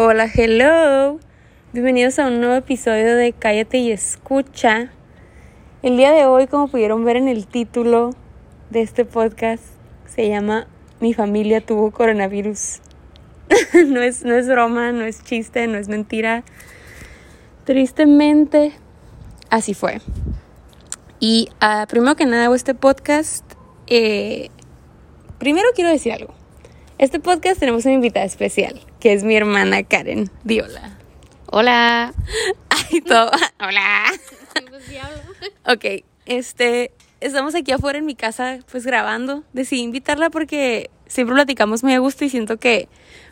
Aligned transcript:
Hola, 0.00 0.30
hello. 0.32 1.18
Bienvenidos 1.72 2.20
a 2.20 2.28
un 2.28 2.38
nuevo 2.38 2.54
episodio 2.54 3.16
de 3.16 3.32
Cállate 3.32 3.78
y 3.78 3.90
Escucha. 3.90 4.92
El 5.82 5.96
día 5.96 6.12
de 6.12 6.24
hoy, 6.24 6.46
como 6.46 6.68
pudieron 6.68 7.04
ver 7.04 7.16
en 7.16 7.26
el 7.26 7.48
título 7.48 8.10
de 8.70 8.82
este 8.82 9.04
podcast, 9.04 9.64
se 10.06 10.28
llama 10.28 10.68
Mi 11.00 11.14
familia 11.14 11.60
tuvo 11.60 11.90
coronavirus. 11.90 12.78
no, 13.88 14.00
es, 14.00 14.24
no 14.24 14.36
es 14.36 14.46
broma, 14.46 14.92
no 14.92 15.02
es 15.02 15.24
chiste, 15.24 15.66
no 15.66 15.78
es 15.78 15.88
mentira. 15.88 16.44
Tristemente, 17.64 18.74
así 19.50 19.74
fue. 19.74 20.00
Y 21.18 21.48
uh, 21.60 21.88
primero 21.88 22.14
que 22.14 22.24
nada 22.24 22.44
hago 22.44 22.54
este 22.54 22.76
podcast. 22.76 23.44
Eh, 23.88 24.50
primero 25.40 25.66
quiero 25.74 25.90
decir 25.90 26.12
algo. 26.12 26.37
Este 26.98 27.20
podcast 27.20 27.60
tenemos 27.60 27.84
una 27.84 27.94
invitada 27.94 28.26
especial, 28.26 28.80
que 28.98 29.12
es 29.12 29.22
mi 29.22 29.36
hermana 29.36 29.84
Karen 29.84 30.28
Diola. 30.42 30.98
Hola. 31.46 32.12
Ay, 32.70 33.00
todo. 33.02 33.30
Hola. 33.60 34.06
ok, 35.72 36.04
este, 36.26 36.90
estamos 37.20 37.54
aquí 37.54 37.70
afuera 37.70 38.00
en 38.00 38.04
mi 38.04 38.16
casa, 38.16 38.58
pues 38.68 38.84
grabando. 38.84 39.44
Decidí 39.52 39.82
invitarla 39.82 40.28
porque 40.30 40.90
siempre 41.06 41.36
platicamos 41.36 41.84
muy 41.84 41.94
a 41.94 42.00
gusto 42.00 42.24
y 42.24 42.30
siento 42.30 42.56
que 42.56 42.88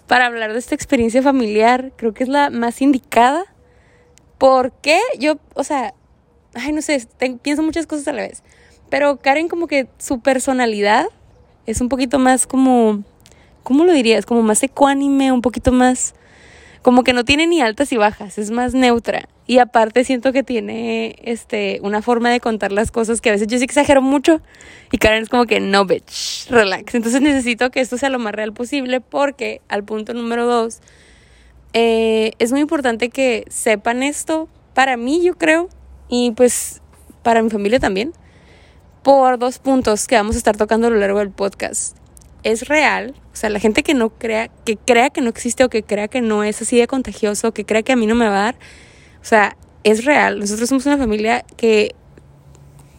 para 0.07 0.27
hablar 0.27 0.52
de 0.52 0.60
esta 0.60 0.77
experiencia 0.77 1.21
familiar, 1.21 1.91
creo 1.96 2.15
que 2.15 2.23
es 2.23 2.29
la 2.29 2.51
más 2.51 2.80
indicada. 2.80 3.46
¿Por 4.38 4.71
qué? 4.80 5.01
Yo, 5.19 5.38
o 5.55 5.65
sea, 5.65 5.93
ay, 6.55 6.73
no 6.73 6.83
sé, 6.83 7.05
pienso 7.43 7.65
muchas 7.65 7.88
cosas 7.88 8.07
a 8.07 8.12
la 8.12 8.23
vez. 8.23 8.45
Pero 8.91 9.16
Karen 9.16 9.48
como 9.48 9.66
que 9.66 9.88
su 9.98 10.21
personalidad 10.21 11.07
es 11.66 11.80
un 11.80 11.88
poquito 11.88 12.21
más 12.21 12.46
como, 12.46 13.02
¿cómo 13.66 13.84
lo 13.84 13.93
dirías? 13.93 14.27
Como 14.27 14.43
más 14.43 14.62
ecuánime, 14.62 15.33
un 15.33 15.43
poquito 15.43 15.73
más, 15.73 16.15
como 16.83 17.02
que 17.02 17.12
no 17.12 17.24
tiene 17.24 17.48
ni 17.48 17.61
altas 17.61 17.91
y 17.91 17.97
bajas, 17.97 18.38
es 18.38 18.52
más 18.52 18.74
neutra. 18.74 19.29
Y 19.48 19.59
aparte 19.59 20.05
siento 20.05 20.32
que 20.32 20.45
tiene 20.45 21.16
este, 21.24 21.80
una 21.82 22.01
forma 22.01 22.30
de 22.30 22.38
contar 22.38 22.71
las 22.71 22.93
cosas 22.93 23.21
que 23.21 23.30
a 23.30 23.32
veces 23.32 23.49
yo 23.49 23.59
sí 23.59 23.65
exagero 23.65 24.02
mucho 24.02 24.41
y 24.93 24.99
Karen 24.99 25.24
es 25.24 25.29
como 25.29 25.46
que 25.46 25.59
no, 25.59 25.85
bitch, 25.85 26.49
relax. 26.49 26.95
Entonces 26.95 27.21
necesito 27.21 27.71
que 27.73 27.80
esto 27.80 27.99
sea 27.99 28.09
lo 28.09 28.21
más 28.21 28.37
real 28.37 28.52
posible 28.52 29.01
porque 29.01 29.63
al 29.66 29.82
punto 29.82 30.15
número 30.15 30.46
dos, 30.46 30.79
eh, 31.73 32.35
es 32.38 32.52
muy 32.52 32.60
importante 32.60 33.09
que 33.09 33.46
sepan 33.48 34.04
esto, 34.04 34.48
para 34.74 34.96
mí 34.96 35.24
yo 35.24 35.35
creo, 35.35 35.69
y 36.09 36.30
pues 36.30 36.82
para 37.24 37.43
mi 37.43 37.51
familia 37.51 37.80
también, 37.80 38.13
por 39.02 39.41
dos 39.41 39.59
puntos 39.59 40.07
que 40.07 40.15
vamos 40.15 40.37
a 40.37 40.38
estar 40.38 40.57
tocando 40.57 40.87
a 40.87 40.91
lo 40.91 40.98
largo 40.98 41.19
del 41.19 41.30
podcast. 41.30 42.05
Es 42.42 42.68
real, 42.68 43.15
o 43.32 43.37
sea, 43.37 43.51
la 43.51 43.59
gente 43.59 43.82
que 43.82 43.95
no 43.95 44.10
crea, 44.10 44.48
que 44.65 44.76
crea 44.76 45.10
que 45.10 45.20
no 45.20 45.29
existe 45.29 45.65
o 45.65 45.68
que 45.68 45.82
crea 45.82 46.09
que 46.09 46.20
no 46.20 46.45
es 46.45 46.62
así 46.62 46.79
de 46.79 46.87
contagioso, 46.87 47.52
que 47.52 47.65
crea 47.65 47.82
que 47.82 47.92
a 47.92 47.96
mí 47.96 48.06
no 48.06 48.15
me 48.15 48.29
va 48.29 48.38
a 48.38 48.42
dar, 48.45 48.54
o 49.20 49.24
sea, 49.24 49.56
es 49.82 50.04
real. 50.04 50.38
Nosotros 50.38 50.68
somos 50.68 50.87
una 50.87 50.98
familia 50.98 51.45
que 51.57 51.95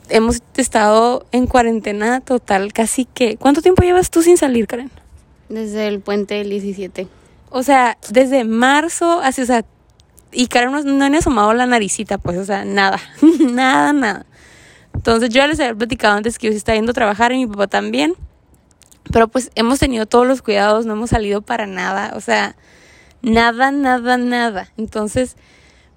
hemos 0.09 0.41
estado 0.55 1.25
en 1.31 1.47
cuarentena 1.47 2.21
total, 2.21 2.73
casi 2.73 3.05
que... 3.05 3.37
¿Cuánto 3.37 3.61
tiempo 3.61 3.83
llevas 3.83 4.09
tú 4.09 4.21
sin 4.21 4.37
salir, 4.37 4.67
Karen? 4.67 4.91
Desde 5.49 5.87
el 5.87 6.01
puente 6.01 6.35
del 6.35 6.49
17. 6.49 7.07
O 7.49 7.63
sea, 7.63 7.97
desde 8.09 8.43
marzo, 8.43 9.21
así, 9.21 9.41
o 9.41 9.45
sea, 9.45 9.65
y 10.31 10.47
Karen 10.47 10.71
no, 10.71 10.81
no 10.83 11.05
han 11.05 11.15
asomado 11.15 11.53
la 11.53 11.65
naricita, 11.65 12.17
pues, 12.17 12.37
o 12.37 12.45
sea, 12.45 12.65
nada, 12.65 12.99
nada, 13.39 13.93
nada. 13.93 14.25
Entonces 14.93 15.29
yo 15.29 15.37
ya 15.37 15.47
les 15.47 15.59
había 15.59 15.75
platicado 15.75 16.17
antes 16.17 16.37
que 16.37 16.47
yo 16.47 16.51
sí 16.51 16.57
estaba 16.57 16.75
yendo 16.75 16.91
a 16.91 16.93
trabajar 16.93 17.31
y 17.31 17.37
mi 17.37 17.47
papá 17.47 17.67
también. 17.67 18.15
Pero 19.11 19.27
pues 19.27 19.51
hemos 19.55 19.79
tenido 19.79 20.05
todos 20.05 20.27
los 20.27 20.41
cuidados, 20.41 20.85
no 20.85 20.93
hemos 20.93 21.09
salido 21.09 21.41
para 21.41 21.65
nada, 21.67 22.13
o 22.15 22.21
sea, 22.21 22.55
nada, 23.21 23.71
nada, 23.71 24.17
nada. 24.17 24.69
Entonces, 24.77 25.35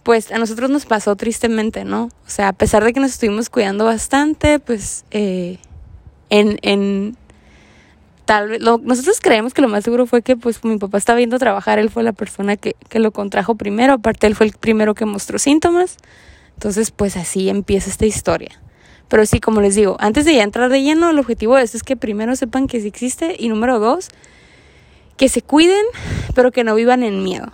pues 0.02 0.32
a 0.32 0.38
nosotros 0.38 0.70
nos 0.70 0.86
pasó 0.86 1.16
tristemente, 1.16 1.84
¿no? 1.84 2.04
O 2.04 2.30
sea, 2.30 2.48
a 2.48 2.52
pesar 2.52 2.84
de 2.84 2.92
que 2.92 3.00
nos 3.00 3.12
estuvimos 3.12 3.50
cuidando 3.50 3.84
bastante, 3.84 4.58
pues 4.58 5.04
eh, 5.10 5.58
en, 6.30 6.58
en 6.62 7.16
tal 8.24 8.48
vez, 8.48 8.60
nosotros 8.60 9.20
creemos 9.20 9.54
que 9.54 9.62
lo 9.62 9.68
más 9.68 9.84
seguro 9.84 10.06
fue 10.06 10.22
que 10.22 10.36
pues 10.36 10.64
mi 10.64 10.78
papá 10.78 10.98
estaba 10.98 11.18
yendo 11.18 11.36
a 11.36 11.38
trabajar, 11.38 11.78
él 11.78 11.90
fue 11.90 12.02
la 12.02 12.12
persona 12.12 12.56
que, 12.56 12.76
que 12.88 12.98
lo 12.98 13.12
contrajo 13.12 13.56
primero, 13.56 13.94
aparte 13.94 14.26
él 14.26 14.36
fue 14.36 14.46
el 14.46 14.52
primero 14.52 14.94
que 14.94 15.04
mostró 15.04 15.38
síntomas. 15.38 15.96
Entonces, 16.54 16.90
pues 16.90 17.16
así 17.16 17.48
empieza 17.48 17.88
esta 17.88 18.06
historia. 18.06 18.60
Pero 19.10 19.26
sí, 19.26 19.40
como 19.40 19.60
les 19.60 19.74
digo, 19.74 19.96
antes 19.98 20.24
de 20.24 20.34
ya 20.36 20.44
entrar 20.44 20.70
de 20.70 20.82
lleno, 20.82 21.10
el 21.10 21.18
objetivo 21.18 21.56
de 21.56 21.64
esto 21.64 21.76
es 21.76 21.82
que 21.82 21.96
primero 21.96 22.36
sepan 22.36 22.68
que 22.68 22.80
sí 22.80 22.86
existe 22.86 23.34
y 23.38 23.48
número 23.48 23.80
dos, 23.80 24.08
que 25.16 25.28
se 25.28 25.42
cuiden, 25.42 25.84
pero 26.34 26.52
que 26.52 26.62
no 26.64 26.76
vivan 26.76 27.02
en 27.02 27.22
miedo. 27.22 27.52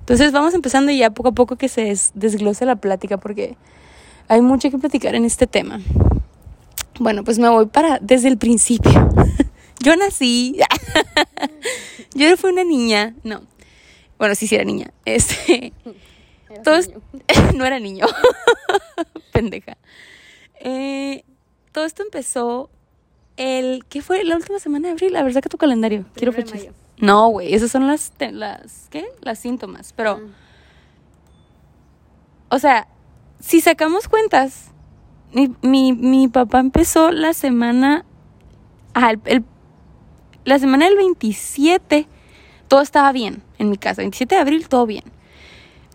Entonces 0.00 0.32
vamos 0.32 0.52
empezando 0.52 0.90
ya 0.90 1.10
poco 1.10 1.28
a 1.28 1.32
poco 1.32 1.56
que 1.56 1.68
se 1.68 1.94
desglose 2.14 2.66
la 2.66 2.76
plática 2.76 3.18
porque 3.18 3.56
hay 4.28 4.40
mucho 4.42 4.68
que 4.70 4.78
platicar 4.78 5.14
en 5.14 5.24
este 5.24 5.46
tema. 5.46 5.80
Bueno, 6.98 7.22
pues 7.22 7.38
me 7.38 7.48
voy 7.48 7.66
para 7.66 7.98
desde 8.00 8.28
el 8.28 8.36
principio. 8.36 9.08
Yo 9.80 9.94
nací, 9.94 10.58
yo 12.14 12.36
fui 12.38 12.50
una 12.50 12.64
niña, 12.64 13.14
no. 13.22 13.42
Bueno, 14.18 14.34
sí, 14.34 14.46
sí 14.46 14.54
era 14.54 14.64
niña. 14.64 14.90
Este, 15.04 15.74
todos, 16.64 16.90
no 17.54 17.64
era 17.64 17.78
niño, 17.78 18.06
pendeja. 19.32 19.76
Eh, 20.68 21.22
todo 21.70 21.84
esto 21.84 22.02
empezó 22.02 22.70
el. 23.36 23.84
¿Qué 23.88 24.02
fue? 24.02 24.24
La 24.24 24.34
última 24.34 24.58
semana 24.58 24.88
de 24.88 24.92
abril. 24.94 25.12
La 25.12 25.22
verdad 25.22 25.40
que 25.40 25.48
tu 25.48 25.58
calendario. 25.58 26.04
Quiero 26.14 26.32
fechas. 26.32 26.66
No, 26.98 27.28
güey. 27.28 27.54
Esas 27.54 27.70
son 27.70 27.86
las. 27.86 28.12
las 28.18 28.88
¿Qué? 28.90 29.06
Las 29.20 29.38
síntomas. 29.38 29.92
Pero. 29.92 30.20
O 32.48 32.58
sea, 32.58 32.88
si 33.38 33.60
sacamos 33.60 34.08
cuentas. 34.08 34.72
Mi, 35.32 35.54
mi, 35.62 35.92
mi 35.92 36.26
papá 36.26 36.58
empezó 36.58 37.12
la 37.12 37.32
semana. 37.32 38.04
Ah, 38.92 39.12
el, 39.24 39.44
la 40.44 40.58
semana 40.58 40.86
del 40.86 40.96
27. 40.96 42.08
Todo 42.66 42.80
estaba 42.80 43.12
bien 43.12 43.44
en 43.58 43.70
mi 43.70 43.76
casa. 43.76 44.02
27 44.02 44.34
de 44.34 44.40
abril, 44.40 44.68
todo 44.68 44.84
bien. 44.84 45.04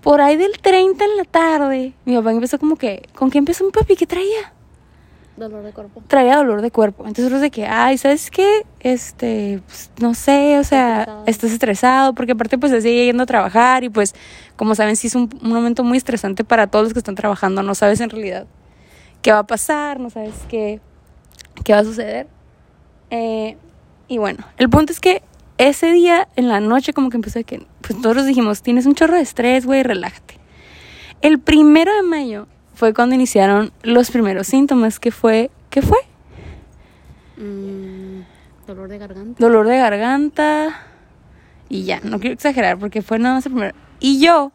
Por 0.02 0.22
ahí 0.22 0.38
del 0.38 0.60
30 0.60 1.04
en 1.04 1.18
la 1.18 1.26
tarde, 1.26 1.94
mi 2.06 2.16
papá 2.16 2.31
empezó 2.31 2.58
como 2.58 2.78
que, 2.78 3.10
¿con 3.14 3.30
qué 3.30 3.38
empezó 3.38 3.66
mi 3.66 3.72
papi? 3.72 3.96
¿Qué 3.96 4.08
traía? 4.08 4.54
Dolor 5.41 5.63
de 5.63 5.72
cuerpo. 5.72 6.03
Traía 6.07 6.38
dolor 6.38 6.62
de 6.62 6.69
cuerpo. 6.69 7.02
Entonces 7.02 7.24
nosotros 7.24 7.41
de 7.41 7.50
que, 7.50 7.66
ay, 7.66 7.97
¿sabes 7.97 8.29
qué? 8.29 8.63
Este, 8.79 9.59
pues, 9.66 9.90
no 10.00 10.13
sé, 10.13 10.59
o 10.59 10.63
sea, 10.63 11.24
estás 11.25 11.50
estresado, 11.50 12.13
porque 12.13 12.34
aparte 12.34 12.59
pues 12.59 12.72
se 12.72 12.79
sigue 12.79 13.06
yendo 13.06 13.24
a 13.24 13.25
trabajar 13.25 13.84
y 13.84 13.90
pues, 13.90 14.13
como 14.56 14.75
saben, 14.75 14.96
sí 14.96 15.07
es 15.07 15.16
un, 15.16 15.30
momento 15.41 15.84
muy 15.84 15.97
estresante 15.97 16.44
para 16.44 16.68
todos 16.68 16.84
los 16.84 16.94
que 16.94 17.00
están 17.00 17.16
trabajando, 17.16 17.63
no 17.63 17.74
sabes 17.74 18.01
en 18.01 18.12
realidad 18.12 18.46
qué 19.24 19.31
va 19.31 19.40
a 19.40 19.47
pasar, 19.47 20.00
no 20.00 20.12
sabes 20.12 20.35
qué, 20.47 20.80
qué 21.63 21.74
va 21.74 21.80
a 21.80 21.85
suceder. 21.85 22.28
Eh, 23.09 23.57
y 24.07 24.19
bueno, 24.19 24.46
el 24.57 24.69
punto 24.69 24.94
es 24.94 25.00
que 25.00 25.24
ese 25.57 25.91
día 25.91 26.28
en 26.35 26.50
la 26.50 26.59
noche 26.59 26.94
como 26.94 27.09
que 27.09 27.18
empezó 27.18 27.40
a 27.40 27.44
que, 27.44 27.66
pues 27.81 27.96
nosotros 27.96 28.28
dijimos, 28.28 28.62
tienes 28.62 28.85
un 28.85 28.94
chorro 28.94 29.16
de 29.16 29.22
estrés, 29.22 29.66
güey, 29.66 29.81
relájate. 29.81 30.40
El 31.24 31.40
primero 31.40 31.91
de 31.96 32.03
mayo 32.03 32.47
fue 32.74 32.94
cuando 32.94 33.16
iniciaron 33.16 33.72
los 33.84 34.12
primeros 34.12 34.48
síntomas, 34.48 35.00
que 35.00 35.12
fue, 35.12 35.52
¿qué 35.70 35.82
fue? 35.82 35.98
Mm, 37.38 38.22
dolor 38.68 38.90
de 38.90 38.98
garganta. 38.98 39.36
Dolor 39.40 39.68
de 39.68 39.78
garganta. 39.78 40.81
Y 41.70 41.84
ya, 41.84 42.00
no 42.04 42.20
quiero 42.20 42.34
exagerar 42.34 42.78
porque 42.78 43.02
fue 43.02 43.20
nada 43.20 43.36
más 43.36 43.46
el 43.46 43.54
primero. 43.54 43.76
Y 44.00 44.20
yo, 44.20 44.52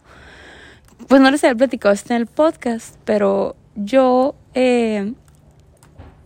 pues 1.09 1.21
no 1.21 1.31
les 1.31 1.43
había 1.44 1.56
platicado 1.56 1.94
esto 1.94 2.12
en 2.12 2.21
el 2.21 2.26
podcast, 2.26 2.97
pero 3.05 3.56
yo 3.75 4.34
eh, 4.55 5.15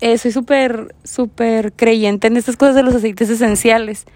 eh, 0.00 0.18
soy 0.18 0.32
súper, 0.32 0.94
súper 1.04 1.72
creyente 1.72 2.28
en 2.28 2.36
estas 2.36 2.56
cosas 2.56 2.74
de 2.74 2.82
los 2.82 2.94
aceites 2.94 3.28
esenciales. 3.28 4.06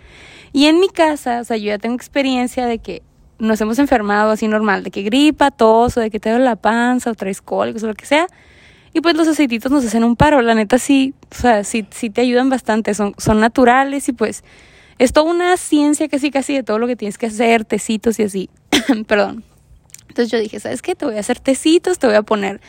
Y 0.52 0.66
en 0.66 0.80
mi 0.80 0.88
casa, 0.88 1.40
o 1.40 1.44
sea, 1.44 1.56
yo 1.56 1.66
ya 1.66 1.78
tengo 1.78 1.96
experiencia 1.96 2.66
de 2.66 2.78
que 2.78 3.02
nos 3.38 3.60
hemos 3.60 3.78
enfermado 3.78 4.30
así 4.30 4.48
normal, 4.48 4.82
de 4.84 4.90
que 4.90 5.02
gripa, 5.02 5.50
tos, 5.50 5.96
o 5.96 6.00
de 6.00 6.10
que 6.10 6.20
te 6.20 6.30
duele 6.30 6.44
la 6.44 6.56
panza, 6.56 7.10
o 7.10 7.14
traes 7.14 7.42
cólicos, 7.42 7.82
o 7.82 7.86
lo 7.86 7.94
que 7.94 8.06
sea. 8.06 8.26
Y 8.92 9.00
pues 9.00 9.16
los 9.16 9.26
aceititos 9.26 9.72
nos 9.72 9.84
hacen 9.84 10.04
un 10.04 10.14
paro, 10.14 10.40
la 10.40 10.54
neta 10.54 10.78
sí, 10.78 11.14
o 11.32 11.34
sea, 11.34 11.64
sí, 11.64 11.86
sí 11.90 12.10
te 12.10 12.20
ayudan 12.20 12.48
bastante, 12.48 12.94
son, 12.94 13.14
son 13.18 13.40
naturales 13.40 14.08
y 14.08 14.12
pues 14.12 14.44
es 14.98 15.12
toda 15.12 15.30
una 15.30 15.56
ciencia 15.56 16.08
casi 16.08 16.30
casi 16.30 16.54
de 16.54 16.62
todo 16.62 16.78
lo 16.78 16.86
que 16.86 16.94
tienes 16.94 17.18
que 17.18 17.26
hacer, 17.26 17.64
tecitos 17.64 18.20
y 18.20 18.22
así. 18.22 18.50
Perdón. 19.08 19.42
Entonces 20.08 20.30
yo 20.30 20.38
dije, 20.38 20.60
¿sabes 20.60 20.80
qué? 20.80 20.94
Te 20.94 21.06
voy 21.06 21.16
a 21.16 21.20
hacer 21.20 21.40
tecitos, 21.40 21.98
te 21.98 22.06
voy 22.06 22.14
a 22.14 22.22
poner, 22.22 22.60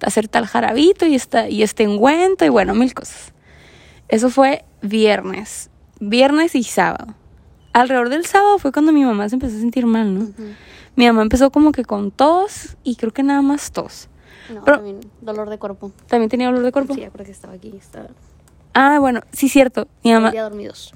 a 0.00 0.06
hacer 0.06 0.28
tal 0.28 0.46
jarabito 0.46 1.06
y, 1.06 1.14
esta, 1.14 1.50
y 1.50 1.62
este 1.62 1.86
ungüento 1.86 2.46
y 2.46 2.48
bueno, 2.48 2.74
mil 2.74 2.94
cosas. 2.94 3.34
Eso 4.08 4.30
fue 4.30 4.64
viernes, 4.80 5.68
viernes 6.00 6.54
y 6.54 6.62
sábado 6.62 7.14
alrededor 7.80 8.08
del 8.08 8.24
sábado 8.24 8.58
fue 8.58 8.72
cuando 8.72 8.92
mi 8.92 9.04
mamá 9.04 9.28
se 9.28 9.36
empezó 9.36 9.56
a 9.56 9.60
sentir 9.60 9.86
mal, 9.86 10.18
¿no? 10.18 10.28
Mi 10.96 11.06
mamá 11.06 11.22
empezó 11.22 11.50
como 11.50 11.72
que 11.72 11.84
con 11.84 12.10
tos 12.10 12.76
y 12.82 12.96
creo 12.96 13.12
que 13.12 13.22
nada 13.22 13.42
más 13.42 13.70
tos. 13.70 14.08
No, 14.52 14.62
también 14.62 15.00
dolor 15.20 15.50
de 15.50 15.58
cuerpo. 15.58 15.92
¿También 16.06 16.30
tenía 16.30 16.46
dolor 16.46 16.62
de 16.62 16.72
cuerpo? 16.72 16.94
Sí, 16.94 17.06
porque 17.12 17.32
estaba 17.32 17.52
aquí. 17.52 17.74
Estaba... 17.76 18.08
Ah, 18.72 18.98
bueno, 18.98 19.20
sí, 19.32 19.48
cierto. 19.48 19.88
Mi 20.02 20.12
mamá... 20.12 20.32
Ya 20.32 20.44
dormidos. 20.44 20.94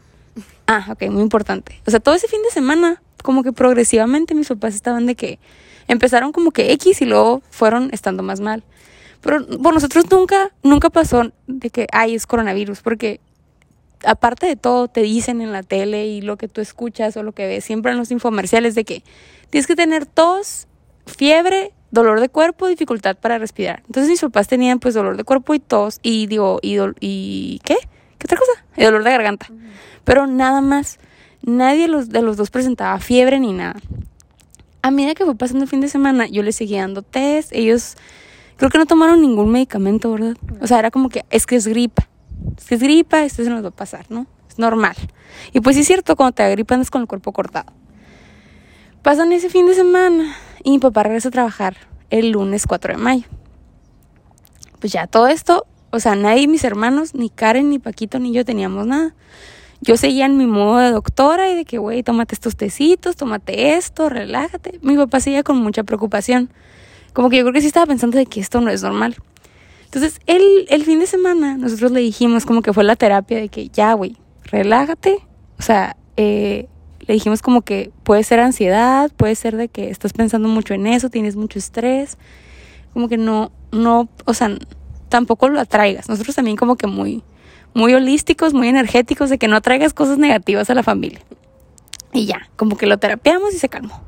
Ah, 0.67 0.87
ok, 0.91 1.11
muy 1.11 1.23
importante. 1.23 1.81
O 1.87 1.91
sea, 1.91 2.01
todo 2.01 2.15
ese 2.15 2.29
fin 2.29 2.43
de 2.43 2.51
semana 2.51 3.03
como 3.23 3.43
que 3.43 3.53
progresivamente 3.53 4.35
mis 4.35 4.49
papás 4.49 4.75
estaban 4.75 5.05
de 5.05 5.17
que 5.17 5.39
empezaron 5.87 6.33
como 6.33 6.51
que 6.51 6.73
X 6.73 7.03
y 7.03 7.05
luego 7.05 7.43
fueron 7.51 7.91
estando 7.93 8.23
más 8.23 8.41
mal. 8.41 8.65
Pero 9.21 9.47
por 9.47 9.75
nosotros 9.75 10.11
nunca, 10.11 10.51
nunca 10.63 10.89
pasó 10.89 11.31
de 11.47 11.69
que, 11.69 11.87
ay, 11.93 12.15
es 12.15 12.27
coronavirus, 12.27 12.81
porque 12.81 13.21
aparte 14.05 14.47
de 14.47 14.57
todo 14.57 14.89
te 14.89 15.03
dicen 15.03 15.41
en 15.41 15.53
la 15.53 15.63
tele 15.63 16.07
y 16.07 16.21
lo 16.21 16.37
que 16.37 16.49
tú 16.49 16.61
escuchas 16.61 17.17
o 17.17 17.23
lo 17.23 17.33
que 17.33 17.47
ves 17.47 17.65
siempre 17.65 17.93
en 17.93 17.99
los 17.99 18.11
infomerciales 18.11 18.75
de 18.75 18.85
que 18.85 19.03
tienes 19.51 19.67
que 19.67 19.77
tener 19.77 20.07
tos, 20.07 20.67
fiebre, 21.07 21.73
dolor 21.91 22.21
de 22.21 22.29
cuerpo, 22.29 22.69
dificultad 22.69 23.17
para 23.17 23.39
respirar. 23.39 23.83
Entonces 23.87 24.11
mis 24.11 24.21
papás 24.21 24.49
tenían 24.49 24.79
pues 24.79 24.95
dolor 24.95 25.17
de 25.17 25.25
cuerpo 25.25 25.55
y 25.55 25.59
tos 25.59 25.99
y 26.03 26.27
digo, 26.27 26.61
y, 26.63 26.79
y 27.01 27.61
¿qué? 27.65 27.77
¿Qué 28.19 28.27
otra 28.27 28.39
cosa? 28.39 28.65
Y 28.77 28.85
dolor 28.85 29.03
de 29.03 29.11
garganta. 29.11 29.47
Pero 30.05 30.27
nada 30.27 30.61
más. 30.61 30.99
Nadie 31.43 31.83
de 31.83 31.89
los, 31.89 32.11
de 32.11 32.21
los 32.21 32.37
dos 32.37 32.51
presentaba 32.51 32.99
fiebre 32.99 33.41
ni 33.41 33.55
nada. 33.55 33.81
A 34.83 34.91
medida 34.91 35.15
que 35.15 35.25
fue 35.25 35.35
pasando 35.35 35.65
el 35.65 35.71
fin 35.71 35.81
de 35.81 35.89
semana, 35.89 36.27
yo 36.27 36.43
les 36.43 36.57
seguía 36.57 36.83
dando 36.83 37.01
test. 37.01 37.51
Ellos 37.53 37.97
creo 38.59 38.69
que 38.69 38.77
no 38.77 38.85
tomaron 38.85 39.23
ningún 39.23 39.51
medicamento, 39.51 40.13
¿verdad? 40.13 40.37
O 40.61 40.67
sea, 40.67 40.79
era 40.79 40.91
como 40.91 41.09
que 41.09 41.25
es 41.31 41.47
que 41.47 41.57
es 41.57 41.67
gripa. 41.67 42.10
Que 42.69 42.77
es 42.77 42.83
gripa, 42.83 43.25
esto 43.25 43.43
se 43.43 43.51
nos 43.51 43.65
va 43.65 43.69
a 43.69 43.73
pasar, 43.73 44.07
¿no? 44.11 44.27
Es 44.49 44.59
normal. 44.59 44.97
Y 45.53 45.61
pues 45.61 45.77
sí 45.77 45.83
es 45.83 45.87
cierto, 45.87 46.17
cuando 46.17 46.33
te 46.33 46.43
da 46.43 46.49
gripa 46.51 46.75
andas 46.75 46.91
con 46.91 47.03
el 47.03 47.09
cuerpo 47.09 47.33
cortado. 47.33 47.73
Pasan 49.03 49.33
ese 49.33 49.49
fin 49.49 49.67
de 49.67 49.75
semana 49.75 50.37
y 50.63 50.71
mi 50.71 50.79
papá 50.79 51.03
regresa 51.03 51.29
a 51.29 51.33
trabajar 51.33 51.77
el 52.11 52.31
lunes 52.31 52.67
4 52.67 52.95
de 52.95 52.99
mayo. 52.99 53.25
Pues 54.79 54.93
ya 54.93 55.07
todo 55.07 55.27
esto, 55.27 55.67
o 55.91 56.01
sea, 56.01 56.15
nadie, 56.15 56.47
mis 56.47 56.65
hermanos, 56.65 57.15
ni 57.15 57.31
Karen, 57.31 57.71
ni 57.71 57.79
Paquito, 57.79 58.19
ni 58.19 58.33
yo 58.33 58.45
teníamos 58.45 58.87
nada. 58.87 59.15
Yo 59.81 59.97
seguía 59.97 60.27
en 60.27 60.37
mi 60.37 60.47
modo 60.47 60.79
de 60.79 60.91
doctora 60.91 61.51
y 61.51 61.55
de 61.55 61.65
que, 61.65 61.79
güey, 61.79 62.03
tómate 62.03 62.35
estos 62.35 62.57
tecitos, 62.57 63.17
tómate 63.17 63.75
esto, 63.77 64.11
relájate. 64.11 64.79
Mi 64.83 64.97
papá 64.97 65.21
seguía 65.21 65.43
con 65.43 65.57
mucha 65.57 65.83
preocupación. 65.83 66.51
Como 67.15 67.31
que 67.31 67.39
yo 67.39 67.45
creo 67.45 67.55
que 67.55 67.63
sí 67.63 67.67
estaba 67.67 67.87
pensando 67.87 68.19
de 68.19 68.27
que 68.27 68.41
esto 68.41 68.61
no 68.61 68.71
es 68.71 68.83
normal. 68.83 69.17
Entonces, 69.93 70.21
el, 70.27 70.67
el 70.69 70.85
fin 70.85 71.01
de 71.01 71.07
semana 71.07 71.57
nosotros 71.57 71.91
le 71.91 71.99
dijimos 71.99 72.47
como 72.47 72.63
que 72.63 72.73
fue 72.73 72.85
la 72.85 72.95
terapia 72.95 73.39
de 73.39 73.49
que 73.49 73.71
ya, 73.71 73.93
güey, 73.95 74.17
relájate. 74.45 75.19
O 75.59 75.63
sea, 75.63 75.97
eh, 76.17 76.69
le 77.01 77.15
dijimos 77.15 77.43
como 77.43 77.63
que 77.63 77.91
puede 78.05 78.23
ser 78.23 78.39
ansiedad, 78.39 79.11
puede 79.17 79.35
ser 79.35 79.57
de 79.57 79.67
que 79.67 79.91
estás 79.91 80.13
pensando 80.13 80.47
mucho 80.47 80.75
en 80.75 80.87
eso, 80.87 81.11
tienes 81.11 81.35
mucho 81.35 81.59
estrés. 81.59 82.19
Como 82.93 83.09
que 83.09 83.17
no, 83.17 83.51
no, 83.73 84.09
o 84.27 84.33
sea, 84.33 84.57
tampoco 85.09 85.49
lo 85.49 85.59
atraigas. 85.59 86.09
Nosotros 86.09 86.37
también 86.37 86.57
como 86.57 86.77
que 86.77 86.87
muy, 86.87 87.25
muy 87.75 87.93
holísticos, 87.93 88.55
muy 88.55 88.69
energéticos, 88.69 89.29
de 89.29 89.39
que 89.39 89.49
no 89.49 89.61
traigas 89.61 89.93
cosas 89.93 90.19
negativas 90.19 90.71
a 90.71 90.75
la 90.75 90.85
familia. 90.85 91.19
Y 92.13 92.27
ya, 92.27 92.49
como 92.55 92.77
que 92.77 92.87
lo 92.87 92.99
terapeamos 92.99 93.53
y 93.55 93.59
se 93.59 93.69
calmó. 93.69 94.03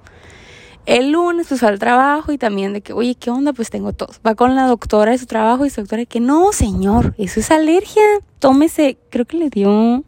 El 0.84 1.12
lunes 1.12 1.46
pues 1.48 1.60
fue 1.60 1.68
al 1.68 1.78
trabajo 1.78 2.32
y 2.32 2.38
también 2.38 2.72
de 2.72 2.80
que, 2.80 2.92
oye, 2.92 3.14
¿qué 3.14 3.30
onda? 3.30 3.52
Pues 3.52 3.70
tengo 3.70 3.92
tos. 3.92 4.20
Va 4.26 4.34
con 4.34 4.56
la 4.56 4.66
doctora 4.66 5.12
de 5.12 5.18
su 5.18 5.26
trabajo 5.26 5.64
y 5.64 5.70
su 5.70 5.80
doctora 5.80 6.00
de 6.00 6.06
que, 6.06 6.18
no, 6.18 6.52
señor, 6.52 7.14
eso 7.18 7.38
es 7.38 7.50
alergia. 7.52 8.02
Tómese, 8.40 8.98
creo 9.10 9.24
que 9.24 9.36
le 9.36 9.48
dio, 9.48 10.04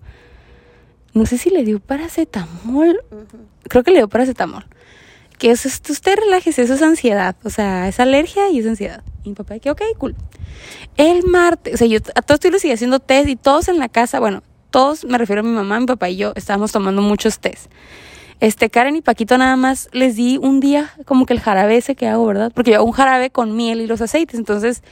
no 1.12 1.26
sé 1.26 1.38
si 1.38 1.50
le 1.50 1.64
dio 1.64 1.78
paracetamol. 1.78 3.00
Creo 3.68 3.84
que 3.84 3.92
le 3.92 3.98
dio 3.98 4.08
paracetamol. 4.08 4.66
Que 5.38 5.52
eso 5.52 5.68
es, 5.68 5.80
usted 5.88 6.16
relájese, 6.18 6.62
eso 6.62 6.74
es 6.74 6.82
ansiedad. 6.82 7.36
O 7.44 7.50
sea, 7.50 7.86
es 7.86 8.00
alergia 8.00 8.50
y 8.50 8.58
es 8.58 8.66
ansiedad. 8.66 9.04
Y 9.22 9.28
mi 9.28 9.34
papá 9.36 9.54
de 9.54 9.60
que, 9.60 9.70
ok, 9.70 9.82
cool. 9.98 10.16
El 10.96 11.24
martes, 11.24 11.74
o 11.74 11.76
sea, 11.76 11.86
yo 11.86 11.98
a 12.16 12.22
todos 12.22 12.40
estoy 12.44 12.58
sigue 12.58 12.74
haciendo 12.74 12.98
test 12.98 13.28
y 13.28 13.36
todos 13.36 13.68
en 13.68 13.78
la 13.78 13.88
casa, 13.88 14.18
bueno, 14.18 14.42
todos, 14.70 15.04
me 15.04 15.18
refiero 15.18 15.40
a 15.40 15.44
mi 15.44 15.52
mamá, 15.52 15.78
mi 15.78 15.86
papá 15.86 16.08
y 16.08 16.16
yo, 16.16 16.32
estábamos 16.34 16.72
tomando 16.72 17.00
muchos 17.00 17.38
test. 17.38 17.70
Este, 18.40 18.70
Karen 18.70 18.96
y 18.96 19.00
Paquito 19.00 19.38
nada 19.38 19.56
más 19.56 19.88
les 19.92 20.16
di 20.16 20.38
un 20.38 20.60
día 20.60 20.90
como 21.06 21.26
que 21.26 21.32
el 21.32 21.40
jarabe 21.40 21.76
ese 21.76 21.94
que 21.94 22.08
hago, 22.08 22.26
¿verdad? 22.26 22.52
Porque 22.54 22.72
yo 22.72 22.78
hago 22.78 22.86
un 22.86 22.92
jarabe 22.92 23.30
con 23.30 23.56
miel 23.56 23.80
y 23.80 23.86
los 23.86 24.00
aceites. 24.00 24.38
Entonces, 24.38 24.82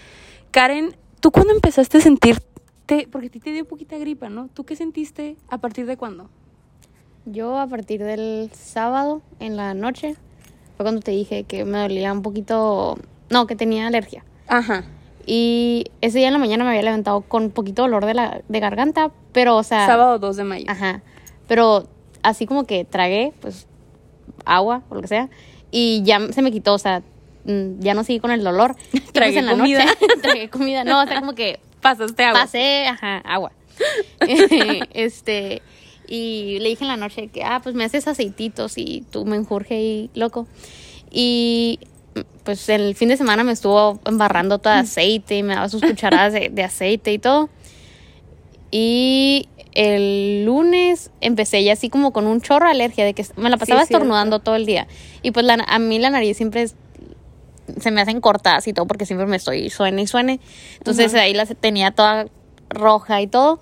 Karen, 0.51 0.95
¿tú 1.21 1.31
cuándo 1.31 1.53
empezaste 1.53 1.99
a 1.99 2.01
sentirte, 2.01 3.09
porque 3.11 3.29
a 3.29 3.31
ti 3.31 3.41
te 3.41 3.53
dio 3.53 3.65
poquita 3.65 3.97
gripa, 3.99 4.29
¿no? 4.29 4.49
¿Tú 4.49 4.65
qué 4.65 4.77
sentiste 4.77 5.37
a 5.49 5.59
partir 5.59 5.87
de 5.87 5.97
cuándo? 5.97 6.29
Yo 7.25 7.59
a 7.59 7.67
partir 7.67 8.03
del 8.03 8.51
sábado 8.53 9.23
en 9.39 9.57
la 9.57 9.75
noche 9.75 10.17
fue 10.77 10.85
cuando 10.85 11.01
te 11.01 11.13
dije 11.13 11.45
que 11.45 11.65
me 11.65 11.79
dolía 11.79 12.13
un 12.13 12.23
poquito, 12.23 12.99
no, 13.31 13.47
que 13.47 13.57
tenía 13.57 13.87
alergia. 13.87 14.25
Ajá. 14.49 14.85
Y 15.25 15.87
ese 16.01 16.19
día 16.19 16.27
en 16.27 16.33
la 16.33 16.41
mañana 16.41 16.65
me 16.65 16.71
había 16.71 16.83
levantado 16.83 17.21
con 17.21 17.45
un 17.45 17.51
poquito 17.51 17.83
dolor 17.83 18.05
de, 18.05 18.15
la, 18.15 18.43
de 18.49 18.61
garganta, 18.61 19.13
pero 19.33 19.57
o 19.57 19.63
sea... 19.63 19.87
Sábado 19.87 20.19
2 20.19 20.37
de 20.37 20.45
mayo. 20.45 20.65
Ajá. 20.69 21.03
Pero 21.47 21.89
así 22.23 22.47
como 22.47 22.65
que 22.65 22.85
tragué, 22.85 23.33
pues, 23.41 23.67
agua 24.45 24.83
o 24.89 24.95
lo 24.95 25.03
que 25.03 25.09
sea, 25.09 25.29
y 25.71 26.03
ya 26.05 26.21
se 26.33 26.43
me 26.43 26.51
quitó, 26.53 26.75
o 26.75 26.79
sea, 26.79 27.03
mm, 27.45 27.81
ya 27.81 27.95
no 27.95 28.05
seguí 28.05 28.21
con 28.21 28.31
el 28.31 28.43
dolor. 28.45 28.77
Pues, 28.91 29.13
Tragué 29.13 29.39
en 29.39 29.47
la 29.47 29.53
comida. 29.53 29.85
noche, 29.85 30.07
tragué 30.23 30.49
comida. 30.51 30.85
No, 30.85 31.03
o 31.03 31.07
sea, 31.07 31.21
como 31.21 31.35
que 31.35 31.61
Pasaste 31.81 32.25
agua. 32.25 32.41
pasé, 32.41 32.87
ajá, 32.87 33.19
agua. 33.19 33.53
este, 34.95 35.63
y 36.09 36.59
le 36.61 36.69
dije 36.71 36.85
en 36.85 36.89
la 36.89 36.97
noche 36.97 37.29
que, 37.29 37.43
ah, 37.45 37.61
pues 37.63 37.75
me 37.75 37.85
haces 37.85 38.07
aceititos 38.09 38.79
y 38.79 39.05
tú 39.11 39.25
me 39.25 39.37
enjurge 39.37 39.81
y 39.81 40.11
loco. 40.15 40.47
Y 41.11 41.79
pues 42.45 42.69
el 42.69 42.95
fin 42.95 43.09
de 43.09 43.17
semana 43.17 43.45
me 43.45 43.53
estuvo 43.53 43.99
embarrando 44.07 44.59
todo 44.59 44.73
de 44.75 44.81
aceite 44.81 45.39
y 45.39 45.43
me 45.43 45.55
daba 45.55 45.69
sus 45.69 45.83
cucharadas 45.83 46.33
de, 46.33 46.51
de 46.51 46.63
aceite 46.63 47.13
y 47.13 47.19
todo. 47.19 47.49
Y 48.71 49.49
el 49.75 50.45
lunes 50.45 51.11
empecé 51.21 51.63
ya 51.65 51.73
así 51.73 51.89
como 51.89 52.13
con 52.13 52.27
un 52.27 52.41
chorro 52.41 52.67
de 52.67 52.73
alergia, 52.73 53.05
de 53.05 53.15
que 53.15 53.25
me 53.37 53.51
la 53.51 53.57
pasaba 53.57 53.81
Sí, 53.87 53.93
estornudando 53.95 54.39
todo 54.41 54.55
el 54.57 54.67
día. 54.67 54.87
Y 55.23 55.31
pues 55.31 55.47
la- 55.47 55.65
a 55.67 55.79
mí 55.79 55.99
la 55.99 56.11
nariz 56.11 56.37
siempre 56.37 56.63
es- 56.63 56.75
se 57.81 57.91
me 57.91 58.01
hacen 58.01 58.21
cortadas 58.21 58.67
y 58.69 58.73
todo 58.73 58.87
porque 58.87 59.07
siempre 59.07 59.27
me 59.27 59.37
estoy 59.37 59.71
suene 59.71 60.03
y 60.03 60.07
suene. 60.07 60.41
Entonces 60.79 61.15
ahí 61.15 61.33
la 61.33 61.47
tenía 61.47 61.91
toda 61.93 62.27
roja 62.69 63.21
y 63.23 63.27
todo. 63.27 63.61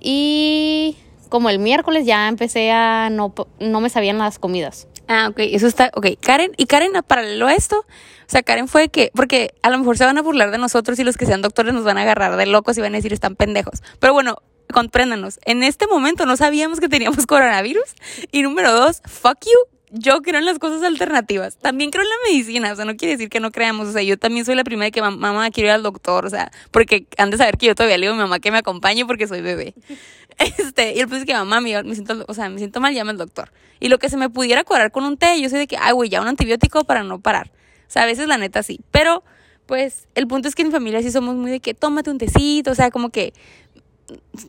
Y 0.00 0.96
como 1.28 1.50
el 1.50 1.58
miércoles 1.58 2.06
ya 2.06 2.28
empecé 2.28 2.70
a 2.70 3.08
no, 3.10 3.34
no 3.60 3.80
me 3.80 3.90
sabían 3.90 4.18
las 4.18 4.38
comidas. 4.38 4.88
Ah, 5.08 5.28
ok, 5.30 5.38
eso 5.40 5.66
está, 5.66 5.90
ok. 5.94 6.06
Karen, 6.20 6.52
y 6.56 6.66
Karen, 6.66 6.92
paralelo 7.06 7.46
a 7.46 7.54
esto, 7.54 7.78
o 7.78 7.84
sea, 8.28 8.42
Karen 8.42 8.66
fue 8.68 8.88
que, 8.88 9.10
porque 9.14 9.54
a 9.62 9.70
lo 9.70 9.78
mejor 9.78 9.96
se 9.96 10.04
van 10.04 10.18
a 10.18 10.22
burlar 10.22 10.50
de 10.50 10.58
nosotros 10.58 10.98
y 10.98 11.04
los 11.04 11.16
que 11.16 11.26
sean 11.26 11.42
doctores 11.42 11.74
nos 11.74 11.84
van 11.84 11.98
a 11.98 12.02
agarrar 12.02 12.36
de 12.36 12.46
locos 12.46 12.76
y 12.76 12.80
van 12.80 12.94
a 12.94 12.98
decir 12.98 13.12
están 13.12 13.36
pendejos. 13.36 13.82
Pero 14.00 14.12
bueno, 14.12 14.38
compréndanos, 14.72 15.38
en 15.44 15.62
este 15.62 15.86
momento 15.86 16.26
no 16.26 16.36
sabíamos 16.36 16.80
que 16.80 16.88
teníamos 16.88 17.26
coronavirus. 17.26 17.84
Y 18.32 18.42
número 18.42 18.72
dos, 18.72 19.02
fuck 19.04 19.38
you. 19.44 19.50
Yo 19.92 20.20
creo 20.20 20.38
en 20.40 20.44
las 20.46 20.58
cosas 20.58 20.82
alternativas. 20.82 21.56
También 21.58 21.90
creo 21.90 22.02
en 22.02 22.08
la 22.10 22.16
medicina. 22.28 22.72
O 22.72 22.76
sea, 22.76 22.84
no 22.84 22.96
quiere 22.96 23.12
decir 23.16 23.28
que 23.28 23.38
no 23.40 23.52
creamos. 23.52 23.86
O 23.88 23.92
sea, 23.92 24.02
yo 24.02 24.18
también 24.18 24.44
soy 24.44 24.56
la 24.56 24.64
primera 24.64 24.90
que 24.90 25.00
"Mam- 25.00 25.16
mamá 25.16 25.48
quiero 25.50 25.68
ir 25.68 25.74
al 25.74 25.82
doctor. 25.84 26.26
O 26.26 26.30
sea, 26.30 26.50
porque 26.72 27.06
han 27.18 27.30
de 27.30 27.36
saber 27.38 27.56
que 27.56 27.66
yo 27.66 27.74
todavía 27.74 27.96
le 27.96 28.06
digo 28.06 28.14
a 28.14 28.16
mi 28.16 28.22
mamá 28.22 28.40
que 28.40 28.50
me 28.50 28.58
acompañe 28.58 29.06
porque 29.06 29.26
soy 29.28 29.40
bebé. 29.40 29.74
Este, 30.38 30.92
y 30.94 30.98
el 31.00 31.06
punto 31.06 31.16
es 31.20 31.24
que 31.24 31.32
mamá, 31.32 31.62
me 31.62 31.94
siento, 31.94 32.24
o 32.28 32.34
sea, 32.34 32.50
me 32.50 32.58
siento 32.58 32.78
mal, 32.78 32.92
llama 32.92 33.10
al 33.12 33.16
doctor. 33.16 33.52
Y 33.80 33.88
lo 33.88 33.98
que 33.98 34.10
se 34.10 34.18
me 34.18 34.28
pudiera 34.28 34.64
curar 34.64 34.90
con 34.92 35.04
un 35.04 35.16
té, 35.16 35.40
yo 35.40 35.48
soy 35.48 35.60
de 35.60 35.66
que, 35.66 35.78
ay, 35.78 35.92
güey, 35.94 36.10
ya 36.10 36.20
un 36.20 36.28
antibiótico 36.28 36.84
para 36.84 37.02
no 37.02 37.20
parar. 37.20 37.50
O 37.88 37.90
sea, 37.90 38.02
a 38.02 38.06
veces 38.06 38.28
la 38.28 38.36
neta 38.36 38.62
sí. 38.62 38.80
Pero, 38.90 39.24
pues, 39.64 40.08
el 40.14 40.26
punto 40.26 40.46
es 40.48 40.54
que 40.54 40.60
en 40.60 40.68
mi 40.68 40.72
familia 40.72 41.00
sí 41.00 41.10
somos 41.10 41.36
muy 41.36 41.50
de 41.50 41.60
que 41.60 41.72
tómate 41.72 42.10
un 42.10 42.18
tecito, 42.18 42.70
o 42.70 42.74
sea, 42.74 42.90
como 42.90 43.08
que, 43.08 43.32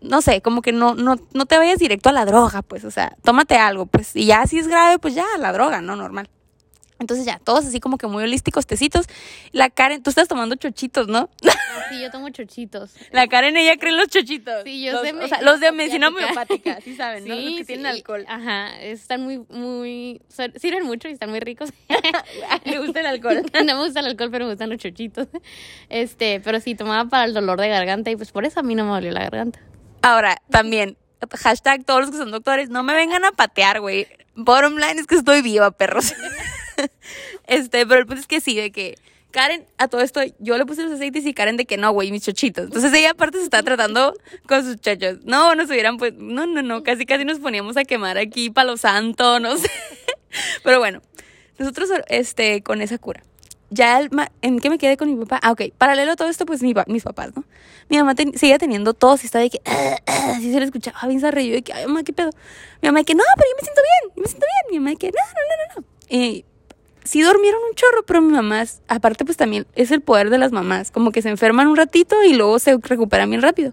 no 0.02 0.22
sé, 0.22 0.42
como 0.42 0.62
que 0.62 0.72
no, 0.72 0.96
no, 0.96 1.16
no 1.34 1.46
te 1.46 1.58
vayas 1.58 1.80
directo 1.80 2.10
a 2.10 2.14
la 2.14 2.26
droga, 2.26 2.62
pues, 2.62 2.84
o 2.86 2.92
sea, 2.92 3.16
tómate 3.24 3.56
algo, 3.56 3.86
pues, 3.86 4.16
y 4.16 4.26
ya 4.26 4.46
si 4.46 4.60
es 4.60 4.68
grave, 4.68 5.00
pues 5.00 5.16
ya, 5.16 5.26
la 5.40 5.52
droga, 5.54 5.82
¿no? 5.82 5.96
Normal. 5.96 6.30
Entonces 7.00 7.26
ya, 7.26 7.40
todos 7.40 7.66
así 7.66 7.80
como 7.80 7.98
que 7.98 8.08
muy 8.08 8.24
holísticos, 8.24 8.66
tecitos. 8.66 9.06
La 9.52 9.70
Karen, 9.70 10.02
tú 10.04 10.10
estás 10.10 10.28
tomando 10.28 10.56
chochitos, 10.56 11.08
¿no? 11.08 11.30
Sí, 11.90 12.02
yo 12.02 12.12
tomo 12.12 12.28
chochitos. 12.30 12.92
La 13.12 13.28
Karen, 13.28 13.56
ella 13.56 13.78
cree 13.78 13.92
en 13.94 13.98
los 13.98 14.10
chochitos. 14.10 14.64
Sí, 14.66 14.84
yo 14.84 14.92
Los- 14.92 15.04
sé 15.04 15.14
O 15.14 15.28
sea, 15.30 15.42
los 15.42 15.62
de 15.62 15.72
medicina 15.72 16.10
homeopática. 16.10 16.82
sí 16.82 16.96
saben, 16.98 17.26
¿no? 17.26 17.36
Los 17.36 17.44
que 17.54 17.58
Sí, 17.60 17.66
tienen 17.66 17.86
alcohol. 17.86 18.26
Ajá, 18.28 18.78
están 18.82 19.22
muy, 19.24 19.38
muy, 19.50 20.22
sirven 20.58 20.84
mucho 20.84 21.08
y 21.08 21.14
están 21.14 21.30
muy 21.30 21.40
ricos. 21.40 21.70
Le 22.66 22.80
gusta 22.80 23.00
el 23.00 23.06
alcohol. 23.06 23.42
no 23.54 23.64
me 23.78 23.86
gusta 23.86 24.02
el 24.02 24.08
alcohol, 24.08 24.30
pero 24.32 24.46
me 24.46 24.52
gustan 24.52 24.70
los 24.70 24.80
chochitos. 24.80 25.28
Este, 25.88 26.42
pero 26.42 26.60
sí, 26.60 26.76
tomaba 26.76 27.10
para 27.10 27.24
el 27.24 27.34
dolor 27.34 27.60
de 27.62 27.70
garganta 27.70 28.12
y 28.12 28.18
pues 28.18 28.32
por 28.34 28.44
eso 28.46 28.60
a 28.60 28.64
mí 28.64 28.76
no 28.76 28.84
me 28.84 28.92
dolió 28.92 29.12
la 29.12 29.22
garganta. 29.22 29.60
Ahora, 30.02 30.42
también, 30.50 30.98
hashtag 31.40 31.86
todos 31.86 32.02
los 32.02 32.12
que 32.12 32.18
son 32.18 32.32
doctores, 32.32 32.70
no 32.70 32.84
me 32.84 32.94
vengan 32.96 33.24
a 33.24 33.32
patear, 33.32 33.80
güey. 33.80 34.08
Bottom 34.36 34.76
line 34.76 35.00
es 35.00 35.08
que 35.08 35.16
estoy 35.16 35.42
viva, 35.42 35.72
perros. 35.72 36.14
este, 37.48 37.86
pero 37.86 38.00
el 38.00 38.06
punto 38.06 38.22
es 38.22 38.28
que 38.28 38.42
sí, 38.42 38.56
de 38.56 38.72
que 38.72 38.96
Karen, 39.32 39.66
a 39.78 39.88
todo 39.88 40.02
esto, 40.02 40.22
yo 40.40 40.58
le 40.58 40.66
puse 40.66 40.84
los 40.84 40.94
aceites 40.94 41.26
y 41.26 41.34
Karen 41.34 41.58
de 41.58 41.66
que 41.66 41.78
no, 41.78 41.92
güey, 41.92 42.12
mis 42.12 42.24
chochitos. 42.24 42.66
Entonces 42.66 42.94
ella 42.94 43.12
aparte 43.12 43.38
se 43.38 43.44
está 43.44 43.62
tratando 43.62 44.14
con 44.48 44.64
sus 44.64 44.78
chochos. 44.80 45.20
No, 45.26 45.54
nos 45.54 45.70
hubieran 45.70 45.98
pues, 45.98 46.14
no, 46.16 46.48
no, 46.48 46.62
no, 46.62 46.82
casi 46.82 47.06
casi 47.06 47.26
nos 47.26 47.40
poníamos 47.40 47.78
a 47.78 47.84
quemar 47.84 48.18
aquí 48.18 48.50
palo 48.50 48.78
santo, 48.78 49.40
no 49.40 49.58
sé. 49.58 49.70
Pero 50.64 50.80
bueno, 50.80 51.02
nosotros, 51.60 51.90
este, 52.08 52.64
con 52.64 52.82
esa 52.82 52.98
cura. 52.98 53.22
ya 53.70 54.00
el 54.00 54.10
en 54.42 54.60
que 54.60 54.70
me 54.70 54.78
quedé 54.78 54.96
con 54.98 55.10
mi 55.14 55.24
papá. 55.26 55.40
Ah, 55.44 55.52
ok. 55.52 55.74
Paralelo 55.78 56.14
a 56.14 56.16
todo 56.16 56.30
esto, 56.30 56.46
pues 56.46 56.64
mi 56.64 56.74
pa- 56.74 56.86
mis 56.88 57.04
papás, 57.04 57.36
¿no? 57.36 57.44
Mi 57.90 57.98
mamá 57.98 58.16
ten- 58.16 58.36
seguía 58.38 58.58
teniendo 58.58 58.94
tos 58.94 59.24
y 59.24 59.26
estaba 59.28 59.44
de 59.44 59.50
que 59.50 59.62
así 60.06 60.52
se 60.52 60.60
le 60.60 60.66
escuchaba 60.66 61.00
bien 61.08 61.20
zarrillo 61.20 61.54
de 61.54 61.62
que, 61.64 61.74
ay, 61.74 61.86
mamá, 61.86 62.04
¿qué 62.04 62.14
pedo? 62.14 62.30
Mi 62.82 62.88
mamá 62.88 63.00
de 63.00 63.06
que, 63.06 63.14
no, 63.14 63.24
pero 63.36 63.50
yo 63.50 63.56
me 63.58 63.64
siento 63.66 63.82
bien, 63.82 64.14
yo 64.16 64.22
me 64.22 64.28
siento 64.30 64.46
bien. 64.48 64.72
Mi 64.72 64.80
mamá 64.80 64.90
de 64.92 64.96
que, 64.98 65.08
no, 65.08 65.22
no, 65.26 65.42
no, 65.76 65.82
no, 65.82 65.82
no. 65.82 66.18
Y 66.18 66.46
sí 67.08 67.22
dormieron 67.22 67.60
un 67.68 67.76
chorro, 67.76 68.04
pero 68.06 68.22
mi 68.22 68.32
mamá, 68.32 68.62
es- 68.62 68.82
aparte, 68.88 69.26
pues 69.26 69.38
también 69.38 69.66
es 69.76 69.92
el 69.92 70.02
poder 70.02 70.30
de 70.30 70.38
las 70.38 70.52
mamás. 70.52 70.92
Como 70.92 71.12
que 71.12 71.22
se 71.22 71.30
enferman 71.30 71.68
un 71.68 71.76
ratito 71.76 72.24
y 72.24 72.34
luego 72.34 72.60
se 72.60 72.78
recuperan 72.78 73.30
bien 73.30 73.42
rápido. 73.42 73.72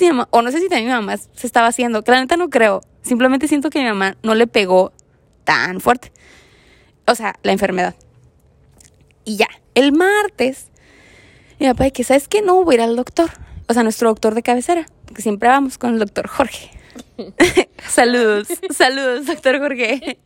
Mi 0.00 0.06
mamá, 0.08 0.28
o 0.30 0.42
no 0.42 0.50
sé 0.52 0.58
si 0.60 0.68
también 0.68 0.86
mi 0.88 0.92
mamá 0.94 1.16
se 1.16 1.46
estaba 1.46 1.66
haciendo, 1.68 2.02
que 2.02 2.10
la 2.12 2.20
neta 2.20 2.36
no 2.36 2.50
creo. 2.50 2.82
Simplemente 3.02 3.48
siento 3.48 3.70
que 3.70 3.78
mi 3.80 3.86
mamá 3.86 4.16
no 4.22 4.34
le 4.34 4.46
pegó 4.46 4.92
tan 5.44 5.80
fuerte. 5.80 6.12
O 7.06 7.14
sea, 7.14 7.34
la 7.42 7.52
enfermedad. 7.52 7.94
Y 9.24 9.36
ya, 9.36 9.48
el 9.74 9.92
martes, 9.92 10.68
mi 11.58 11.66
papá 11.66 11.90
que, 11.90 12.04
¿sabes 12.04 12.28
qué? 12.28 12.42
No 12.42 12.62
voy 12.64 12.74
a 12.74 12.78
ir 12.78 12.80
al 12.82 12.96
doctor. 12.96 13.30
O 13.68 13.74
sea, 13.74 13.82
nuestro 13.82 14.08
doctor 14.08 14.34
de 14.34 14.42
cabecera, 14.42 14.86
porque 15.06 15.22
siempre 15.22 15.48
vamos 15.48 15.78
con 15.78 15.94
el 15.94 15.98
doctor 15.98 16.28
Jorge. 16.28 16.70
saludos, 17.88 18.48
saludos, 18.70 19.26
doctor 19.26 19.58
Jorge. 19.58 20.18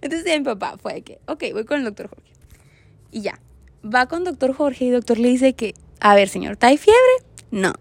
Entonces 0.00 0.26
ya 0.26 0.38
mi 0.38 0.44
papá 0.44 0.76
fue 0.80 1.02
que, 1.02 1.18
ok, 1.26 1.44
voy 1.52 1.64
con 1.64 1.78
el 1.78 1.84
doctor 1.84 2.08
Jorge. 2.08 2.30
Y 3.10 3.22
ya, 3.22 3.40
va 3.84 4.06
con 4.06 4.24
doctor 4.24 4.54
Jorge 4.54 4.84
y 4.86 4.90
doctor 4.90 5.18
le 5.18 5.28
dice 5.28 5.52
que, 5.54 5.74
a 6.00 6.14
ver, 6.14 6.28
señor, 6.28 6.56
¿trae 6.56 6.78
fiebre? 6.78 7.00
No. 7.50 7.72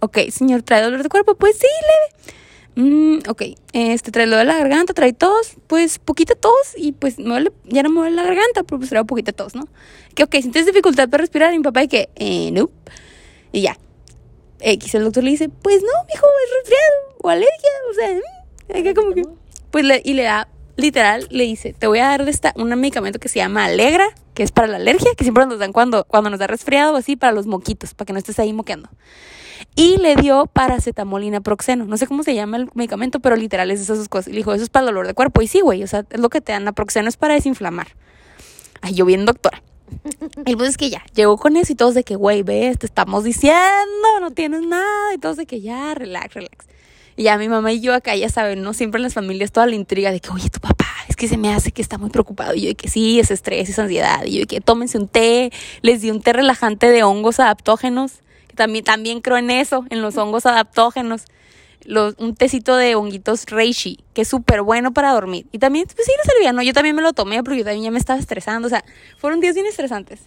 Ok, 0.00 0.18
señor, 0.30 0.62
¿trae 0.62 0.82
dolor 0.82 1.02
de 1.02 1.08
cuerpo? 1.08 1.34
Pues 1.36 1.56
sí, 1.58 1.66
leve. 1.66 2.32
Mm, 2.78 3.18
ok, 3.30 3.42
este 3.72 4.10
trae 4.12 4.26
lo 4.26 4.36
de 4.36 4.44
la 4.44 4.58
garganta, 4.58 4.92
trae 4.92 5.14
tos, 5.14 5.54
pues 5.66 5.98
poquita 5.98 6.34
tos 6.34 6.74
y 6.76 6.92
pues 6.92 7.18
me 7.18 7.24
duele- 7.24 7.52
ya 7.64 7.82
no 7.82 7.88
me 7.88 8.00
duele 8.00 8.16
la 8.16 8.24
garganta, 8.24 8.64
pero 8.64 8.76
pues 8.78 8.90
trae 8.90 9.02
poquita 9.04 9.32
tos, 9.32 9.54
¿no? 9.54 9.66
Que 10.14 10.24
ok, 10.24 10.34
si 10.34 10.50
tienes 10.50 10.66
dificultad 10.66 11.08
para 11.08 11.22
respirar, 11.22 11.54
y 11.54 11.56
mi 11.58 11.64
papá 11.64 11.84
y 11.84 11.88
que, 11.88 12.10
eh, 12.16 12.50
no. 12.52 12.68
Y 13.50 13.62
ya. 13.62 13.78
X, 14.60 14.94
el 14.94 15.04
doctor 15.04 15.24
le 15.24 15.30
dice, 15.30 15.48
pues 15.48 15.82
no, 15.82 15.88
mijo, 16.06 16.26
es 16.44 16.50
resfriado 16.60 17.15
alergia, 17.30 17.70
o 17.90 17.94
sea, 17.94 18.80
acá 18.80 18.94
como 18.94 19.14
que, 19.14 19.24
pues 19.70 19.84
le, 19.84 20.02
y 20.04 20.14
le 20.14 20.24
da, 20.24 20.48
literal, 20.76 21.26
le 21.30 21.44
dice, 21.44 21.72
te 21.72 21.86
voy 21.86 21.98
a 21.98 22.08
dar 22.08 22.28
esta, 22.28 22.52
un 22.56 22.68
medicamento 22.78 23.18
que 23.18 23.28
se 23.28 23.38
llama 23.38 23.64
Alegra, 23.64 24.06
que 24.34 24.42
es 24.42 24.52
para 24.52 24.68
la 24.68 24.76
alergia, 24.76 25.14
que 25.16 25.24
siempre 25.24 25.46
nos 25.46 25.58
dan 25.58 25.72
cuando, 25.72 26.04
cuando 26.04 26.30
nos 26.30 26.38
da 26.38 26.46
resfriado 26.46 26.92
o 26.94 26.96
así, 26.96 27.16
para 27.16 27.32
los 27.32 27.46
moquitos, 27.46 27.94
para 27.94 28.06
que 28.06 28.12
no 28.12 28.18
estés 28.18 28.38
ahí 28.38 28.52
moqueando. 28.52 28.90
Y 29.74 29.98
le 29.98 30.16
dio 30.16 30.46
paracetamol 30.46 31.22
y 31.24 31.30
naproxeno. 31.30 31.84
No 31.84 31.96
sé 31.96 32.06
cómo 32.06 32.22
se 32.22 32.34
llama 32.34 32.56
el 32.58 32.70
medicamento, 32.74 33.20
pero 33.20 33.36
literal 33.36 33.70
es 33.70 33.80
esas 33.80 33.98
dos 33.98 34.08
cosas. 34.08 34.28
Y 34.28 34.32
le 34.32 34.38
dijo, 34.38 34.54
eso 34.54 34.64
es 34.64 34.70
para 34.70 34.84
el 34.84 34.86
dolor 34.86 35.06
de 35.06 35.14
cuerpo. 35.14 35.42
Y 35.42 35.46
sí, 35.46 35.60
güey, 35.60 35.82
o 35.82 35.86
sea, 35.86 36.04
es 36.10 36.20
lo 36.20 36.28
que 36.28 36.40
te 36.40 36.52
dan. 36.52 36.64
Naproxeno 36.64 37.08
es 37.08 37.16
para 37.16 37.34
desinflamar. 37.34 37.88
Ay, 38.80 38.94
yo 38.94 39.04
bien 39.04 39.24
doctora. 39.24 39.62
El 40.46 40.56
punto 40.56 40.64
es 40.64 40.76
que 40.76 40.90
ya, 40.90 41.04
llegó 41.14 41.36
con 41.36 41.56
eso 41.56 41.72
y 41.72 41.76
todos 41.76 41.94
de 41.94 42.04
que, 42.04 42.16
güey, 42.16 42.42
ves, 42.42 42.78
te 42.78 42.86
estamos 42.86 43.24
diciendo, 43.24 44.20
no 44.20 44.30
tienes 44.30 44.62
nada. 44.62 45.14
Y 45.14 45.18
todos 45.18 45.36
de 45.36 45.46
que 45.46 45.60
ya, 45.60 45.94
relax, 45.94 46.34
relax. 46.34 46.66
Y 47.16 47.24
ya 47.24 47.38
mi 47.38 47.48
mamá 47.48 47.72
y 47.72 47.80
yo 47.80 47.94
acá, 47.94 48.14
ya 48.14 48.28
saben, 48.28 48.62
¿no? 48.62 48.74
Siempre 48.74 48.98
en 48.98 49.04
las 49.04 49.14
familias 49.14 49.50
toda 49.50 49.66
la 49.66 49.74
intriga 49.74 50.12
de 50.12 50.20
que, 50.20 50.28
oye, 50.30 50.50
tu 50.50 50.60
papá, 50.60 50.86
es 51.08 51.16
que 51.16 51.28
se 51.28 51.38
me 51.38 51.52
hace 51.52 51.72
que 51.72 51.80
está 51.80 51.96
muy 51.96 52.10
preocupado. 52.10 52.54
Y 52.54 52.62
yo 52.62 52.68
de 52.68 52.74
que 52.74 52.88
sí, 52.88 53.18
es 53.18 53.30
estrés, 53.30 53.70
es 53.70 53.78
ansiedad. 53.78 54.24
Y 54.24 54.34
yo 54.34 54.40
de 54.40 54.46
que 54.46 54.60
tómense 54.60 54.98
un 54.98 55.08
té. 55.08 55.50
Les 55.80 56.02
di 56.02 56.10
un 56.10 56.20
té 56.20 56.34
relajante 56.34 56.90
de 56.90 57.02
hongos 57.02 57.40
adaptógenos. 57.40 58.20
Que 58.48 58.54
también, 58.54 58.84
también 58.84 59.22
creo 59.22 59.38
en 59.38 59.50
eso, 59.50 59.86
en 59.88 60.02
los 60.02 60.16
hongos 60.18 60.44
adaptógenos. 60.44 61.24
Un 62.18 62.34
tecito 62.34 62.76
de 62.76 62.96
honguitos 62.96 63.46
reishi, 63.46 64.00
que 64.12 64.22
es 64.22 64.28
súper 64.28 64.60
bueno 64.60 64.92
para 64.92 65.12
dormir. 65.12 65.46
Y 65.52 65.58
también, 65.58 65.86
pues 65.86 66.04
sí, 66.04 66.12
no 66.18 66.30
servía, 66.30 66.52
¿no? 66.52 66.60
Yo 66.62 66.74
también 66.74 66.96
me 66.96 67.02
lo 67.02 67.14
tomé, 67.14 67.42
pero 67.42 67.56
yo 67.56 67.64
también 67.64 67.84
ya 67.84 67.90
me 67.90 67.98
estaba 67.98 68.18
estresando. 68.18 68.66
O 68.66 68.68
sea, 68.68 68.84
fueron 69.16 69.40
días 69.40 69.54
bien 69.54 69.66
estresantes. 69.66 70.20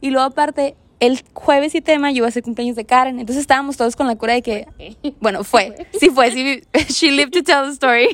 Y 0.00 0.10
luego 0.10 0.26
aparte, 0.26 0.76
el 1.00 1.22
jueves 1.32 1.72
7 1.72 1.92
de 1.92 1.98
mayo 1.98 2.18
iba 2.18 2.28
a 2.28 2.30
ser 2.30 2.42
cumpleaños 2.42 2.76
de 2.76 2.84
Karen. 2.84 3.18
Entonces 3.18 3.40
estábamos 3.40 3.76
todos 3.76 3.96
con 3.96 4.06
la 4.06 4.16
cura 4.16 4.34
de 4.34 4.42
que, 4.42 4.66
bueno, 5.20 5.44
fue, 5.44 5.86
sí 5.98 6.10
fue, 6.10 6.30
sí, 6.30 6.62
she 6.88 7.10
lived 7.10 7.32
to 7.32 7.42
tell 7.42 7.64
the 7.64 7.72
story. 7.72 8.08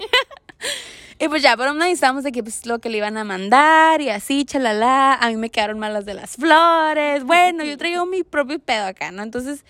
y 1.18 1.28
pues 1.28 1.42
ya, 1.42 1.54
un 1.54 1.78
lado 1.78 1.92
estábamos 1.92 2.22
de 2.22 2.32
que 2.32 2.42
pues 2.42 2.64
lo 2.64 2.78
que 2.78 2.88
le 2.88 2.98
iban 2.98 3.16
a 3.16 3.24
mandar 3.24 4.00
y 4.00 4.08
así, 4.08 4.44
chalala. 4.44 5.14
A 5.14 5.28
mí 5.28 5.36
me 5.36 5.50
quedaron 5.50 5.80
malas 5.80 6.06
de 6.06 6.14
las 6.14 6.36
flores. 6.36 7.24
Bueno, 7.24 7.64
yo 7.64 7.76
traigo 7.76 8.06
mi 8.06 8.22
propio 8.22 8.60
pedo 8.60 8.86
acá, 8.86 9.10
¿no? 9.10 9.24
Entonces, 9.24 9.64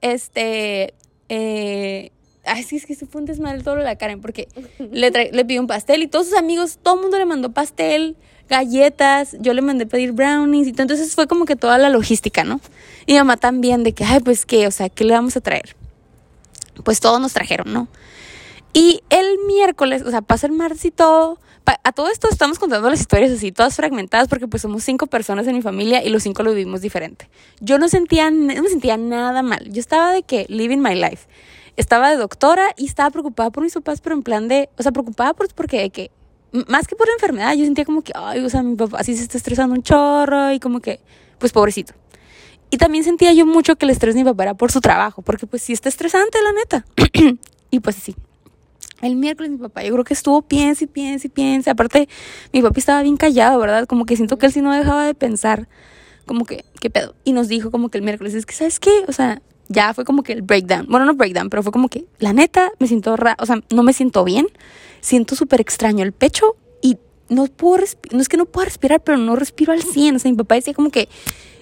este, 0.00 0.94
eh, 1.28 2.10
Ay, 2.46 2.62
sí, 2.62 2.76
es 2.76 2.86
que 2.86 2.94
se 2.94 3.06
fue 3.06 3.20
un 3.20 3.26
desmadre 3.26 3.62
todo 3.62 3.74
lo 3.74 3.80
de 3.80 3.86
la 3.86 3.96
Karen, 3.96 4.20
porque 4.20 4.46
le, 4.78 5.10
le 5.10 5.44
pidió 5.44 5.60
un 5.60 5.66
pastel 5.66 6.02
y 6.04 6.06
todos 6.06 6.28
sus 6.28 6.38
amigos, 6.38 6.78
todo 6.80 6.94
el 6.94 7.00
mundo 7.02 7.18
le 7.18 7.26
mandó 7.26 7.52
pastel, 7.52 8.16
galletas, 8.48 9.36
yo 9.40 9.54
le 9.54 9.62
mandé 9.62 9.86
pedir 9.86 10.12
brownies 10.12 10.68
y 10.68 10.72
todo. 10.72 10.82
Entonces 10.82 11.14
fue 11.14 11.26
como 11.26 11.44
que 11.44 11.56
toda 11.56 11.78
la 11.78 11.88
logística, 11.88 12.44
¿no? 12.44 12.60
Y 13.06 13.12
mi 13.12 13.18
mamá 13.18 13.36
también, 13.36 13.82
de 13.82 13.92
que, 13.92 14.04
ay, 14.04 14.20
pues 14.20 14.46
qué, 14.46 14.66
o 14.66 14.70
sea, 14.70 14.88
¿qué 14.88 15.04
le 15.04 15.14
vamos 15.14 15.36
a 15.36 15.40
traer? 15.40 15.76
Pues 16.84 17.00
todos 17.00 17.20
nos 17.20 17.32
trajeron, 17.32 17.72
¿no? 17.72 17.88
Y 18.72 19.02
el 19.08 19.38
miércoles, 19.46 20.02
o 20.02 20.10
sea, 20.10 20.20
pasa 20.20 20.46
el 20.46 20.52
martes 20.52 20.84
y 20.84 20.90
todo. 20.90 21.38
A 21.82 21.92
todo 21.92 22.08
esto 22.08 22.28
estamos 22.30 22.58
contando 22.58 22.88
las 22.88 23.00
historias 23.00 23.32
así, 23.32 23.50
todas 23.50 23.74
fragmentadas, 23.74 24.28
porque 24.28 24.46
pues 24.46 24.62
somos 24.62 24.84
cinco 24.84 25.06
personas 25.06 25.46
en 25.48 25.54
mi 25.54 25.62
familia 25.62 26.04
y 26.04 26.10
los 26.10 26.22
cinco 26.22 26.42
lo 26.42 26.52
vivimos 26.52 26.80
diferente. 26.80 27.28
Yo 27.60 27.78
no 27.78 27.88
sentía, 27.88 28.30
no 28.30 28.62
me 28.62 28.68
sentía 28.68 28.96
nada 28.96 29.42
mal. 29.42 29.68
Yo 29.72 29.80
estaba 29.80 30.12
de 30.12 30.22
que 30.22 30.46
living 30.48 30.78
my 30.78 30.94
life. 30.94 31.26
Estaba 31.76 32.10
de 32.10 32.16
doctora 32.16 32.68
y 32.76 32.86
estaba 32.86 33.10
preocupada 33.10 33.50
por 33.50 33.64
mis 33.64 33.74
papás, 33.74 34.00
pero 34.00 34.14
en 34.14 34.22
plan 34.22 34.46
de, 34.46 34.68
o 34.78 34.82
sea, 34.82 34.92
preocupada 34.92 35.34
por, 35.34 35.52
porque 35.54 35.80
de 35.80 35.90
que, 35.90 36.10
más 36.68 36.86
que 36.86 36.96
por 36.96 37.06
la 37.06 37.14
enfermedad, 37.14 37.54
yo 37.54 37.64
sentía 37.64 37.84
como 37.84 38.02
que, 38.02 38.12
ay, 38.14 38.44
o 38.44 38.50
sea, 38.50 38.62
mi 38.62 38.76
papá 38.76 39.02
sí 39.04 39.16
se 39.16 39.22
está 39.22 39.38
estresando 39.38 39.74
un 39.74 39.82
chorro 39.82 40.52
y 40.52 40.60
como 40.60 40.80
que, 40.80 41.00
pues 41.38 41.52
pobrecito. 41.52 41.94
Y 42.70 42.78
también 42.78 43.04
sentía 43.04 43.32
yo 43.32 43.46
mucho 43.46 43.76
que 43.76 43.86
el 43.86 43.90
estrés 43.90 44.14
de 44.14 44.22
mi 44.22 44.30
papá 44.30 44.44
era 44.44 44.54
por 44.54 44.72
su 44.72 44.80
trabajo, 44.80 45.22
porque 45.22 45.46
pues 45.46 45.62
sí 45.62 45.72
está 45.72 45.88
estresante, 45.88 46.38
la 46.42 46.52
neta. 46.52 46.84
y 47.70 47.80
pues 47.80 47.98
así. 47.98 48.16
El 49.02 49.16
miércoles 49.16 49.50
mi 49.50 49.58
papá, 49.58 49.84
yo 49.84 49.92
creo 49.92 50.04
que 50.04 50.14
estuvo 50.14 50.42
piensa 50.42 50.84
y 50.84 50.86
piensa 50.86 51.26
y 51.26 51.30
piensa. 51.30 51.72
Aparte, 51.72 52.08
mi 52.52 52.62
papi 52.62 52.80
estaba 52.80 53.02
bien 53.02 53.16
callado, 53.16 53.58
¿verdad? 53.58 53.86
Como 53.86 54.06
que 54.06 54.16
siento 54.16 54.38
que 54.38 54.46
él 54.46 54.52
sí 54.52 54.62
no 54.62 54.72
dejaba 54.72 55.06
de 55.06 55.14
pensar, 55.14 55.68
como 56.24 56.44
que, 56.44 56.64
¿qué 56.80 56.90
pedo? 56.90 57.14
Y 57.22 57.32
nos 57.32 57.48
dijo 57.48 57.70
como 57.70 57.90
que 57.90 57.98
el 57.98 58.04
miércoles, 58.04 58.34
es 58.34 58.46
que, 58.46 58.54
¿sabes 58.54 58.80
qué? 58.80 59.04
O 59.06 59.12
sea, 59.12 59.42
ya 59.68 59.94
fue 59.94 60.04
como 60.04 60.22
que 60.22 60.32
el 60.32 60.42
breakdown. 60.42 60.86
Bueno, 60.88 61.04
no 61.06 61.14
breakdown, 61.14 61.50
pero 61.50 61.62
fue 61.62 61.72
como 61.72 61.88
que, 61.88 62.06
la 62.18 62.32
neta, 62.32 62.70
me 62.78 62.88
siento 62.88 63.16
raro, 63.16 63.36
o 63.38 63.46
sea, 63.46 63.60
no 63.70 63.82
me 63.82 63.92
siento 63.92 64.24
bien. 64.24 64.48
Siento 65.06 65.36
súper 65.36 65.60
extraño 65.60 66.02
el 66.02 66.10
pecho 66.10 66.56
y 66.82 66.98
no 67.28 67.46
puedo 67.46 67.84
no 68.10 68.20
es 68.20 68.28
que 68.28 68.36
no 68.36 68.44
pueda 68.44 68.64
respirar, 68.64 69.00
pero 69.00 69.16
no 69.18 69.36
respiro 69.36 69.72
al 69.72 69.80
100. 69.80 70.16
O 70.16 70.18
sea, 70.18 70.28
mi 70.32 70.36
papá 70.36 70.56
decía 70.56 70.74
como 70.74 70.90
que, 70.90 71.08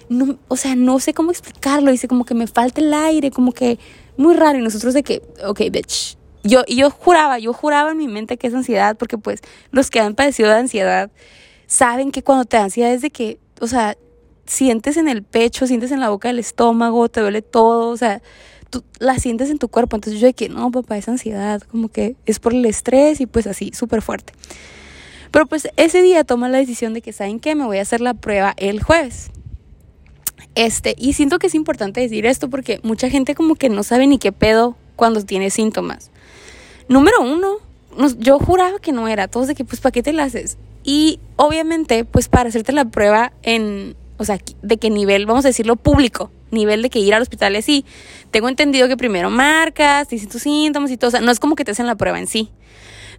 no, 0.09 0.39
o 0.47 0.57
sea, 0.57 0.75
no 0.75 0.99
sé 0.99 1.13
cómo 1.13 1.29
explicarlo. 1.29 1.91
Dice 1.91 2.07
como 2.07 2.25
que 2.25 2.33
me 2.33 2.47
falta 2.47 2.81
el 2.81 2.91
aire, 2.91 3.29
como 3.29 3.51
que 3.51 3.77
muy 4.17 4.33
raro. 4.33 4.57
Y 4.57 4.63
nosotros 4.63 4.95
de 4.95 5.03
que, 5.03 5.21
ok, 5.45 5.61
bitch. 5.71 6.17
Yo, 6.43 6.63
y 6.65 6.77
yo 6.77 6.89
juraba, 6.89 7.37
yo 7.37 7.53
juraba 7.53 7.91
en 7.91 7.97
mi 7.97 8.07
mente 8.07 8.37
que 8.37 8.47
es 8.47 8.53
ansiedad, 8.55 8.97
porque 8.97 9.19
pues 9.19 9.41
los 9.69 9.91
que 9.91 9.99
han 9.99 10.15
padecido 10.15 10.49
de 10.49 10.55
ansiedad 10.55 11.11
saben 11.67 12.11
que 12.11 12.23
cuando 12.23 12.45
te 12.45 12.57
da 12.57 12.63
ansiedad 12.63 12.93
es 12.93 13.03
de 13.03 13.11
que, 13.11 13.37
o 13.61 13.67
sea, 13.67 13.95
sientes 14.47 14.97
en 14.97 15.07
el 15.07 15.21
pecho, 15.21 15.67
sientes 15.67 15.91
en 15.91 15.99
la 15.99 16.09
boca 16.09 16.29
del 16.29 16.39
estómago, 16.39 17.09
te 17.09 17.21
duele 17.21 17.43
todo, 17.43 17.89
o 17.89 17.97
sea, 17.97 18.23
tú 18.69 18.83
la 18.99 19.17
sientes 19.19 19.49
en 19.49 19.57
tu 19.57 19.67
cuerpo. 19.67 19.95
Entonces 19.95 20.19
yo 20.19 20.27
de 20.27 20.33
que, 20.33 20.49
no, 20.49 20.71
papá, 20.71 20.97
es 20.97 21.07
ansiedad, 21.07 21.61
como 21.61 21.89
que 21.89 22.15
es 22.25 22.39
por 22.39 22.53
el 22.53 22.65
estrés 22.65 23.21
y 23.21 23.25
pues 23.25 23.47
así, 23.47 23.71
súper 23.73 24.01
fuerte. 24.01 24.33
Pero 25.31 25.47
pues 25.47 25.67
ese 25.75 26.01
día 26.01 26.23
toma 26.23 26.49
la 26.49 26.57
decisión 26.57 26.93
de 26.93 27.01
que, 27.01 27.11
¿saben 27.11 27.39
qué? 27.39 27.55
Me 27.55 27.65
voy 27.65 27.77
a 27.77 27.81
hacer 27.81 28.01
la 28.01 28.13
prueba 28.13 28.53
el 28.57 28.81
jueves. 28.81 29.31
Este, 30.55 30.95
y 30.97 31.13
siento 31.13 31.39
que 31.39 31.47
es 31.47 31.55
importante 31.55 31.99
decir 31.99 32.25
esto 32.25 32.49
porque 32.49 32.79
mucha 32.83 33.09
gente 33.09 33.35
como 33.35 33.55
que 33.55 33.69
no 33.69 33.83
sabe 33.83 34.07
ni 34.07 34.17
qué 34.17 34.31
pedo 34.31 34.77
cuando 34.95 35.21
tiene 35.23 35.49
síntomas. 35.49 36.11
Número 36.87 37.21
uno, 37.21 37.57
yo 38.17 38.39
juraba 38.39 38.79
que 38.79 38.93
no 38.93 39.07
era, 39.07 39.27
todos 39.27 39.47
de 39.47 39.55
que 39.55 39.65
pues 39.65 39.81
¿para 39.81 39.91
qué 39.91 40.03
te 40.03 40.13
la 40.13 40.23
haces? 40.23 40.57
Y 40.83 41.19
obviamente 41.35 42.05
pues 42.05 42.29
para 42.29 42.47
hacerte 42.47 42.71
la 42.71 42.85
prueba 42.85 43.33
en, 43.43 43.95
o 44.17 44.23
sea, 44.23 44.39
de 44.61 44.77
qué 44.77 44.89
nivel, 44.89 45.25
vamos 45.25 45.43
a 45.45 45.49
decirlo 45.49 45.75
público, 45.75 46.31
nivel 46.55 46.81
de 46.81 46.89
que 46.89 46.97
ir 46.97 47.13
al 47.13 47.21
hospital 47.21 47.53
y 47.53 47.57
así, 47.57 47.85
tengo 48.31 48.49
entendido 48.49 48.87
que 48.87 48.97
primero 48.97 49.29
marcas, 49.29 50.09
dicen 50.09 50.29
tus 50.29 50.41
síntomas 50.41 50.89
y 50.89 50.97
todo, 50.97 51.09
o 51.09 51.11
sea, 51.11 51.21
no 51.21 51.31
es 51.31 51.39
como 51.39 51.55
que 51.55 51.63
te 51.63 51.71
hacen 51.71 51.85
la 51.85 51.95
prueba 51.95 52.17
en 52.17 52.25
sí. 52.25 52.49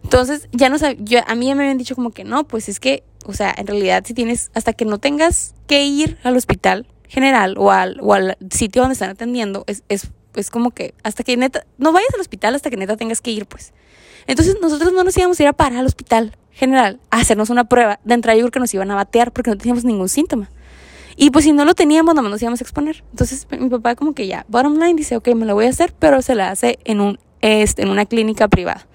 Entonces, 0.03 0.49
ya 0.53 0.69
no 0.69 0.77
yo, 0.99 1.21
a 1.27 1.35
mí 1.35 1.47
ya 1.47 1.55
me 1.55 1.63
habían 1.63 1.79
dicho 1.79 1.95
como 1.95 2.11
que 2.11 2.25
no, 2.25 2.45
pues 2.45 2.69
es 2.69 2.81
que, 2.81 3.03
o 3.25 3.33
sea, 3.33 3.55
en 3.57 3.67
realidad 3.67 4.03
si 4.05 4.15
tienes, 4.15 4.51
hasta 4.55 4.73
que 4.73 4.85
no 4.85 4.99
tengas 4.99 5.55
que 5.67 5.85
ir 5.85 6.19
al 6.25 6.37
hospital 6.37 6.87
general 7.09 7.55
o 7.59 7.71
al, 7.71 7.99
o 8.03 8.15
al 8.15 8.37
sitio 8.51 8.83
donde 8.83 8.95
están 8.95 9.11
atendiendo, 9.11 9.65
es, 9.67 9.85
es, 9.89 10.09
es 10.35 10.51
como 10.51 10.71
que 10.71 10.95
hasta 11.03 11.23
que 11.23 11.37
neta, 11.37 11.65
no 11.79 11.93
vayas 11.93 12.13
al 12.15 12.21
hospital 12.21 12.55
hasta 12.55 12.71
que 12.71 12.77
neta 12.77 12.97
tengas 12.97 13.21
que 13.21 13.31
ir, 13.31 13.47
pues. 13.47 13.73
Entonces 14.27 14.57
nosotros 14.61 14.93
no 14.93 15.05
nos 15.05 15.17
íbamos 15.17 15.39
a 15.39 15.43
ir 15.45 15.49
a 15.49 15.53
parar 15.53 15.79
al 15.79 15.87
hospital 15.87 16.37
general 16.53 17.01
a 17.11 17.19
hacernos 17.19 17.51
una 17.51 17.65
prueba. 17.65 18.01
De 18.05 18.15
entrada 18.15 18.37
yo 18.37 18.43
creo 18.45 18.53
que 18.53 18.61
nos 18.61 18.75
iban 18.75 18.91
a 18.91 18.95
batear 18.95 19.33
porque 19.33 19.51
no 19.51 19.57
teníamos 19.57 19.85
ningún 19.85 20.09
síntoma. 20.09 20.51
Y 21.17 21.31
pues 21.31 21.47
si 21.47 21.53
no 21.53 21.65
lo 21.65 21.75
teníamos, 21.75 22.15
no 22.15 22.23
nos 22.23 22.43
íbamos 22.43 22.61
a 22.61 22.65
exponer. 22.65 23.03
Entonces 23.11 23.47
mi 23.59 23.71
papá 23.71 23.95
como 23.95 24.15
que 24.15 24.27
ya, 24.27 24.45
bottom 24.49 24.75
line, 24.75 24.95
dice, 24.95 25.17
ok, 25.17 25.29
me 25.29 25.47
lo 25.47 25.55
voy 25.55 25.65
a 25.65 25.71
hacer, 25.71 25.95
pero 25.99 26.21
se 26.21 26.35
la 26.35 26.51
hace 26.51 26.79
en, 26.85 27.01
un, 27.01 27.19
este, 27.41 27.83
en 27.83 27.89
una 27.89 28.05
clínica 28.05 28.49
privada. 28.49 28.87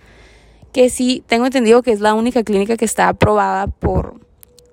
Que 0.71 0.89
sí, 0.89 1.23
tengo 1.27 1.45
entendido 1.45 1.81
que 1.81 1.91
es 1.91 1.99
la 1.99 2.13
única 2.13 2.43
clínica 2.43 2.77
que 2.77 2.85
está 2.85 3.09
aprobada 3.09 3.67
por, 3.67 4.15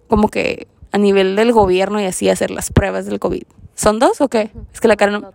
como 0.09 0.29
que, 0.29 0.69
a 0.93 0.99
nivel 0.99 1.37
del 1.37 1.53
gobierno 1.53 2.01
y 2.01 2.05
así 2.05 2.29
hacer 2.29 2.51
las 2.51 2.71
pruebas 2.71 3.07
del 3.07 3.19
COVID. 3.19 3.43
¿Son 3.75 3.99
dos 3.99 4.21
o 4.21 4.29
qué? 4.29 4.51
Es 4.73 4.81
que 4.81 4.89
la 4.89 4.97
cara 4.97 5.13
no... 5.13 5.33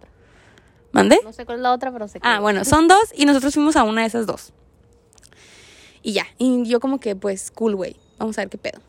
¿Mande? 0.91 1.19
No 1.23 1.33
sé 1.33 1.45
cuál 1.45 1.57
es 1.57 1.63
la 1.63 1.73
otra, 1.73 1.91
pero 1.91 2.07
sé. 2.07 2.19
Ah, 2.21 2.39
bueno, 2.39 2.63
son 2.65 2.87
dos 2.87 3.11
y 3.15 3.25
nosotros 3.25 3.55
fuimos 3.55 3.75
a 3.75 3.83
una 3.83 4.01
de 4.01 4.07
esas 4.07 4.27
dos. 4.27 4.53
Y 6.03 6.13
ya, 6.13 6.27
y 6.37 6.63
yo 6.65 6.79
como 6.79 6.99
que, 6.99 7.15
pues, 7.15 7.49
cool, 7.49 7.75
güey, 7.75 7.95
vamos 8.19 8.37
a 8.37 8.41
ver 8.41 8.49
qué 8.49 8.59
pedo. 8.59 8.79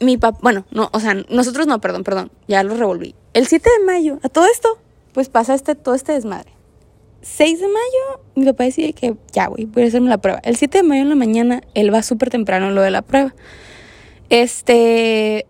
Mi 0.00 0.16
papá, 0.16 0.38
bueno, 0.42 0.64
no, 0.70 0.90
o 0.92 1.00
sea, 1.00 1.14
nosotros 1.28 1.66
no, 1.66 1.80
perdón, 1.80 2.04
perdón, 2.04 2.30
ya 2.46 2.62
lo 2.62 2.76
revolví. 2.76 3.14
El 3.34 3.46
7 3.46 3.68
de 3.78 3.84
mayo, 3.84 4.18
a 4.22 4.28
todo 4.28 4.46
esto, 4.46 4.78
pues 5.12 5.28
pasa 5.28 5.54
este, 5.54 5.74
todo 5.74 5.94
este 5.94 6.12
desmadre. 6.12 6.52
6 7.22 7.60
de 7.60 7.66
mayo, 7.66 8.20
mi 8.36 8.44
papá 8.44 8.64
decide 8.64 8.92
que 8.92 9.16
ya, 9.32 9.48
güey, 9.48 9.64
voy 9.64 9.82
a 9.82 9.86
hacerme 9.86 10.08
la 10.08 10.18
prueba. 10.18 10.40
El 10.44 10.56
7 10.56 10.78
de 10.78 10.84
mayo 10.84 11.02
en 11.02 11.08
la 11.08 11.16
mañana, 11.16 11.62
él 11.74 11.92
va 11.92 12.02
súper 12.02 12.30
temprano 12.30 12.70
lo 12.70 12.80
de 12.80 12.90
la 12.90 13.02
prueba. 13.02 13.34
Este, 14.30 15.46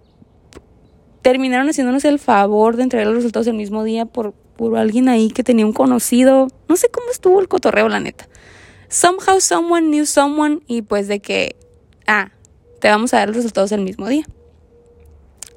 terminaron 1.22 1.68
haciéndonos 1.68 2.04
el 2.04 2.18
favor 2.18 2.76
de 2.76 2.84
entregar 2.84 3.06
los 3.06 3.16
resultados 3.16 3.46
el 3.48 3.54
mismo 3.54 3.84
día 3.84 4.06
por, 4.06 4.32
por 4.56 4.76
alguien 4.78 5.08
ahí 5.08 5.30
que 5.30 5.44
tenía 5.44 5.66
un 5.66 5.72
conocido. 5.72 6.48
No 6.68 6.76
sé 6.76 6.88
cómo 6.88 7.10
estuvo 7.10 7.40
el 7.40 7.48
cotorreo, 7.48 7.88
la 7.88 8.00
neta. 8.00 8.28
Somehow 8.88 9.40
someone 9.40 9.88
knew 9.88 10.06
someone 10.06 10.60
y 10.66 10.82
pues 10.82 11.08
de 11.08 11.20
que, 11.20 11.56
ah, 12.06 12.30
te 12.80 12.88
vamos 12.88 13.12
a 13.12 13.18
dar 13.18 13.28
los 13.28 13.36
resultados 13.36 13.72
el 13.72 13.82
mismo 13.82 14.08
día. 14.08 14.24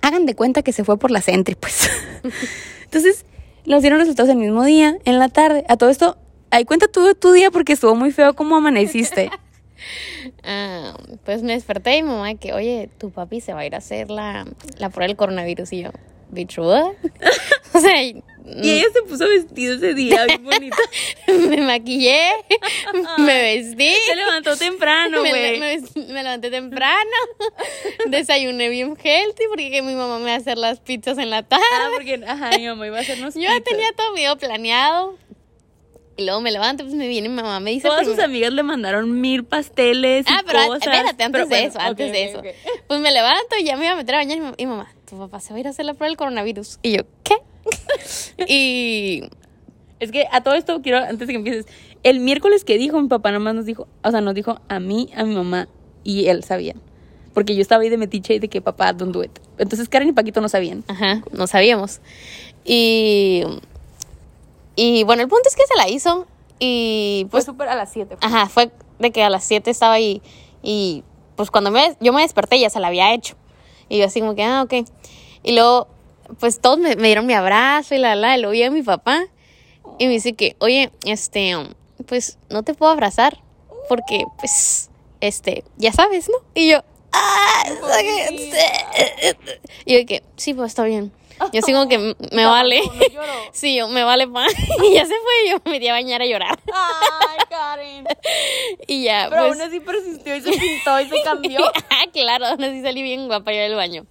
Hagan 0.01 0.25
de 0.25 0.35
cuenta 0.35 0.63
que 0.63 0.73
se 0.73 0.83
fue 0.83 0.97
por 0.97 1.11
la 1.11 1.21
Sentry, 1.21 1.55
pues. 1.55 1.89
Entonces, 2.83 3.25
nos 3.65 3.81
dieron 3.81 3.99
resultados 3.99 4.29
el 4.31 4.37
mismo 4.37 4.63
día, 4.63 4.97
en 5.05 5.19
la 5.19 5.29
tarde. 5.29 5.65
A 5.69 5.77
todo 5.77 5.89
esto, 5.89 6.17
ahí 6.49 6.65
cuenta 6.65 6.87
tu 6.87 7.31
día 7.31 7.51
porque 7.51 7.73
estuvo 7.73 7.95
muy 7.95 8.11
feo 8.11 8.33
cómo 8.33 8.55
amaneciste. 8.55 9.29
Ah, 10.43 10.95
pues 11.25 11.43
me 11.43 11.53
desperté 11.53 11.97
y 11.97 12.03
mamá 12.03 12.35
que, 12.35 12.53
oye, 12.53 12.89
tu 12.97 13.11
papi 13.11 13.41
se 13.41 13.53
va 13.53 13.61
a 13.61 13.65
ir 13.65 13.75
a 13.75 13.79
hacer 13.79 14.09
la, 14.09 14.45
la 14.77 14.89
prueba 14.89 15.07
del 15.07 15.17
coronavirus. 15.17 15.73
Y 15.73 15.83
yo, 15.83 15.89
bitch, 16.29 16.57
what? 16.59 16.93
o 17.73 17.79
sea, 17.79 17.93
y- 18.45 18.69
ella 18.71 18.87
se 18.93 19.01
puso 19.03 19.27
vestido 19.27 19.75
ese 19.75 19.93
día, 19.93 20.25
bien 20.25 20.43
bonito. 20.43 20.77
me 21.49 21.57
maquillé, 21.61 22.29
me 23.17 23.41
vestí. 23.41 23.93
Se 24.05 24.15
levantó 24.15 24.55
temprano, 24.57 25.19
güey. 25.19 25.31
me- 25.59 25.59
me- 25.59 26.05
me 26.07 26.23
levanté 26.23 26.49
temprano, 26.49 27.09
desayuné 28.07 28.69
bien 28.69 28.97
healthy 29.01 29.43
porque 29.49 29.81
mi 29.81 29.93
mamá 29.95 30.17
me 30.19 30.25
va 30.25 30.33
a 30.33 30.37
hacer 30.37 30.57
las 30.57 30.79
pizzas 30.79 31.17
en 31.17 31.29
la 31.29 31.43
tarde. 31.43 31.63
Ah, 31.73 31.89
porque, 31.93 32.21
ajá, 32.27 32.57
mi 32.57 32.67
mamá 32.67 32.87
iba 32.87 32.97
a 32.97 33.01
hacernos 33.01 33.35
Yo 33.35 33.41
ya 33.41 33.49
pizzas. 33.49 33.63
tenía 33.65 33.91
todo 33.95 34.13
mío 34.13 34.37
planeado. 34.37 35.17
Y 36.17 36.25
luego 36.25 36.41
me 36.41 36.51
levanto, 36.51 36.83
pues 36.83 36.93
me 36.93 37.07
viene 37.07 37.29
mi 37.29 37.35
mamá, 37.35 37.59
me 37.61 37.71
dice... 37.71 37.87
Todas 37.87 38.05
sus 38.05 38.19
amigas 38.19 38.51
le 38.53 38.61
mandaron 38.63 39.21
mil 39.21 39.43
pasteles 39.45 40.25
y 40.27 40.31
Ah, 40.31 40.43
pero 40.45 40.59
cosas. 40.67 40.81
espérate, 40.83 41.23
antes 41.23 41.29
Pero 41.31 41.47
de 41.47 41.63
eso, 41.65 41.79
antes 41.79 42.11
de 42.11 42.23
eso. 42.25 42.41
Pues 42.87 42.99
me 42.99 43.11
levanto 43.11 43.55
y 43.57 43.63
ya 43.63 43.77
me 43.77 43.85
iba 43.85 43.93
a 43.93 43.95
meter 43.95 44.15
a 44.15 44.17
bañar 44.19 44.37
y 44.37 44.41
mi, 44.41 44.47
y 44.57 44.65
mi 44.65 44.71
mamá, 44.71 44.93
tu 45.09 45.17
papá 45.17 45.39
se 45.39 45.51
va 45.53 45.57
a 45.57 45.59
ir 45.61 45.67
a 45.67 45.69
hacer 45.71 45.85
la 45.85 45.93
prueba 45.93 46.09
del 46.09 46.17
coronavirus. 46.17 46.79
Y 46.83 46.97
yo, 46.97 47.03
¿qué? 47.23 47.37
y 48.47 49.23
Es 49.99 50.11
que 50.11 50.27
a 50.31 50.41
todo 50.41 50.55
esto 50.55 50.81
quiero, 50.81 50.97
antes 50.97 51.27
de 51.27 51.33
que 51.33 51.37
empieces, 51.37 51.65
el 52.03 52.19
miércoles 52.19 52.63
que 52.63 52.77
dijo, 52.77 52.99
mi 53.01 53.07
papá 53.07 53.31
nomás 53.31 53.55
nos 53.55 53.65
dijo, 53.65 53.87
o 54.03 54.11
sea, 54.11 54.21
nos 54.21 54.33
dijo 54.33 54.59
a 54.67 54.79
mí, 54.79 55.09
a 55.15 55.23
mi 55.23 55.35
mamá 55.35 55.67
y 56.03 56.27
él 56.27 56.43
sabían. 56.43 56.81
Porque 57.33 57.55
yo 57.55 57.61
estaba 57.61 57.83
ahí 57.83 57.89
de 57.89 57.97
metiche 57.97 58.33
y 58.33 58.39
de 58.39 58.47
que 58.49 58.61
papá, 58.61 58.91
don't 58.93 59.13
do 59.13 59.23
it. 59.23 59.31
Entonces 59.57 59.87
Karen 59.87 60.09
y 60.09 60.11
Paquito 60.11 60.41
no 60.41 60.49
sabían. 60.49 60.83
Ajá, 60.87 61.21
no 61.31 61.47
sabíamos. 61.47 62.01
Y, 62.65 63.43
y 64.75 65.03
bueno, 65.03 65.21
el 65.21 65.29
punto 65.29 65.47
es 65.47 65.55
que 65.55 65.63
se 65.65 65.75
la 65.75 65.89
hizo 65.89 66.27
y 66.59 67.21
Fue 67.29 67.39
pues, 67.39 67.45
súper 67.45 67.69
a 67.69 67.75
las 67.75 67.91
7. 67.91 68.17
ajá, 68.21 68.47
fue 68.49 68.71
de 68.99 69.11
que 69.11 69.23
a 69.23 69.29
las 69.29 69.43
7 69.45 69.69
estaba 69.71 69.93
ahí 69.93 70.21
y 70.61 71.03
pues 71.35 71.49
cuando 71.49 71.71
me, 71.71 71.95
yo 71.99 72.13
me 72.13 72.21
desperté 72.21 72.59
ya 72.59 72.69
se 72.69 72.79
la 72.79 72.87
había 72.87 73.13
hecho. 73.13 73.35
Y 73.89 73.97
yo 73.97 74.05
así 74.05 74.19
como 74.19 74.35
que, 74.35 74.43
ah, 74.43 74.61
ok. 74.63 74.87
Y 75.43 75.53
luego, 75.53 75.87
pues 76.39 76.59
todos 76.61 76.77
me, 76.79 76.95
me 76.95 77.07
dieron 77.07 77.25
mi 77.25 77.33
abrazo 77.33 77.95
y 77.95 77.97
la, 77.97 78.15
la, 78.15 78.37
y 78.37 78.41
luego 78.41 78.53
llega 78.53 78.69
mi 78.71 78.83
papá 78.83 79.23
y 79.99 80.05
me 80.07 80.13
dice 80.13 80.33
que, 80.33 80.55
oye, 80.59 80.91
este, 81.05 81.55
pues 82.07 82.37
no 82.49 82.63
te 82.63 82.73
puedo 82.73 82.91
abrazar 82.91 83.39
porque, 83.89 84.23
pues, 84.39 84.89
este, 85.19 85.63
ya 85.77 85.91
sabes, 85.91 86.29
¿no? 86.29 86.35
Y 86.55 86.69
yo, 86.71 86.83
ah, 87.11 87.63
y 89.85 89.97
yo 89.99 90.05
que, 90.05 90.23
sí, 90.37 90.53
pues 90.53 90.71
está 90.71 90.83
bien. 90.83 91.11
Yo 91.53 91.61
sigo 91.63 91.87
que 91.87 91.95
m- 91.95 92.15
me 92.31 92.45
vale. 92.45 92.81
no. 93.13 93.21
Sí, 93.51 93.75
yo, 93.75 93.87
me 93.87 94.03
vale 94.03 94.27
pan. 94.27 94.47
Y 94.89 94.93
ya 94.93 95.05
se 95.05 95.13
fue, 95.13 95.49
yo 95.49 95.57
me 95.65 95.71
metí 95.71 95.87
a 95.87 95.93
bañar 95.93 96.21
a 96.21 96.25
llorar. 96.25 96.59
Ay, 96.71 97.37
Karen. 97.49 98.05
Y 98.87 99.03
ya, 99.03 99.27
Pero 99.29 99.47
pues. 99.47 99.53
aún 99.59 99.61
así 99.67 99.79
persistió 99.79 100.35
y 100.35 100.41
se 100.41 100.51
pintó 100.51 100.99
y 101.01 101.09
se 101.09 101.23
cambió. 101.23 101.59
ah, 101.89 102.03
claro, 102.13 102.45
aún 102.45 102.63
así 102.63 102.81
salí 102.83 103.01
bien 103.01 103.27
guapa 103.27 103.51
yo 103.53 103.59
del 103.59 103.75
baño. 103.75 104.05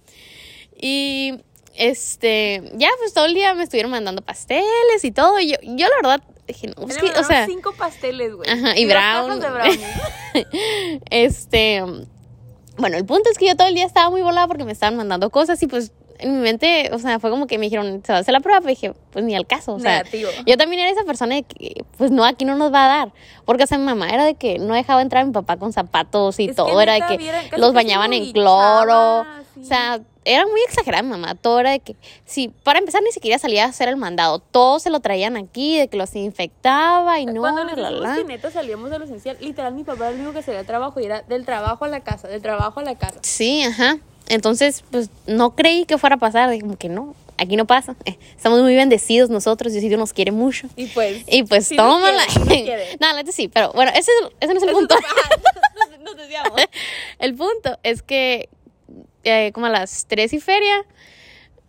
Y 0.79 1.35
este, 1.81 2.61
ya, 2.75 2.89
pues 2.99 3.11
todo 3.11 3.25
el 3.25 3.33
día 3.33 3.55
me 3.55 3.63
estuvieron 3.63 3.89
mandando 3.89 4.21
pasteles 4.21 5.03
y 5.03 5.11
todo. 5.11 5.39
Y 5.39 5.53
yo, 5.53 5.57
yo 5.63 5.87
la 5.87 5.95
verdad 5.95 6.23
dije, 6.47 6.67
no, 6.67 6.87
es 6.87 6.95
que, 6.95 7.09
o 7.09 7.23
sea, 7.23 7.47
cinco 7.47 7.73
pasteles, 7.73 8.35
güey. 8.35 8.47
Ajá, 8.47 8.77
y 8.77 8.85
dos 8.85 8.93
brown. 8.93 9.39
de 9.39 10.99
este, 11.09 11.83
bueno, 12.77 12.97
el 12.97 13.05
punto 13.05 13.31
es 13.31 13.37
que 13.39 13.47
yo 13.47 13.55
todo 13.55 13.67
el 13.67 13.73
día 13.73 13.85
estaba 13.85 14.11
muy 14.11 14.21
volada 14.21 14.47
porque 14.47 14.63
me 14.63 14.71
estaban 14.71 14.95
mandando 14.95 15.31
cosas 15.31 15.61
y 15.63 15.67
pues 15.67 15.91
en 16.19 16.35
mi 16.35 16.43
mente, 16.43 16.91
o 16.93 16.99
sea, 16.99 17.19
fue 17.19 17.31
como 17.31 17.47
que 17.47 17.57
me 17.57 17.65
dijeron, 17.65 18.03
se 18.05 18.11
va 18.11 18.19
a 18.19 18.21
hacer 18.21 18.31
la 18.31 18.41
prueba, 18.41 18.61
pero 18.61 18.69
dije, 18.69 18.93
pues 19.09 19.25
ni 19.25 19.35
al 19.35 19.47
caso, 19.47 19.73
o 19.73 19.79
sea, 19.79 20.03
Negativo. 20.03 20.29
yo 20.45 20.55
también 20.55 20.83
era 20.83 20.91
esa 20.91 21.03
persona 21.03 21.33
de 21.33 21.41
que, 21.41 21.83
pues 21.97 22.11
no, 22.11 22.23
aquí 22.23 22.45
no 22.45 22.55
nos 22.55 22.71
va 22.71 22.85
a 22.85 22.97
dar, 22.97 23.13
porque, 23.43 23.63
o 23.63 23.67
sea, 23.67 23.79
mi 23.79 23.85
mamá 23.85 24.07
era 24.09 24.23
de 24.23 24.35
que 24.35 24.59
no 24.59 24.75
dejaba 24.75 25.01
entrar 25.01 25.23
a 25.23 25.25
mi 25.25 25.31
papá 25.31 25.57
con 25.57 25.73
zapatos 25.73 26.39
y 26.39 26.49
Es 26.49 26.55
todo, 26.55 26.79
era 26.79 26.93
de 26.93 27.01
que 27.01 27.57
los 27.57 27.73
bañaban 27.73 28.13
en 28.13 28.31
cloro, 28.33 29.25
sí. 29.53 29.61
o 29.61 29.65
sea, 29.65 30.01
era 30.23 30.45
muy 30.45 30.61
exagerada 30.61 31.03
mi 31.03 31.09
mamá, 31.09 31.35
todo 31.35 31.59
era 31.59 31.71
de 31.71 31.79
que, 31.79 31.95
sí, 32.25 32.51
para 32.63 32.79
empezar 32.79 33.01
ni 33.03 33.11
siquiera 33.11 33.39
salía 33.39 33.65
a 33.65 33.69
hacer 33.69 33.89
el 33.89 33.97
mandado, 33.97 34.39
todo 34.39 34.79
se 34.79 34.89
lo 34.89 34.99
traían 34.99 35.37
aquí, 35.37 35.77
de 35.77 35.87
que 35.87 35.97
los 35.97 36.15
infectaba 36.15 37.19
y 37.19 37.25
no, 37.25 37.41
Cuando 37.41 37.65
que 37.65 38.23
neta 38.25 38.51
salíamos 38.51 38.89
de 38.91 38.99
lo 38.99 39.05
esencial, 39.05 39.37
literal 39.39 39.73
mi 39.73 39.83
papá 39.83 40.07
era 40.07 40.09
el 40.09 40.15
único 40.21 40.33
que 40.33 40.43
salía 40.43 40.59
al 40.59 40.65
trabajo 40.65 40.99
y 40.99 41.05
era 41.05 41.21
del 41.23 41.45
trabajo 41.45 41.85
a 41.85 41.87
la 41.87 42.01
casa, 42.01 42.27
del 42.27 42.41
trabajo 42.41 42.79
a 42.79 42.83
la 42.83 42.95
casa. 42.97 43.19
Sí, 43.23 43.63
ajá. 43.63 43.97
Entonces, 44.27 44.83
pues 44.91 45.09
no 45.27 45.55
creí 45.55 45.85
que 45.85 45.97
fuera 45.97 46.15
a 46.15 46.19
pasar. 46.19 46.57
Como 46.61 46.77
que 46.77 46.87
no, 46.87 47.15
aquí 47.37 47.55
no 47.57 47.65
pasa. 47.65 47.95
Eh, 48.05 48.17
estamos 48.35 48.61
muy 48.61 48.75
bendecidos 48.75 49.29
nosotros, 49.29 49.73
Diosito 49.73 49.97
nos 49.97 50.13
quiere 50.13 50.31
mucho. 50.31 50.67
Y 50.77 50.85
pues... 50.87 51.23
Y 51.27 51.43
pues 51.43 51.71
nos 51.71 51.77
tómala. 51.77 52.25
nos 52.25 52.47
quiere. 52.47 52.97
no, 52.99 53.13
neta 53.13 53.31
sí, 53.31 53.49
pero 53.49 53.73
bueno, 53.73 53.91
ese, 53.93 54.11
ese 54.39 54.53
no 54.53 54.59
es 54.59 54.65
el 54.65 54.71
punto. 54.71 54.95
Nos- 55.75 55.99
nos 55.99 56.15
desviamos. 56.15 56.53
el 57.19 57.35
punto 57.35 57.77
es 57.83 58.01
que 58.03 58.49
eh, 59.23 59.51
como 59.53 59.67
a 59.67 59.69
las 59.69 60.05
tres 60.07 60.33
y 60.33 60.39
feria, 60.39 60.85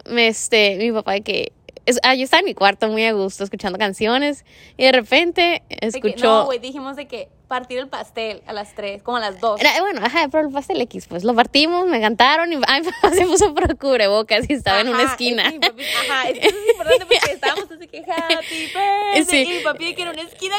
me, 0.09 0.29
este, 0.29 0.77
mi 0.77 0.91
papá 0.93 1.13
de 1.13 1.21
que... 1.23 1.53
es- 1.87 2.01
ah, 2.03 2.15
yo 2.15 2.25
estaba 2.25 2.41
en 2.41 2.47
mi 2.47 2.55
cuarto 2.55 2.89
muy 2.89 3.05
a 3.05 3.13
gusto 3.13 3.45
escuchando 3.45 3.79
canciones 3.79 4.45
y 4.77 4.85
de 4.85 4.93
repente 4.93 5.63
De 5.69 5.77
que, 5.79 5.87
escuchó... 5.89 6.25
no, 6.41 6.45
güey, 6.47 6.59
dijimos 6.59 6.97
de 6.97 7.07
que 7.07 7.29
partir 7.49 7.79
el 7.79 7.87
pastel 7.89 8.43
a 8.47 8.55
las 8.55 8.75
3, 8.75 9.03
como 9.03 9.19
a 9.19 9.21
las 9.21 9.39
2. 9.39 9.61
Era- 9.61 9.79
bueno, 9.83 10.01
ajá, 10.03 10.27
pero 10.33 10.47
el 10.49 10.53
pastel 10.55 10.81
X, 10.81 11.07
pues 11.07 11.23
lo 11.23 11.35
partimos, 11.35 11.87
me 11.87 12.01
cantaron 12.01 12.51
y 12.53 12.57
ay, 12.67 12.81
mi 12.85 12.89
papá 12.91 13.15
se 13.15 13.27
puso 13.27 13.55
por 13.55 13.77
cubrebocas 13.77 14.49
y 14.49 14.55
estaba 14.55 14.81
en 14.81 14.89
una 14.89 15.03
esquina. 15.05 15.49
Es 15.49 15.53
que 15.53 15.61
papi, 15.61 15.83
ajá, 15.85 16.29
es 16.31 16.39
que 16.39 16.47
eso 16.47 16.57
es 16.57 16.69
importante 16.71 17.07
porque 17.07 17.33
estábamos 17.33 17.71
así 17.71 17.87
que 17.89 17.99
happy 17.99 18.55
birthday. 18.73 19.25
Sí. 19.29 19.43
Y 19.53 19.57
mi 19.59 19.63
papi 19.63 19.85
de 19.85 19.95
que 19.95 20.03
era 20.03 20.11
una 20.13 20.23
esquina. 20.23 20.55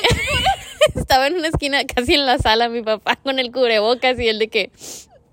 estaba 0.96 1.28
en 1.28 1.36
una 1.36 1.48
esquina 1.48 1.84
casi 1.86 2.14
en 2.14 2.26
la 2.28 2.38
sala 2.38 2.70
mi 2.70 2.82
papá 2.84 3.16
con 3.18 3.40
el 3.40 3.52
cubrebocas 3.52 4.20
y 4.20 4.28
el 4.28 4.38
de 4.40 4.48
que 4.50 4.72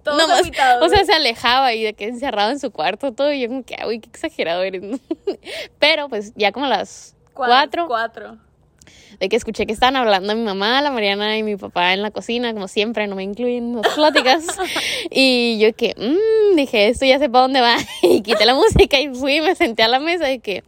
Todos 0.04 0.18
nomás- 0.18 0.40
agüitados, 0.40 0.86
o 0.86 0.88
sea, 0.88 1.04
se 1.04 1.12
alejaba 1.12 1.72
y 1.74 1.82
de 1.82 1.92
que 1.94 2.04
encerrado 2.08 2.50
en 2.50 2.58
su 2.58 2.70
cuarto 2.70 3.12
todo 3.12 3.32
y 3.32 3.40
yo 3.42 3.48
como 3.48 3.64
que, 3.64 3.76
"Ah, 3.78 3.86
uy, 3.86 4.00
qué 4.00 4.08
exagerado 4.08 4.62
eres. 4.62 4.82
Pero 5.78 6.08
pues 6.08 6.32
ya 6.36 6.52
como 6.52 6.66
a 6.66 6.68
las 6.70 7.14
cuatro, 7.34 7.86
Cuatro. 7.86 8.38
de 9.18 9.28
que 9.28 9.36
escuché 9.36 9.66
que 9.66 9.72
estaban 9.72 9.96
hablando 9.96 10.34
mi 10.34 10.42
mamá, 10.42 10.80
la 10.82 10.90
Mariana 10.90 11.36
y 11.36 11.42
mi 11.42 11.56
papá 11.56 11.92
en 11.92 12.02
la 12.02 12.10
cocina, 12.10 12.52
como 12.54 12.68
siempre, 12.68 13.06
no 13.06 13.14
me 13.16 13.22
incluyen 13.22 13.64
en 13.76 13.76
las 13.82 13.94
pláticas. 13.94 14.44
y 15.10 15.58
yo 15.60 15.72
que, 15.74 15.94
mmm, 15.96 16.56
dije, 16.56 16.88
esto 16.88 17.04
ya 17.04 17.18
sé 17.18 17.28
para 17.28 17.42
dónde 17.42 17.60
va. 17.60 17.76
y 18.02 18.22
quité 18.22 18.44
la 18.46 18.54
música 18.54 18.98
y 18.98 19.08
fui 19.14 19.36
y 19.36 19.40
me 19.40 19.54
senté 19.54 19.82
a 19.82 19.88
la 19.88 19.98
mesa 20.00 20.30
y 20.30 20.38
que, 20.38 20.64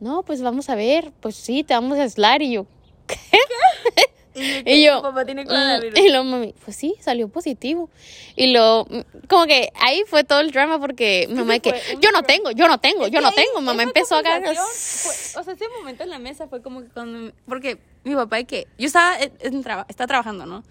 no, 0.00 0.22
pues 0.22 0.42
vamos 0.42 0.68
a 0.70 0.74
ver, 0.74 1.12
pues 1.20 1.34
sí, 1.36 1.62
te 1.64 1.74
vamos 1.74 1.98
a 1.98 2.02
aislar. 2.02 2.42
Y 2.42 2.52
yo, 2.52 2.66
Y, 4.34 4.62
Y 4.70 4.84
yo, 4.84 5.02
papá 5.02 5.24
tiene 5.26 5.44
mm, 5.44 5.46
coronavirus. 5.48 5.98
y 5.98 6.08
luego 6.08 6.24
mami, 6.24 6.54
pues 6.64 6.76
sí, 6.76 6.94
salió 7.00 7.28
positivo. 7.28 7.90
Y 8.36 8.52
luego, 8.52 8.86
mm, 8.88 9.26
como 9.28 9.46
que 9.46 9.70
ahí 9.74 10.02
fue 10.06 10.24
todo 10.24 10.40
el 10.40 10.50
drama 10.52 10.78
porque 10.80 11.26
mi 11.28 11.34
mamá 11.36 11.58
que, 11.58 11.74
yo 12.00 12.10
no 12.12 12.22
tengo, 12.22 12.50
yo 12.50 12.66
no 12.68 12.78
tengo, 12.78 13.06
yo 13.08 13.18
Es 13.18 13.22
no 13.22 13.28
ahí 13.28 13.34
tengo. 13.34 13.60
Mamá 13.60 13.82
empezó 13.82 14.16
a 14.16 14.22
cagar. 14.22 14.56
o 14.56 15.42
sea, 15.44 15.52
ese 15.52 15.68
momento 15.78 16.02
en 16.02 16.10
la 16.10 16.18
mesa 16.18 16.48
fue 16.48 16.62
como 16.62 16.80
que 16.82 16.88
cuando. 16.88 17.32
Porque 17.46 17.78
mi 18.04 18.14
papá, 18.14 18.36
de 18.36 18.44
que. 18.46 18.66
Yo 18.78 18.86
estaba, 18.86 19.16
en- 19.20 19.62
traba- 19.62 19.86
estaba 19.88 20.06
trabajando, 20.08 20.46
¿no? 20.46 20.62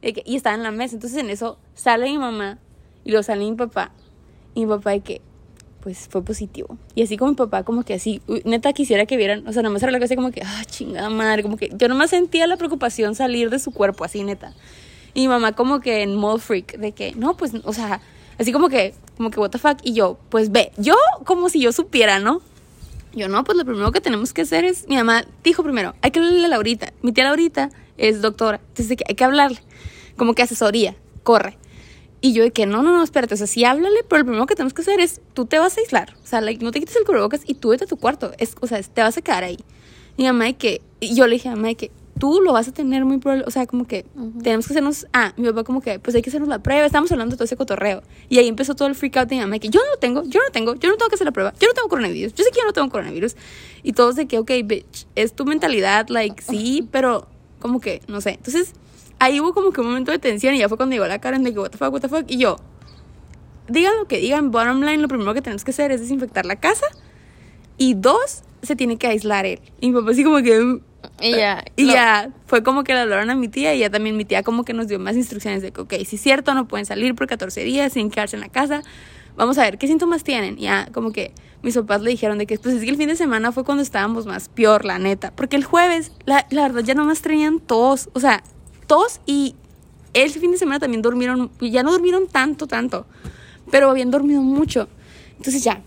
De 0.00 0.12
que- 0.14 0.22
y 0.24 0.36
estaba 0.36 0.54
en 0.56 0.62
la 0.62 0.70
mesa. 0.70 0.94
Entonces 0.94 1.18
en 1.18 1.28
eso 1.30 1.58
sale 1.74 2.06
mi 2.06 2.16
mamá 2.18 2.58
y 3.04 3.10
luego 3.10 3.22
sale 3.22 3.44
mi 3.44 3.54
papá. 3.54 3.92
Y 4.54 4.60
mi 4.64 4.66
papá, 4.66 4.90
de 4.92 5.00
que. 5.00 5.20
Pues 5.82 6.08
fue 6.10 6.22
positivo. 6.22 6.76
Y 6.94 7.02
así 7.02 7.16
como 7.16 7.30
mi 7.30 7.36
papá, 7.36 7.62
como 7.62 7.84
que 7.84 7.94
así. 7.94 8.20
uy, 8.26 8.42
neta 8.44 8.72
quisiera 8.72 9.06
que 9.06 9.16
vieran. 9.16 9.46
O 9.46 9.52
sea, 9.52 9.62
nada 9.62 9.72
más 9.72 9.82
era 9.82 9.92
la 9.92 10.00
cosa 10.00 10.14
como 10.16 10.30
que. 10.30 10.42
Ah, 10.44 10.64
chingada 10.66 11.08
madre. 11.10 11.42
Como 11.42 11.56
que 11.56 11.70
yo 11.74 11.88
nomás 11.88 12.10
sentía 12.10 12.46
la 12.46 12.56
preocupación 12.56 13.14
salir 13.14 13.50
de 13.50 13.58
su 13.58 13.70
cuerpo, 13.70 14.04
así, 14.04 14.22
neta. 14.22 14.54
Y 15.14 15.22
mi 15.22 15.28
mamá, 15.28 15.52
como 15.52 15.80
que 15.80 16.02
en 16.02 16.14
modo 16.14 16.38
freak. 16.38 16.78
De 16.78 16.92
que, 16.92 17.12
no, 17.16 17.36
pues, 17.36 17.52
o 17.64 17.72
sea 17.72 18.00
Así 18.40 18.52
como 18.52 18.70
que, 18.70 18.94
como 19.18 19.30
que, 19.30 19.38
what 19.38 19.50
the 19.50 19.58
fuck. 19.58 19.76
Y 19.82 19.92
yo, 19.92 20.18
pues 20.30 20.50
ve, 20.50 20.72
yo 20.78 20.94
como 21.26 21.50
si 21.50 21.60
yo 21.60 21.72
supiera, 21.72 22.20
¿no? 22.20 22.40
Yo, 23.12 23.28
no, 23.28 23.44
pues 23.44 23.58
lo 23.58 23.66
primero 23.66 23.92
que 23.92 24.00
tenemos 24.00 24.32
que 24.32 24.42
hacer 24.42 24.64
es, 24.64 24.88
mi 24.88 24.96
mamá 24.96 25.24
dijo 25.44 25.62
primero, 25.62 25.94
hay 26.00 26.10
que 26.10 26.20
hablarle 26.20 26.46
a 26.46 26.48
Laurita. 26.48 26.94
Mi 27.02 27.12
tía 27.12 27.24
Laurita 27.24 27.68
es 27.98 28.22
doctora, 28.22 28.58
entonces 28.68 28.96
hay 29.06 29.14
que 29.14 29.24
hablarle, 29.24 29.58
como 30.16 30.32
que 30.32 30.42
asesoría, 30.42 30.96
corre. 31.22 31.58
Y 32.20 32.32
yo 32.32 32.42
de 32.42 32.50
que, 32.50 32.66
no, 32.66 32.82
no, 32.82 32.92
no, 32.92 33.02
espérate, 33.02 33.34
o 33.34 33.36
sea, 33.36 33.46
sí 33.46 33.64
háblale, 33.64 34.04
pero 34.08 34.20
lo 34.20 34.24
primero 34.26 34.46
que 34.46 34.54
tenemos 34.54 34.74
que 34.74 34.82
hacer 34.82 35.00
es, 35.00 35.20
tú 35.32 35.46
te 35.46 35.58
vas 35.58 35.76
a 35.76 35.80
aislar, 35.80 36.14
o 36.22 36.26
sea, 36.26 36.40
like, 36.40 36.62
no 36.62 36.70
te 36.70 36.80
quites 36.80 36.96
el 36.96 37.04
cubrebocas 37.04 37.40
y 37.46 37.54
tú 37.54 37.70
vete 37.70 37.84
a 37.84 37.86
tu 37.86 37.96
cuarto, 37.96 38.32
es, 38.38 38.54
o 38.60 38.66
sea, 38.66 38.82
te 38.82 39.00
vas 39.00 39.16
a 39.16 39.22
quedar 39.22 39.44
ahí. 39.44 39.58
Y 40.16 40.24
mamá 40.24 40.44
de 40.44 40.54
que, 40.54 40.82
y 41.00 41.14
yo 41.14 41.26
le 41.26 41.36
dije 41.36 41.48
a 41.48 41.52
mamá 41.56 41.68
de 41.68 41.76
que, 41.76 41.90
tú 42.20 42.40
lo 42.42 42.52
vas 42.52 42.68
a 42.68 42.72
tener 42.72 43.04
muy 43.04 43.18
probable, 43.18 43.44
o 43.46 43.50
sea, 43.50 43.66
como 43.66 43.86
que 43.86 44.04
tenemos 44.42 44.66
que 44.66 44.74
hacernos, 44.74 45.06
ah, 45.12 45.32
mi 45.36 45.48
papá 45.48 45.64
como 45.64 45.80
que, 45.80 45.98
pues 45.98 46.14
hay 46.14 46.22
que 46.22 46.28
hacernos 46.28 46.48
la 46.48 46.62
prueba, 46.62 46.84
estamos 46.84 47.10
hablando 47.10 47.32
de 47.32 47.38
todo 47.38 47.46
ese 47.46 47.56
cotorreo. 47.56 48.02
Y 48.28 48.38
ahí 48.38 48.46
empezó 48.46 48.74
todo 48.76 48.86
el 48.86 48.94
freak 48.94 49.16
out 49.16 49.28
de 49.28 49.36
mi 49.36 49.40
mamá, 49.40 49.54
de 49.54 49.60
que 49.60 49.70
yo 49.70 49.80
no 49.80 49.90
lo 49.90 49.96
tengo, 49.96 50.22
yo 50.24 50.38
no 50.38 50.44
lo 50.46 50.52
tengo, 50.52 50.74
yo 50.74 50.90
no 50.90 50.96
tengo 50.96 51.08
que 51.08 51.14
hacer 51.14 51.24
la 51.24 51.32
prueba, 51.32 51.54
yo 51.58 51.66
no 51.66 51.72
tengo 51.72 51.88
coronavirus, 51.88 52.34
yo 52.34 52.44
sé 52.44 52.50
que 52.50 52.60
yo 52.60 52.66
no 52.66 52.74
tengo 52.74 52.90
coronavirus. 52.90 53.36
Y 53.82 53.94
todos 53.94 54.16
de 54.16 54.26
que, 54.26 54.38
ok, 54.38 54.50
bitch, 54.64 55.06
es 55.14 55.32
tu 55.32 55.46
mentalidad, 55.46 56.08
like, 56.10 56.42
sí, 56.42 56.86
pero 56.92 57.26
como 57.58 57.80
que, 57.80 58.02
no 58.06 58.20
sé. 58.20 58.32
Entonces, 58.32 58.74
ahí 59.20 59.40
hubo 59.40 59.54
como 59.54 59.70
que 59.70 59.80
un 59.80 59.86
momento 59.88 60.10
de 60.10 60.18
tensión 60.18 60.54
y 60.54 60.58
ya 60.58 60.68
fue 60.68 60.76
cuando 60.76 60.94
llegó 60.94 61.06
la 61.06 61.20
Karen 61.20 61.44
de 61.44 61.52
que, 61.52 61.60
what 61.60 61.70
the 61.70 61.78
fuck, 61.78 61.92
what 61.92 62.00
the 62.00 62.08
fuck, 62.08 62.24
y 62.28 62.38
yo, 62.38 62.56
digan 63.68 63.92
lo 63.98 64.06
que 64.06 64.18
digan, 64.18 64.50
bottom 64.50 64.80
line, 64.80 64.98
lo 64.98 65.08
primero 65.08 65.32
que 65.34 65.42
tenemos 65.42 65.64
que 65.64 65.70
hacer 65.70 65.92
es 65.92 66.00
desinfectar 66.00 66.44
la 66.46 66.56
casa. 66.56 66.86
Y 67.78 67.94
dos, 67.94 68.42
se 68.62 68.76
tiene 68.76 68.98
que 68.98 69.06
aislar 69.06 69.46
él. 69.46 69.60
Y 69.80 69.90
mi 69.90 69.98
papá 70.00 70.10
así 70.10 70.22
como 70.24 70.38
que, 70.42 70.80
Y 71.20 71.30
ya. 71.32 71.64
y 71.76 71.84
lo- 71.84 71.92
ya 71.94 72.30
fue 72.46 72.62
como 72.62 72.84
que 72.84 72.92
le 72.92 73.00
hablaron 73.00 73.30
a 73.30 73.34
mi 73.34 73.48
tía 73.48 73.74
y 73.74 73.78
ya 73.78 73.88
también 73.90 74.16
mi 74.16 74.24
tía 74.26 74.42
como 74.42 74.64
que 74.64 74.72
nos 74.74 74.88
dio 74.88 74.98
más 74.98 75.16
instrucciones 75.16 75.62
de 75.62 75.72
que, 75.72 75.80
ok, 75.80 75.94
si 76.04 76.16
es 76.16 76.22
cierto, 76.22 76.52
no 76.52 76.68
pueden 76.68 76.84
salir 76.84 77.14
por 77.14 77.26
14 77.26 77.62
días, 77.64 77.92
sin 77.94 78.10
quedarse 78.10 78.36
en 78.36 78.42
la 78.42 78.48
casa. 78.48 78.82
Vamos 79.36 79.56
a 79.56 79.62
ver 79.62 79.78
qué 79.78 79.86
síntomas 79.86 80.24
tienen. 80.24 80.58
Y 80.58 80.62
Ya 80.62 80.88
como 80.92 81.12
que 81.12 81.32
mis 81.62 81.74
papás 81.74 82.02
le 82.02 82.10
dijeron 82.10 82.36
de 82.38 82.46
que 82.46 82.58
pues 82.58 82.74
es 82.74 82.82
que 82.84 82.90
el 82.90 82.96
fin 82.96 83.08
de 83.08 83.16
semana 83.16 83.52
fue 83.52 83.64
cuando 83.64 83.82
estábamos 83.82 84.26
más 84.26 84.48
peor, 84.50 84.84
la 84.84 84.98
neta. 84.98 85.30
Porque 85.34 85.56
el 85.56 85.64
jueves, 85.64 86.12
la, 86.26 86.46
la 86.50 86.62
verdad, 86.62 86.82
ya 86.82 86.94
nomás 86.94 87.22
traían 87.22 87.60
tos. 87.60 88.10
O 88.12 88.20
sea, 88.20 88.42
y 89.26 89.54
el 90.14 90.30
fin 90.30 90.52
de 90.52 90.58
semana 90.58 90.80
también 90.80 91.02
durmieron, 91.02 91.50
ya 91.60 91.82
no 91.82 91.92
durmieron 91.92 92.26
tanto, 92.26 92.66
tanto, 92.66 93.06
pero 93.70 93.90
habían 93.90 94.10
dormido 94.10 94.40
mucho. 94.42 94.88
Entonces 95.36 95.62
ya, 95.62 95.80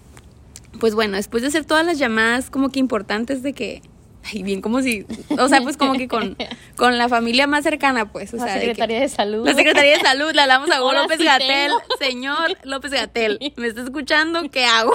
pues 0.80 0.96
bueno, 0.96 1.18
después 1.18 1.42
de 1.44 1.50
hacer 1.50 1.66
todas 1.66 1.86
las 1.86 1.98
llamadas 2.00 2.50
como 2.50 2.70
que 2.70 2.80
importantes 2.80 3.44
de 3.44 3.54
que, 3.54 3.82
ay, 4.24 4.42
bien 4.44 4.62
como 4.62 4.82
si, 4.82 5.06
o 5.38 5.48
sea, 5.50 5.62
pues 5.62 5.76
como 5.78 5.94
que 5.94 6.08
con, 6.08 6.38
con 6.78 6.98
la 6.98 7.10
familia 7.10 7.46
más 7.46 7.63
cercana, 7.63 8.12
pues, 8.12 8.34
o 8.34 8.38
la 8.38 8.46
sea, 8.46 8.54
de 8.56 8.60
que- 8.62 8.66
Secretaría 8.68 9.00
de 9.02 9.10
Salud. 9.10 9.46
la 9.46 9.54
Secretaría 9.54 9.98
de 9.98 10.02
Salud, 10.04 10.32
le 10.34 10.42
hablamos 10.42 10.72
a 10.72 10.82
Hugo 10.82 10.94
López 10.94 11.18
sí 11.20 11.26
Gatel. 11.26 11.72
Señor 12.00 12.58
López 12.63 12.92
Gatel, 12.92 13.39
¿me 13.58 13.68
está 13.68 13.82
escuchando? 13.84 14.50
¿Qué 14.50 14.66
hago? 14.66 14.94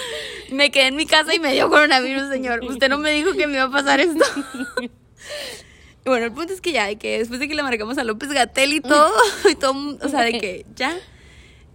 Me 0.50 0.70
quedé 0.72 0.88
en 0.88 0.96
mi 0.96 1.06
casa 1.06 1.32
y 1.32 1.38
me 1.38 1.52
dio 1.52 1.68
coronavirus, 1.68 2.28
señor. 2.28 2.64
Usted 2.64 2.88
no 2.88 2.98
me 2.98 3.12
dijo 3.12 3.34
que 3.34 3.46
me 3.46 3.54
iba 3.54 3.64
a 3.64 3.70
pasar 3.70 4.00
esto. 4.00 4.24
Bueno, 6.04 6.26
el 6.26 6.32
punto 6.32 6.52
es 6.52 6.60
que 6.60 6.72
ya, 6.72 6.86
de 6.86 6.96
que 6.96 7.18
después 7.18 7.40
de 7.40 7.48
que 7.48 7.54
le 7.54 7.62
marcamos 7.62 7.98
a 7.98 8.04
López 8.04 8.30
Gatel 8.30 8.72
y 8.72 8.80
todo, 8.80 9.10
y 9.50 9.54
todo, 9.54 9.74
o 10.02 10.08
sea, 10.08 10.22
de 10.22 10.32
que 10.40 10.66
ya, 10.74 10.96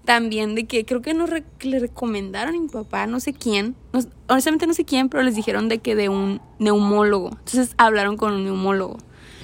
también 0.04 0.54
de 0.56 0.66
que 0.66 0.86
creo 0.86 1.02
que 1.02 1.14
nos 1.14 1.30
re- 1.30 1.44
que 1.58 1.68
le 1.68 1.80
recomendaron 1.80 2.56
a 2.56 2.60
mi 2.60 2.68
papá, 2.68 3.08
no 3.08 3.20
sé 3.20 3.34
quién, 3.34 3.76
no- 3.94 4.02
honestamente 4.28 4.68
no 4.68 4.74
sé 4.74 4.86
quién, 4.86 5.10
pero 5.10 5.24
les 5.24 5.36
dijeron 5.36 5.68
de 5.70 5.80
que 5.80 5.96
de 5.96 6.10
un 6.10 6.42
neumólogo. 6.60 7.30
Entonces 7.30 7.74
hablaron 7.78 8.18
con 8.18 8.34
un 8.34 8.44
neumólogo. 8.44 8.98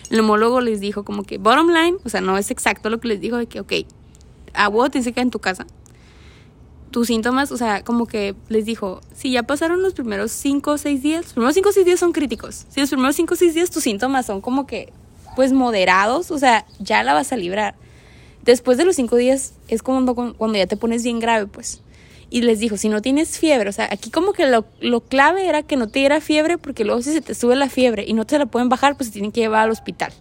El 0.10 0.18
neumólogo 0.18 0.62
les 0.62 0.80
dijo 0.80 1.04
como 1.06 1.24
que, 1.24 1.38
bottom 1.38 1.70
line, 1.70 1.98
o 2.04 2.10
sea, 2.10 2.22
no 2.22 2.38
es 2.38 2.52
exacto 2.52 2.90
lo 2.90 3.00
que 3.00 3.08
les 3.08 3.22
dijo, 3.22 3.38
de 3.38 3.48
que, 3.48 3.60
ok, 3.62 3.74
a 4.54 4.68
vos 4.68 4.92
tienes 4.92 5.06
que 5.08 5.14
quedar 5.14 5.26
en 5.28 5.32
tu 5.32 5.40
casa. 5.40 5.66
Tus 6.92 7.08
síntomas, 7.08 7.52
o 7.52 7.58
sea, 7.58 7.84
como 7.84 8.06
que 8.06 8.36
les 8.50 8.66
dijo, 8.66 9.02
si 9.16 9.32
ya 9.32 9.44
pasaron 9.44 9.82
los 9.82 9.94
primeros 9.94 10.32
5 10.32 10.72
o 10.72 10.78
6 10.78 11.02
días, 11.02 11.24
los 11.24 11.34
primeros 11.34 11.56
5 11.56 11.70
o 11.70 11.72
6 11.72 11.86
días 11.86 12.00
son 12.00 12.12
críticos. 12.12 12.66
Si 12.70 12.82
los 12.82 12.90
primeros 12.90 13.16
5 13.16 13.34
o 13.34 13.38
6 13.38 13.54
días 13.54 13.72
tus 13.72 13.84
síntomas 13.84 14.26
son 14.26 14.42
como 14.42 14.68
que, 14.68 14.92
pues 15.36 15.54
moderados, 15.54 16.32
o 16.32 16.38
sea, 16.38 16.66
ya 16.80 17.04
la 17.04 17.14
vas 17.14 17.32
a 17.32 17.38
librar. 17.38 17.76
Después 18.44 18.78
de 18.78 18.86
los 18.86 18.98
5 18.98 19.16
días 19.16 19.54
es 19.70 19.84
cuando, 19.84 20.16
cuando 20.16 20.58
ya 20.58 20.68
te 20.68 20.76
pones 20.76 21.04
bien 21.04 21.20
grave, 21.20 21.48
pues. 21.48 21.82
Y 22.30 22.42
les 22.42 22.60
dijo, 22.60 22.76
si 22.76 22.90
no 22.90 23.02
tienes 23.02 23.38
fiebre, 23.38 23.70
o 23.70 23.74
sea, 23.74 23.88
aquí 23.92 24.10
como 24.10 24.34
que 24.34 24.48
lo, 24.48 24.66
lo 24.80 25.02
clave 25.02 25.48
era 25.48 25.64
que 25.64 25.78
no 25.78 25.88
te 25.88 26.00
diera 26.00 26.20
fiebre, 26.22 26.58
porque 26.58 26.84
luego 26.84 27.02
si 27.02 27.14
se 27.14 27.22
te 27.22 27.36
sube 27.36 27.56
la 27.56 27.70
fiebre 27.70 28.04
y 28.08 28.14
no 28.14 28.26
te 28.26 28.38
la 28.38 28.46
pueden 28.46 28.70
bajar, 28.70 28.98
pues 28.98 29.10
te 29.10 29.14
tienen 29.14 29.32
que 29.32 29.42
llevar 29.42 29.64
al 29.64 29.72
hospital. 29.72 30.12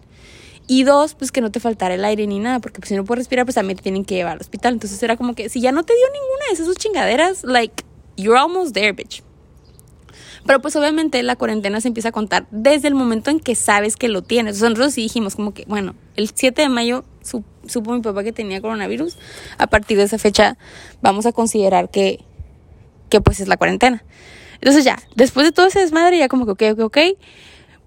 Y 0.73 0.83
dos, 0.83 1.15
pues 1.15 1.33
que 1.33 1.41
no 1.41 1.51
te 1.51 1.59
faltara 1.59 1.95
el 1.95 2.05
aire 2.05 2.25
ni 2.27 2.39
nada, 2.39 2.59
porque 2.59 2.79
pues, 2.79 2.87
si 2.87 2.95
no 2.95 3.03
puedes 3.03 3.19
respirar, 3.25 3.45
pues 3.45 3.55
también 3.55 3.75
te 3.75 3.83
tienen 3.83 4.05
que 4.05 4.15
llevar 4.15 4.33
al 4.35 4.39
hospital. 4.39 4.71
Entonces 4.71 5.03
era 5.03 5.17
como 5.17 5.35
que 5.35 5.49
si 5.49 5.59
ya 5.59 5.73
no 5.73 5.83
te 5.83 5.91
dio 5.93 6.05
ninguna 6.13 6.45
de 6.47 6.53
esas 6.53 6.73
chingaderas, 6.77 7.43
like, 7.43 7.83
you're 8.15 8.39
almost 8.39 8.73
there, 8.73 8.93
bitch. 8.93 9.21
Pero 10.45 10.61
pues 10.61 10.73
obviamente 10.77 11.21
la 11.23 11.35
cuarentena 11.35 11.81
se 11.81 11.89
empieza 11.89 12.07
a 12.07 12.11
contar 12.13 12.47
desde 12.51 12.87
el 12.87 12.95
momento 12.95 13.29
en 13.31 13.41
que 13.41 13.53
sabes 13.53 13.97
que 13.97 14.07
lo 14.07 14.21
tienes. 14.21 14.55
O 14.55 14.59
sea, 14.61 14.69
nosotros 14.69 14.93
sí 14.93 15.01
dijimos 15.01 15.35
como 15.35 15.53
que, 15.53 15.65
bueno, 15.67 15.93
el 16.15 16.31
7 16.33 16.61
de 16.61 16.69
mayo 16.69 17.03
su- 17.21 17.43
supo 17.67 17.91
mi 17.93 17.99
papá 18.01 18.23
que 18.23 18.31
tenía 18.31 18.61
coronavirus. 18.61 19.17
A 19.57 19.67
partir 19.67 19.97
de 19.97 20.03
esa 20.05 20.17
fecha 20.19 20.57
vamos 21.01 21.25
a 21.25 21.33
considerar 21.33 21.89
que, 21.89 22.23
que 23.09 23.19
pues 23.19 23.41
es 23.41 23.49
la 23.49 23.57
cuarentena. 23.57 24.05
Entonces 24.53 24.85
ya, 24.85 24.97
después 25.15 25.45
de 25.45 25.51
todo 25.51 25.65
ese 25.67 25.79
desmadre, 25.79 26.17
ya 26.17 26.29
como 26.29 26.45
que, 26.45 26.71
ok, 26.71 26.79
ok, 26.79 26.85
ok. 26.85 26.97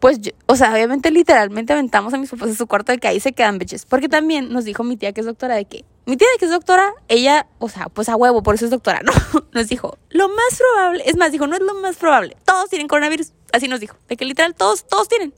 Pues, 0.05 0.21
yo- 0.21 0.33
o 0.45 0.55
sea, 0.55 0.71
obviamente 0.71 1.11
literalmente 1.11 1.73
aventamos 1.73 2.13
a 2.13 2.19
mis 2.19 2.29
papás 2.29 2.49
de 2.51 2.55
su 2.55 2.67
cuarto 2.67 2.93
de 2.93 2.99
que 2.99 3.09
ahí 3.09 3.21
se 3.21 3.33
quedan 3.33 3.57
bitches. 3.57 3.87
Porque 3.87 4.07
también 4.11 4.53
nos 4.53 4.67
dijo 4.67 4.85
mi 4.85 4.99
tía 4.99 5.15
que 5.15 5.21
es 5.23 5.27
doctora 5.27 5.55
de 5.55 5.65
que, 5.65 5.87
mi 6.05 6.19
tía 6.19 6.29
de 6.31 6.39
que 6.39 6.45
es 6.45 6.51
doctora, 6.51 6.93
ella, 7.09 7.47
o 7.59 7.71
sea, 7.71 7.87
pues 7.89 8.11
a 8.11 8.15
huevo, 8.17 8.43
por 8.43 8.55
eso 8.55 8.67
es 8.67 8.71
doctora, 8.71 9.01
¿no? 9.03 9.13
Nos 9.53 9.69
dijo, 9.69 9.97
lo 10.11 10.29
más 10.29 10.59
probable, 10.59 11.05
es 11.07 11.17
más, 11.17 11.33
dijo, 11.33 11.47
no 11.47 11.55
es 11.57 11.63
lo 11.63 11.73
más 11.77 11.97
probable, 11.97 12.37
todos 12.45 12.69
tienen 12.69 12.87
coronavirus. 12.87 13.33
Así 13.55 13.67
nos 13.67 13.81
dijo, 13.81 13.97
de 14.07 14.19
que 14.19 14.27
literal 14.27 14.55
todos, 14.55 14.87
todos 14.87 15.09
tienen. 15.09 15.33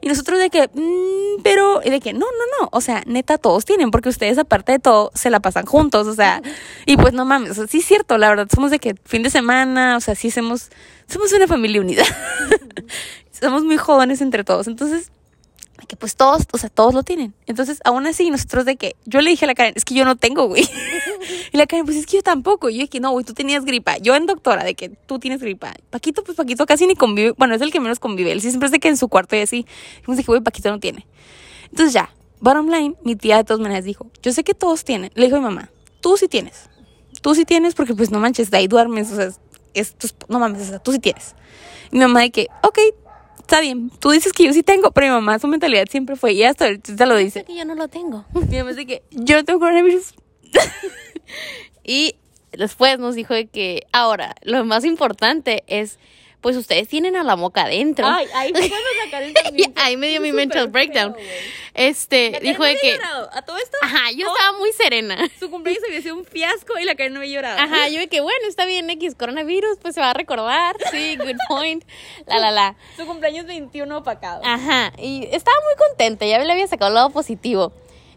Y 0.00 0.08
nosotros 0.08 0.38
de 0.38 0.48
que, 0.48 0.70
"Mm, 0.72 1.42
pero, 1.42 1.80
y 1.84 1.90
de 1.90 2.00
que, 2.00 2.14
no, 2.14 2.20
no, 2.20 2.60
no, 2.62 2.68
o 2.72 2.80
sea, 2.80 3.02
neta, 3.04 3.36
todos 3.36 3.66
tienen, 3.66 3.90
porque 3.90 4.08
ustedes 4.08 4.38
aparte 4.38 4.72
de 4.72 4.78
todo 4.78 5.10
se 5.14 5.28
la 5.28 5.40
pasan 5.40 5.66
juntos, 5.66 6.06
o 6.06 6.14
sea, 6.14 6.40
y 6.86 6.96
pues 6.96 7.12
no 7.12 7.26
mames, 7.26 7.50
o 7.50 7.54
sea, 7.54 7.66
sí 7.66 7.80
es 7.80 7.84
cierto, 7.84 8.16
la 8.16 8.30
verdad, 8.30 8.46
somos 8.54 8.70
de 8.70 8.78
que 8.78 8.94
fin 9.04 9.22
de 9.22 9.28
semana, 9.28 9.98
o 9.98 10.00
sea, 10.00 10.14
sí 10.14 10.30
somos, 10.30 10.70
somos 11.08 11.30
una 11.34 11.46
familia 11.46 11.82
unida. 11.82 12.04
somos 13.40 13.64
muy 13.64 13.76
jóvenes 13.76 14.20
entre 14.20 14.44
todos, 14.44 14.66
entonces, 14.66 15.10
de 15.78 15.86
que 15.86 15.96
pues 15.96 16.16
todos, 16.16 16.42
o 16.52 16.58
sea, 16.58 16.70
todos 16.70 16.92
lo 16.92 17.02
tienen. 17.02 17.34
Entonces, 17.46 17.80
aún 17.84 18.06
así, 18.06 18.30
nosotros 18.30 18.64
de 18.64 18.76
que, 18.76 18.96
yo 19.04 19.20
le 19.20 19.30
dije 19.30 19.44
a 19.44 19.48
la 19.48 19.54
Karen, 19.54 19.74
es 19.76 19.84
que 19.84 19.94
yo 19.94 20.04
no 20.04 20.16
tengo, 20.16 20.46
güey. 20.46 20.68
y 21.52 21.56
la 21.56 21.66
Karen, 21.66 21.84
pues 21.84 21.96
es 21.96 22.06
que 22.06 22.16
yo 22.16 22.22
tampoco. 22.22 22.68
Y 22.68 22.74
yo 22.76 22.80
dije, 22.82 23.00
no, 23.00 23.12
güey, 23.12 23.24
tú 23.24 23.32
tenías 23.32 23.64
gripa. 23.64 23.98
Yo 23.98 24.16
en 24.16 24.26
doctora, 24.26 24.64
de 24.64 24.74
que 24.74 24.88
tú 24.88 25.18
tienes 25.18 25.40
gripa. 25.40 25.74
Paquito, 25.90 26.24
pues 26.24 26.36
Paquito 26.36 26.66
casi 26.66 26.86
ni 26.86 26.96
convive, 26.96 27.32
bueno, 27.38 27.54
es 27.54 27.62
el 27.62 27.70
que 27.70 27.78
menos 27.78 28.00
convive. 28.00 28.32
Él 28.32 28.40
siempre 28.40 28.66
es 28.66 28.72
de 28.72 28.80
que 28.80 28.88
en 28.88 28.96
su 28.96 29.08
cuarto 29.08 29.36
y 29.36 29.40
así. 29.40 29.66
Y 30.06 30.12
dije, 30.12 30.24
güey, 30.26 30.40
Paquito 30.40 30.70
no 30.70 30.80
tiene. 30.80 31.06
Entonces 31.70 31.92
ya, 31.92 32.12
bottom 32.40 32.68
line, 32.68 32.96
mi 33.04 33.14
tía 33.14 33.36
de 33.36 33.44
todas 33.44 33.60
maneras 33.60 33.84
dijo, 33.84 34.10
yo 34.22 34.32
sé 34.32 34.42
que 34.42 34.54
todos 34.54 34.84
tienen. 34.84 35.12
Le 35.14 35.26
dijo 35.26 35.36
a 35.36 35.40
mi 35.40 35.44
mamá, 35.44 35.70
tú 36.00 36.16
sí 36.16 36.26
tienes. 36.28 36.68
Tú 37.22 37.34
sí 37.34 37.44
tienes 37.44 37.74
porque 37.74 37.94
pues 37.94 38.10
no 38.10 38.18
manches, 38.20 38.50
de 38.50 38.58
ahí 38.58 38.68
duermes, 38.68 39.12
o 39.12 39.16
sea, 39.16 39.26
es, 39.26 39.40
es 39.74 40.14
no 40.28 40.38
mames, 40.38 40.62
o 40.62 40.64
sea, 40.64 40.78
tú 40.78 40.92
sí 40.92 40.98
tienes. 40.98 41.34
Y 41.90 41.96
mi 41.96 42.02
mamá 42.02 42.20
de 42.20 42.30
que, 42.30 42.48
ok, 42.62 42.78
está 43.48 43.60
bien, 43.60 43.90
tú 43.98 44.10
dices 44.10 44.34
que 44.34 44.44
yo 44.44 44.52
sí 44.52 44.62
tengo, 44.62 44.90
pero 44.90 45.06
mi 45.06 45.12
mamá 45.12 45.38
su 45.38 45.48
mentalidad 45.48 45.86
siempre 45.88 46.16
fue, 46.16 46.34
y 46.34 46.42
hasta 46.42 46.66
ahorita 46.66 47.06
lo 47.06 47.16
dice. 47.16 47.44
que 47.44 47.56
yo 47.56 47.64
no 47.64 47.74
lo 47.74 47.88
tengo. 47.88 48.26
Mi 48.34 48.58
mamá 48.58 48.74
de 48.74 48.86
que, 48.86 49.02
yo 49.10 49.36
no 49.36 49.44
tengo 49.44 49.58
coronavirus. 49.60 50.14
Y 51.90 52.16
después 52.52 52.98
nos 52.98 53.14
dijo 53.14 53.32
de 53.32 53.46
que 53.46 53.86
ahora 53.92 54.34
lo 54.42 54.62
más 54.66 54.84
importante 54.84 55.64
es, 55.68 55.98
pues 56.40 56.56
ustedes 56.56 56.88
tienen 56.88 57.16
a 57.16 57.24
la 57.24 57.36
moca 57.36 57.62
adentro. 57.62 58.06
ahí 58.06 58.26
fue 58.52 58.68
cuando 58.68 58.88
la 59.04 59.10
Karen 59.10 59.34
Y 59.56 59.64
ahí 59.76 59.96
me 59.96 60.08
dio 60.08 60.20
mi 60.20 60.32
mental 60.32 60.68
breakdown. 60.68 61.14
Este, 61.74 62.38
dijo 62.42 62.64
de 62.64 62.76
que, 62.76 62.98
A 63.32 63.42
todo 63.42 63.56
esto, 63.58 63.76
ajá, 63.82 64.10
yo 64.12 64.26
estaba 64.26 64.58
muy 64.58 64.72
serena. 64.72 65.16
su 65.38 65.50
cumpleaños 65.50 65.84
había 65.86 66.02
sido 66.02 66.16
un 66.16 66.24
fiasco 66.24 66.78
y 66.78 66.84
la 66.84 66.94
Karen 66.94 67.12
no 67.14 67.20
había 67.20 67.34
llorado. 67.34 67.58
Ajá, 67.58 67.88
yo 67.88 67.98
de 67.98 68.08
que 68.08 68.20
bueno, 68.20 68.48
está 68.48 68.64
bien 68.66 68.88
X 68.90 69.14
coronavirus, 69.14 69.78
pues 69.80 69.94
se 69.94 70.00
va 70.00 70.10
a 70.10 70.14
recordar. 70.14 70.76
Sí, 70.90 71.16
good 71.16 71.36
point. 71.48 71.84
La 72.26 72.38
la 72.38 72.50
la. 72.50 72.76
Su 72.96 73.06
cumpleaños 73.06 73.46
21 73.46 73.96
opacado. 73.98 74.42
Ajá, 74.44 74.92
y 74.98 75.28
estaba 75.32 75.56
muy 75.64 75.88
contenta, 75.88 76.26
ya 76.26 76.38
le 76.38 76.52
había 76.52 76.66
sacado 76.66 76.88
el 76.88 76.94
lado 76.94 77.10
positivo. 77.10 77.72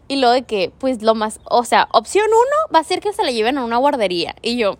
Y 0.08 0.16
lo 0.16 0.30
de 0.30 0.42
que, 0.42 0.70
pues 0.78 1.00
lo 1.02 1.14
más, 1.14 1.40
o 1.44 1.64
sea, 1.64 1.88
opción 1.92 2.26
uno 2.26 2.74
va 2.74 2.80
a 2.80 2.84
ser 2.84 3.00
que 3.00 3.12
se 3.12 3.22
la 3.22 3.30
lleven 3.30 3.56
a 3.56 3.64
una 3.64 3.76
guardería. 3.78 4.34
Y 4.42 4.56
yo, 4.58 4.76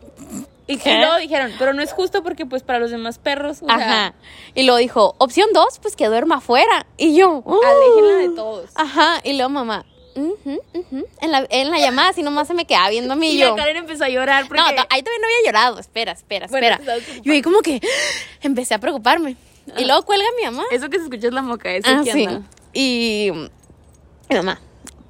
Y 0.72 0.98
luego 0.98 1.16
dijeron, 1.18 1.52
pero 1.58 1.72
no 1.72 1.82
es 1.82 1.92
justo 1.92 2.22
porque 2.22 2.46
pues 2.46 2.62
para 2.62 2.78
los 2.78 2.90
demás 2.90 3.18
perros, 3.18 3.62
o 3.62 3.66
sea, 3.66 3.74
ajá. 3.76 4.14
Y 4.54 4.62
luego 4.64 4.78
dijo, 4.78 5.14
opción 5.18 5.48
dos, 5.52 5.78
pues 5.80 5.96
que 5.96 6.06
duerma 6.06 6.37
afuera. 6.37 6.87
Y 6.96 7.14
yo, 7.16 7.42
aléjenla 7.46 8.14
de 8.22 8.28
"Uh". 8.30 8.35
todos. 8.35 8.70
Ajá, 8.74 9.20
y 9.24 9.32
luego 9.35 9.50
mamá, 9.50 9.85
"Ujú, 10.14 10.61
ujú". 10.74 11.06
En, 11.20 11.32
la, 11.32 11.46
en 11.50 11.70
la 11.70 11.78
llamada 11.78 12.11
así 12.11 12.22
nomás 12.22 12.46
se 12.48 12.54
me 12.54 12.64
quedaba 12.66 12.90
viendo 12.90 13.12
a 13.14 13.16
mí 13.16 13.28
y 13.32 13.37
Y 13.37 13.38
yo. 13.38 13.56
Karen 13.56 13.76
empezó 13.78 14.04
a 14.04 14.08
llorar 14.08 14.46
porque... 14.48 14.61
No, 14.62 14.66
ahí 14.68 15.02
todavía 15.02 15.18
no 15.20 15.26
había 15.26 15.46
llorado. 15.46 15.78
Espera, 15.78 16.12
espera, 16.12 16.46
Bueno, 16.48 16.66
espera. 16.66 16.85
preocupando. 16.85 17.22
Yo 17.24 17.32
ahí 17.32 17.42
como 17.42 17.61
que 17.61 17.80
empecé 18.42 18.74
a 18.74 18.78
preocuparme. 18.78 19.37
Y 19.78 19.85
luego 19.85 20.02
cuelga 20.02 20.26
mi 20.38 20.44
mamá. 20.44 20.64
Eso 20.72 20.90
que 20.90 20.98
se 20.98 21.04
escucha 21.04 21.28
es 21.28 21.32
la 21.32 21.40
moca, 21.42 21.70
eso 21.72 21.88
Ah, 21.88 22.02
sí. 22.04 22.26
Y 22.72 23.30
mi 24.28 24.37
mamá, 24.37 24.61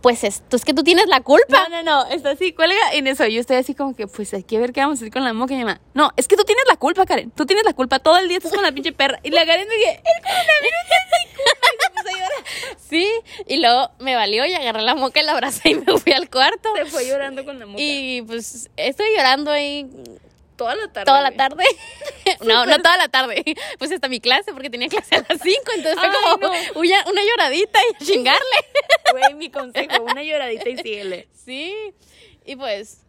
pues 0.03 0.25
es, 0.25 0.43
es 0.51 0.65
que 0.65 0.75
tú 0.75 0.83
tienes 0.83 1.07
la 1.07 1.21
culpa. 1.21 1.69
No, 1.69 1.83
no, 1.83 1.83
no, 1.83 2.11
está 2.11 2.31
así, 2.31 2.53
cuelga 2.53 2.77
en 2.93 3.07
eso. 3.07 3.25
Yo 3.27 3.41
estoy 3.41 3.57
así 3.57 3.75
como 3.75 3.95
que, 3.95 4.07
pues 4.07 4.35
hay 4.35 4.43
que 4.43 4.59
ver 4.59 4.73
qué 4.73 4.81
vamos 4.81 4.99
a 4.99 5.01
hacer 5.01 5.13
con 5.13 5.25
la 5.25 5.33
moca 5.33 5.55
y 5.55 5.59
mi 5.59 5.65
mamá. 5.65 5.81
No, 5.95 6.11
es 6.17 6.29
que 6.29 6.37
tú 6.37 6.45
tienes 6.45 6.65
la 6.69 6.77
culpa, 6.77 7.07
Karen. 7.07 7.31
Tú 7.31 7.47
tienes 7.47 7.65
la 7.65 7.73
culpa. 7.73 8.01
Todo 8.01 8.19
el 8.19 8.29
día 8.29 8.39
estás 8.39 8.53
con 8.53 8.63
la 8.63 8.73
pinche 8.73 8.93
perra. 8.93 9.21
Y 9.23 9.31
la 9.31 9.47
Karen 9.47 9.69
me 9.69 9.75
dice, 9.77 9.91
el 9.91 10.23
coronavirus 10.23 10.81
está 10.83 10.97
así, 11.07 11.29
y 11.73 11.83
se 11.83 11.91
puso 11.91 12.09
a 12.09 12.13
llorar. 12.13 12.77
Sí, 12.77 13.09
y 13.47 13.57
luego 13.59 13.91
me 14.01 14.17
valió 14.17 14.45
y 14.45 14.55
agarré 14.55 14.83
la 14.83 14.95
moca 14.95 15.21
y 15.21 15.25
la 15.25 15.33
abracé 15.33 15.71
y 15.71 15.75
me 15.77 15.99
fui 15.99 16.13
al 16.13 16.29
cuarto. 16.29 16.75
Se 16.77 16.87
fue 16.87 17.07
llorando 17.07 17.45
con 17.45 17.59
la 17.59 17.67
moca. 17.67 17.81
Y 17.81 18.23
pues 18.23 18.71
estoy 18.77 19.07
llorando 19.17 19.51
ahí 19.51 19.89
toda 20.57 20.75
la 20.75 20.89
tarde. 20.93 21.07
toda 21.07 21.23
la 21.23 21.31
tarde. 21.33 21.65
no, 22.45 22.67
no 22.67 22.77
toda 22.79 22.97
la 22.97 23.09
tarde. 23.09 23.43
Pues 23.79 23.93
hasta 23.93 24.09
mi 24.09 24.21
clase, 24.21 24.53
porque 24.53 24.71
tenía 24.71 24.89
clase 24.89 25.17
a 25.17 25.25
las 25.29 25.41
5. 25.43 25.61
Entonces 25.77 25.99
fue 25.99 26.09
como 26.09 26.37
no. 26.37 26.81
una, 26.81 27.05
una 27.11 27.23
lloradita 27.23 27.81
y 27.81 27.95
a 27.95 28.07
chingarle. 28.07 28.41
Güey, 29.13 29.35
mi 29.35 29.51
consejo, 29.51 30.03
una 30.03 30.23
lloradita 30.23 30.69
y 30.69 30.77
síguele. 30.79 31.29
sí. 31.33 31.75
Y 32.45 32.57
pues, 32.57 33.01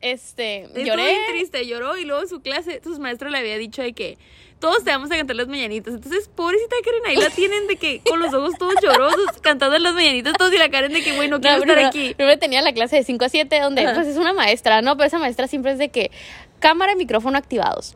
este, 0.00 0.62
Estuvo 0.62 0.82
lloré. 0.84 1.04
bien 1.04 1.20
triste, 1.28 1.64
lloró 1.66 1.96
y 1.96 2.04
luego 2.04 2.26
su 2.26 2.40
clase, 2.40 2.80
sus 2.82 2.98
maestros 2.98 3.30
le 3.30 3.38
había 3.38 3.56
dicho 3.58 3.82
de 3.82 3.92
que 3.92 4.18
todos 4.58 4.82
te 4.82 4.90
vamos 4.90 5.10
a 5.12 5.16
cantar 5.16 5.36
las 5.36 5.46
mañanitas. 5.46 5.94
Entonces, 5.94 6.28
pobrecita 6.28 6.74
Karen, 6.84 7.02
ahí 7.06 7.16
la 7.16 7.30
tienen 7.34 7.66
de 7.68 7.76
que 7.76 8.00
con 8.08 8.18
los 8.20 8.34
ojos 8.34 8.54
todos 8.58 8.74
llorosos, 8.82 9.26
cantando 9.42 9.78
las 9.78 9.94
mañanitas 9.94 10.32
todos 10.36 10.52
y 10.52 10.58
la 10.58 10.70
Karen 10.70 10.92
de 10.92 11.02
que, 11.02 11.14
güey, 11.14 11.28
no 11.28 11.36
No, 11.36 11.40
quiero 11.40 11.56
estar 11.58 11.66
primero, 11.76 11.88
aquí. 11.88 12.14
primero 12.14 12.38
tenía 12.38 12.62
la 12.62 12.72
clase 12.72 12.96
de 12.96 13.04
5 13.04 13.24
a 13.24 13.28
7, 13.28 13.60
donde 13.60 13.82
Ajá. 13.86 13.94
pues 13.94 14.08
es 14.08 14.16
una 14.16 14.32
maestra, 14.32 14.82
¿no? 14.82 14.96
Pero 14.96 15.06
esa 15.06 15.18
maestra 15.18 15.46
siempre 15.46 15.72
es 15.72 15.78
de 15.78 15.90
que 15.90 16.10
cámara 16.58 16.92
y 16.92 16.96
micrófono 16.96 17.38
activados. 17.38 17.94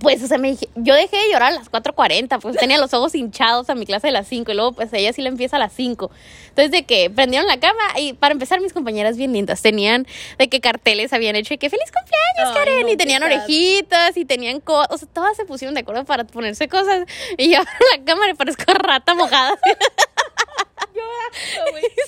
Pues, 0.00 0.22
o 0.22 0.26
sea, 0.26 0.38
me 0.38 0.50
dije, 0.50 0.68
yo 0.74 0.94
dejé 0.94 1.16
de 1.16 1.32
llorar 1.32 1.52
a 1.52 1.56
las 1.56 1.70
4.40, 1.70 2.40
pues 2.40 2.56
tenía 2.56 2.78
los 2.78 2.92
ojos 2.94 3.14
hinchados 3.14 3.70
a 3.70 3.74
mi 3.74 3.86
clase 3.86 4.08
de 4.08 4.12
las 4.12 4.26
5 4.28 4.50
y 4.50 4.54
luego 4.54 4.72
pues 4.72 4.92
ella 4.92 5.12
sí 5.12 5.22
la 5.22 5.28
empieza 5.28 5.56
a 5.56 5.58
las 5.58 5.72
5. 5.72 6.10
Entonces, 6.48 6.70
de 6.70 6.84
que 6.84 7.10
prendieron 7.10 7.46
la 7.46 7.58
cama 7.58 7.82
y 7.98 8.12
para 8.12 8.32
empezar 8.32 8.60
mis 8.60 8.72
compañeras 8.72 9.16
bien 9.16 9.32
lindas 9.32 9.62
tenían 9.62 10.06
de 10.38 10.48
que 10.48 10.60
carteles 10.60 11.12
habían 11.12 11.36
hecho 11.36 11.54
y 11.54 11.58
que 11.58 11.70
feliz 11.70 11.90
cumpleaños, 11.92 12.56
Ay, 12.56 12.64
Karen, 12.64 12.86
no, 12.86 12.92
y 12.92 12.96
tenían 12.96 13.22
orejitas 13.22 14.16
y 14.16 14.24
tenían 14.24 14.60
cosas, 14.60 14.88
o 14.90 14.98
sea, 14.98 15.08
todas 15.12 15.36
se 15.36 15.44
pusieron 15.44 15.74
de 15.74 15.80
acuerdo 15.80 16.04
para 16.04 16.24
ponerse 16.24 16.68
cosas 16.68 17.06
y 17.36 17.50
yo 17.50 17.58
la 17.58 18.04
cámara 18.04 18.32
y 18.32 18.34
parezco 18.34 18.72
rata 18.74 19.14
mojada. 19.14 19.58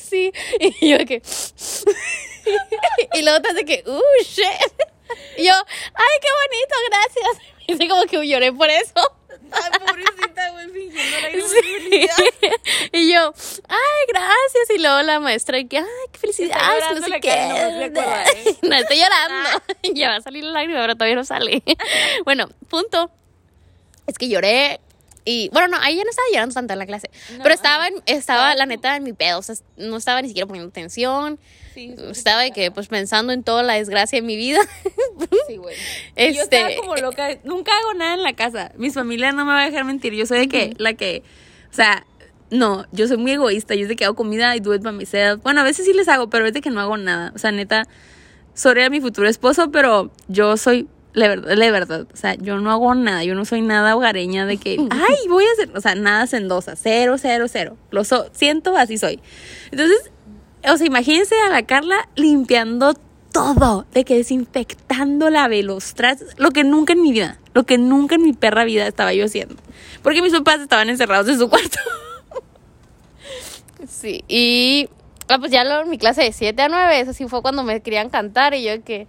Sí, 0.01 0.33
y 0.59 0.88
yo 0.88 0.98
de 0.98 1.05
que. 1.05 1.22
y 3.14 3.22
luego 3.22 3.42
te 3.42 3.48
hace 3.51 3.64
que, 3.64 3.85
uh, 3.87 4.22
shit. 4.22 4.44
Y 5.37 5.44
yo, 5.44 5.53
ay, 5.53 6.18
qué 6.20 6.29
bonito, 6.40 6.74
gracias. 6.90 7.58
Y 7.68 7.74
así 7.74 7.87
como 7.87 8.02
que 8.04 8.26
lloré 8.26 8.50
por 8.50 8.70
eso. 8.70 8.94
Ay, 9.52 9.70
pobrecita, 9.78 10.50
güey, 10.52 10.68
fingiendo 10.70 11.20
la 11.20 11.48
Sí. 11.48 12.09
Y 12.92 13.12
yo, 13.12 13.35
ay, 13.68 14.07
gracias. 14.09 14.70
Y 14.74 14.78
luego 14.78 15.02
la 15.02 15.20
maestra, 15.20 15.59
y 15.59 15.66
que, 15.66 15.78
ay, 15.78 15.85
qué 16.11 16.18
felicidad. 16.18 16.59
No 16.94 17.07
sé 17.07 17.20
qué. 17.20 17.31
Acuerdo, 17.31 18.00
¿eh? 18.00 18.57
No, 18.62 18.74
estoy 18.74 18.96
llorando. 18.98 19.62
Ya 19.94 20.09
va 20.09 20.16
a 20.16 20.20
salir 20.22 20.44
la 20.44 20.52
lágrima, 20.52 20.81
pero 20.81 20.94
todavía 20.94 21.16
no 21.16 21.24
sale. 21.24 21.62
Bueno, 22.24 22.48
punto. 22.68 23.11
Es 24.07 24.16
que 24.16 24.28
lloré. 24.28 24.81
Y 25.26 25.50
bueno, 25.52 25.68
no, 25.68 25.76
ahí 25.83 25.96
ya 25.96 26.04
no 26.04 26.11
estaba 26.11 26.26
llorando 26.33 26.54
tanto 26.54 26.72
en 26.72 26.78
la 26.78 26.87
clase. 26.87 27.11
No, 27.37 27.42
pero 27.42 27.54
estaba, 27.54 27.88
estaba, 28.07 28.54
la 28.54 28.64
neta, 28.64 28.96
en 28.96 29.02
mi 29.02 29.12
pedo. 29.12 29.40
O 29.40 29.42
sea, 29.42 29.57
no 29.76 29.98
estaba 29.98 30.22
ni 30.22 30.28
siquiera 30.28 30.46
poniendo 30.46 30.70
atención. 30.70 31.38
Sí, 31.79 31.95
Estaba 32.11 32.43
de 32.43 32.51
que, 32.51 32.73
pues, 32.73 32.88
pensando 32.88 33.33
en 33.33 33.45
toda 33.45 33.62
la 33.62 33.75
desgracia 33.75 34.21
de 34.21 34.27
mi 34.27 34.37
vida. 34.37 34.59
Sí, 35.47 35.57
güey. 35.57 35.75
Este- 36.17 36.35
Yo 36.37 36.43
estaba 36.43 36.69
como 36.79 36.97
loca. 36.97 37.29
Nunca 37.45 37.73
hago 37.79 37.95
nada 37.95 38.14
en 38.14 38.23
la 38.23 38.35
casa. 38.35 38.73
Mis 38.77 38.93
familias 38.95 39.35
no 39.35 39.45
me 39.47 39.53
va 39.53 39.62
a 39.62 39.64
dejar 39.71 39.85
mentir. 39.85 40.12
Yo 40.12 40.27
soy 40.27 40.41
de 40.41 40.49
que, 40.49 40.75
la 40.77 40.93
que, 40.95 41.23
o 41.71 41.75
sea, 41.75 42.05
no, 42.51 42.85
yo 42.93 43.07
soy 43.09 43.17
muy 43.17 43.33
egoísta. 43.33 43.75
Yo 43.75 43.83
es 43.83 43.88
de 43.88 43.97
que 43.97 44.05
hago 44.05 44.14
comida 44.14 44.55
y 44.57 44.61
do 44.61 44.75
it 44.75 44.83
by 44.83 44.93
myself. 44.93 45.43
Bueno, 45.43 45.61
a 45.61 45.64
veces 45.64 45.87
sí 45.87 45.93
les 45.95 46.09
hago, 46.09 46.29
pero 46.29 46.47
es 46.47 46.53
de 46.53 46.61
que 46.61 46.71
no 46.71 46.81
hago 46.81 46.97
nada. 46.99 47.33
O 47.35 47.38
sea, 47.38 47.51
neta, 47.53 47.85
sorry 48.55 48.83
a 48.83 48.91
mi 48.91 49.01
futuro 49.01 49.29
esposo, 49.29 49.71
pero 49.71 50.11
yo 50.29 50.57
soy, 50.59 50.87
la 51.14 51.29
verdad, 51.29 51.55
la 51.57 51.71
verdad. 51.71 52.07
O 52.12 52.17
sea, 52.17 52.35
yo 52.35 52.59
no 52.59 52.71
hago 52.71 52.95
nada. 52.95 53.25
Yo 53.25 53.35
no 53.35 53.45
soy 53.47 53.62
nada 53.62 53.97
hogareña 53.97 54.45
de 54.45 54.59
que, 54.59 54.73
ay, 54.91 55.29
voy 55.29 55.45
a 55.45 55.53
hacer, 55.53 55.71
o 55.77 55.81
sea, 55.81 55.95
nada 55.95 56.27
sendosa. 56.27 56.77
Cero, 56.77 57.17
cero, 57.19 57.47
cero. 57.49 57.77
Lo 57.91 58.05
so- 58.05 58.29
siento, 58.33 58.77
así 58.77 58.99
soy. 58.99 59.21
Entonces, 59.71 60.11
o 60.64 60.77
sea, 60.77 60.87
imagínense 60.87 61.35
a 61.47 61.51
la 61.51 61.62
Carla 61.62 62.09
limpiando 62.16 62.94
todo, 63.33 63.87
de 63.92 64.05
que 64.05 64.16
desinfectando 64.16 65.31
la 65.31 65.49
los 65.49 65.94
trastes, 65.94 66.35
lo 66.38 66.51
que 66.51 66.64
nunca 66.64 66.92
en 66.92 67.03
mi 67.03 67.12
vida, 67.12 67.38
lo 67.55 67.64
que 67.64 67.79
nunca 67.79 68.16
en 68.16 68.23
mi 68.23 68.33
perra 68.33 68.64
vida 68.64 68.87
estaba 68.87 69.12
yo 69.12 69.27
haciendo. 69.27 69.57
Porque 70.03 70.23
mis 70.23 70.33
papás 70.33 70.61
estaban 70.61 70.88
encerrados 70.90 71.29
en 71.29 71.38
su 71.38 71.49
cuarto. 71.51 71.79
Sí, 73.88 74.25
y 74.29 74.88
ah, 75.29 75.38
pues 75.38 75.51
ya 75.51 75.62
en 75.62 75.90
mi 75.90 75.99
clase 75.99 76.23
de 76.23 76.33
7 76.33 76.61
a 76.62 76.68
9, 76.68 77.01
eso 77.01 77.12
sí 77.12 77.29
fue 77.29 77.42
cuando 77.42 77.62
me 77.62 77.81
querían 77.81 78.11
cantar 78.11 78.55
y 78.55 78.64
yo 78.64 78.83
que... 78.83 79.07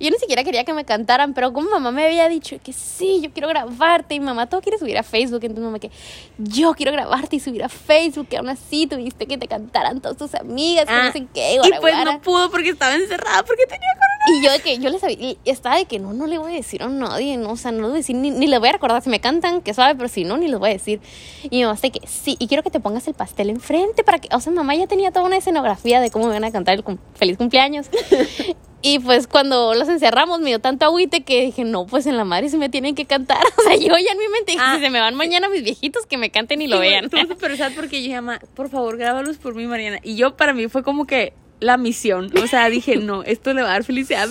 Yo 0.00 0.10
ni 0.10 0.18
siquiera 0.18 0.42
quería 0.44 0.64
que 0.64 0.72
me 0.72 0.84
cantaran, 0.84 1.34
pero 1.34 1.52
como 1.52 1.70
mamá 1.70 1.90
me 1.90 2.04
había 2.06 2.28
dicho 2.28 2.56
que 2.62 2.72
sí, 2.72 3.20
yo 3.22 3.30
quiero 3.32 3.48
grabarte 3.48 4.14
y 4.14 4.20
mamá 4.20 4.46
todo 4.48 4.60
quiere 4.60 4.78
subir 4.78 4.98
a 4.98 5.02
Facebook, 5.02 5.40
entonces 5.42 5.64
mamá 5.64 5.78
que 5.78 5.90
yo 6.38 6.74
quiero 6.74 6.92
grabarte 6.92 7.36
y 7.36 7.40
subir 7.40 7.62
a 7.64 7.68
Facebook, 7.68 8.28
que 8.28 8.36
aún 8.38 8.48
así 8.48 8.86
tuviste 8.86 9.26
que 9.26 9.38
te 9.38 9.46
cantaran 9.48 10.00
todas 10.00 10.16
tus 10.16 10.34
amigas, 10.34 10.86
que 10.86 10.92
no 10.92 11.12
sé 11.12 11.26
qué, 11.32 11.54
y 11.54 11.58
guara, 11.58 11.80
pues 11.80 11.94
guara. 11.94 12.12
no 12.12 12.20
pudo 12.22 12.50
porque 12.50 12.70
estaba 12.70 12.94
encerrada, 12.94 13.42
porque 13.44 13.64
tenía 13.66 13.88
corona. 13.94 14.38
Y 14.38 14.44
yo 14.44 14.52
de 14.52 14.60
que 14.60 14.78
yo 14.78 14.88
les 14.90 15.02
había, 15.02 15.16
y 15.18 15.38
estaba 15.44 15.76
de 15.76 15.84
que 15.86 15.98
no, 15.98 16.12
no 16.12 16.26
le 16.26 16.38
voy 16.38 16.52
a 16.52 16.56
decir 16.56 16.82
a 16.82 16.88
nadie, 16.88 17.36
no, 17.36 17.50
o 17.52 17.56
sea, 17.56 17.72
no 17.72 17.78
le 17.78 17.84
voy 17.84 17.92
a 17.92 17.96
decir, 17.96 18.16
ni, 18.16 18.30
ni 18.30 18.46
le 18.46 18.58
voy 18.58 18.68
a 18.68 18.72
recordar, 18.72 19.02
si 19.02 19.10
me 19.10 19.20
cantan, 19.20 19.62
que 19.62 19.74
sabe, 19.74 19.94
pero 19.96 20.08
si 20.08 20.24
no, 20.24 20.36
ni 20.36 20.48
les 20.48 20.58
voy 20.58 20.70
a 20.70 20.72
decir. 20.72 21.00
Y 21.44 21.56
mi 21.58 21.64
mamá 21.64 21.78
de 21.82 21.90
que 21.90 22.06
sí, 22.06 22.36
y 22.38 22.46
quiero 22.48 22.62
que 22.62 22.70
te 22.70 22.80
pongas 22.80 23.06
el 23.08 23.14
pastel 23.14 23.50
enfrente 23.50 24.04
para 24.04 24.18
que, 24.20 24.28
o 24.34 24.40
sea, 24.40 24.52
mamá 24.52 24.74
ya 24.74 24.86
tenía 24.86 25.10
toda 25.10 25.26
una 25.26 25.36
escenografía 25.36 26.00
de 26.00 26.10
cómo 26.10 26.26
me 26.26 26.32
van 26.34 26.44
a 26.44 26.52
cantar 26.52 26.74
el 26.76 26.84
cum- 26.84 26.98
feliz 27.14 27.36
cumpleaños. 27.36 27.86
Y 28.84 28.98
pues 28.98 29.28
cuando 29.28 29.74
los 29.74 29.88
encerramos 29.88 30.40
me 30.40 30.48
dio 30.48 30.58
tanto 30.58 30.84
agüite 30.84 31.22
que 31.22 31.42
dije, 31.46 31.64
no, 31.64 31.86
pues 31.86 32.06
en 32.06 32.16
la 32.16 32.24
madre 32.24 32.48
se 32.48 32.58
me 32.58 32.68
tienen 32.68 32.94
que 32.96 33.04
cantar. 33.06 33.38
O 33.58 33.62
sea, 33.62 33.76
yo 33.76 33.86
ya 33.96 34.12
en 34.12 34.18
mi 34.18 34.28
mente 34.28 34.52
dije, 34.52 34.58
Ah. 34.62 34.74
si 34.76 34.82
se 34.82 34.90
me 34.90 34.98
van 35.00 35.14
mañana 35.14 35.48
mis 35.48 35.62
viejitos, 35.62 36.04
que 36.06 36.18
me 36.18 36.30
canten 36.30 36.60
y 36.62 36.66
lo 36.66 36.76
Sí, 36.76 36.82
vean. 36.88 37.04
Estuvo 37.04 37.22
súper 37.26 37.56
sad 37.56 37.72
porque 37.76 38.02
yo 38.02 38.12
mamá, 38.16 38.40
por 38.54 38.68
favor, 38.70 38.96
grábalos 38.96 39.38
por 39.38 39.54
mí, 39.54 39.66
Mariana. 39.66 40.00
Y 40.02 40.16
yo, 40.16 40.36
para 40.36 40.52
mí, 40.52 40.66
fue 40.68 40.82
como 40.82 41.06
que 41.06 41.32
la 41.60 41.76
misión. 41.76 42.30
O 42.42 42.46
sea, 42.48 42.68
dije, 42.70 42.96
no, 42.96 43.22
esto 43.22 43.54
le 43.54 43.62
va 43.62 43.68
a 43.68 43.72
dar 43.74 43.84
felicidad. 43.84 44.28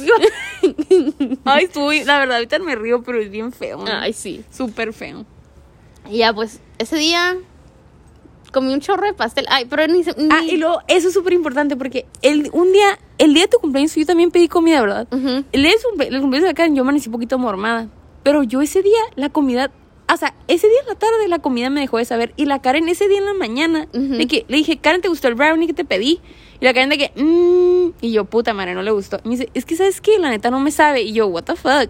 Ay, 1.45 1.65
estuvo, 1.65 1.91
la 1.93 2.19
verdad, 2.19 2.35
ahorita 2.37 2.59
me 2.59 2.75
río, 2.75 3.03
pero 3.03 3.21
es 3.21 3.31
bien 3.31 3.51
feo. 3.53 3.77
¿no? 3.77 3.85
Ay, 3.91 4.13
sí. 4.13 4.43
Súper 4.51 4.91
feo. 4.93 5.25
Y 6.09 6.17
ya, 6.17 6.33
pues, 6.33 6.59
ese 6.77 6.97
día 6.97 7.37
comí 8.51 8.73
un 8.73 8.79
chorro 8.79 9.05
de 9.05 9.13
pastel. 9.13 9.45
Ay, 9.49 9.65
pero 9.65 9.87
ni... 9.87 10.01
Ah, 10.29 10.41
ni- 10.41 10.51
y 10.51 10.57
luego, 10.57 10.79
eso 10.87 11.07
es 11.07 11.13
súper 11.13 11.33
importante 11.33 11.75
porque 11.75 12.05
el, 12.21 12.49
un 12.53 12.71
día, 12.71 12.99
el 13.17 13.33
día 13.33 13.43
de 13.43 13.49
tu 13.49 13.57
cumpleaños, 13.57 13.95
yo 13.95 14.05
también 14.05 14.31
pedí 14.31 14.47
comida, 14.47 14.81
¿verdad? 14.81 15.07
Ujú. 15.11 15.43
El 15.51 15.63
día 15.63 15.71
de 15.97 16.05
el 16.07 16.19
cumpleaños 16.21 16.49
de 16.49 16.53
Karen, 16.53 16.75
yo 16.75 16.81
amanecí 16.83 17.09
un 17.09 17.13
poquito 17.13 17.37
mormada. 17.39 17.87
Pero 18.23 18.43
yo 18.43 18.61
ese 18.61 18.81
día, 18.83 18.99
la 19.15 19.29
comida, 19.29 19.71
o 20.13 20.17
sea, 20.17 20.35
ese 20.47 20.67
día 20.67 20.77
en 20.81 20.87
la 20.87 20.95
tarde 20.95 21.27
la 21.27 21.39
comida 21.39 21.69
me 21.69 21.81
dejó 21.81 21.97
de 21.97 22.05
saber. 22.05 22.33
Y 22.37 22.45
la 22.45 22.61
Karen 22.61 22.87
ese 22.89 23.07
día 23.07 23.17
en 23.17 23.25
la 23.25 23.33
mañana, 23.33 23.87
de 23.93 24.27
que 24.27 24.45
le 24.47 24.57
dije, 24.57 24.77
Karen, 24.77 25.01
¿te 25.01 25.07
gustó 25.07 25.27
el 25.27 25.35
brownie 25.35 25.67
que 25.67 25.73
te 25.73 25.85
pedí? 25.85 26.19
Y 26.59 26.65
la 26.65 26.73
Karen 26.73 26.89
de 26.89 26.97
que, 26.99 27.11
mmm. 27.15 27.93
Y 28.01 28.11
yo, 28.11 28.25
puta 28.25 28.53
madre, 28.53 28.75
no 28.75 28.83
le 28.83 28.91
gustó. 28.91 29.17
Y 29.23 29.29
me 29.29 29.37
dice, 29.37 29.49
es 29.53 29.65
que, 29.65 29.75
¿sabes 29.75 30.01
qué? 30.01 30.19
La 30.19 30.29
neta 30.29 30.51
no 30.51 30.59
me 30.59 30.69
sabe. 30.71 31.01
Y 31.01 31.13
yo, 31.13 31.25
what 31.27 31.43
the 31.43 31.55
fuck. 31.55 31.89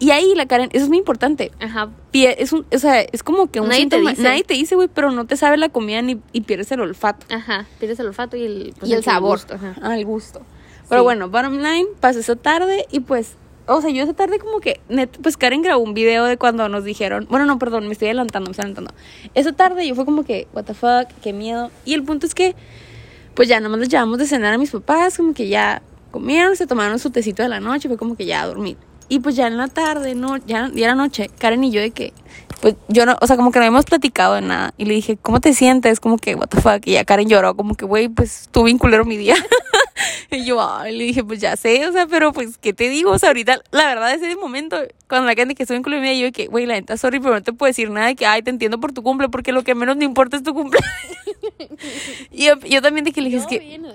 Y 0.00 0.10
ahí 0.12 0.34
la 0.34 0.46
Karen, 0.46 0.70
eso 0.72 0.82
es 0.84 0.88
muy 0.88 0.98
importante. 0.98 1.52
Ajá. 1.60 1.90
Pie- 2.12 2.34
Es, 2.38 2.52
un, 2.52 2.66
o 2.74 2.78
sea, 2.78 3.00
es 3.02 3.22
como 3.22 3.50
que 3.50 3.60
un 3.60 3.68
Nadie 3.68 3.86
te 3.86 3.96
síntoma. 3.96 4.10
dice. 4.10 4.22
Nadie 4.22 4.42
te 4.42 4.54
dice, 4.54 4.74
güey, 4.74 4.88
pero 4.88 5.10
no 5.12 5.26
te 5.26 5.36
sabe 5.36 5.56
la 5.58 5.68
comida 5.68 6.00
ni, 6.02 6.18
y 6.32 6.40
pierdes 6.40 6.72
el 6.72 6.80
olfato. 6.80 7.26
Ajá, 7.32 7.66
pierdes 7.78 8.00
el 8.00 8.06
olfato 8.08 8.36
y 8.36 8.44
el, 8.44 8.74
pues, 8.80 8.90
y 8.90 8.94
el 8.94 9.04
sabor. 9.04 9.38
gusto, 9.38 9.54
ajá. 9.54 9.74
Ah, 9.82 9.96
el 9.98 10.04
gusto. 10.06 10.40
Pero 10.88 11.02
Sí. 11.02 11.04
bueno, 11.04 11.28
bottom 11.28 11.58
line, 11.58 11.86
pasó 12.00 12.18
esa 12.18 12.34
tarde 12.34 12.86
y 12.90 13.00
pues, 13.00 13.34
o 13.66 13.80
sea, 13.82 13.90
yo 13.90 14.02
esa 14.02 14.14
tarde 14.14 14.38
como 14.38 14.58
que, 14.60 14.80
net, 14.88 15.10
pues 15.22 15.36
Karen 15.36 15.60
grabó 15.62 15.82
un 15.84 15.92
video 15.94 16.24
de 16.24 16.36
cuando 16.38 16.68
nos 16.70 16.82
dijeron, 16.82 17.26
bueno, 17.30 17.44
no, 17.46 17.58
perdón, 17.58 17.86
me 17.86 17.92
estoy 17.92 18.08
adelantando, 18.08 18.48
me 18.48 18.52
estoy 18.52 18.64
adelantando. 18.64 18.94
Esa 19.34 19.52
tarde 19.52 19.86
yo 19.86 19.94
fue 19.94 20.06
como 20.06 20.24
que, 20.24 20.48
what 20.54 20.64
the 20.64 20.74
fuck, 20.74 21.08
qué 21.22 21.32
miedo. 21.34 21.70
Y 21.84 21.92
el 21.94 22.02
punto 22.04 22.26
es 22.26 22.34
que, 22.34 22.56
pues 23.34 23.48
ya 23.48 23.60
nomás 23.60 23.80
les 23.80 23.88
llevamos 23.90 24.16
de 24.18 24.26
cenar 24.26 24.54
a 24.54 24.58
mis 24.58 24.70
papás, 24.70 25.18
como 25.18 25.34
que 25.34 25.46
ya 25.48 25.82
comieron, 26.10 26.56
se 26.56 26.66
tomaron 26.66 26.98
su 26.98 27.10
tecito 27.10 27.42
de 27.42 27.50
la 27.50 27.60
noche, 27.60 27.86
fue 27.86 27.98
como 27.98 28.16
que 28.16 28.24
ya 28.24 28.40
a 28.42 28.46
dormir. 28.46 28.78
Y 29.10 29.18
pues 29.18 29.34
ya 29.34 29.48
en 29.48 29.56
la 29.56 29.66
tarde, 29.66 30.14
no, 30.14 30.36
ya, 30.36 30.70
ya 30.72 30.84
era 30.84 30.94
noche, 30.94 31.30
Karen 31.40 31.64
y 31.64 31.72
yo 31.72 31.80
de 31.80 31.90
que, 31.90 32.12
pues 32.60 32.76
yo 32.86 33.06
no, 33.06 33.16
o 33.20 33.26
sea, 33.26 33.34
como 33.34 33.50
que 33.50 33.58
no 33.58 33.64
habíamos 33.64 33.84
platicado 33.84 34.34
de 34.34 34.40
nada. 34.42 34.72
Y 34.78 34.84
le 34.84 34.94
dije, 34.94 35.18
¿cómo 35.20 35.40
te 35.40 35.52
sientes? 35.52 35.98
Como 35.98 36.16
que, 36.16 36.36
what 36.36 36.46
the 36.46 36.60
fuck. 36.60 36.86
Y 36.86 36.92
ya 36.92 37.04
Karen 37.04 37.28
lloró, 37.28 37.56
como 37.56 37.74
que, 37.74 37.84
güey, 37.84 38.08
pues 38.08 38.42
estuve 38.42 38.66
bien 38.66 38.78
culero 38.78 39.04
mi 39.04 39.16
día. 39.16 39.34
y 40.30 40.44
yo, 40.44 40.62
ay, 40.62 40.96
le 40.96 41.02
dije, 41.02 41.24
pues 41.24 41.40
ya 41.40 41.56
sé, 41.56 41.84
o 41.88 41.92
sea, 41.92 42.06
pero 42.06 42.32
pues, 42.32 42.56
¿qué 42.56 42.72
te 42.72 42.88
digo? 42.88 43.10
O 43.10 43.18
sea, 43.18 43.30
ahorita, 43.30 43.60
la 43.72 43.86
verdad, 43.86 44.14
ese 44.14 44.36
momento, 44.36 44.76
cuando 45.08 45.26
la 45.26 45.34
gente 45.34 45.56
que 45.56 45.64
estuve 45.64 45.78
en 45.78 46.00
mi 46.00 46.08
día, 46.08 46.28
yo 46.28 46.32
que, 46.32 46.46
güey, 46.46 46.66
la 46.66 46.74
neta, 46.74 46.96
sorry, 46.96 47.18
pero 47.18 47.34
no 47.34 47.42
te 47.42 47.52
puedo 47.52 47.68
decir 47.68 47.90
nada 47.90 48.06
de 48.06 48.14
que, 48.14 48.26
ay, 48.26 48.42
te 48.42 48.50
entiendo 48.50 48.78
por 48.78 48.92
tu 48.92 49.02
cumple, 49.02 49.28
porque 49.28 49.50
lo 49.50 49.64
que 49.64 49.74
menos 49.74 49.96
me 49.96 50.04
importa 50.04 50.36
es 50.36 50.44
tu 50.44 50.54
cumple. 50.54 50.78
y 52.30 52.44
yo, 52.44 52.60
yo 52.60 52.80
también 52.80 53.04
que 53.06 53.20
le 53.20 53.28
dije, 53.28 53.40
es 53.40 53.48
que, 53.48 53.58
bien, 53.58 53.86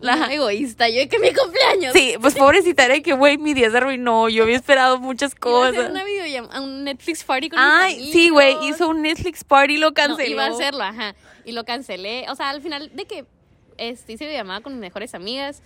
La- 0.00 0.32
egoísta, 0.32 0.88
yo 0.88 0.96
de 0.98 1.08
que 1.08 1.18
mi 1.18 1.32
cumpleaños. 1.32 1.92
sí, 1.94 2.14
pues 2.20 2.34
pobrecita, 2.38 2.84
era 2.84 2.94
de 2.94 3.02
que, 3.02 3.14
güey, 3.14 3.38
mi 3.38 3.54
día 3.54 3.70
se 3.70 3.78
arruinó, 3.78 4.28
yo 4.28 4.42
había 4.42 4.56
esperado 4.56 4.98
muchas 4.98 5.32
Iba 5.42 5.58
a 5.64 5.68
hacer 5.68 5.74
cosas. 5.76 5.90
una 5.90 6.04
videollamada, 6.04 6.60
un 6.60 6.84
Netflix 6.84 7.24
party 7.24 7.48
con 7.50 7.58
Ay, 7.58 7.96
mis 7.96 8.12
sí, 8.12 8.28
güey, 8.28 8.56
hizo 8.68 8.88
un 8.88 9.02
Netflix 9.02 9.42
party 9.44 9.74
y 9.74 9.78
lo 9.78 9.88
No, 9.88 9.94
canceló. 9.94 10.28
iba 10.30 10.44
a 10.44 10.48
hacerlo, 10.50 10.82
ajá. 10.84 11.14
Y 11.44 11.52
lo 11.52 11.64
cancelé. 11.64 12.26
O 12.28 12.34
sea, 12.34 12.50
al 12.50 12.60
final 12.60 12.90
de 12.94 13.04
que 13.06 13.24
este, 13.78 14.12
hice 14.14 14.30
llamada 14.32 14.60
con 14.60 14.72
mis 14.74 14.80
mejores 14.80 15.14
amigas. 15.14 15.62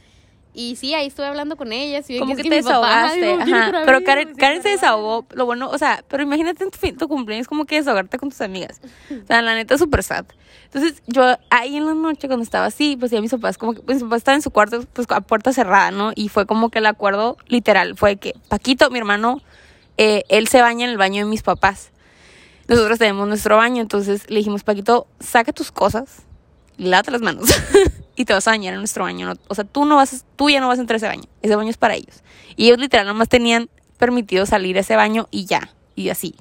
Y 0.52 0.74
sí, 0.76 0.94
ahí 0.94 1.06
estuve 1.06 1.26
hablando 1.26 1.56
con 1.56 1.72
ellas. 1.72 2.10
Y 2.10 2.18
Como 2.18 2.34
que 2.34 2.42
que 2.42 2.50
te 2.50 2.62
papá, 2.64 3.12
desahogaste. 3.14 3.36
no, 3.36 3.56
Ajá. 3.56 3.82
Pero 3.86 4.02
Karen, 4.02 4.34
Karen 4.34 4.62
se 4.62 4.70
desahogó. 4.70 5.24
Lo 5.32 5.46
bueno, 5.46 5.70
o 5.70 5.78
sea, 5.78 6.04
pero 6.08 6.22
imagínate 6.24 6.64
en 6.64 6.70
tu, 6.72 6.92
tu 6.98 7.06
cumpleaños 7.08 7.46
como 7.46 7.66
que 7.66 7.76
desahogarte 7.76 8.18
con 8.18 8.30
tus 8.30 8.40
amigas. 8.40 8.80
O 9.10 9.26
sea, 9.28 9.42
la 9.42 9.54
neta 9.54 9.74
es 9.74 9.80
súper 9.80 10.02
sad. 10.02 10.26
Entonces, 10.72 11.02
yo 11.08 11.36
ahí 11.50 11.76
en 11.76 11.84
la 11.84 11.94
noche, 11.94 12.28
cuando 12.28 12.44
estaba 12.44 12.66
así, 12.66 12.96
pues 12.96 13.10
ya 13.10 13.20
mis 13.20 13.32
papás, 13.32 13.58
como 13.58 13.74
que, 13.74 13.80
pues 13.80 13.96
mis 13.96 14.04
papás 14.04 14.18
estaban 14.18 14.38
en 14.38 14.42
su 14.42 14.52
cuarto, 14.52 14.84
pues 14.92 15.08
a 15.10 15.20
puerta 15.20 15.52
cerrada, 15.52 15.90
¿no? 15.90 16.12
Y 16.14 16.28
fue 16.28 16.46
como 16.46 16.70
que 16.70 16.78
el 16.78 16.86
acuerdo 16.86 17.36
literal 17.48 17.96
fue 17.96 18.16
que 18.16 18.34
Paquito, 18.48 18.88
mi 18.88 18.98
hermano, 18.98 19.42
eh, 19.96 20.22
él 20.28 20.46
se 20.46 20.62
baña 20.62 20.84
en 20.84 20.92
el 20.92 20.96
baño 20.96 21.24
de 21.24 21.30
mis 21.30 21.42
papás. 21.42 21.90
Nosotros 22.68 23.00
tenemos 23.00 23.26
nuestro 23.26 23.56
baño, 23.56 23.82
entonces 23.82 24.30
le 24.30 24.36
dijimos, 24.36 24.62
Paquito, 24.62 25.08
saca 25.18 25.52
tus 25.52 25.72
cosas, 25.72 26.22
lávate 26.76 27.10
las 27.10 27.20
manos 27.20 27.50
y 28.16 28.24
te 28.24 28.32
vas 28.32 28.46
a 28.46 28.52
bañar 28.52 28.74
en 28.74 28.78
nuestro 28.78 29.02
baño. 29.02 29.26
¿no? 29.26 29.34
O 29.48 29.56
sea, 29.56 29.64
tú 29.64 29.84
no 29.86 29.96
vas, 29.96 30.24
tú 30.36 30.50
ya 30.50 30.60
no 30.60 30.68
vas 30.68 30.78
a 30.78 30.82
entrar 30.82 30.94
a 30.94 30.98
ese 30.98 31.08
baño. 31.08 31.28
Ese 31.42 31.56
baño 31.56 31.70
es 31.70 31.78
para 31.78 31.96
ellos. 31.96 32.22
Y 32.54 32.66
ellos 32.66 32.78
literal 32.78 33.08
nomás 33.08 33.28
tenían 33.28 33.68
permitido 33.98 34.46
salir 34.46 34.76
a 34.76 34.80
ese 34.80 34.94
baño 34.94 35.26
y 35.32 35.46
ya, 35.46 35.74
y 35.96 36.10
así. 36.10 36.36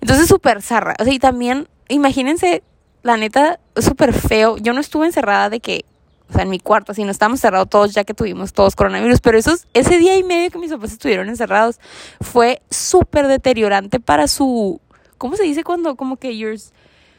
Entonces, 0.00 0.28
súper 0.28 0.62
zarra. 0.62 0.94
O 1.00 1.04
sea, 1.04 1.12
y 1.12 1.18
también, 1.18 1.68
imagínense, 1.88 2.62
la 3.02 3.16
neta, 3.16 3.60
súper 3.76 4.12
feo. 4.12 4.56
Yo 4.58 4.72
no 4.72 4.80
estuve 4.80 5.06
encerrada 5.06 5.50
de 5.50 5.60
que, 5.60 5.84
o 6.28 6.32
sea, 6.32 6.42
en 6.42 6.50
mi 6.50 6.58
cuarto, 6.58 6.92
así 6.92 7.04
no 7.04 7.10
estábamos 7.10 7.40
cerrados 7.40 7.68
todos 7.68 7.92
ya 7.92 8.04
que 8.04 8.14
tuvimos 8.14 8.52
todos 8.52 8.76
coronavirus, 8.76 9.20
pero 9.20 9.38
esos, 9.38 9.66
ese 9.74 9.98
día 9.98 10.16
y 10.16 10.22
medio 10.22 10.50
que 10.50 10.58
mis 10.58 10.70
papás 10.70 10.92
estuvieron 10.92 11.28
encerrados 11.28 11.80
fue 12.20 12.62
súper 12.70 13.26
deteriorante 13.26 14.00
para 14.00 14.28
su, 14.28 14.80
¿cómo 15.18 15.36
se 15.36 15.44
dice 15.44 15.64
cuando, 15.64 15.96
como 15.96 16.16
que 16.16 16.36
yours, 16.36 16.72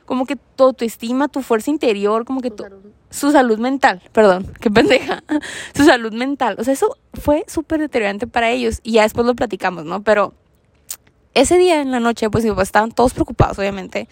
como 0.06 0.26
que 0.26 0.36
tu 0.36 0.64
autoestima, 0.64 1.28
tu 1.28 1.42
fuerza 1.42 1.72
interior, 1.72 2.26
como 2.26 2.42
que 2.42 2.52
tu, 2.52 2.66
su 3.10 3.32
salud 3.32 3.60
mental, 3.60 4.02
perdón, 4.14 4.52
qué 4.60 4.72
pendeja, 4.72 5.24
su 5.76 5.84
salud 5.84 6.14
mental, 6.14 6.56
o 6.60 6.64
sea, 6.64 6.74
eso 6.74 6.98
fue 7.14 7.44
súper 7.48 7.80
deteriorante 7.80 8.28
para 8.28 8.50
ellos 8.50 8.80
y 8.84 8.94
ya 8.94 9.04
después 9.04 9.26
lo 9.28 9.36
platicamos, 9.36 9.84
¿no? 9.86 10.04
Pero 10.04 10.34
ese 11.34 11.58
día 11.58 11.82
en 11.82 11.92
la 11.92 12.00
noche, 12.00 12.30
pues 12.30 12.44
mis 12.44 12.52
papás 12.52 12.70
estaban 12.70 12.92
todos 12.92 13.14
preocupados, 13.14 13.58
obviamente, 13.60 14.08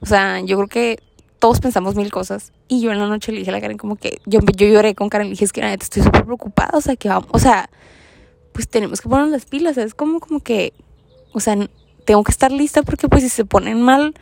o 0.00 0.06
sea, 0.06 0.40
yo 0.40 0.56
creo 0.56 0.68
que 0.68 0.98
todos 1.38 1.60
pensamos 1.60 1.94
mil 1.94 2.10
cosas. 2.10 2.52
Y 2.68 2.80
yo 2.80 2.92
en 2.92 2.98
la 2.98 3.06
noche 3.06 3.32
le 3.32 3.38
dije 3.38 3.50
a 3.50 3.52
la 3.52 3.60
Karen 3.60 3.78
como 3.78 3.96
que, 3.96 4.20
yo, 4.26 4.40
yo 4.56 4.66
lloré 4.66 4.94
con 4.94 5.08
Karen, 5.08 5.28
le 5.28 5.32
dije, 5.32 5.44
es 5.44 5.52
que 5.52 5.60
neta 5.60 5.84
estoy 5.84 6.02
súper 6.02 6.24
preocupada, 6.24 6.70
o 6.74 6.80
sea, 6.80 6.96
que 6.96 7.08
vamos, 7.08 7.28
o 7.32 7.38
sea, 7.38 7.70
pues 8.52 8.68
tenemos 8.68 9.00
que 9.00 9.08
ponernos 9.08 9.32
las 9.32 9.44
pilas, 9.44 9.76
es 9.76 9.94
como, 9.94 10.20
como 10.20 10.40
que, 10.40 10.72
o 11.32 11.40
sea, 11.40 11.56
tengo 12.04 12.24
que 12.24 12.30
estar 12.30 12.50
lista 12.50 12.82
porque 12.82 13.08
pues 13.08 13.22
si 13.22 13.28
se 13.28 13.44
ponen 13.44 13.82
mal, 13.82 14.14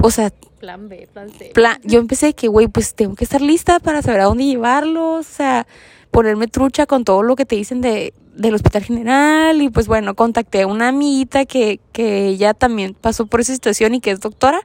o 0.00 0.10
sea, 0.10 0.32
Plan 0.58 0.88
B, 0.88 1.08
plan 1.12 1.30
C. 1.30 1.50
plan, 1.54 1.78
yo 1.84 1.98
empecé 1.98 2.34
que, 2.34 2.48
güey, 2.48 2.66
pues 2.66 2.94
tengo 2.94 3.14
que 3.14 3.24
estar 3.24 3.42
lista 3.42 3.78
para 3.78 4.00
saber 4.00 4.22
a 4.22 4.24
dónde 4.24 4.44
llevarlos, 4.44 5.26
o 5.26 5.30
sea, 5.30 5.66
ponerme 6.10 6.48
trucha 6.48 6.86
con 6.86 7.04
todo 7.04 7.22
lo 7.22 7.36
que 7.36 7.44
te 7.44 7.56
dicen 7.56 7.82
de, 7.82 8.14
del 8.34 8.54
hospital 8.54 8.82
general. 8.84 9.60
Y 9.60 9.68
pues 9.68 9.86
bueno, 9.86 10.14
contacté 10.14 10.62
a 10.62 10.66
una 10.66 10.88
amiguita 10.88 11.44
que, 11.44 11.78
que 11.92 12.26
ella 12.28 12.54
también 12.54 12.94
pasó 12.94 13.26
por 13.26 13.40
esa 13.40 13.52
situación 13.52 13.94
y 13.94 14.00
que 14.00 14.12
es 14.12 14.20
doctora, 14.20 14.60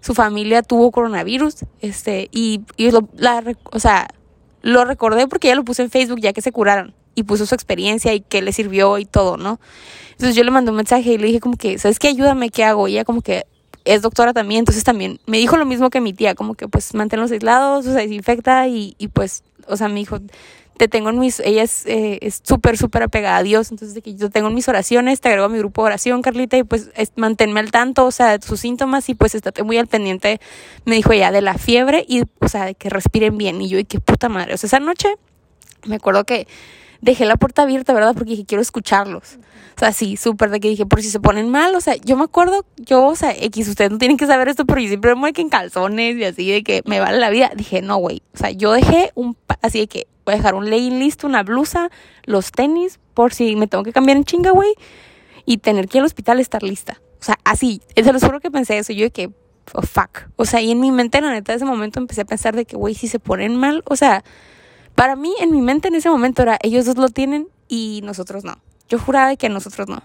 su 0.00 0.14
familia 0.14 0.62
tuvo 0.62 0.90
coronavirus, 0.90 1.64
este, 1.80 2.28
y, 2.32 2.62
y 2.76 2.90
lo, 2.90 3.08
la, 3.16 3.42
o 3.72 3.80
sea, 3.80 4.08
lo 4.62 4.84
recordé 4.84 5.28
porque 5.28 5.48
ella 5.48 5.56
lo 5.56 5.64
puso 5.64 5.82
en 5.82 5.90
Facebook 5.90 6.20
ya 6.20 6.32
que 6.32 6.42
se 6.42 6.52
curaron 6.52 6.94
y 7.14 7.24
puso 7.24 7.46
su 7.46 7.54
experiencia 7.54 8.14
y 8.14 8.20
qué 8.20 8.42
le 8.42 8.52
sirvió 8.52 8.98
y 8.98 9.04
todo, 9.04 9.36
¿no? 9.36 9.60
Entonces 10.12 10.36
yo 10.36 10.44
le 10.44 10.50
mandé 10.50 10.70
un 10.70 10.76
mensaje 10.76 11.12
y 11.12 11.18
le 11.18 11.26
dije 11.26 11.40
como 11.40 11.56
que, 11.56 11.78
¿sabes 11.78 11.98
qué? 11.98 12.08
Ayúdame, 12.08 12.50
¿qué 12.50 12.64
hago? 12.64 12.88
Y 12.88 12.92
ella 12.92 13.04
como 13.04 13.22
que 13.22 13.44
es 13.84 14.02
doctora 14.02 14.32
también, 14.32 14.60
entonces 14.60 14.84
también 14.84 15.18
me 15.26 15.38
dijo 15.38 15.56
lo 15.56 15.64
mismo 15.64 15.90
que 15.90 16.00
mi 16.00 16.12
tía, 16.12 16.34
como 16.34 16.54
que 16.54 16.68
pues 16.68 16.94
manténlos 16.94 17.30
aislados, 17.32 17.86
o 17.86 17.92
sea, 17.92 18.02
desinfecta 18.02 18.68
y, 18.68 18.94
y 18.98 19.08
pues, 19.08 19.42
o 19.66 19.76
sea, 19.76 19.88
me 19.88 19.96
dijo, 19.96 20.18
te 20.78 20.88
tengo 20.88 21.10
en 21.10 21.18
mis, 21.18 21.40
ella 21.40 21.62
es 21.62 21.84
eh, 21.84 22.18
es 22.22 22.40
súper, 22.42 22.78
súper 22.78 23.02
apegada 23.02 23.36
a 23.36 23.42
Dios, 23.42 23.70
entonces 23.70 24.02
que 24.02 24.14
yo 24.14 24.30
tengo 24.30 24.48
en 24.48 24.54
mis 24.54 24.68
oraciones, 24.68 25.20
te 25.20 25.28
agrego 25.28 25.46
a 25.46 25.48
mi 25.50 25.58
grupo 25.58 25.82
de 25.82 25.86
oración, 25.88 26.22
Carlita, 26.22 26.56
y 26.56 26.62
pues 26.62 26.90
es- 26.96 27.12
manténme 27.16 27.60
al 27.60 27.70
tanto, 27.70 28.06
o 28.06 28.10
sea, 28.10 28.38
de 28.38 28.46
sus 28.46 28.60
síntomas 28.60 29.08
y 29.10 29.14
pues 29.14 29.34
estate 29.34 29.62
muy 29.62 29.76
al 29.76 29.88
pendiente, 29.88 30.40
me 30.86 30.94
dijo 30.94 31.12
ella, 31.12 31.30
de 31.30 31.42
la 31.42 31.54
fiebre 31.58 32.04
y, 32.08 32.22
o 32.40 32.48
sea, 32.48 32.64
de 32.64 32.74
que 32.74 32.88
respiren 32.88 33.36
bien, 33.36 33.60
y 33.60 33.68
yo, 33.68 33.78
y 33.78 33.84
qué 33.84 34.00
puta 34.00 34.30
madre, 34.30 34.54
o 34.54 34.56
sea, 34.56 34.68
esa 34.68 34.80
noche 34.80 35.16
me 35.84 35.96
acuerdo 35.96 36.24
que 36.24 36.46
dejé 37.00 37.24
la 37.26 37.36
puerta 37.36 37.62
abierta, 37.62 37.92
¿verdad? 37.92 38.14
Porque 38.14 38.30
dije, 38.30 38.44
quiero 38.44 38.60
escucharlos. 38.62 39.38
O 39.76 39.78
sea, 39.78 39.92
sí, 39.92 40.16
súper 40.16 40.50
de 40.50 40.58
que 40.58 40.68
dije, 40.68 40.84
por 40.86 41.00
si 41.00 41.08
se 41.10 41.20
ponen 41.20 41.48
mal, 41.48 41.72
o 41.76 41.80
sea, 41.80 41.94
yo 41.94 42.16
me 42.16 42.24
acuerdo, 42.24 42.66
yo, 42.76 43.06
o 43.06 43.14
sea, 43.14 43.30
X, 43.32 43.68
ustedes 43.68 43.92
no 43.92 43.98
tienen 43.98 44.16
que 44.16 44.26
saber 44.26 44.48
esto, 44.48 44.64
pero 44.66 44.80
yo 44.80 44.88
siempre 44.88 45.14
me 45.14 45.32
que 45.32 45.40
en 45.40 45.48
calzones 45.48 46.16
y 46.16 46.24
así, 46.24 46.50
de 46.50 46.64
que 46.64 46.82
me 46.84 46.98
vale 46.98 47.18
la 47.18 47.30
vida. 47.30 47.52
Dije, 47.54 47.80
no, 47.82 47.98
güey, 47.98 48.22
o 48.34 48.36
sea, 48.36 48.50
yo 48.50 48.72
dejé 48.72 49.12
un, 49.14 49.36
así 49.62 49.78
de 49.78 49.86
que 49.86 50.08
a 50.34 50.36
dejar 50.36 50.54
un 50.54 50.68
legging 50.68 50.98
listo, 50.98 51.26
una 51.26 51.42
blusa, 51.42 51.90
los 52.24 52.50
tenis, 52.52 52.98
por 53.14 53.34
si 53.34 53.56
me 53.56 53.66
tengo 53.66 53.84
que 53.84 53.92
cambiar 53.92 54.16
en 54.16 54.24
chinga, 54.24 54.50
güey, 54.50 54.74
y 55.44 55.58
tener 55.58 55.88
que 55.88 55.98
ir 55.98 56.02
al 56.02 56.06
hospital 56.06 56.40
estar 56.40 56.62
lista. 56.62 57.00
O 57.20 57.24
sea, 57.24 57.38
así, 57.44 57.80
se 57.94 58.12
los 58.12 58.22
juro 58.22 58.40
que 58.40 58.50
pensé 58.50 58.78
eso, 58.78 58.92
yo 58.92 59.04
de 59.04 59.10
que, 59.10 59.30
oh, 59.72 59.82
fuck. 59.82 60.28
O 60.36 60.44
sea, 60.44 60.60
y 60.60 60.70
en 60.70 60.80
mi 60.80 60.92
mente, 60.92 61.20
la 61.20 61.30
neta, 61.30 61.52
de 61.52 61.56
ese 61.56 61.64
momento 61.64 61.98
empecé 61.98 62.20
a 62.20 62.24
pensar 62.24 62.54
de 62.54 62.64
que, 62.64 62.76
güey, 62.76 62.94
si 62.94 63.08
se 63.08 63.18
ponen 63.18 63.56
mal, 63.56 63.82
o 63.86 63.96
sea, 63.96 64.22
para 64.94 65.16
mí, 65.16 65.32
en 65.40 65.50
mi 65.50 65.60
mente 65.60 65.88
en 65.88 65.94
ese 65.94 66.10
momento 66.10 66.42
era, 66.42 66.58
ellos 66.62 66.84
dos 66.84 66.96
lo 66.96 67.08
tienen 67.08 67.48
y 67.68 68.00
nosotros 68.04 68.44
no. 68.44 68.58
Yo 68.88 68.98
juraba 68.98 69.36
que 69.36 69.48
nosotros 69.48 69.88
no. 69.88 70.02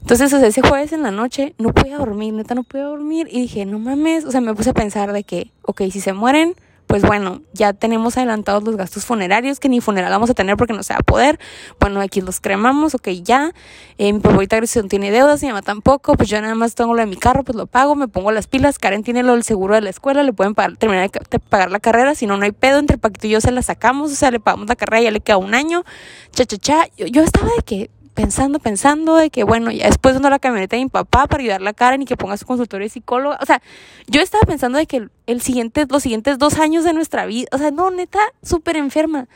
Entonces, 0.00 0.32
o 0.32 0.38
sea, 0.38 0.48
ese 0.48 0.62
jueves 0.62 0.92
en 0.92 1.02
la 1.02 1.10
noche 1.10 1.54
no 1.58 1.72
podía 1.72 1.98
dormir, 1.98 2.32
neta 2.32 2.54
no 2.54 2.62
podía 2.62 2.84
dormir. 2.84 3.28
Y 3.30 3.40
dije, 3.40 3.66
no 3.66 3.78
mames, 3.78 4.24
o 4.24 4.30
sea, 4.30 4.40
me 4.40 4.54
puse 4.54 4.70
a 4.70 4.74
pensar 4.74 5.12
de 5.12 5.24
que, 5.24 5.50
ok, 5.62 5.82
si 5.90 6.00
se 6.00 6.12
mueren, 6.12 6.54
pues 6.86 7.02
bueno, 7.02 7.42
ya 7.52 7.72
tenemos 7.72 8.16
adelantados 8.16 8.62
los 8.62 8.76
gastos 8.76 9.04
funerarios, 9.04 9.58
que 9.58 9.68
ni 9.68 9.80
funeral 9.80 10.10
vamos 10.10 10.30
a 10.30 10.34
tener 10.34 10.56
porque 10.56 10.72
no 10.72 10.82
se 10.82 10.92
va 10.92 11.00
a 11.00 11.02
poder. 11.02 11.38
Bueno, 11.80 12.00
aquí 12.00 12.20
los 12.20 12.40
cremamos, 12.40 12.94
ok, 12.94 13.08
ya. 13.22 13.52
Eh, 13.98 14.12
mi 14.12 14.20
papá 14.20 14.36
ahorita 14.36 14.60
no 14.60 14.88
tiene 14.88 15.10
deudas, 15.10 15.42
mi 15.42 15.48
mamá 15.48 15.62
tampoco, 15.62 16.14
pues 16.14 16.28
yo 16.28 16.40
nada 16.40 16.54
más 16.54 16.74
tengo 16.74 16.94
lo 16.94 17.00
de 17.00 17.06
mi 17.06 17.16
carro, 17.16 17.42
pues 17.42 17.56
lo 17.56 17.66
pago, 17.66 17.96
me 17.96 18.08
pongo 18.08 18.30
las 18.30 18.46
pilas. 18.46 18.78
Karen 18.78 19.02
tiene 19.02 19.22
lo 19.22 19.32
del 19.32 19.42
seguro 19.42 19.74
de 19.74 19.80
la 19.80 19.90
escuela, 19.90 20.22
le 20.22 20.32
pueden 20.32 20.54
pagar, 20.54 20.76
terminar 20.76 21.10
de 21.10 21.38
pagar 21.38 21.70
la 21.70 21.80
carrera, 21.80 22.14
si 22.14 22.26
no, 22.26 22.36
no 22.36 22.44
hay 22.44 22.52
pedo. 22.52 22.78
Entre 22.78 22.98
Paquito 22.98 23.26
y 23.26 23.30
yo 23.30 23.40
se 23.40 23.50
la 23.50 23.62
sacamos, 23.62 24.12
o 24.12 24.14
sea, 24.14 24.30
le 24.30 24.38
pagamos 24.38 24.68
la 24.68 24.76
carrera, 24.76 25.02
ya 25.02 25.10
le 25.10 25.20
queda 25.20 25.38
un 25.38 25.54
año, 25.54 25.84
cha, 26.30 26.44
cha, 26.44 26.56
cha. 26.56 26.86
Yo, 26.96 27.06
yo 27.06 27.22
estaba 27.22 27.48
de 27.56 27.62
que 27.64 27.90
pensando, 28.16 28.58
pensando 28.58 29.14
de 29.14 29.30
que, 29.30 29.44
bueno, 29.44 29.70
ya 29.70 29.86
después 29.86 30.14
dando 30.14 30.30
la 30.30 30.38
camioneta 30.38 30.74
de 30.74 30.82
mi 30.82 30.88
papá 30.88 31.26
para 31.26 31.42
ayudarle 31.42 31.68
a 31.68 31.74
Karen 31.74 32.02
y 32.02 32.06
que 32.06 32.16
ponga 32.16 32.36
su 32.38 32.46
consultorio 32.46 32.86
de 32.86 32.88
psicóloga. 32.88 33.38
O 33.40 33.46
sea, 33.46 33.62
yo 34.08 34.22
estaba 34.22 34.42
pensando 34.42 34.78
de 34.78 34.86
que 34.86 34.96
el, 34.96 35.10
el 35.26 35.42
siguiente, 35.42 35.86
los 35.88 36.02
siguientes 36.02 36.38
dos 36.38 36.58
años 36.58 36.82
de 36.82 36.94
nuestra 36.94 37.26
vida, 37.26 37.46
o 37.52 37.58
sea, 37.58 37.70
no, 37.70 37.90
neta, 37.90 38.18
súper 38.42 38.76
enferma. 38.76 39.28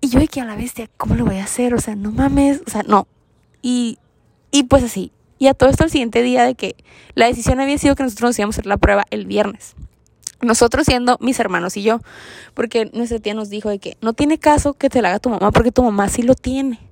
Y 0.00 0.08
yo 0.08 0.20
de 0.20 0.28
que 0.28 0.40
a 0.40 0.44
la 0.44 0.54
bestia, 0.54 0.88
¿cómo 0.96 1.16
lo 1.16 1.24
voy 1.24 1.38
a 1.38 1.44
hacer? 1.44 1.74
O 1.74 1.80
sea, 1.80 1.96
no 1.96 2.12
mames, 2.12 2.62
o 2.66 2.70
sea, 2.70 2.84
no. 2.84 3.08
Y, 3.62 3.98
y 4.52 4.62
pues 4.62 4.84
así. 4.84 5.10
Y 5.40 5.48
a 5.48 5.54
todo 5.54 5.68
esto 5.68 5.84
el 5.84 5.90
siguiente 5.90 6.22
día 6.22 6.44
de 6.44 6.54
que 6.54 6.76
la 7.14 7.26
decisión 7.26 7.60
había 7.60 7.76
sido 7.78 7.96
que 7.96 8.04
nosotros 8.04 8.30
nos 8.30 8.38
íbamos 8.38 8.54
a 8.54 8.60
hacer 8.60 8.66
la 8.66 8.76
prueba 8.76 9.06
el 9.10 9.26
viernes. 9.26 9.74
Nosotros 10.40 10.86
siendo 10.86 11.18
mis 11.20 11.40
hermanos 11.40 11.76
y 11.76 11.82
yo, 11.82 12.00
porque 12.54 12.90
nuestra 12.94 13.18
tía 13.18 13.34
nos 13.34 13.50
dijo 13.50 13.68
de 13.68 13.80
que 13.80 13.96
no 14.00 14.12
tiene 14.12 14.38
caso 14.38 14.74
que 14.74 14.88
te 14.88 15.02
la 15.02 15.08
haga 15.08 15.18
tu 15.18 15.30
mamá 15.30 15.50
porque 15.50 15.72
tu 15.72 15.82
mamá 15.82 16.08
sí 16.08 16.22
lo 16.22 16.36
tiene. 16.36 16.87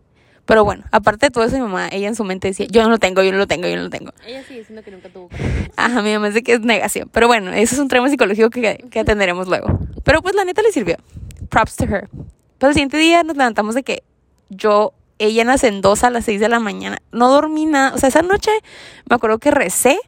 Pero 0.46 0.64
bueno, 0.64 0.84
aparte 0.92 1.26
de 1.26 1.30
todo 1.30 1.44
eso, 1.44 1.56
mi 1.56 1.62
mamá, 1.62 1.88
ella 1.90 2.08
en 2.08 2.14
su 2.14 2.24
mente 2.24 2.48
decía, 2.48 2.66
yo 2.70 2.82
no 2.84 2.88
lo 2.88 2.98
tengo, 2.98 3.22
yo 3.22 3.32
no 3.32 3.38
lo 3.38 3.46
tengo, 3.46 3.66
yo 3.68 3.76
no 3.76 3.82
lo 3.82 3.90
tengo. 3.90 4.12
Ella 4.26 4.42
sigue 4.44 4.60
diciendo 4.60 4.82
que 4.82 4.90
nunca 4.92 5.08
tuvo 5.08 5.28
Ajá, 5.76 6.02
mi 6.02 6.12
mamá 6.12 6.28
dice 6.28 6.42
que 6.42 6.54
es 6.54 6.60
negación. 6.60 7.08
Pero 7.12 7.26
bueno, 7.26 7.52
eso 7.52 7.74
es 7.74 7.80
un 7.80 7.88
trauma 7.88 8.08
psicológico 8.08 8.48
que, 8.50 8.84
que 8.90 9.00
atenderemos 9.00 9.48
luego. 9.48 9.78
Pero 10.04 10.22
pues 10.22 10.34
la 10.34 10.44
neta 10.44 10.62
le 10.62 10.70
sirvió. 10.72 10.96
Props 11.50 11.76
to 11.76 11.84
her. 11.84 12.08
Pero 12.58 12.68
el 12.70 12.74
siguiente 12.74 12.96
día 12.96 13.22
nos 13.24 13.36
levantamos 13.36 13.74
de 13.74 13.82
que 13.82 14.02
yo, 14.48 14.94
ella 15.18 15.42
en 15.62 15.80
dos 15.80 16.04
a 16.04 16.10
las 16.10 16.24
seis 16.24 16.40
de 16.40 16.48
la 16.48 16.60
mañana. 16.60 16.98
No 17.10 17.28
dormí 17.28 17.66
nada. 17.66 17.92
O 17.94 17.98
sea, 17.98 18.08
esa 18.08 18.22
noche 18.22 18.50
me 19.10 19.16
acuerdo 19.16 19.38
que 19.38 19.50
recé, 19.50 19.98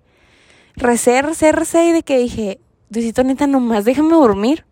recé, 0.77 1.20
recé, 1.22 1.53
recé 1.53 1.87
y 1.87 1.92
de 1.92 2.03
que 2.03 2.18
dije, 2.18 2.61
Diosito, 2.90 3.24
neta, 3.24 3.46
nomás 3.46 3.85
déjame 3.85 4.11
dormir 4.14 4.64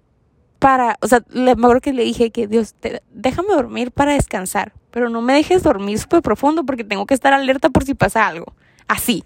para, 0.58 0.96
o 1.02 1.08
sea, 1.08 1.20
le, 1.30 1.54
me 1.56 1.66
acuerdo 1.66 1.80
que 1.80 1.92
le 1.92 2.02
dije 2.04 2.30
que 2.30 2.46
Dios, 2.46 2.74
te- 2.80 3.02
déjame 3.12 3.48
dormir 3.48 3.90
para 3.90 4.14
descansar, 4.14 4.72
pero 4.96 5.10
no 5.10 5.20
me 5.20 5.34
dejes 5.34 5.62
dormir 5.62 5.98
súper 5.98 6.22
profundo 6.22 6.64
porque 6.64 6.82
tengo 6.82 7.04
que 7.04 7.12
estar 7.12 7.34
alerta 7.34 7.68
por 7.68 7.84
si 7.84 7.92
pasa 7.92 8.26
algo. 8.26 8.54
Así. 8.88 9.24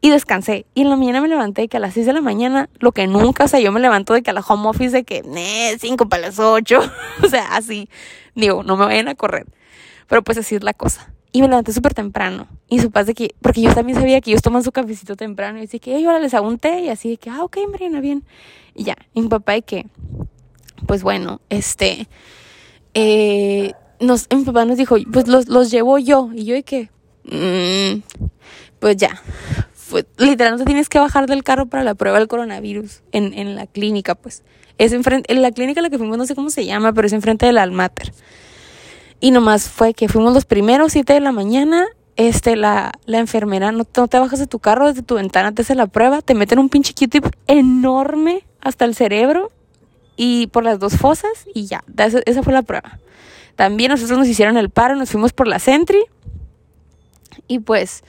Y 0.00 0.10
descansé. 0.10 0.66
Y 0.72 0.82
en 0.82 0.88
la 0.88 0.94
mañana 0.94 1.20
me 1.20 1.26
levanté 1.26 1.66
que 1.66 1.78
a 1.78 1.80
las 1.80 1.94
6 1.94 2.06
de 2.06 2.12
la 2.12 2.20
mañana, 2.20 2.68
lo 2.78 2.92
que 2.92 3.08
nunca, 3.08 3.42
o 3.42 3.48
sea, 3.48 3.58
yo 3.58 3.72
me 3.72 3.80
levanto 3.80 4.14
de 4.14 4.22
que 4.22 4.30
a 4.30 4.32
la 4.32 4.40
home 4.40 4.68
office 4.68 4.90
de 4.90 5.02
que, 5.02 5.24
ne, 5.24 5.76
5 5.80 6.08
para 6.08 6.22
las 6.22 6.38
8. 6.38 6.80
o 7.24 7.28
sea, 7.28 7.56
así. 7.56 7.88
Digo, 8.36 8.62
no 8.62 8.76
me 8.76 8.84
vayan 8.84 9.08
a 9.08 9.16
correr. 9.16 9.46
Pero 10.06 10.22
pues 10.22 10.38
así 10.38 10.54
es 10.54 10.62
la 10.62 10.74
cosa. 10.74 11.12
Y 11.32 11.40
me 11.40 11.48
levanté 11.48 11.72
súper 11.72 11.92
temprano. 11.92 12.46
Y 12.68 12.78
su 12.78 12.92
paz 12.92 13.06
de 13.06 13.14
que, 13.14 13.34
porque 13.42 13.62
yo 13.62 13.74
también 13.74 13.98
sabía 13.98 14.20
que 14.20 14.30
ellos 14.30 14.42
toman 14.42 14.62
su 14.62 14.70
cafecito 14.70 15.16
temprano. 15.16 15.58
Y 15.58 15.62
decía 15.62 15.80
que, 15.80 15.96
ay, 15.96 16.04
ahora 16.04 16.20
les 16.20 16.34
hago 16.34 16.46
un 16.46 16.60
té. 16.60 16.82
Y 16.82 16.88
así 16.88 17.08
de 17.08 17.16
que, 17.16 17.30
ah, 17.30 17.42
ok, 17.42 17.58
Mariana, 17.68 18.00
bien. 18.00 18.22
Y 18.76 18.84
ya. 18.84 18.94
Y 19.12 19.22
mi 19.22 19.28
papá 19.28 19.54
de 19.54 19.62
que, 19.62 19.86
pues 20.86 21.02
bueno, 21.02 21.40
este, 21.48 22.06
eh, 22.94 23.72
nos, 24.00 24.26
mi 24.34 24.44
papá 24.44 24.64
nos 24.64 24.76
dijo, 24.76 24.96
pues 25.12 25.28
los, 25.28 25.48
los 25.48 25.70
llevo 25.70 25.98
yo. 25.98 26.30
Y 26.34 26.44
yo 26.44 26.54
de 26.54 26.62
que, 26.62 26.90
"Mm, 27.24 28.02
pues 28.78 28.96
ya. 28.96 29.20
Literal, 30.18 30.52
no 30.52 30.58
te 30.58 30.64
tienes 30.64 30.88
que 30.88 30.98
bajar 30.98 31.26
del 31.26 31.44
carro 31.44 31.66
para 31.66 31.84
la 31.84 31.94
prueba 31.94 32.18
del 32.18 32.28
coronavirus 32.28 33.02
en, 33.12 33.32
en 33.34 33.54
la 33.54 33.66
clínica, 33.66 34.14
pues. 34.14 34.42
Es 34.76 34.92
enfrente, 34.92 35.32
en 35.32 35.40
la 35.40 35.52
clínica 35.52 35.80
a 35.80 35.82
la 35.82 35.90
que 35.90 35.98
fuimos, 35.98 36.18
no 36.18 36.26
sé 36.26 36.34
cómo 36.34 36.50
se 36.50 36.66
llama, 36.66 36.92
pero 36.92 37.06
es 37.06 37.12
enfrente 37.12 37.46
del 37.46 37.58
Almater. 37.58 38.12
Y 39.20 39.30
nomás 39.30 39.68
fue 39.68 39.94
que 39.94 40.08
fuimos 40.08 40.34
los 40.34 40.44
primeros, 40.44 40.92
7 40.92 41.12
de 41.12 41.20
la 41.20 41.32
mañana. 41.32 41.86
Este, 42.16 42.56
la, 42.56 42.92
la 43.06 43.18
enfermera, 43.18 43.72
no, 43.72 43.86
no 43.96 44.08
te 44.08 44.18
bajas 44.18 44.38
de 44.38 44.46
tu 44.46 44.58
carro, 44.60 44.86
desde 44.88 45.02
tu 45.02 45.16
ventana 45.16 45.52
te 45.52 45.62
hace 45.62 45.74
la 45.74 45.86
prueba, 45.88 46.22
te 46.22 46.34
meten 46.34 46.60
un 46.60 46.68
pinche 46.68 46.94
Q-tip 46.94 47.26
enorme 47.48 48.44
hasta 48.60 48.84
el 48.84 48.94
cerebro 48.94 49.50
y 50.16 50.46
por 50.48 50.62
las 50.62 50.78
dos 50.78 50.96
fosas 50.96 51.32
y 51.54 51.66
ya, 51.66 51.82
esa, 51.98 52.20
esa 52.24 52.42
fue 52.44 52.52
la 52.52 52.62
prueba. 52.62 53.00
También 53.56 53.90
nosotros 53.90 54.18
nos 54.18 54.28
hicieron 54.28 54.56
el 54.56 54.70
paro, 54.70 54.96
nos 54.96 55.10
fuimos 55.10 55.32
por 55.32 55.46
la 55.46 55.58
Sentry 55.58 56.04
y 57.46 57.60
pues, 57.60 58.02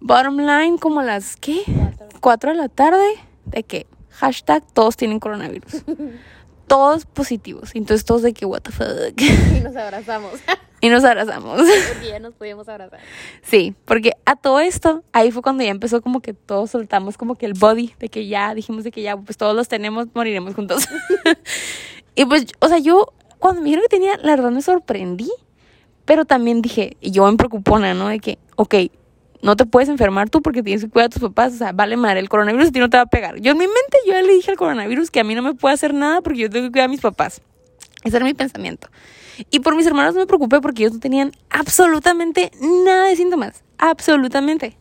bottom 0.00 0.38
line, 0.38 0.78
como 0.78 1.02
las, 1.02 1.36
¿qué? 1.36 1.62
4 2.20 2.50
de 2.50 2.56
la 2.56 2.68
tarde, 2.68 3.06
de 3.46 3.62
que 3.62 3.86
hashtag 4.10 4.64
todos 4.72 4.96
tienen 4.96 5.20
coronavirus. 5.20 5.84
todos 6.66 7.06
positivos. 7.06 7.70
Entonces 7.74 8.04
todos 8.04 8.22
de 8.22 8.32
que, 8.32 8.46
what 8.46 8.60
the 8.60 8.70
fuck. 8.70 8.88
Y 9.56 9.60
nos 9.60 9.74
abrazamos. 9.74 10.34
y 10.80 10.88
nos 10.90 11.02
abrazamos. 11.02 11.62
Porque 11.88 12.08
ya 12.08 12.20
nos 12.20 12.34
podíamos 12.34 12.68
abrazar. 12.68 13.00
Sí, 13.42 13.74
porque 13.84 14.12
a 14.26 14.36
todo 14.36 14.60
esto, 14.60 15.02
ahí 15.12 15.32
fue 15.32 15.42
cuando 15.42 15.64
ya 15.64 15.70
empezó 15.70 16.02
como 16.02 16.20
que 16.20 16.34
todos 16.34 16.70
soltamos 16.70 17.16
como 17.16 17.34
que 17.34 17.46
el 17.46 17.54
body, 17.54 17.94
de 17.98 18.08
que 18.08 18.28
ya 18.28 18.54
dijimos 18.54 18.84
de 18.84 18.92
que 18.92 19.02
ya, 19.02 19.16
pues 19.16 19.36
todos 19.36 19.56
los 19.56 19.66
tenemos, 19.66 20.06
moriremos 20.14 20.54
juntos. 20.54 20.86
y 22.14 22.24
pues, 22.26 22.46
o 22.60 22.68
sea, 22.68 22.78
yo 22.78 23.12
cuando 23.38 23.60
me 23.60 23.66
dijeron 23.66 23.84
que 23.88 23.96
tenía, 23.96 24.16
la 24.18 24.36
verdad 24.36 24.50
me 24.50 24.62
sorprendí, 24.62 25.30
pero 26.04 26.24
también 26.24 26.62
dije, 26.62 26.96
y 27.00 27.10
yo 27.10 27.30
me 27.30 27.36
preocupona, 27.36 27.94
¿no? 27.94 28.08
De 28.08 28.18
que, 28.18 28.38
ok, 28.56 28.74
no 29.42 29.56
te 29.56 29.66
puedes 29.66 29.88
enfermar 29.88 30.30
tú 30.30 30.42
porque 30.42 30.62
tienes 30.62 30.84
que 30.84 30.90
cuidar 30.90 31.06
a 31.06 31.10
tus 31.10 31.22
papás, 31.22 31.54
o 31.54 31.56
sea, 31.56 31.72
vale 31.72 31.96
madre, 31.96 32.20
el 32.20 32.28
coronavirus 32.28 32.68
a 32.68 32.72
ti 32.72 32.80
no 32.80 32.90
te 32.90 32.96
va 32.96 33.04
a 33.04 33.06
pegar. 33.06 33.36
Yo 33.40 33.52
en 33.52 33.58
mi 33.58 33.66
mente 33.66 33.98
yo 34.06 34.12
ya 34.12 34.22
le 34.22 34.32
dije 34.32 34.50
al 34.50 34.56
coronavirus 34.56 35.10
que 35.10 35.20
a 35.20 35.24
mí 35.24 35.34
no 35.34 35.42
me 35.42 35.54
puede 35.54 35.74
hacer 35.74 35.94
nada 35.94 36.20
porque 36.20 36.40
yo 36.40 36.50
tengo 36.50 36.66
que 36.66 36.72
cuidar 36.72 36.86
a 36.86 36.88
mis 36.88 37.00
papás. 37.00 37.40
Ese 38.04 38.16
era 38.16 38.24
mi 38.24 38.34
pensamiento. 38.34 38.88
Y 39.50 39.60
por 39.60 39.76
mis 39.76 39.86
hermanos 39.86 40.14
no 40.14 40.20
me 40.20 40.26
preocupé 40.26 40.60
porque 40.60 40.82
ellos 40.82 40.94
no 40.94 41.00
tenían 41.00 41.32
absolutamente 41.50 42.50
nada 42.60 43.06
de 43.06 43.16
síntomas. 43.16 43.62
Absolutamente. 43.78 44.76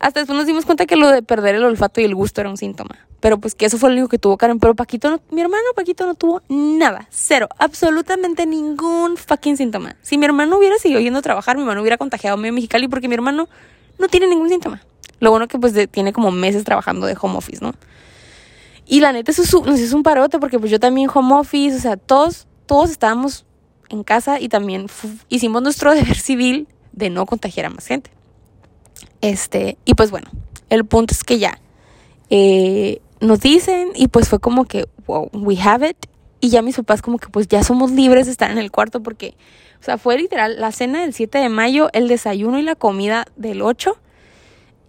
Hasta 0.00 0.20
después 0.20 0.36
nos 0.36 0.46
dimos 0.46 0.64
cuenta 0.64 0.86
que 0.86 0.96
lo 0.96 1.08
de 1.10 1.22
perder 1.22 1.54
el 1.54 1.62
olfato 1.64 2.00
y 2.00 2.04
el 2.04 2.14
gusto 2.14 2.40
era 2.40 2.48
un 2.50 2.56
síntoma. 2.56 2.98
Pero 3.20 3.38
pues 3.38 3.54
que 3.54 3.66
eso 3.66 3.76
fue 3.76 3.90
lo 3.90 3.94
único 3.96 4.08
que 4.08 4.18
tuvo 4.18 4.38
Karen. 4.38 4.58
Pero 4.58 4.74
Paquito, 4.74 5.10
no, 5.10 5.20
mi 5.30 5.42
hermano 5.42 5.62
Paquito 5.76 6.06
no 6.06 6.14
tuvo 6.14 6.40
nada. 6.48 7.06
Cero. 7.10 7.48
Absolutamente 7.58 8.46
ningún 8.46 9.18
fucking 9.18 9.58
síntoma. 9.58 9.94
Si 10.00 10.16
mi 10.16 10.24
hermano 10.24 10.56
hubiera 10.56 10.78
seguido 10.78 11.00
yendo 11.00 11.18
a 11.18 11.22
trabajar, 11.22 11.56
mi 11.56 11.62
hermano 11.62 11.82
hubiera 11.82 11.98
contagiado 11.98 12.34
a 12.34 12.40
medio 12.40 12.54
Mexicali 12.54 12.88
porque 12.88 13.08
mi 13.08 13.14
hermano 13.14 13.48
no 13.98 14.08
tiene 14.08 14.26
ningún 14.26 14.48
síntoma. 14.48 14.80
Lo 15.20 15.30
bueno 15.30 15.48
que 15.48 15.58
pues 15.58 15.74
tiene 15.90 16.14
como 16.14 16.30
meses 16.30 16.64
trabajando 16.64 17.06
de 17.06 17.14
home 17.20 17.36
office, 17.36 17.62
¿no? 17.62 17.74
Y 18.86 19.00
la 19.00 19.12
neta, 19.12 19.30
eso 19.30 19.42
es 19.42 19.92
un- 19.92 20.02
parote 20.02 20.38
porque 20.38 20.58
pues 20.58 20.70
yo 20.70 20.80
también 20.80 21.10
home 21.12 21.34
office, 21.34 21.76
o 21.76 21.80
sea, 21.80 21.96
todos, 21.98 22.46
todos 22.64 22.90
estábamos 22.90 23.44
en 23.90 24.02
casa 24.02 24.40
y 24.40 24.48
también 24.48 24.86
hicimos 25.28 25.60
nuestro 25.62 25.94
deber 25.94 26.16
civil 26.16 26.66
de 26.92 27.10
no 27.10 27.26
contagiar 27.26 27.66
a 27.66 27.70
más 27.70 27.86
gente. 27.86 28.10
Este, 29.20 29.76
y 29.84 29.94
pues 29.94 30.10
bueno, 30.10 30.30
el 30.70 30.84
punto 30.84 31.12
es 31.14 31.24
que 31.24 31.38
ya 31.38 31.58
eh, 32.30 33.00
nos 33.20 33.40
dicen 33.40 33.88
y 33.94 34.08
pues 34.08 34.28
fue 34.28 34.38
como 34.38 34.64
que, 34.64 34.86
wow, 35.06 35.28
we 35.32 35.58
have 35.60 35.88
it. 35.88 35.96
Y 36.42 36.48
ya 36.48 36.62
mis 36.62 36.76
papás 36.76 37.02
como 37.02 37.18
que 37.18 37.28
pues 37.28 37.48
ya 37.48 37.62
somos 37.62 37.90
libres 37.90 38.26
de 38.26 38.32
estar 38.32 38.50
en 38.50 38.56
el 38.58 38.70
cuarto 38.70 39.02
porque, 39.02 39.34
o 39.78 39.84
sea, 39.84 39.98
fue 39.98 40.16
literal 40.16 40.58
la 40.58 40.72
cena 40.72 41.02
del 41.02 41.12
7 41.12 41.36
de 41.38 41.50
mayo, 41.50 41.90
el 41.92 42.08
desayuno 42.08 42.58
y 42.58 42.62
la 42.62 42.76
comida 42.76 43.26
del 43.36 43.60
8. 43.60 43.98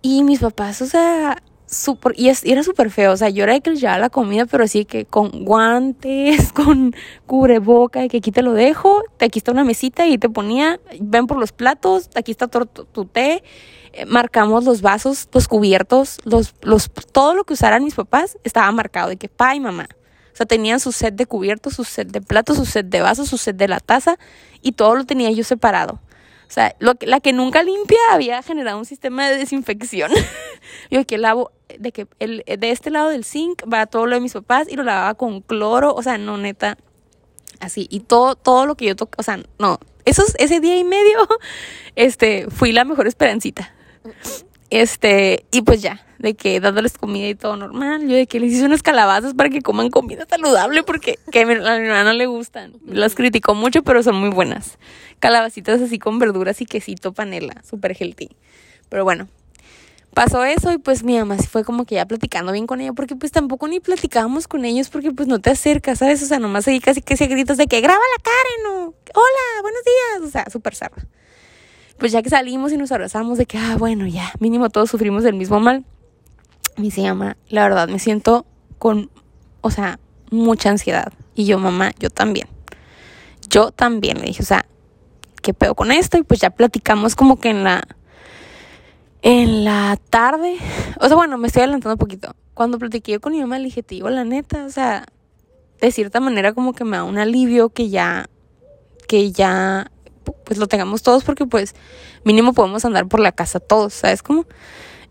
Y 0.02 0.24
mis 0.24 0.40
papás, 0.40 0.82
o 0.82 0.86
sea, 0.86 1.44
súper, 1.68 2.14
y, 2.18 2.30
es- 2.30 2.46
y 2.46 2.52
era 2.52 2.64
súper 2.64 2.90
feo, 2.90 3.12
o 3.12 3.18
sea, 3.18 3.30
yo 3.30 3.44
era 3.44 3.54
de 3.54 3.62
que 3.62 3.76
llevaba 3.76 4.00
la 4.00 4.10
comida, 4.10 4.46
pero 4.46 4.64
así 4.64 4.86
que 4.86 5.06
con 5.06 5.44
guantes, 5.46 6.52
con 6.54 6.96
cubreboca, 7.28 8.04
y 8.06 8.08
que 8.10 8.18
aquí 8.18 8.32
te 8.32 8.42
lo 8.42 8.54
dejo, 8.54 9.04
aquí 9.20 9.40
está 9.40 9.52
una 9.52 9.64
mesita 9.64 10.08
y 10.08 10.18
te 10.18 10.30
ponía, 10.30 10.80
ven 11.00 11.28
por 11.28 11.38
los 11.38 11.52
platos, 11.52 12.10
aquí 12.16 12.32
está 12.32 12.48
tu, 12.48 13.06
té, 13.06 13.44
marcamos 14.08 14.64
los 14.64 14.82
vasos, 14.82 15.28
los 15.34 15.48
cubiertos, 15.48 16.20
los, 16.24 16.56
los, 16.62 16.90
todo 17.12 17.36
lo 17.36 17.44
que 17.44 17.54
usaran 17.54 17.84
mis 17.84 17.96
papás 17.96 18.38
estaba 18.44 18.72
marcado 18.72 19.10
de 19.10 19.18
que 19.18 19.28
pa 19.28 19.56
y 19.56 19.60
mamá. 19.60 19.88
O 20.34 20.36
sea, 20.36 20.46
tenían 20.46 20.80
su 20.80 20.92
set 20.92 21.16
de 21.16 21.26
cubiertos, 21.26 21.74
su 21.74 21.84
set 21.84 22.08
de 22.08 22.22
platos, 22.22 22.58
su 22.58 22.66
set 22.66 22.88
de 22.88 23.02
vasos, 23.02 23.30
su 23.30 23.38
set 23.38 23.58
de 23.58 23.68
la 23.68 23.80
taza 23.80 24.18
y 24.62 24.74
todo 24.74 24.96
lo 24.96 25.06
tenía 25.06 25.30
yo 25.32 25.44
separado. 25.44 26.00
O 26.52 26.54
sea, 26.54 26.76
lo 26.80 26.96
que, 26.96 27.08
la 27.08 27.22
que 27.22 27.32
nunca 27.32 27.64
limpia 27.64 27.98
había 28.12 28.42
generado 28.42 28.78
un 28.78 28.86
sistema 28.86 29.30
de 29.30 29.38
desinfección. 29.38 30.12
yo 30.92 31.06
que 31.06 31.18
lavo, 31.18 31.52
de 31.80 31.92
que 31.92 32.08
el, 32.20 32.44
de 32.46 32.72
este 32.72 32.90
lado 32.90 33.10
del 33.10 33.24
zinc 33.24 33.64
va 33.72 33.86
todo 33.86 34.06
lo 34.06 34.16
de 34.16 34.22
mis 34.22 34.34
papás 34.34 34.68
y 34.70 34.76
lo 34.76 34.84
lavaba 34.84 35.14
con 35.16 35.42
cloro, 35.42 35.94
o 35.94 36.04
sea, 36.04 36.18
no, 36.18 36.38
neta, 36.38 36.78
así. 37.62 37.88
Y 37.90 38.02
todo, 38.02 38.36
todo 38.36 38.66
lo 38.66 38.76
que 38.76 38.86
yo 38.86 38.96
toco, 38.96 39.14
o 39.18 39.24
sea, 39.24 39.40
no, 39.60 39.80
esos, 40.04 40.36
ese 40.40 40.60
día 40.60 40.78
y 40.78 40.84
medio, 40.84 41.28
este, 41.96 42.48
fui 42.50 42.72
la 42.72 42.84
mejor 42.84 43.08
esperancita. 43.08 43.74
Este, 44.72 45.46
y 45.52 45.64
pues 45.64 45.82
ya, 45.82 46.06
de 46.18 46.34
que 46.34 46.62
dándoles 46.62 46.98
comida 46.98 47.28
y 47.28 47.36
todo 47.36 47.58
normal, 47.58 48.08
yo 48.08 48.16
de 48.16 48.26
que 48.26 48.40
les 48.40 48.54
hice 48.54 48.66
unas 48.66 48.82
calabazas 48.82 49.34
para 49.34 49.50
que 49.50 49.62
coman 49.62 49.90
comida 49.90 50.26
saludable 50.30 50.84
porque 50.84 51.20
que 51.30 51.42
a 51.42 51.46
mi, 51.46 51.56
a 51.56 52.04
no 52.06 52.14
le 52.14 52.26
gustan. 52.26 52.74
Las 52.86 53.14
criticó 53.14 53.54
mucho, 53.54 53.84
pero 53.84 54.02
son 54.02 54.16
muy 54.16 54.30
buenas. 54.30 54.78
Calabacitas 55.20 55.82
así 55.82 56.00
con 56.00 56.20
verduras 56.20 56.62
y 56.62 56.66
quesito 56.66 57.12
panela, 57.12 57.62
súper 57.70 57.98
healthy. 58.00 58.30
Pero 58.88 59.04
bueno, 59.04 59.28
pasó 60.14 60.46
eso 60.46 60.72
y 60.72 60.78
pues 60.78 61.04
mi 61.04 61.18
mamá 61.18 61.38
sí 61.38 61.48
fue 61.48 61.66
como 61.66 61.84
que 61.84 61.96
ya 61.96 62.06
platicando 62.06 62.54
bien 62.54 62.66
con 62.66 62.80
ella 62.80 62.94
porque 62.94 63.18
pues 63.18 63.34
tampoco 63.34 63.68
ni 63.68 63.82
platicábamos 63.82 64.48
con 64.48 64.64
ellos 64.64 64.90
porque 64.90 65.12
pues 65.12 65.28
no 65.28 65.40
te 65.40 65.50
acercas, 65.50 66.00
¿sabes? 66.00 66.24
O 66.24 66.26
sea, 66.26 66.40
nomás 66.40 66.66
ahí 66.70 66.80
casi 66.80 67.02
que 67.02 67.18
se 67.18 67.28
gritos 67.28 67.58
de 67.58 67.68
que 67.68 67.82
graba 67.82 68.00
la 68.00 68.24
Karen 68.24 68.78
o 68.78 68.94
hola, 69.16 69.62
buenos 69.62 69.82
días, 69.84 70.30
o 70.30 70.32
sea, 70.32 70.50
súper 70.50 70.76
zarra. 70.76 71.06
Pues 72.02 72.12
ya 72.12 72.24
que 72.24 72.32
salimos 72.32 72.72
y 72.72 72.78
nos 72.78 72.92
abrazamos 72.92 73.38
de 73.38 73.46
que, 73.46 73.60
ah, 73.60 73.76
bueno, 73.78 74.08
ya, 74.08 74.32
mínimo 74.40 74.72
todos 74.72 74.90
sufrimos 74.90 75.22
del 75.22 75.36
mismo 75.36 75.60
mal. 75.60 75.86
Me 76.76 76.86
dice, 76.86 77.04
mamá, 77.04 77.38
la 77.48 77.62
verdad 77.62 77.88
me 77.90 78.00
siento 78.00 78.48
con, 78.80 79.12
o 79.62 79.70
sea, 79.70 80.00
mucha 80.32 80.72
ansiedad. 80.72 81.14
Y 81.36 81.46
yo, 81.46 81.60
mamá, 81.60 81.92
yo 82.00 82.10
también. 82.10 82.48
Yo 83.48 83.70
también, 83.70 84.18
le 84.18 84.26
dije, 84.26 84.42
o 84.42 84.46
sea, 84.48 84.66
¿qué 85.44 85.54
pedo 85.54 85.76
con 85.76 85.92
esto? 85.92 86.18
Y 86.18 86.24
pues 86.24 86.40
ya 86.40 86.50
platicamos 86.50 87.16
como 87.16 87.40
que 87.40 87.52
en 87.52 87.64
la, 87.64 87.84
en 89.22 89.64
la 89.64 89.96
tarde. 90.10 90.56
O 91.00 91.08
sea, 91.08 91.16
bueno, 91.16 91.38
me 91.38 91.46
estoy 91.46 91.62
adelantando 91.62 91.94
un 91.94 92.00
poquito. 92.00 92.36
Cuando 92.56 92.80
platiqué 92.80 93.12
yo 93.12 93.22
con 93.22 93.34
mi 93.34 93.42
mamá, 93.42 93.60
le 93.60 93.66
dije, 93.66 93.84
te 93.84 94.00
la 94.00 94.24
neta, 94.24 94.66
o 94.66 94.72
sea, 94.72 95.06
de 95.80 95.92
cierta 95.92 96.20
manera 96.20 96.54
como 96.54 96.74
que 96.74 96.84
me 96.84 96.98
da 96.98 97.04
un 97.04 97.20
alivio 97.20 97.70
que 97.70 97.90
ya, 97.90 98.28
que 99.08 99.32
ya, 99.32 99.92
pues 100.24 100.60
lo 100.60 100.68
tengamos 100.68 101.02
todos 101.02 101.24
porque 101.24 101.46
pues 101.46 101.76
mínimo 102.24 102.54
podemos 102.54 102.86
andar 102.86 103.08
por 103.08 103.20
la 103.20 103.32
casa 103.32 103.60
todos, 103.60 103.94
¿sabes 103.94 104.24
cómo? 104.24 104.46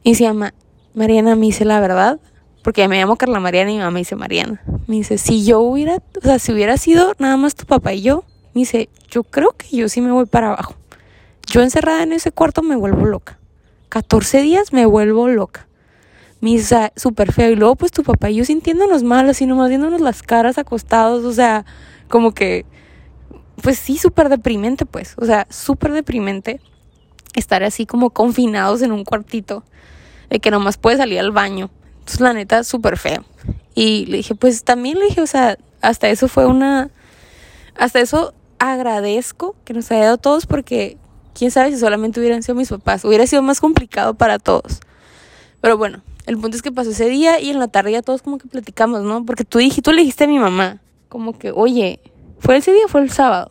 Y 0.02 0.14
se 0.14 0.24
llama, 0.24 0.54
Mariana 0.94 1.36
me 1.36 1.46
dice 1.46 1.64
la 1.64 1.80
verdad, 1.80 2.20
porque 2.62 2.86
me 2.88 2.98
llamo 2.98 3.16
Carla 3.16 3.40
Mariana 3.40 3.70
y 3.70 3.74
mi 3.74 3.78
mamá 3.80 3.90
me 3.90 4.00
dice 4.00 4.16
Mariana. 4.16 4.62
Me 4.86 4.96
dice, 4.96 5.18
si 5.18 5.44
yo 5.44 5.60
hubiera, 5.60 5.96
o 5.96 6.20
sea, 6.22 6.38
si 6.38 6.52
hubiera 6.52 6.76
sido 6.76 7.14
nada 7.18 7.36
más 7.36 7.54
tu 7.54 7.64
papá 7.64 7.92
y 7.94 8.02
yo, 8.02 8.24
me 8.54 8.62
dice, 8.62 8.88
yo 9.10 9.22
creo 9.24 9.52
que 9.56 9.76
yo 9.76 9.88
sí 9.88 10.00
me 10.00 10.12
voy 10.12 10.26
para 10.26 10.48
abajo. 10.48 10.74
Yo 11.46 11.62
encerrada 11.62 12.02
en 12.02 12.12
ese 12.12 12.32
cuarto 12.32 12.62
me 12.62 12.76
vuelvo 12.76 13.06
loca. 13.06 13.38
14 13.88 14.42
días 14.42 14.72
me 14.72 14.86
vuelvo 14.86 15.28
loca. 15.28 15.66
Me 16.40 16.50
dice, 16.50 16.92
súper 16.96 17.32
feo. 17.32 17.50
Y 17.50 17.56
luego, 17.56 17.76
pues 17.76 17.92
tu 17.92 18.02
papá 18.02 18.30
y 18.30 18.36
yo 18.36 18.44
sintiéndonos 18.44 19.02
mal, 19.02 19.28
así 19.28 19.46
nomás 19.46 19.68
viéndonos 19.68 20.00
las 20.00 20.22
caras 20.22 20.58
acostados, 20.58 21.24
o 21.24 21.32
sea, 21.32 21.64
como 22.08 22.32
que, 22.32 22.66
pues 23.60 23.78
sí, 23.78 23.98
súper 23.98 24.28
deprimente, 24.28 24.86
pues. 24.86 25.14
O 25.16 25.26
sea, 25.26 25.46
súper 25.50 25.92
deprimente 25.92 26.60
estar 27.34 27.62
así 27.62 27.86
como 27.86 28.10
confinados 28.10 28.82
en 28.82 28.92
un 28.92 29.04
cuartito, 29.04 29.64
de 30.28 30.40
que 30.40 30.50
nomás 30.50 30.76
puedes 30.76 30.98
salir 30.98 31.18
al 31.18 31.32
baño. 31.32 31.70
Entonces, 32.00 32.20
la 32.20 32.32
neta, 32.32 32.64
súper 32.64 32.96
feo. 32.98 33.24
Y 33.74 34.06
le 34.06 34.18
dije, 34.18 34.34
pues 34.34 34.64
también 34.64 34.98
le 34.98 35.06
dije, 35.06 35.20
o 35.20 35.26
sea, 35.26 35.56
hasta 35.80 36.08
eso 36.08 36.28
fue 36.28 36.46
una, 36.46 36.90
hasta 37.76 38.00
eso 38.00 38.34
agradezco 38.58 39.56
que 39.64 39.72
nos 39.72 39.90
haya 39.90 40.04
dado 40.04 40.18
todos 40.18 40.46
porque 40.46 40.98
quién 41.34 41.50
sabe 41.50 41.72
si 41.72 41.78
solamente 41.78 42.20
hubieran 42.20 42.42
sido 42.42 42.54
mis 42.54 42.68
papás, 42.68 43.04
hubiera 43.04 43.26
sido 43.26 43.42
más 43.42 43.60
complicado 43.60 44.14
para 44.14 44.38
todos. 44.38 44.80
Pero 45.60 45.76
bueno, 45.78 46.02
el 46.26 46.38
punto 46.38 46.56
es 46.56 46.62
que 46.62 46.72
pasó 46.72 46.90
ese 46.90 47.08
día 47.08 47.40
y 47.40 47.50
en 47.50 47.58
la 47.58 47.68
tarde 47.68 47.92
ya 47.92 48.02
todos 48.02 48.22
como 48.22 48.38
que 48.38 48.48
platicamos, 48.48 49.02
¿no? 49.02 49.24
Porque 49.24 49.44
tú 49.44 49.58
dijiste, 49.58 49.82
tú 49.82 49.92
le 49.92 50.02
dijiste 50.02 50.24
a 50.24 50.28
mi 50.28 50.38
mamá, 50.38 50.80
como 51.08 51.38
que, 51.38 51.50
oye, 51.50 52.00
¿fue 52.40 52.56
ese 52.56 52.72
día 52.72 52.84
o 52.86 52.88
fue 52.88 53.02
el 53.02 53.10
sábado? 53.10 53.48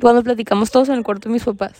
Cuando 0.00 0.22
platicamos 0.22 0.70
todos 0.70 0.88
en 0.88 0.96
el 0.96 1.02
cuarto 1.04 1.28
de 1.28 1.32
mis 1.34 1.44
papás. 1.44 1.72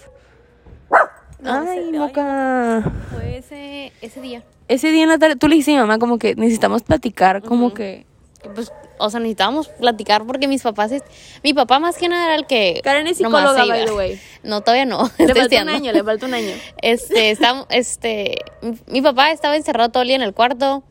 No, 1.40 1.52
ay, 1.52 1.78
ese- 1.78 1.86
ay, 1.86 1.92
moca. 1.98 2.92
Fue 3.14 3.38
ese, 3.38 3.92
ese 4.00 4.20
día. 4.20 4.42
Ese 4.66 4.90
día 4.90 5.04
en 5.04 5.08
la 5.08 5.18
tarde, 5.18 5.36
tú 5.36 5.46
le 5.48 5.54
dijiste 5.54 5.72
a 5.72 5.74
mi 5.76 5.80
mamá 5.80 5.98
como 5.98 6.18
que 6.18 6.34
necesitamos 6.34 6.82
platicar, 6.82 7.42
como 7.42 7.72
que... 7.74 8.06
Que, 8.42 8.48
Pues, 8.50 8.72
o 8.98 9.08
sea, 9.10 9.20
necesitábamos 9.20 9.68
platicar 9.68 10.24
porque 10.26 10.48
mis 10.48 10.62
papás, 10.62 10.90
es- 10.92 11.04
mi 11.44 11.54
papá 11.54 11.78
más 11.78 11.96
que 11.96 12.08
nada 12.08 12.24
era 12.26 12.34
el 12.34 12.46
que 12.46 12.80
Karen 12.84 13.06
es 13.06 13.16
psicóloga, 13.18 13.64
by 13.64 13.84
the 13.86 13.92
way. 13.92 14.20
No, 14.42 14.60
todavía 14.60 14.84
no. 14.84 15.08
Le 15.18 15.34
falta 15.34 15.62
un 15.62 15.68
año, 15.68 15.92
le 15.92 16.02
falta 16.04 16.26
un 16.26 16.34
año. 16.34 16.52
Este, 16.82 17.30
estamos, 17.30 17.66
este, 17.70 18.36
mi 18.88 19.00
papá 19.00 19.30
estaba 19.30 19.56
encerrado 19.56 19.90
todo 19.90 20.02
el 20.02 20.08
día 20.08 20.16
en 20.16 20.22
el 20.22 20.34
cuarto. 20.34 20.82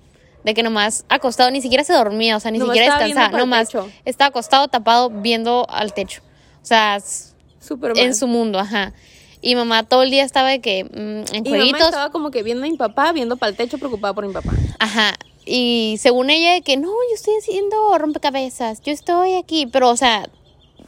De 0.47 0.53
que 0.53 0.63
nomás 0.63 1.03
acostado, 1.09 1.51
ni 1.51 1.61
siquiera 1.61 1.83
se 1.83 1.91
dormía, 1.93 2.37
o 2.37 2.39
sea, 2.39 2.51
ni 2.51 2.57
Nomás 2.57 2.75
siquiera 2.77 2.97
descansaba, 2.97 3.37
nomás 3.37 3.69
estaba 4.05 4.29
acostado, 4.29 4.67
tapado, 4.69 5.09
viendo 5.09 5.67
al 5.69 5.93
techo. 5.93 6.21
O 6.63 6.65
sea, 6.65 6.95
s- 6.95 7.33
Súper 7.59 7.93
mal. 7.93 7.99
en 8.03 8.15
su 8.15 8.27
mundo, 8.27 8.57
ajá. 8.57 8.93
Y 9.41 9.55
mamá 9.55 9.83
todo 9.83 10.03
el 10.03 10.09
día 10.09 10.23
estaba 10.23 10.49
de 10.49 10.61
que 10.61 10.85
mm, 10.85 11.35
en 11.35 11.45
Y 11.45 11.51
mamá 11.51 11.77
estaba 11.77 12.09
como 12.11 12.31
que 12.31 12.43
viendo 12.43 12.65
a 12.65 12.69
mi 12.69 12.77
papá, 12.77 13.11
viendo 13.11 13.35
para 13.35 13.49
el 13.49 13.55
techo, 13.57 13.77
preocupada 13.77 14.13
por 14.13 14.25
mi 14.25 14.33
papá. 14.33 14.53
ajá. 14.79 15.13
Y 15.45 15.95
según 15.99 16.29
ella, 16.29 16.53
de 16.53 16.61
que 16.61 16.75
no, 16.77 16.87
yo 16.87 17.15
estoy 17.15 17.33
haciendo 17.39 17.97
rompecabezas, 17.97 18.81
yo 18.81 18.91
estoy 18.91 19.35
aquí, 19.35 19.65
pero 19.67 19.89
o 19.89 19.95
sea, 19.97 20.27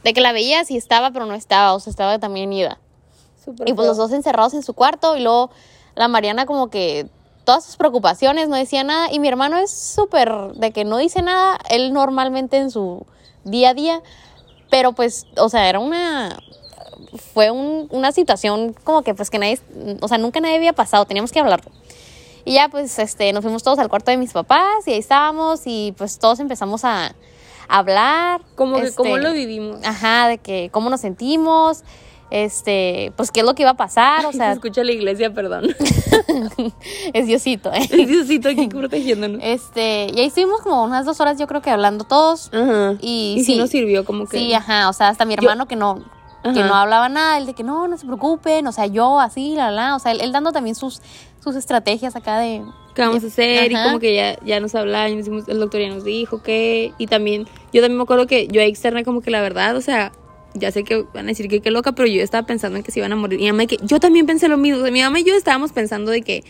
de 0.04 0.12
que 0.12 0.20
la 0.22 0.32
veía 0.32 0.64
sí 0.64 0.76
estaba, 0.76 1.10
pero 1.12 1.26
no 1.26 1.34
estaba, 1.34 1.74
o 1.74 1.80
sea, 1.80 1.90
estaba 1.90 2.18
también 2.18 2.52
ida. 2.52 2.78
Súper 3.44 3.68
Y 3.68 3.72
pues 3.74 3.86
los 3.88 3.96
feo. 3.96 4.06
dos 4.06 4.12
encerrados 4.14 4.52
en 4.54 4.62
su 4.62 4.72
cuarto 4.74 5.16
y 5.16 5.20
luego 5.22 5.50
la 5.94 6.08
Mariana 6.08 6.44
como 6.46 6.68
que 6.70 7.06
todas 7.50 7.64
sus 7.64 7.76
preocupaciones, 7.76 8.48
no 8.48 8.54
decía 8.54 8.84
nada. 8.84 9.12
Y 9.12 9.18
mi 9.18 9.26
hermano 9.26 9.56
es 9.56 9.72
súper 9.72 10.32
de 10.54 10.70
que 10.70 10.84
no 10.84 10.98
dice 10.98 11.20
nada, 11.20 11.58
él 11.68 11.92
normalmente 11.92 12.58
en 12.58 12.70
su 12.70 13.04
día 13.42 13.70
a 13.70 13.74
día, 13.74 14.02
pero 14.70 14.92
pues, 14.92 15.26
o 15.36 15.48
sea, 15.48 15.68
era 15.68 15.80
una... 15.80 16.38
Fue 17.34 17.50
un- 17.50 17.88
una 17.90 18.12
situación 18.12 18.72
como 18.84 19.02
que 19.02 19.14
pues 19.16 19.30
que 19.30 19.40
nadie, 19.40 19.58
o 20.00 20.06
sea, 20.06 20.16
nunca 20.18 20.38
nadie 20.38 20.54
había 20.54 20.74
pasado, 20.74 21.06
teníamos 21.06 21.32
que 21.32 21.40
hablarlo. 21.40 21.72
Y 22.44 22.52
ya 22.52 22.68
pues 22.68 22.96
este, 23.00 23.32
nos 23.32 23.42
fuimos 23.42 23.64
todos 23.64 23.80
al 23.80 23.88
cuarto 23.88 24.12
de 24.12 24.16
mis 24.16 24.32
papás 24.32 24.86
y 24.86 24.92
ahí 24.92 24.98
estábamos 25.00 25.62
y 25.64 25.92
pues 25.98 26.20
todos 26.20 26.38
empezamos 26.38 26.84
a, 26.84 27.16
hablar. 27.66 28.42
Como 28.54 28.76
que 28.76 28.82
este, 28.84 28.96
cómo 28.96 29.16
lo 29.16 29.32
vivimos. 29.32 29.80
Ajá, 29.84 30.28
de 30.28 30.38
que 30.38 30.70
cómo 30.72 30.88
nos 30.88 31.00
sentimos, 31.00 31.82
este, 32.30 33.12
pues 33.16 33.30
qué 33.30 33.40
es 33.40 33.46
lo 33.46 33.54
que 33.54 33.62
iba 33.62 33.72
a 33.72 33.76
pasar, 33.76 34.24
o 34.26 34.32
Se 34.32 34.38
sea, 34.38 34.52
escucha 34.52 34.84
la 34.84 34.92
iglesia, 34.92 35.32
perdón. 35.32 35.64
es 37.12 37.26
Diosito, 37.26 37.72
¿eh? 37.72 37.88
Es 37.90 38.08
Diosito 38.08 38.48
aquí 38.48 38.68
protegiéndonos. 38.68 39.40
Este, 39.42 40.06
y 40.14 40.20
ahí 40.20 40.26
estuvimos 40.26 40.60
como 40.62 40.84
unas 40.84 41.04
dos 41.06 41.20
horas, 41.20 41.38
yo 41.38 41.46
creo 41.46 41.62
que 41.62 41.70
hablando 41.70 42.04
todos. 42.04 42.50
Ajá. 42.52 42.94
Y 43.00 43.36
Y, 43.38 43.44
sí 43.44 43.56
nos 43.56 43.70
sirvió 43.70 44.04
como 44.04 44.26
que... 44.26 44.38
Sí, 44.38 44.54
ajá, 44.54 44.88
o 44.88 44.92
sea, 44.92 45.08
hasta 45.08 45.24
mi 45.24 45.34
Yo- 45.34 45.42
hermano 45.42 45.66
que 45.66 45.76
no, 45.76 46.02
que 46.42 46.50
no 46.62 46.74
hablaba 46.74 47.08
nada, 47.08 47.38
él 47.38 47.46
de 47.46 47.54
que 47.54 47.62
no, 47.62 47.86
no 47.88 47.96
se 47.98 48.06
preocupen, 48.06 48.66
o 48.66 48.72
sea, 48.72 48.86
yo 48.86 49.20
así, 49.20 49.54
la, 49.56 49.70
la, 49.70 49.96
o 49.96 49.98
sea, 49.98 50.12
él, 50.12 50.20
él 50.20 50.32
dando 50.32 50.52
también 50.52 50.74
sus, 50.74 51.02
sus 51.42 51.54
estrategias 51.56 52.16
acá 52.16 52.38
de... 52.38 52.62
qué 52.94 53.02
vamos 53.02 53.22
a 53.24 53.26
hacer 53.26 53.70
y 53.70 53.74
como 53.74 53.98
que 53.98 54.14
ya, 54.14 54.38
ya 54.44 54.58
nos 54.60 54.74
hablaba 54.74 55.08
y 55.08 55.16
nos 55.16 55.26
decimos, 55.26 55.48
el 55.48 55.58
doctor 55.60 55.80
ya 55.80 55.88
nos 55.88 56.04
dijo 56.04 56.42
que 56.42 56.92
y 56.98 57.06
también 57.08 57.46
yo 57.72 57.82
también 57.82 57.98
me 57.98 58.02
acuerdo 58.04 58.26
que 58.26 58.48
yo 58.48 58.60
externa 58.62 59.04
como 59.04 59.20
que 59.20 59.30
la 59.30 59.40
verdad 59.42 59.76
o 59.76 59.80
sea 59.80 60.12
ya 60.54 60.70
sé 60.72 60.84
que 60.84 61.04
van 61.14 61.26
a 61.26 61.28
decir 61.28 61.48
que 61.48 61.60
qué 61.60 61.70
loca 61.70 61.92
pero 61.92 62.08
yo 62.08 62.22
estaba 62.22 62.46
pensando 62.46 62.76
en 62.76 62.82
que 62.82 62.92
se 62.92 63.00
iban 63.00 63.12
a 63.12 63.16
morir. 63.16 63.40
Y 63.40 63.44
mi 63.44 63.52
mamá 63.52 63.66
que 63.66 63.78
yo 63.82 64.00
también 64.00 64.26
pensé 64.26 64.48
lo 64.48 64.56
mismo 64.56 64.80
o 64.80 64.82
sea, 64.82 64.90
mi 64.90 65.02
mamá 65.02 65.20
y 65.20 65.24
yo 65.24 65.34
estábamos 65.34 65.72
pensando 65.72 66.10
de 66.10 66.22
que 66.22 66.44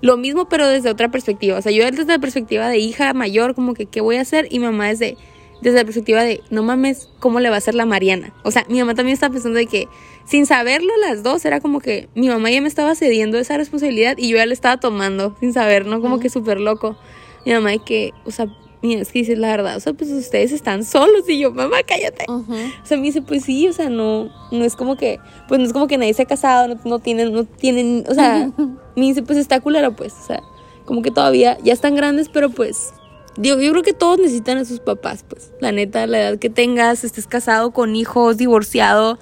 lo 0.00 0.16
mismo 0.16 0.48
pero 0.48 0.68
desde 0.68 0.90
otra 0.90 1.10
perspectiva. 1.10 1.58
O 1.58 1.62
sea 1.62 1.72
yo 1.72 1.84
desde 1.90 2.04
la 2.04 2.18
perspectiva 2.18 2.68
de 2.68 2.78
hija 2.78 3.12
mayor 3.14 3.54
como 3.54 3.74
que 3.74 3.86
qué 3.86 4.00
voy 4.00 4.16
a 4.16 4.22
hacer 4.22 4.48
y 4.50 4.58
mi 4.58 4.66
mamá 4.66 4.88
desde 4.88 5.16
desde 5.62 5.78
la 5.78 5.84
perspectiva 5.84 6.22
de 6.22 6.42
no 6.50 6.62
mames 6.62 7.08
cómo 7.18 7.40
le 7.40 7.48
va 7.48 7.54
a 7.54 7.58
hacer 7.58 7.74
la 7.74 7.86
Mariana 7.86 8.34
o 8.42 8.50
sea 8.50 8.66
mi 8.68 8.78
mamá 8.78 8.94
también 8.94 9.14
estaba 9.14 9.32
pensando 9.32 9.58
de 9.58 9.64
que 9.64 9.88
sin 10.26 10.44
saberlo 10.44 10.92
las 11.00 11.22
dos 11.22 11.44
era 11.44 11.60
como 11.60 11.80
que 11.80 12.08
mi 12.14 12.28
mamá 12.28 12.50
ya 12.50 12.60
me 12.60 12.68
estaba 12.68 12.94
cediendo 12.94 13.38
esa 13.38 13.56
responsabilidad 13.56 14.18
y 14.18 14.28
yo 14.28 14.36
ya 14.36 14.46
la 14.46 14.52
estaba 14.52 14.78
tomando 14.78 15.36
sin 15.38 15.52
saber, 15.52 15.86
¿no? 15.86 16.00
Como 16.00 16.18
que 16.18 16.28
súper 16.28 16.60
loco. 16.60 16.96
Mi 17.44 17.52
mamá 17.52 17.70
de 17.70 17.78
que, 17.78 18.12
o 18.24 18.32
sea, 18.32 18.48
mira, 18.82 19.02
es 19.02 19.12
que 19.12 19.20
dices 19.20 19.38
la 19.38 19.48
verdad, 19.48 19.76
o 19.76 19.80
sea, 19.80 19.92
pues 19.92 20.10
ustedes 20.10 20.52
están 20.52 20.84
solos 20.84 21.28
y 21.28 21.38
yo, 21.38 21.52
mamá, 21.52 21.78
cállate. 21.86 22.24
Ujú. 22.28 22.52
O 22.52 22.86
sea, 22.86 22.96
me 22.96 23.04
dice, 23.04 23.22
pues 23.22 23.44
sí, 23.44 23.68
o 23.68 23.72
sea, 23.72 23.88
no, 23.88 24.30
no 24.50 24.64
es 24.64 24.76
como 24.76 24.96
que, 24.96 25.18
pues 25.48 25.60
no 25.60 25.66
es 25.66 25.72
como 25.72 25.86
que 25.86 25.98
nadie 25.98 26.14
se 26.14 26.22
ha 26.22 26.26
casado, 26.26 26.68
no, 26.68 26.80
no 26.84 26.98
tienen, 26.98 27.32
no 27.32 27.44
tienen, 27.44 28.04
o 28.08 28.14
sea, 28.14 28.50
me 28.96 29.02
dice, 29.02 29.22
pues 29.22 29.38
está 29.38 29.60
culero, 29.60 29.94
pues, 29.94 30.14
o 30.20 30.26
sea, 30.26 30.42
como 30.84 31.02
que 31.02 31.10
todavía, 31.10 31.58
ya 31.62 31.72
están 31.72 31.94
grandes, 31.96 32.28
pero 32.28 32.50
pues, 32.50 32.92
digo, 33.36 33.60
yo 33.60 33.70
creo 33.72 33.82
que 33.82 33.92
todos 33.92 34.18
necesitan 34.18 34.58
a 34.58 34.64
sus 34.64 34.80
papás, 34.80 35.24
pues, 35.28 35.52
la 35.60 35.72
neta, 35.72 36.06
la 36.06 36.20
edad 36.20 36.38
que 36.38 36.50
tengas, 36.50 37.04
estés 37.04 37.26
casado 37.26 37.72
con 37.72 37.96
hijos, 37.96 38.36
divorciado, 38.36 39.18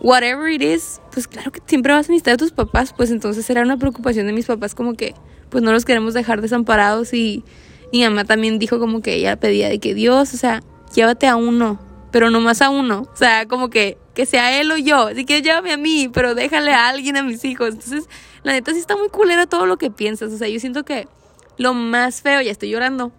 whatever 0.00 0.50
it 0.50 0.62
is, 0.62 1.00
pues 1.12 1.28
claro 1.28 1.52
que 1.52 1.60
siempre 1.66 1.92
vas 1.92 2.08
a 2.08 2.12
necesitar 2.12 2.34
a 2.34 2.36
tus 2.36 2.52
papás, 2.52 2.94
pues 2.96 3.10
entonces 3.10 3.48
era 3.50 3.62
una 3.62 3.76
preocupación 3.76 4.26
de 4.26 4.32
mis 4.32 4.46
papás 4.46 4.74
como 4.74 4.94
que, 4.94 5.14
pues 5.50 5.62
no 5.62 5.72
los 5.72 5.84
queremos 5.84 6.14
dejar 6.14 6.40
desamparados 6.40 7.12
y 7.12 7.44
mi 7.92 8.02
mamá 8.04 8.24
también 8.24 8.58
dijo 8.58 8.78
como 8.78 9.02
que 9.02 9.14
ella 9.14 9.36
pedía 9.36 9.68
de 9.68 9.78
que 9.78 9.94
Dios, 9.94 10.34
o 10.34 10.36
sea, 10.36 10.62
llévate 10.94 11.26
a 11.26 11.36
uno, 11.36 11.78
pero 12.10 12.30
no 12.30 12.40
más 12.40 12.62
a 12.62 12.70
uno, 12.70 13.08
o 13.12 13.16
sea, 13.16 13.46
como 13.46 13.70
que, 13.70 13.98
que 14.14 14.26
sea 14.26 14.60
él 14.60 14.70
o 14.72 14.76
yo, 14.76 15.10
si 15.14 15.24
quieres 15.24 15.44
llévame 15.44 15.72
a 15.72 15.76
mí, 15.76 16.10
pero 16.12 16.34
déjale 16.34 16.72
a 16.72 16.88
alguien 16.88 17.16
a 17.16 17.22
mis 17.22 17.44
hijos, 17.44 17.70
entonces 17.70 18.08
la 18.42 18.52
neta 18.52 18.72
sí 18.72 18.78
está 18.78 18.96
muy 18.96 19.08
culero 19.08 19.46
todo 19.46 19.66
lo 19.66 19.76
que 19.76 19.90
piensas, 19.90 20.32
o 20.32 20.38
sea, 20.38 20.48
yo 20.48 20.60
siento 20.60 20.84
que 20.84 21.08
lo 21.56 21.74
más 21.74 22.22
feo, 22.22 22.40
ya 22.40 22.50
estoy 22.50 22.70
llorando, 22.70 23.12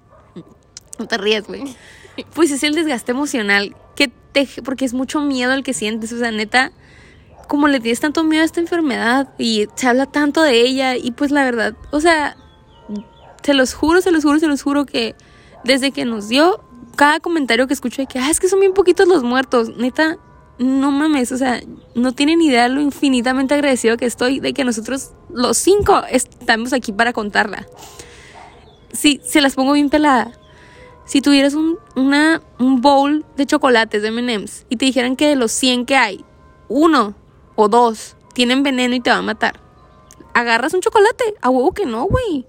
no 0.97 1.07
te 1.07 1.17
ríes, 1.17 1.45
güey. 1.45 1.63
Pues 2.33 2.51
es 2.51 2.63
el 2.63 2.75
desgaste 2.75 3.11
emocional 3.11 3.75
que 3.95 4.09
te, 4.31 4.47
porque 4.63 4.85
es 4.85 4.93
mucho 4.93 5.21
miedo 5.21 5.53
el 5.53 5.63
que 5.63 5.73
sientes, 5.73 6.11
o 6.11 6.19
sea, 6.19 6.31
neta, 6.31 6.71
como 7.47 7.67
le 7.67 7.79
tienes 7.79 7.99
tanto 7.99 8.23
miedo 8.23 8.43
a 8.43 8.45
esta 8.45 8.59
enfermedad 8.59 9.29
y 9.37 9.67
se 9.75 9.87
habla 9.87 10.05
tanto 10.05 10.41
de 10.41 10.61
ella 10.61 10.95
y 10.95 11.11
pues 11.11 11.31
la 11.31 11.43
verdad, 11.43 11.75
o 11.91 11.99
sea, 11.99 12.37
se 13.43 13.53
los 13.53 13.73
juro, 13.73 14.01
se 14.01 14.11
los 14.11 14.23
juro, 14.23 14.39
se 14.39 14.47
los 14.47 14.61
juro 14.61 14.85
que 14.85 15.15
desde 15.63 15.91
que 15.91 16.05
nos 16.05 16.27
dio 16.27 16.63
cada 16.95 17.19
comentario 17.19 17.67
que 17.67 17.73
escucho 17.73 18.01
de 18.01 18.07
que, 18.07 18.19
ah, 18.19 18.29
es 18.29 18.39
que 18.39 18.47
son 18.47 18.59
bien 18.59 18.73
poquitos 18.73 19.07
los 19.07 19.23
muertos, 19.23 19.75
neta, 19.77 20.17
no 20.57 20.91
mames, 20.91 21.31
o 21.31 21.37
sea, 21.37 21.61
no 21.95 22.11
tienen 22.11 22.41
idea 22.41 22.67
lo 22.67 22.81
infinitamente 22.81 23.53
agradecido 23.53 23.97
que 23.97 24.05
estoy 24.05 24.39
de 24.39 24.53
que 24.53 24.63
nosotros 24.63 25.11
los 25.29 25.57
cinco 25.57 26.03
estamos 26.09 26.73
aquí 26.73 26.91
para 26.91 27.13
contarla. 27.13 27.67
Sí, 28.91 29.19
se 29.23 29.41
las 29.41 29.55
pongo 29.55 29.73
bien 29.73 29.89
pelada. 29.89 30.31
Si 31.05 31.21
tuvieras 31.21 31.55
un, 31.55 31.77
una, 31.95 32.41
un 32.59 32.81
bowl 32.81 33.25
de 33.35 33.45
chocolates 33.45 34.01
de 34.01 34.09
M&M's 34.09 34.65
y 34.69 34.75
te 34.75 34.85
dijeran 34.85 35.15
que 35.15 35.29
de 35.29 35.35
los 35.35 35.51
100 35.51 35.85
que 35.85 35.95
hay, 35.95 36.23
uno 36.67 37.15
o 37.55 37.67
dos 37.67 38.15
tienen 38.33 38.63
veneno 38.63 38.95
y 38.95 38.99
te 38.99 39.09
va 39.09 39.17
a 39.17 39.21
matar, 39.21 39.59
agarras 40.33 40.73
un 40.73 40.81
chocolate. 40.81 41.35
A 41.41 41.49
huevo 41.49 41.71
que 41.71 41.85
no, 41.85 42.05
güey. 42.05 42.45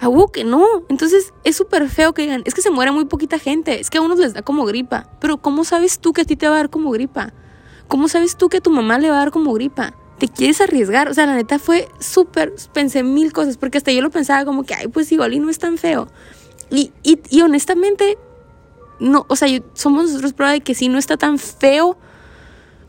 A 0.00 0.08
huevo 0.08 0.32
que 0.32 0.44
no. 0.44 0.64
Entonces 0.88 1.32
es 1.44 1.56
súper 1.56 1.88
feo 1.88 2.12
que 2.12 2.22
digan, 2.22 2.42
es 2.44 2.54
que 2.54 2.62
se 2.62 2.70
muere 2.70 2.90
muy 2.90 3.04
poquita 3.04 3.38
gente, 3.38 3.80
es 3.80 3.90
que 3.90 3.98
a 3.98 4.00
unos 4.00 4.18
les 4.18 4.34
da 4.34 4.42
como 4.42 4.64
gripa. 4.64 5.08
Pero 5.20 5.38
¿cómo 5.38 5.64
sabes 5.64 5.98
tú 5.98 6.12
que 6.12 6.22
a 6.22 6.24
ti 6.24 6.36
te 6.36 6.48
va 6.48 6.54
a 6.54 6.56
dar 6.58 6.70
como 6.70 6.90
gripa? 6.90 7.32
¿Cómo 7.88 8.08
sabes 8.08 8.36
tú 8.36 8.48
que 8.48 8.58
a 8.58 8.60
tu 8.60 8.70
mamá 8.70 8.98
le 8.98 9.10
va 9.10 9.16
a 9.16 9.18
dar 9.20 9.30
como 9.30 9.52
gripa? 9.52 9.94
¿Te 10.18 10.28
quieres 10.28 10.60
arriesgar? 10.60 11.08
O 11.08 11.14
sea, 11.14 11.26
la 11.26 11.34
neta 11.34 11.58
fue 11.58 11.88
súper, 11.98 12.54
pensé 12.72 13.02
mil 13.02 13.32
cosas, 13.32 13.56
porque 13.56 13.78
hasta 13.78 13.92
yo 13.92 14.00
lo 14.00 14.10
pensaba 14.10 14.44
como 14.44 14.64
que, 14.64 14.74
ay, 14.74 14.88
pues 14.88 15.10
igual 15.12 15.34
y 15.34 15.38
no 15.38 15.50
es 15.50 15.58
tan 15.58 15.76
feo. 15.76 16.08
Y, 16.70 16.92
y, 17.02 17.40
honestamente, 17.42 18.18
no, 18.98 19.26
o 19.28 19.36
sea, 19.36 19.48
somos 19.74 20.06
nosotros 20.06 20.32
prueba 20.32 20.52
de 20.52 20.60
que 20.60 20.74
sí 20.74 20.88
no 20.88 20.98
está 20.98 21.16
tan 21.16 21.38
feo 21.38 21.96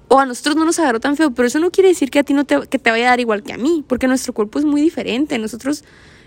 o 0.07 0.19
a 0.19 0.25
nosotros 0.25 0.55
no 0.55 0.65
nos 0.65 0.79
agarró 0.79 0.99
tan 0.99 1.17
feo, 1.17 1.31
pero 1.31 1.47
eso 1.47 1.59
no 1.59 1.71
quiere 1.71 1.89
decir 1.89 2.09
que 2.09 2.19
a 2.19 2.23
ti 2.23 2.33
no 2.33 2.45
te, 2.45 2.67
que 2.67 2.79
te 2.79 2.91
vaya 2.91 3.07
a 3.07 3.09
dar 3.09 3.19
igual 3.19 3.43
que 3.43 3.53
a 3.53 3.57
mí, 3.57 3.83
porque 3.87 4.07
nuestro 4.07 4.33
cuerpo 4.33 4.59
es 4.59 4.65
muy 4.65 4.81
diferente. 4.81 5.37
Nosotros, 5.39 5.83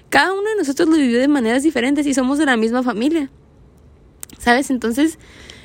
cada 0.09 0.33
uno 0.33 0.49
de 0.49 0.57
nosotros 0.57 0.89
lo 0.89 0.97
vivió 0.97 1.19
de 1.19 1.29
maneras 1.29 1.63
diferentes 1.63 2.07
y 2.07 2.15
somos 2.15 2.39
de 2.39 2.47
la 2.47 2.57
misma 2.57 2.83
familia. 2.83 3.31
¿Sabes? 4.39 4.71
Entonces, 4.71 5.19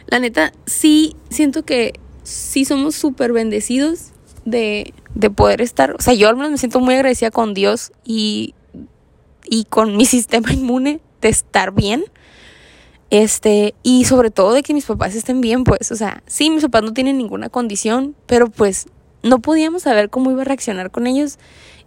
la 0.08 0.20
neta, 0.20 0.52
sí 0.66 1.16
siento 1.30 1.64
que 1.64 1.94
sí 2.24 2.66
somos 2.66 2.96
súper 2.96 3.34
bendecidos 3.34 4.12
de, 4.46 4.94
de 5.16 5.30
poder 5.30 5.62
estar. 5.62 5.96
O 5.96 6.02
sea, 6.02 6.14
yo 6.14 6.30
al 6.30 6.36
menos 6.36 6.52
me 6.52 6.58
siento 6.58 6.80
muy 6.80 6.96
agradecida 6.96 7.32
con 7.32 7.54
Dios 7.54 7.92
y, 8.04 8.54
y 9.46 9.66
con 9.66 9.96
mi 9.96 10.06
sistema 10.06 10.52
inmune 10.52 11.00
de 11.22 11.30
estar 11.30 11.74
bien. 11.74 12.04
Este, 13.10 13.76
y 13.84 14.06
sobre 14.06 14.32
todo 14.32 14.54
de 14.54 14.64
que 14.64 14.74
mis 14.74 14.86
papás 14.86 15.14
estén 15.14 15.40
bien, 15.40 15.64
pues, 15.64 15.92
o 15.92 15.96
sea, 15.96 16.24
sí, 16.26 16.50
mis 16.50 16.64
papás 16.64 16.82
no 16.82 16.94
tienen 16.94 17.18
ninguna 17.18 17.48
condición, 17.50 18.16
pero 18.26 18.50
pues 18.50 18.88
no 19.22 19.40
podíamos 19.40 19.84
saber 19.84 20.10
cómo 20.10 20.32
iba 20.32 20.42
a 20.42 20.46
reaccionar 20.46 20.90
con 20.90 21.06
ellos. 21.06 21.38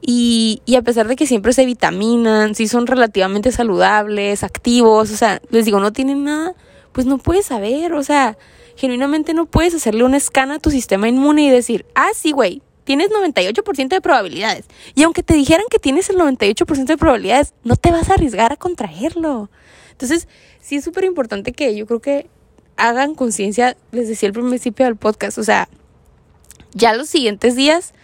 Y, 0.00 0.62
y 0.66 0.76
a 0.76 0.82
pesar 0.82 1.08
de 1.08 1.16
que 1.16 1.26
siempre 1.26 1.52
se 1.52 1.66
vitaminan, 1.66 2.54
sí 2.54 2.68
son 2.68 2.86
relativamente 2.86 3.50
saludables, 3.50 4.44
activos, 4.44 5.10
o 5.10 5.16
sea, 5.16 5.40
les 5.50 5.64
digo, 5.64 5.80
no 5.80 5.92
tienen 5.92 6.24
nada, 6.24 6.54
pues 6.92 7.06
no 7.06 7.18
puedes 7.18 7.46
saber, 7.46 7.92
o 7.94 8.02
sea, 8.02 8.36
genuinamente 8.76 9.34
no 9.34 9.46
puedes 9.46 9.74
hacerle 9.74 10.04
una 10.04 10.18
escana 10.18 10.56
a 10.56 10.58
tu 10.58 10.70
sistema 10.70 11.08
inmune 11.08 11.42
y 11.42 11.50
decir, 11.50 11.86
ah, 11.94 12.10
sí, 12.14 12.32
güey, 12.32 12.62
tienes 12.84 13.10
98% 13.10 13.88
de 13.88 14.00
probabilidades. 14.00 14.66
Y 14.94 15.02
aunque 15.02 15.22
te 15.22 15.34
dijeran 15.34 15.66
que 15.70 15.78
tienes 15.78 16.08
el 16.08 16.16
98% 16.16 16.84
de 16.84 16.96
probabilidades, 16.96 17.52
no 17.64 17.76
te 17.76 17.90
vas 17.90 18.08
a 18.10 18.14
arriesgar 18.14 18.52
a 18.52 18.56
contraerlo. 18.56 19.50
Entonces, 19.90 20.28
sí 20.60 20.76
es 20.76 20.84
súper 20.84 21.04
importante 21.04 21.52
que 21.52 21.74
yo 21.74 21.86
creo 21.86 22.00
que 22.00 22.28
hagan 22.76 23.14
conciencia, 23.14 23.76
les 23.90 24.08
decía 24.08 24.28
al 24.28 24.34
principio 24.34 24.84
del 24.86 24.96
podcast, 24.96 25.38
o 25.38 25.42
sea, 25.42 25.68
ya 26.72 26.94
los 26.94 27.08
siguientes 27.08 27.56
días, 27.56 27.94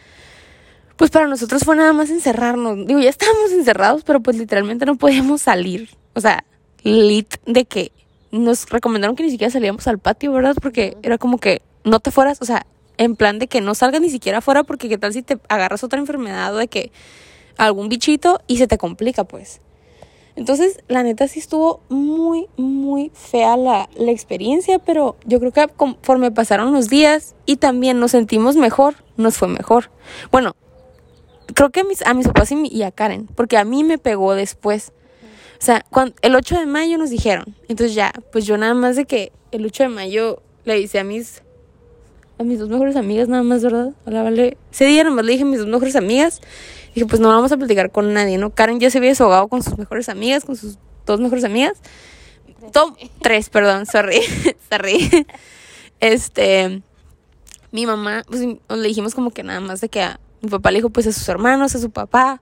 pues 0.96 1.10
para 1.10 1.26
nosotros 1.26 1.64
fue 1.64 1.76
nada 1.76 1.92
más 1.92 2.10
encerrarnos. 2.10 2.86
Digo, 2.86 3.00
ya 3.00 3.10
estábamos 3.10 3.52
encerrados, 3.52 4.02
pero 4.04 4.20
pues 4.20 4.36
literalmente 4.36 4.86
no 4.86 4.96
podíamos 4.96 5.42
salir. 5.42 5.90
O 6.14 6.20
sea, 6.20 6.44
lit 6.82 7.34
de 7.46 7.64
que 7.64 7.92
nos 8.30 8.68
recomendaron 8.68 9.16
que 9.16 9.22
ni 9.22 9.30
siquiera 9.30 9.50
salíamos 9.50 9.86
al 9.86 9.98
patio, 9.98 10.32
¿verdad? 10.32 10.56
Porque 10.60 10.96
era 11.02 11.18
como 11.18 11.38
que 11.38 11.62
no 11.84 12.00
te 12.00 12.10
fueras, 12.10 12.40
o 12.40 12.44
sea, 12.44 12.66
en 12.98 13.16
plan 13.16 13.38
de 13.38 13.46
que 13.46 13.60
no 13.60 13.74
salgas 13.74 14.00
ni 14.00 14.10
siquiera 14.10 14.38
afuera 14.38 14.64
porque 14.64 14.88
qué 14.88 14.98
tal 14.98 15.12
si 15.12 15.22
te 15.22 15.38
agarras 15.48 15.84
otra 15.84 15.98
enfermedad 15.98 16.54
o 16.54 16.58
de 16.58 16.68
que 16.68 16.92
algún 17.56 17.88
bichito 17.88 18.40
y 18.46 18.58
se 18.58 18.66
te 18.66 18.78
complica, 18.78 19.24
pues. 19.24 19.60
Entonces, 20.34 20.78
la 20.88 21.02
neta 21.02 21.28
sí 21.28 21.40
estuvo 21.40 21.82
muy, 21.90 22.46
muy 22.56 23.10
fea 23.14 23.56
la, 23.58 23.90
la 23.94 24.10
experiencia, 24.10 24.78
pero 24.78 25.16
yo 25.26 25.38
creo 25.40 25.52
que 25.52 25.68
conforme 25.68 26.30
pasaron 26.30 26.72
los 26.72 26.88
días 26.88 27.34
y 27.44 27.56
también 27.56 28.00
nos 28.00 28.12
sentimos 28.12 28.56
mejor, 28.56 28.94
nos 29.18 29.36
fue 29.36 29.48
mejor. 29.48 29.90
Bueno, 30.30 30.54
creo 31.54 31.70
que 31.70 31.80
a 31.80 31.84
mis, 31.84 32.02
a 32.02 32.14
mis 32.14 32.26
papás 32.26 32.52
y, 32.52 32.82
a 32.82 32.90
Karen, 32.90 33.26
porque 33.26 33.56
a 33.56 33.64
mí 33.64 33.84
me 33.84 33.98
pegó 33.98 34.34
después. 34.34 34.92
O 35.60 35.64
sea, 35.64 35.84
cuando, 35.90 36.14
el 36.22 36.34
8 36.34 36.58
de 36.58 36.66
mayo 36.66 36.98
nos 36.98 37.10
dijeron. 37.10 37.54
Entonces 37.68 37.94
ya, 37.94 38.12
pues 38.32 38.46
yo 38.46 38.56
nada 38.58 38.74
más 38.74 38.96
de 38.96 39.04
que 39.04 39.32
el 39.52 39.64
8 39.64 39.84
de 39.84 39.88
mayo 39.88 40.42
le 40.64 40.80
hice 40.80 40.98
a 40.98 41.04
mis 41.04 41.42
a 42.38 42.44
mis 42.44 42.58
dos 42.58 42.68
mejores 42.68 42.96
amigas 42.96 43.28
nada 43.28 43.42
más, 43.42 43.62
¿verdad? 43.62 43.92
Hola, 44.04 44.22
vale. 44.22 44.56
Ese 44.72 44.86
día 44.86 45.04
nomás 45.04 45.24
le 45.24 45.32
dije 45.32 45.44
a 45.44 45.46
mis 45.46 45.58
dos 45.58 45.68
mejores 45.68 45.96
amigas. 45.96 46.40
Dije, 46.94 47.06
pues 47.06 47.20
no 47.20 47.28
vamos 47.28 47.52
a 47.52 47.56
platicar 47.56 47.90
con 47.90 48.12
nadie, 48.12 48.38
¿no? 48.38 48.50
Karen 48.50 48.80
ya 48.80 48.90
se 48.90 48.98
había 48.98 49.10
desahogado 49.10 49.48
con 49.48 49.62
sus 49.62 49.78
mejores 49.78 50.08
amigas, 50.08 50.44
con 50.44 50.56
sus 50.56 50.78
dos 51.06 51.20
mejores 51.20 51.44
amigas. 51.44 51.78
tres, 53.20 53.48
perdón, 53.48 53.86
sorry. 53.86 54.20
sorry. 54.70 55.26
Este, 56.00 56.82
mi 57.70 57.86
mamá, 57.86 58.24
pues 58.26 58.40
le 58.40 58.88
dijimos 58.88 59.14
como 59.14 59.30
que 59.30 59.42
nada 59.42 59.60
más 59.60 59.80
de 59.80 59.88
que 59.88 60.02
a 60.02 60.18
mi 60.42 60.50
papá 60.50 60.70
le 60.70 60.78
dijo 60.78 60.90
pues 60.90 61.06
a 61.06 61.12
sus 61.12 61.28
hermanos, 61.28 61.74
a 61.74 61.78
su 61.78 61.90
papá, 61.90 62.40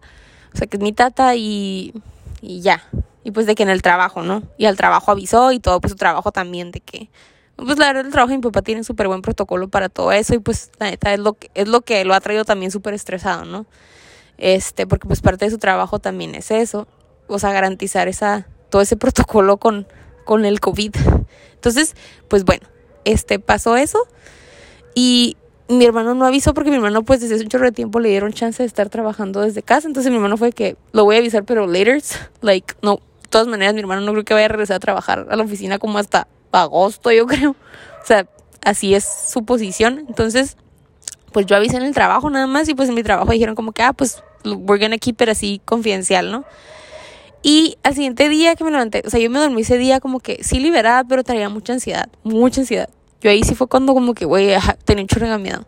o 0.52 0.56
sea 0.56 0.66
que 0.66 0.76
es 0.76 0.82
mi 0.82 0.92
tata 0.92 1.36
y, 1.36 1.94
y 2.40 2.60
ya. 2.60 2.82
Y 3.22 3.30
pues 3.30 3.46
de 3.46 3.54
que 3.54 3.62
en 3.62 3.70
el 3.70 3.82
trabajo, 3.82 4.22
¿no? 4.22 4.42
Y 4.56 4.64
al 4.64 4.76
trabajo 4.76 5.10
avisó 5.10 5.52
y 5.52 5.60
todo, 5.60 5.80
pues 5.80 5.92
su 5.92 5.96
trabajo 5.96 6.32
también 6.32 6.70
de 6.72 6.80
que 6.80 7.10
pues 7.64 7.78
la 7.78 7.88
verdad 7.88 8.06
el 8.06 8.12
trabajo 8.12 8.30
de 8.30 8.38
mi 8.38 8.42
papá 8.42 8.62
tiene 8.62 8.84
súper 8.84 9.08
buen 9.08 9.22
protocolo 9.22 9.68
para 9.68 9.88
todo 9.88 10.12
eso 10.12 10.34
y 10.34 10.38
pues 10.38 10.70
la 10.78 10.90
neta 10.90 11.12
es 11.12 11.20
lo 11.20 11.34
que, 11.34 11.50
es 11.54 11.68
lo 11.68 11.82
que 11.82 12.04
lo 12.04 12.14
ha 12.14 12.20
traído 12.20 12.44
también 12.44 12.70
súper 12.70 12.94
estresado, 12.94 13.44
¿no? 13.44 13.66
Este, 14.38 14.86
porque 14.86 15.06
pues 15.06 15.20
parte 15.20 15.44
de 15.44 15.50
su 15.50 15.58
trabajo 15.58 15.98
también 15.98 16.34
es 16.34 16.50
eso, 16.50 16.88
o 17.28 17.38
sea, 17.38 17.52
garantizar 17.52 18.08
esa, 18.08 18.46
todo 18.70 18.80
ese 18.80 18.96
protocolo 18.96 19.58
con, 19.58 19.86
con 20.24 20.44
el 20.46 20.60
COVID. 20.60 20.96
Entonces, 21.54 21.94
pues 22.28 22.44
bueno, 22.44 22.66
este, 23.04 23.38
pasó 23.38 23.76
eso 23.76 23.98
y 24.94 25.36
mi 25.70 25.84
hermano 25.84 26.14
no 26.14 26.26
avisó 26.26 26.52
porque 26.54 26.70
mi 26.70 26.76
hermano 26.76 27.02
pues 27.02 27.20
desde 27.20 27.42
un 27.42 27.48
chorro 27.48 27.64
de 27.64 27.72
tiempo 27.72 28.00
le 28.00 28.08
dieron 28.08 28.32
chance 28.32 28.62
de 28.62 28.66
estar 28.66 28.88
trabajando 28.88 29.40
desde 29.40 29.62
casa, 29.62 29.88
entonces 29.88 30.10
mi 30.10 30.16
hermano 30.16 30.36
fue 30.36 30.52
que 30.52 30.76
lo 30.92 31.04
voy 31.04 31.16
a 31.16 31.18
avisar 31.18 31.44
pero 31.44 31.66
later, 31.66 32.02
like, 32.42 32.74
no, 32.82 32.96
de 32.96 33.28
todas 33.28 33.46
maneras 33.46 33.74
mi 33.74 33.80
hermano 33.80 34.00
no 34.00 34.12
creo 34.12 34.24
que 34.24 34.34
vaya 34.34 34.46
a 34.46 34.48
regresar 34.48 34.76
a 34.76 34.80
trabajar 34.80 35.26
a 35.30 35.36
la 35.36 35.44
oficina 35.44 35.78
como 35.78 35.98
hasta 35.98 36.26
agosto, 36.52 37.12
yo 37.12 37.26
creo. 37.26 37.50
O 37.50 38.06
sea, 38.06 38.26
así 38.64 38.94
es 38.94 39.06
su 39.28 39.44
posición. 39.44 40.04
Entonces, 40.08 40.56
pues 41.32 41.46
yo 41.46 41.56
avisé 41.56 41.76
en 41.76 41.84
el 41.84 41.94
trabajo 41.94 42.28
nada 42.30 42.46
más 42.46 42.68
y 42.68 42.74
pues 42.74 42.88
en 42.88 42.94
mi 42.94 43.02
trabajo 43.02 43.30
dijeron 43.30 43.54
como 43.54 43.72
que, 43.72 43.82
ah, 43.82 43.92
pues 43.92 44.22
we're 44.44 44.82
gonna 44.82 44.98
keep 44.98 45.20
it 45.20 45.28
así 45.28 45.60
confidencial, 45.64 46.30
¿no? 46.30 46.44
Y 47.42 47.78
al 47.82 47.94
siguiente 47.94 48.28
día 48.28 48.54
que 48.54 48.64
me 48.64 48.70
levanté, 48.70 49.02
o 49.06 49.10
sea, 49.10 49.18
yo 49.18 49.30
me 49.30 49.38
dormí 49.38 49.62
ese 49.62 49.78
día 49.78 50.00
como 50.00 50.20
que 50.20 50.42
sí 50.42 50.60
liberada, 50.60 51.04
pero 51.04 51.24
traía 51.24 51.48
mucha 51.48 51.72
ansiedad, 51.72 52.08
mucha 52.22 52.60
ansiedad. 52.60 52.90
Yo 53.20 53.30
ahí 53.30 53.42
sí 53.42 53.54
fue 53.54 53.66
cuando 53.66 53.94
como 53.94 54.14
que, 54.14 54.24
güey, 54.24 54.54
tenía 54.84 55.02
un 55.02 55.08
chorro 55.08 55.30
de 55.30 55.38
miedo. 55.38 55.64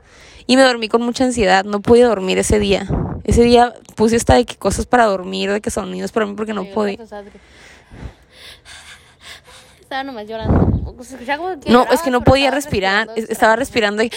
Y 0.47 0.57
me 0.57 0.63
dormí 0.63 0.89
con 0.89 1.03
mucha 1.03 1.25
ansiedad, 1.25 1.65
no 1.65 1.81
pude 1.81 2.03
dormir 2.03 2.39
ese 2.39 2.59
día. 2.59 2.89
Ese 3.25 3.43
día 3.45 3.75
puse 3.95 4.17
hasta 4.17 4.35
de 4.35 4.45
que 4.45 4.57
cosas 4.57 4.87
para 4.87 5.05
dormir, 5.07 5.51
de 5.51 5.61
que 5.61 5.71
sonidos 5.71 6.11
para 6.13 6.27
mí 6.27 6.35
porque 6.35 6.55
no 6.55 6.65
podía 6.65 6.99
estaba 9.93 10.05
nomás 10.05 10.27
llorando. 10.27 11.63
no, 11.69 11.87
es 11.93 12.01
que 12.01 12.11
no 12.11 12.23
podía 12.23 12.51
respirar. 12.51 13.11
Estaba 13.15 13.57
respirando 13.57 14.03
y 14.03 14.11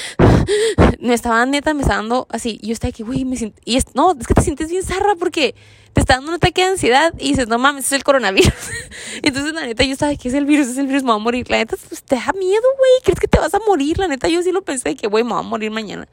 me 0.99 1.13
estaba 1.13 1.45
neta, 1.45 1.73
me 1.73 1.81
estaba 1.81 1.99
dando 1.99 2.27
así. 2.29 2.57
Y 2.61 2.67
yo 2.67 2.73
estaba 2.73 2.89
aquí, 2.89 3.03
güey, 3.03 3.25
me 3.25 3.35
siento. 3.35 3.61
Y 3.65 3.75
es, 3.75 3.93
no, 3.93 4.15
es 4.17 4.25
que 4.25 4.33
te 4.33 4.41
sientes 4.41 4.69
bien 4.69 4.83
zarra 4.83 5.15
porque 5.19 5.53
te 5.91 5.99
está 5.99 6.15
dando 6.15 6.29
un 6.29 6.35
ataque 6.35 6.61
de 6.61 6.69
ansiedad 6.69 7.13
y 7.17 7.29
dices, 7.29 7.49
no 7.49 7.57
mames, 7.57 7.87
es 7.87 7.91
el 7.91 8.05
coronavirus. 8.05 8.53
Entonces, 9.21 9.53
la 9.53 9.65
neta, 9.65 9.83
yo 9.83 9.91
estaba, 9.91 10.15
¿qué 10.15 10.29
es 10.29 10.33
el 10.33 10.45
virus? 10.45 10.67
Es 10.67 10.77
el 10.77 10.87
virus, 10.87 11.03
me 11.03 11.09
va 11.09 11.15
a 11.15 11.19
morir. 11.19 11.49
La 11.49 11.57
neta, 11.57 11.75
pues, 11.89 12.03
te 12.03 12.15
da 12.15 12.31
miedo, 12.39 12.63
güey. 12.77 12.91
¿Crees 13.03 13.19
que 13.19 13.27
te 13.27 13.37
vas 13.37 13.53
a 13.53 13.59
morir? 13.67 13.97
La 13.99 14.07
neta, 14.07 14.29
yo 14.29 14.41
sí 14.43 14.53
lo 14.53 14.61
pensé, 14.61 14.95
que, 14.95 15.07
güey, 15.07 15.25
me 15.25 15.33
va 15.33 15.39
a 15.39 15.43
morir 15.43 15.71
mañana. 15.71 16.07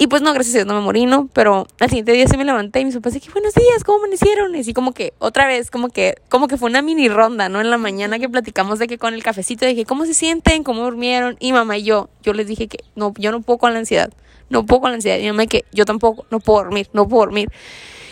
Y 0.00 0.06
pues 0.06 0.22
no, 0.22 0.32
gracias 0.32 0.54
a 0.54 0.58
Dios 0.58 0.66
no 0.68 0.74
me 0.74 0.80
morí, 0.80 1.06
¿no? 1.06 1.28
Pero 1.32 1.66
al 1.80 1.88
siguiente 1.88 2.12
día 2.12 2.28
se 2.28 2.36
me 2.36 2.44
levanté 2.44 2.78
y 2.78 2.84
mis 2.84 2.94
papás 2.94 3.14
que 3.14 3.30
buenos 3.32 3.52
días, 3.52 3.82
¿cómo 3.82 3.98
amanecieron? 3.98 4.54
Y 4.54 4.60
así 4.60 4.72
como 4.72 4.92
que, 4.92 5.12
otra 5.18 5.44
vez, 5.48 5.72
como 5.72 5.88
que, 5.88 6.14
como 6.28 6.46
que 6.46 6.56
fue 6.56 6.70
una 6.70 6.82
mini 6.82 7.08
ronda, 7.08 7.48
¿no? 7.48 7.60
En 7.60 7.68
la 7.68 7.78
mañana 7.78 8.20
que 8.20 8.28
platicamos 8.28 8.78
de 8.78 8.86
que 8.86 8.96
con 8.96 9.12
el 9.12 9.24
cafecito 9.24 9.66
dije, 9.66 9.84
¿cómo 9.84 10.06
se 10.06 10.14
sienten? 10.14 10.62
¿Cómo 10.62 10.84
durmieron? 10.84 11.36
Y 11.40 11.52
mamá 11.52 11.78
y 11.78 11.82
yo, 11.82 12.10
yo 12.22 12.32
les 12.32 12.46
dije 12.46 12.68
que 12.68 12.84
no, 12.94 13.12
yo 13.18 13.32
no 13.32 13.40
puedo 13.40 13.58
con 13.58 13.72
la 13.72 13.80
ansiedad, 13.80 14.12
no 14.50 14.64
puedo 14.64 14.82
con 14.82 14.92
la 14.92 14.94
ansiedad. 14.94 15.18
Y 15.18 15.26
mamá 15.26 15.46
que 15.46 15.64
yo 15.72 15.84
tampoco, 15.84 16.26
no 16.30 16.38
puedo 16.38 16.62
dormir, 16.62 16.88
no 16.92 17.08
puedo 17.08 17.24
dormir. 17.24 17.50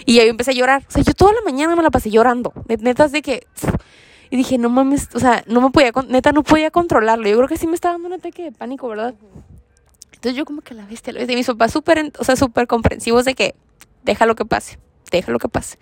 Y 0.07 0.18
ahí 0.18 0.28
empecé 0.28 0.51
a 0.51 0.55
llorar. 0.55 0.84
O 0.89 0.91
sea, 0.91 1.05
yo 1.05 1.14
toda 1.14 1.34
la 1.34 1.41
mañana 1.43 1.76
me 1.76 1.84
la 1.84 1.91
pasé 1.91 2.11
llorando. 2.11 2.53
Netas 2.66 3.12
de 3.12 3.22
que... 3.22 3.47
Y 4.28 4.37
dije, 4.37 4.59
no 4.59 4.70
mames, 4.70 5.09
o 5.14 5.20
sea, 5.20 5.45
no 5.47 5.61
me 5.61 5.70
podía, 5.70 5.93
neta, 6.09 6.32
no 6.32 6.43
podía 6.43 6.72
controlarlo. 6.72 7.28
Yo 7.28 7.37
creo 7.37 7.49
que 7.49 7.57
sí 7.57 7.68
me 7.68 7.76
estaba 7.76 7.95
dando 7.95 8.09
un 8.09 8.14
ataque 8.14 8.43
de 8.43 8.51
pánico, 8.51 8.89
¿verdad? 8.89 9.14
Entonces 10.17 10.37
yo 10.37 10.45
como 10.45 10.62
que 10.62 10.75
la 10.75 10.85
bestia, 10.87 11.12
la 11.12 11.21
bestia. 11.21 11.35
Y 11.35 11.37
mis 11.37 11.47
papás 11.47 11.73
súper, 11.73 12.12
o 12.19 12.25
sea, 12.25 12.37
súper 12.37 12.67
comprensivos 12.67 13.25
de 13.25 13.35
que 13.35 13.55
deja 14.03 14.27
lo 14.27 14.35
que 14.35 14.45
pase, 14.45 14.79
deja 15.11 15.31
lo 15.31 15.39
que 15.39 15.49
pase. 15.49 15.79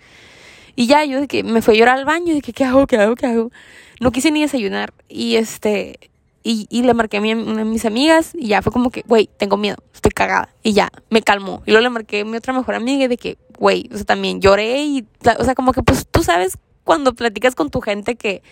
Y 0.75 0.87
ya 0.87 1.03
yo 1.05 1.21
de 1.21 1.27
que 1.27 1.43
me 1.43 1.61
fui 1.61 1.75
a 1.75 1.79
llorar 1.79 1.97
al 1.97 2.05
baño, 2.05 2.33
de 2.33 2.41
que 2.41 2.53
qué 2.53 2.65
hago, 2.65 2.85
qué 2.85 2.97
hago, 2.97 3.15
qué 3.15 3.27
hago. 3.27 3.51
No 3.99 4.11
quise 4.11 4.31
ni 4.31 4.41
desayunar. 4.41 4.93
Y 5.07 5.37
este, 5.37 5.99
y, 6.43 6.67
y 6.69 6.83
le 6.83 6.93
marqué 6.93 7.17
a, 7.17 7.21
mi, 7.21 7.31
a 7.31 7.35
mis 7.35 7.85
amigas 7.85 8.31
y 8.35 8.47
ya 8.49 8.61
fue 8.61 8.71
como 8.71 8.91
que, 8.91 9.03
güey, 9.07 9.29
tengo 9.37 9.57
miedo, 9.57 9.77
estoy 9.93 10.11
cagada. 10.11 10.53
Y 10.63 10.73
ya, 10.73 10.91
me 11.09 11.21
calmó. 11.21 11.63
Y 11.65 11.71
luego 11.71 11.83
le 11.83 11.89
marqué 11.89 12.21
a 12.21 12.25
mi 12.25 12.35
otra 12.35 12.53
mejor 12.53 12.75
amiga 12.75 13.07
de 13.07 13.17
que, 13.17 13.37
güey, 13.57 13.89
o 13.91 13.95
sea, 13.95 14.05
también 14.05 14.41
lloré 14.41 14.83
y, 14.83 15.07
o 15.39 15.43
sea, 15.43 15.55
como 15.55 15.71
que 15.71 15.81
pues 15.81 16.07
tú 16.07 16.23
sabes 16.23 16.57
cuando 16.83 17.13
platicas 17.13 17.55
con 17.55 17.69
tu 17.69 17.81
gente 17.81 18.15
que 18.15 18.43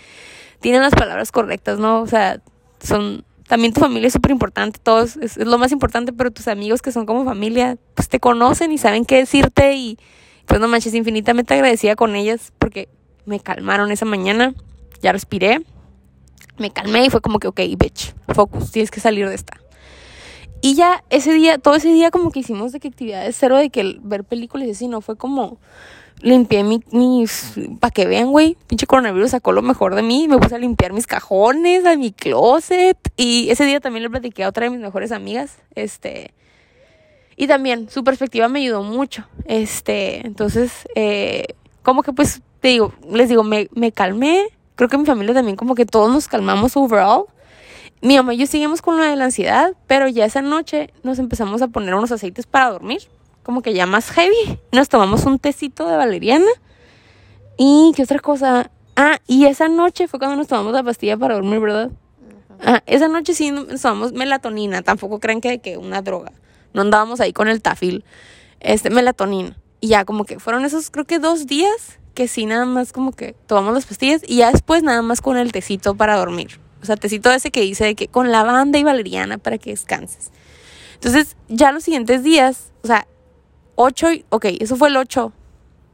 tienen 0.62 0.82
las 0.82 0.96
palabras 0.96 1.32
correctas, 1.32 1.78
¿no? 1.78 2.02
O 2.02 2.08
sea, 2.08 2.42
son 2.82 3.26
también 3.48 3.74
tu 3.74 3.82
familia 3.82 4.08
es 4.08 4.14
súper 4.14 4.32
importante, 4.32 4.80
todos 4.82 5.18
es, 5.18 5.38
lo 5.38 5.58
más 5.58 5.72
importante, 5.72 6.14
pero 6.14 6.32
tus 6.32 6.48
amigos 6.48 6.82
que 6.82 6.91
son 6.91 7.06
como 7.06 7.26
familia, 7.26 7.78
pues 7.96 8.10
te 8.10 8.20
conocen 8.20 8.72
y 8.72 8.78
saben 8.78 9.06
qué 9.06 9.18
decirte 9.18 9.74
y 9.76 9.98
pues 10.46 10.60
no 10.60 10.68
manches, 10.68 10.94
infinitamente 10.94 11.54
agradecida 11.54 11.96
con 11.96 12.16
ellas 12.16 12.52
porque 12.60 12.89
me 13.26 13.39
calmaron 13.39 13.91
esa 13.91 14.06
mañana, 14.06 14.54
ya 15.02 15.12
respiré, 15.12 15.62
me 16.58 16.72
calmé 16.72 17.06
y 17.06 17.10
fue 17.10 17.22
como 17.22 17.39
que, 17.39 17.48
ok, 17.48 17.60
bitch, 17.78 18.14
focus, 18.34 18.72
tienes 18.72 18.91
que 18.91 19.00
salir 19.00 19.28
de 19.28 19.36
esta. 19.36 19.58
Y 20.62 20.76
ya 20.76 21.04
ese 21.10 21.34
día, 21.34 21.58
todo 21.58 21.76
ese 21.76 21.89
día 21.89 22.10
como 22.10 22.32
que 22.32 22.39
hicimos 22.39 22.72
de 22.72 22.80
que 22.80 22.88
actividades 22.88 23.36
cero, 23.38 23.58
de 23.58 23.70
que 23.70 23.98
ver 24.02 24.24
películas 24.24 24.68
y 24.68 24.72
así, 24.72 24.88
no 24.88 25.02
fue 25.02 25.18
como 25.18 25.60
limpié 26.24 26.63
mi, 26.63 26.82
mis, 26.91 27.53
para 27.80 27.91
que 27.91 28.07
vean, 28.07 28.32
güey, 28.32 28.57
pinche 28.67 28.88
coronavirus 28.88 29.32
sacó 29.32 29.51
lo 29.51 29.61
mejor 29.61 29.93
de 29.93 30.01
mí, 30.01 30.28
me 30.28 30.38
puse 30.38 30.55
a 30.55 30.57
limpiar 30.57 30.93
mis 30.93 31.05
cajones, 31.05 31.86
a 31.86 31.95
mi 31.97 32.11
closet, 32.11 32.97
y 33.17 33.49
ese 33.49 33.65
día 33.65 33.82
también 33.82 34.03
le 34.03 34.09
platiqué 34.09 34.43
a 34.43 34.49
otra 34.49 34.63
de 34.63 34.69
mis 34.71 34.80
mejores 34.80 35.11
amigas, 35.11 35.57
este, 35.76 36.34
y 37.36 37.47
también 37.47 37.89
su 37.89 38.03
perspectiva 38.03 38.47
me 38.47 38.59
ayudó 38.59 38.84
mucho, 38.84 39.28
este, 39.45 40.26
entonces, 40.26 40.88
eh, 40.95 41.45
como 41.84 42.03
que 42.03 42.13
pues, 42.13 42.41
te 42.61 42.69
digo, 42.69 42.93
les 43.11 43.28
digo, 43.28 43.43
me, 43.43 43.69
me 43.76 43.91
calmé, 43.91 44.47
creo 44.76 44.89
que 44.89 44.97
mi 44.97 45.05
familia 45.05 45.34
también 45.34 45.57
como 45.57 45.76
que 45.76 45.86
todos 45.86 46.09
nos 46.09 46.30
calmamos 46.30 46.78
overall, 46.78 47.26
mi 48.01 48.15
mamá 48.15 48.34
y 48.34 48.38
yo 48.38 48.47
seguimos 48.47 48.82
con 48.82 48.97
lo 48.97 49.03
de 49.03 49.15
la 49.17 49.26
ansiedad, 49.26 49.74
pero 49.88 50.07
ya 50.07 50.26
esa 50.26 50.41
noche 50.41 50.89
nos 51.03 51.19
empezamos 51.19 51.61
a 51.61 51.67
poner 51.67 51.93
unos 51.95 52.11
aceites 52.11 52.45
para 52.45 52.69
dormir 52.71 53.09
como 53.44 53.62
que 53.62 53.74
ya 53.74 53.86
más 53.86 54.10
heavy. 54.10 54.60
Nos 54.72 54.89
tomamos 54.89 55.26
un 55.26 55.39
tecito 55.39 55.88
de 55.88 55.98
valeriana. 55.98 56.50
¿Y 57.58 57.91
qué 57.96 58.04
otra 58.04 58.20
cosa? 58.20 58.72
Ah, 58.96 59.20
y 59.28 59.46
esa 59.46 59.68
noche 59.68 60.08
fue 60.08 60.20
cuando 60.20 60.38
nos 60.38 60.48
tomamos 60.48 60.74
la 60.74 60.84
pastilla 60.84 61.18
para 61.18 61.36
dormir, 61.36 61.60
¿verdad? 61.60 61.91
Ah, 62.62 62.82
esa 62.86 63.08
noche 63.08 63.34
sí 63.34 63.52
nos 63.52 63.82
tomamos 63.82 64.14
melatonina. 64.14 64.82
Tampoco 64.82 65.20
creen 65.20 65.41
que, 65.41 65.60
que 65.60 65.78
una 65.78 66.02
droga. 66.02 66.32
No 66.74 66.82
andábamos 66.82 67.20
ahí 67.20 67.34
con 67.34 67.48
el 67.48 67.62
tafil. 67.62 68.04
Este, 68.60 68.89
melatonina. 68.89 69.58
Y 69.82 69.89
ya 69.89 70.06
como 70.06 70.24
que 70.24 70.39
fueron 70.39 70.64
esos, 70.64 70.89
creo 70.89 71.06
que 71.06 71.20
dos 71.20 71.46
días 71.46 72.00
que 72.14 72.28
sí 72.28 72.46
nada 72.46 72.66
más 72.66 72.94
como 72.94 73.12
que 73.12 73.36
tomamos 73.48 73.74
las 73.74 73.86
pastillas 73.86 74.22
y 74.26 74.38
ya 74.38 74.52
después 74.52 74.84
nada 74.84 75.02
más 75.02 75.22
con 75.22 75.38
el 75.38 75.52
tecito 75.52 75.96
para 75.96 76.16
dormir. 76.18 76.60
O 76.82 76.86
sea, 76.86 76.96
tecito 76.96 77.32
ese 77.32 77.52
que 77.52 77.62
dice 77.62 77.86
de 77.86 77.96
que 77.96 78.08
con 78.08 78.32
lavanda 78.32 78.78
y 78.78 78.84
valeriana 78.84 79.38
para 79.38 79.58
que 79.58 79.72
descanses. 79.72 80.32
Entonces, 80.96 81.36
ya 81.50 81.72
los 81.72 81.84
siguientes 81.84 82.24
días, 82.24 82.72
o 82.84 82.88
sea, 82.88 83.08
8, 83.76 84.07
ok, 84.30 84.45
eso 84.59 84.76
fue 84.76 84.89
el 84.89 84.97
8. 84.97 85.32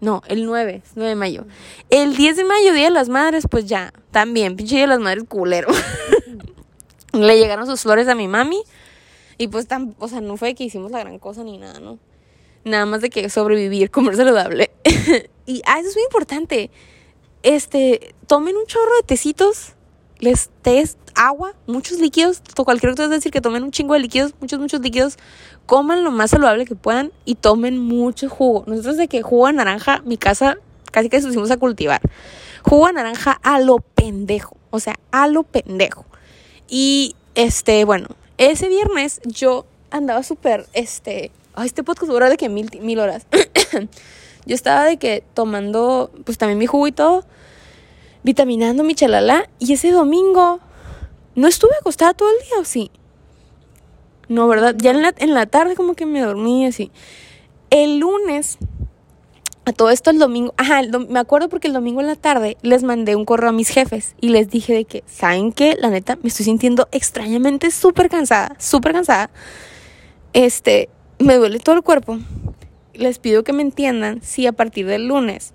No, 0.01 0.21
el 0.27 0.45
9, 0.45 0.81
9 0.95 1.09
de 1.09 1.15
mayo. 1.15 1.45
El 1.89 2.15
10 2.15 2.37
de 2.37 2.43
mayo, 2.45 2.73
Día 2.73 2.85
de 2.85 2.91
las 2.91 3.09
Madres, 3.09 3.45
pues 3.49 3.65
ya, 3.65 3.93
también, 4.11 4.55
pinche 4.55 4.75
Día 4.75 4.83
de 4.83 4.87
las 4.87 4.99
Madres 4.99 5.25
culero. 5.27 5.69
Le 7.13 7.37
llegaron 7.37 7.65
sus 7.65 7.81
flores 7.81 8.07
a 8.07 8.15
mi 8.15 8.27
mami 8.27 8.61
y 9.37 9.47
pues, 9.47 9.67
tan, 9.67 9.95
o 9.99 10.07
sea, 10.07 10.21
no 10.21 10.37
fue 10.37 10.55
que 10.55 10.63
hicimos 10.63 10.91
la 10.91 10.99
gran 10.99 11.19
cosa 11.19 11.43
ni 11.43 11.57
nada, 11.57 11.79
¿no? 11.79 11.99
Nada 12.63 12.85
más 12.85 13.01
de 13.01 13.09
que 13.09 13.29
sobrevivir, 13.29 13.91
comer 13.91 14.15
saludable. 14.15 14.71
y, 15.45 15.61
ah, 15.65 15.79
eso 15.79 15.89
es 15.89 15.95
muy 15.95 16.03
importante. 16.03 16.71
Este, 17.41 18.15
tomen 18.27 18.55
un 18.55 18.65
chorro 18.65 18.95
de 18.97 19.03
tecitos, 19.03 19.73
les 20.19 20.49
tés, 20.61 20.97
agua, 21.15 21.55
muchos 21.67 21.99
líquidos, 21.99 22.41
cualquier 22.55 22.91
cosa 22.91 23.05
es 23.05 23.09
decir 23.09 23.31
que 23.31 23.41
tomen 23.41 23.63
un 23.63 23.71
chingo 23.71 23.93
de 23.93 24.01
líquidos, 24.01 24.33
muchos, 24.39 24.59
muchos 24.59 24.81
líquidos, 24.81 25.17
coman 25.69 26.03
lo 26.03 26.09
más 26.09 26.31
saludable 26.31 26.65
que 26.65 26.73
puedan 26.73 27.11
y 27.25 27.35
tomen 27.35 27.77
mucho 27.77 28.27
jugo. 28.27 28.63
Nosotros 28.65 28.97
de 28.97 29.07
que 29.07 29.21
jugo 29.21 29.45
de 29.45 29.53
naranja, 29.53 30.01
mi 30.03 30.17
casa 30.17 30.57
casi 30.91 31.09
que 31.09 31.21
se 31.21 31.27
pusimos 31.27 31.51
a 31.51 31.57
cultivar. 31.57 32.01
jugo 32.63 32.87
de 32.87 32.93
naranja 32.93 33.39
a 33.43 33.59
lo 33.59 33.77
pendejo, 33.77 34.57
o 34.71 34.79
sea, 34.79 34.95
a 35.11 35.27
lo 35.27 35.43
pendejo. 35.43 36.07
Y 36.67 37.15
este, 37.35 37.85
bueno, 37.85 38.07
ese 38.39 38.67
viernes 38.67 39.21
yo 39.25 39.67
andaba 39.91 40.23
súper, 40.23 40.65
este, 40.73 41.29
ay, 41.53 41.67
este 41.67 41.83
podcast 41.83 42.11
dura 42.11 42.31
de 42.31 42.37
que 42.37 42.49
mil, 42.49 42.67
mil 42.81 42.97
horas. 42.97 43.27
yo 44.47 44.55
estaba 44.55 44.85
de 44.85 44.97
que 44.97 45.23
tomando, 45.35 46.09
pues 46.25 46.39
también 46.39 46.57
mi 46.57 46.65
jugo 46.65 46.87
y 46.87 46.91
todo, 46.93 47.25
vitaminando 48.23 48.83
mi 48.83 48.95
chalala, 48.95 49.47
y 49.59 49.73
ese 49.73 49.91
domingo 49.91 50.61
no 51.35 51.47
estuve 51.47 51.73
acostada 51.79 52.15
todo 52.15 52.29
el 52.31 52.43
día, 52.47 52.59
¿o 52.59 52.65
sí? 52.65 52.89
No, 54.29 54.47
¿verdad? 54.47 54.75
Ya 54.77 54.91
en 54.91 55.01
la, 55.01 55.13
en 55.17 55.33
la 55.33 55.47
tarde 55.47 55.75
como 55.75 55.95
que 55.95 56.05
me 56.05 56.21
dormí 56.21 56.65
así. 56.65 56.91
El 57.71 57.99
lunes, 57.99 58.59
a 59.65 59.73
todo 59.73 59.89
esto 59.89 60.11
el 60.11 60.19
domingo, 60.19 60.53
ajá, 60.55 60.81
me 61.09 61.19
acuerdo 61.19 61.49
porque 61.49 61.67
el 61.67 61.73
domingo 61.73 61.99
en 61.99 62.07
la 62.07 62.15
tarde 62.15 62.57
les 62.61 62.83
mandé 62.83 63.15
un 63.15 63.25
correo 63.25 63.49
a 63.49 63.53
mis 63.53 63.69
jefes 63.69 64.15
y 64.21 64.29
les 64.29 64.49
dije 64.49 64.73
de 64.73 64.85
que, 64.85 65.03
¿saben 65.07 65.51
qué? 65.51 65.75
La 65.79 65.89
neta, 65.89 66.17
me 66.21 66.29
estoy 66.29 66.45
sintiendo 66.45 66.87
extrañamente 66.91 67.71
súper 67.71 68.09
cansada, 68.09 68.55
súper 68.59 68.93
cansada. 68.93 69.31
Este, 70.33 70.89
me 71.17 71.35
duele 71.35 71.59
todo 71.59 71.75
el 71.75 71.81
cuerpo. 71.81 72.19
Les 72.93 73.17
pido 73.17 73.43
que 73.43 73.53
me 73.53 73.63
entiendan 73.63 74.21
si 74.21 74.45
a 74.45 74.51
partir 74.51 74.85
del 74.85 75.07
lunes 75.07 75.53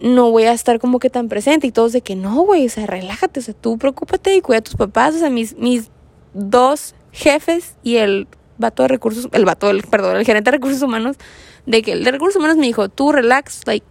no 0.00 0.30
voy 0.30 0.44
a 0.44 0.52
estar 0.52 0.78
como 0.78 0.98
que 0.98 1.10
tan 1.10 1.28
presente 1.28 1.66
y 1.66 1.72
todos 1.72 1.92
de 1.92 2.02
que 2.02 2.14
no, 2.14 2.42
güey, 2.42 2.66
o 2.66 2.70
sea, 2.70 2.86
relájate, 2.86 3.40
o 3.40 3.42
sea, 3.42 3.54
tú 3.54 3.78
preocúpate 3.78 4.34
y 4.34 4.40
cuida 4.40 4.58
a 4.58 4.62
tus 4.62 4.76
papás, 4.76 5.14
o 5.14 5.18
sea, 5.18 5.30
mis, 5.30 5.56
mis 5.56 5.90
dos 6.34 6.94
jefes 7.18 7.74
y 7.82 7.96
el 7.96 8.28
vato 8.58 8.82
de 8.82 8.88
recursos, 8.88 9.28
el 9.32 9.44
vato, 9.44 9.68
del, 9.68 9.82
perdón, 9.82 10.16
el 10.16 10.24
gerente 10.24 10.50
de 10.50 10.56
recursos 10.56 10.82
humanos, 10.82 11.16
de 11.66 11.82
que 11.82 11.92
el 11.92 12.04
de 12.04 12.10
recursos 12.10 12.36
humanos 12.36 12.56
me 12.56 12.66
dijo, 12.66 12.88
tú 12.88 13.12
relax, 13.12 13.62
like, 13.66 13.86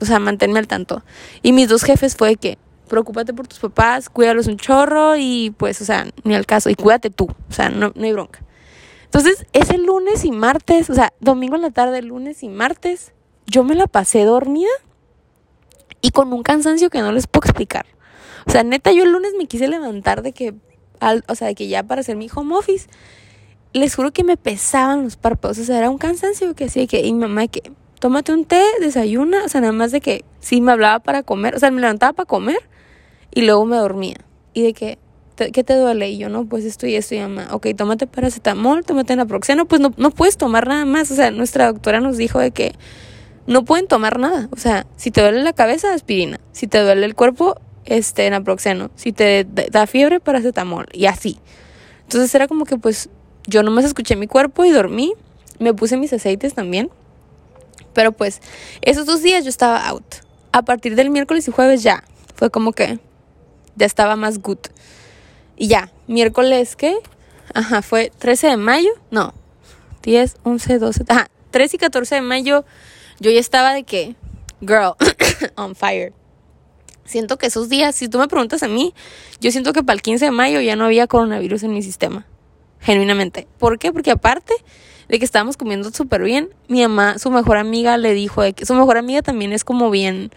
o 0.00 0.04
sea, 0.04 0.18
manténme 0.18 0.58
al 0.58 0.66
tanto. 0.66 1.02
Y 1.42 1.52
mis 1.52 1.68
dos 1.68 1.82
jefes 1.82 2.16
fue 2.16 2.36
que, 2.36 2.58
preocúpate 2.88 3.34
por 3.34 3.48
tus 3.48 3.58
papás, 3.58 4.08
cuídalos 4.08 4.46
un 4.46 4.58
chorro 4.58 5.16
y 5.16 5.54
pues, 5.56 5.80
o 5.80 5.84
sea, 5.84 6.06
ni 6.24 6.34
al 6.34 6.46
caso, 6.46 6.70
y 6.70 6.74
cuídate 6.74 7.10
tú, 7.10 7.24
o 7.24 7.52
sea, 7.52 7.68
no, 7.68 7.92
no 7.94 8.04
hay 8.04 8.12
bronca. 8.12 8.40
Entonces, 9.04 9.46
ese 9.52 9.78
lunes 9.78 10.24
y 10.24 10.30
martes, 10.30 10.90
o 10.90 10.94
sea, 10.94 11.12
domingo 11.20 11.56
en 11.56 11.62
la 11.62 11.70
tarde, 11.70 12.02
lunes 12.02 12.42
y 12.42 12.48
martes, 12.48 13.12
yo 13.46 13.64
me 13.64 13.74
la 13.74 13.86
pasé 13.86 14.24
dormida 14.24 14.70
y 16.00 16.10
con 16.10 16.32
un 16.32 16.42
cansancio 16.42 16.90
que 16.90 17.00
no 17.00 17.12
les 17.12 17.26
puedo 17.26 17.46
explicar. 17.46 17.86
O 18.46 18.50
sea, 18.50 18.62
neta, 18.62 18.92
yo 18.92 19.02
el 19.02 19.12
lunes 19.12 19.32
me 19.36 19.46
quise 19.46 19.68
levantar 19.68 20.22
de 20.22 20.32
que 20.32 20.54
o 21.28 21.34
sea, 21.34 21.48
de 21.48 21.54
que 21.54 21.68
ya 21.68 21.82
para 21.82 22.00
hacer 22.00 22.16
mi 22.16 22.28
home 22.34 22.54
office, 22.56 22.88
les 23.72 23.94
juro 23.94 24.12
que 24.12 24.24
me 24.24 24.36
pesaban 24.36 25.04
los 25.04 25.16
párpados, 25.16 25.58
o 25.58 25.64
sea, 25.64 25.78
era 25.78 25.90
un 25.90 25.98
cansancio 25.98 26.54
que 26.54 26.64
así, 26.64 26.86
que, 26.86 27.00
y 27.00 27.12
mamá, 27.12 27.46
que 27.46 27.72
tómate 27.98 28.32
un 28.32 28.44
té, 28.44 28.62
desayuna, 28.80 29.44
o 29.44 29.48
sea, 29.48 29.60
nada 29.60 29.72
más 29.72 29.92
de 29.92 30.00
que 30.00 30.24
sí 30.40 30.60
me 30.60 30.72
hablaba 30.72 31.00
para 31.00 31.22
comer, 31.22 31.54
o 31.54 31.58
sea, 31.58 31.70
me 31.70 31.80
levantaba 31.80 32.12
para 32.12 32.26
comer 32.26 32.58
y 33.34 33.42
luego 33.42 33.64
me 33.64 33.76
dormía. 33.76 34.16
Y 34.54 34.62
de 34.62 34.72
que, 34.72 34.98
¿qué 35.36 35.64
te 35.64 35.74
duele? 35.74 36.08
Y 36.08 36.18
yo, 36.18 36.28
no, 36.28 36.46
pues 36.46 36.64
esto 36.64 36.86
y 36.86 36.94
esto 36.94 37.14
y 37.14 37.20
mamá, 37.20 37.48
ok, 37.50 37.68
tómate 37.76 38.06
paracetamol, 38.06 38.84
tómate 38.84 39.16
naproxeno, 39.16 39.66
pues 39.66 39.80
no, 39.80 39.92
no 39.96 40.10
puedes 40.10 40.36
tomar 40.36 40.66
nada 40.66 40.84
más, 40.84 41.10
o 41.10 41.14
sea, 41.14 41.30
nuestra 41.30 41.66
doctora 41.66 42.00
nos 42.00 42.16
dijo 42.16 42.38
de 42.38 42.50
que 42.50 42.74
no 43.46 43.64
pueden 43.64 43.86
tomar 43.86 44.18
nada, 44.18 44.48
o 44.52 44.56
sea, 44.56 44.86
si 44.96 45.10
te 45.10 45.20
duele 45.20 45.42
la 45.42 45.52
cabeza, 45.52 45.92
aspirina, 45.92 46.40
si 46.52 46.66
te 46.66 46.80
duele 46.80 47.04
el 47.04 47.14
cuerpo, 47.14 47.60
este, 47.86 48.28
naproxeno. 48.30 48.90
Si 48.96 49.12
te 49.12 49.44
da 49.44 49.86
fiebre, 49.86 50.20
paracetamol. 50.20 50.86
Y 50.92 51.06
así. 51.06 51.38
Entonces 52.02 52.34
era 52.34 52.46
como 52.46 52.64
que 52.64 52.76
pues 52.76 53.08
yo 53.46 53.62
nomás 53.62 53.84
escuché 53.84 54.16
mi 54.16 54.26
cuerpo 54.26 54.64
y 54.64 54.70
dormí. 54.70 55.14
Me 55.58 55.72
puse 55.72 55.96
mis 55.96 56.12
aceites 56.12 56.54
también. 56.54 56.90
Pero 57.94 58.12
pues 58.12 58.40
esos 58.82 59.06
dos 59.06 59.22
días 59.22 59.44
yo 59.44 59.50
estaba 59.50 59.86
out. 59.88 60.16
A 60.52 60.62
partir 60.62 60.94
del 60.94 61.10
miércoles 61.10 61.48
y 61.48 61.52
jueves 61.52 61.82
ya. 61.82 62.04
Fue 62.34 62.50
como 62.50 62.72
que 62.72 62.98
ya 63.76 63.86
estaba 63.86 64.16
más 64.16 64.40
good. 64.40 64.58
Y 65.56 65.68
ya, 65.68 65.90
miércoles 66.06 66.76
que, 66.76 66.96
ajá, 67.54 67.80
fue 67.80 68.12
13 68.18 68.48
de 68.48 68.56
mayo, 68.58 68.90
no, 69.10 69.32
10, 70.02 70.36
11, 70.42 70.78
12, 70.78 71.04
ajá, 71.08 71.30
13 71.50 71.76
y 71.76 71.78
14 71.78 72.14
de 72.16 72.20
mayo 72.20 72.64
yo 73.20 73.30
ya 73.30 73.40
estaba 73.40 73.72
de 73.72 73.84
que, 73.84 74.16
girl, 74.60 74.94
on 75.56 75.74
fire 75.74 76.12
siento 77.06 77.38
que 77.38 77.46
esos 77.46 77.68
días, 77.68 77.94
si 77.94 78.08
tú 78.08 78.18
me 78.18 78.28
preguntas 78.28 78.62
a 78.62 78.68
mí, 78.68 78.94
yo 79.40 79.50
siento 79.50 79.72
que 79.72 79.82
para 79.82 79.94
el 79.94 80.02
15 80.02 80.26
de 80.26 80.30
mayo 80.30 80.60
ya 80.60 80.76
no 80.76 80.84
había 80.84 81.06
coronavirus 81.06 81.62
en 81.64 81.74
mi 81.74 81.82
sistema. 81.82 82.26
Genuinamente. 82.80 83.46
¿Por 83.58 83.78
qué? 83.78 83.92
Porque 83.92 84.10
aparte 84.10 84.54
de 85.08 85.18
que 85.18 85.24
estábamos 85.24 85.56
comiendo 85.56 85.90
súper 85.90 86.22
bien, 86.22 86.50
mi 86.68 86.82
mamá, 86.82 87.18
su 87.18 87.30
mejor 87.30 87.58
amiga, 87.58 87.96
le 87.96 88.12
dijo 88.12 88.42
de 88.42 88.52
que 88.52 88.66
su 88.66 88.74
mejor 88.74 88.98
amiga 88.98 89.22
también 89.22 89.52
es 89.52 89.64
como 89.64 89.90
bien, 89.90 90.30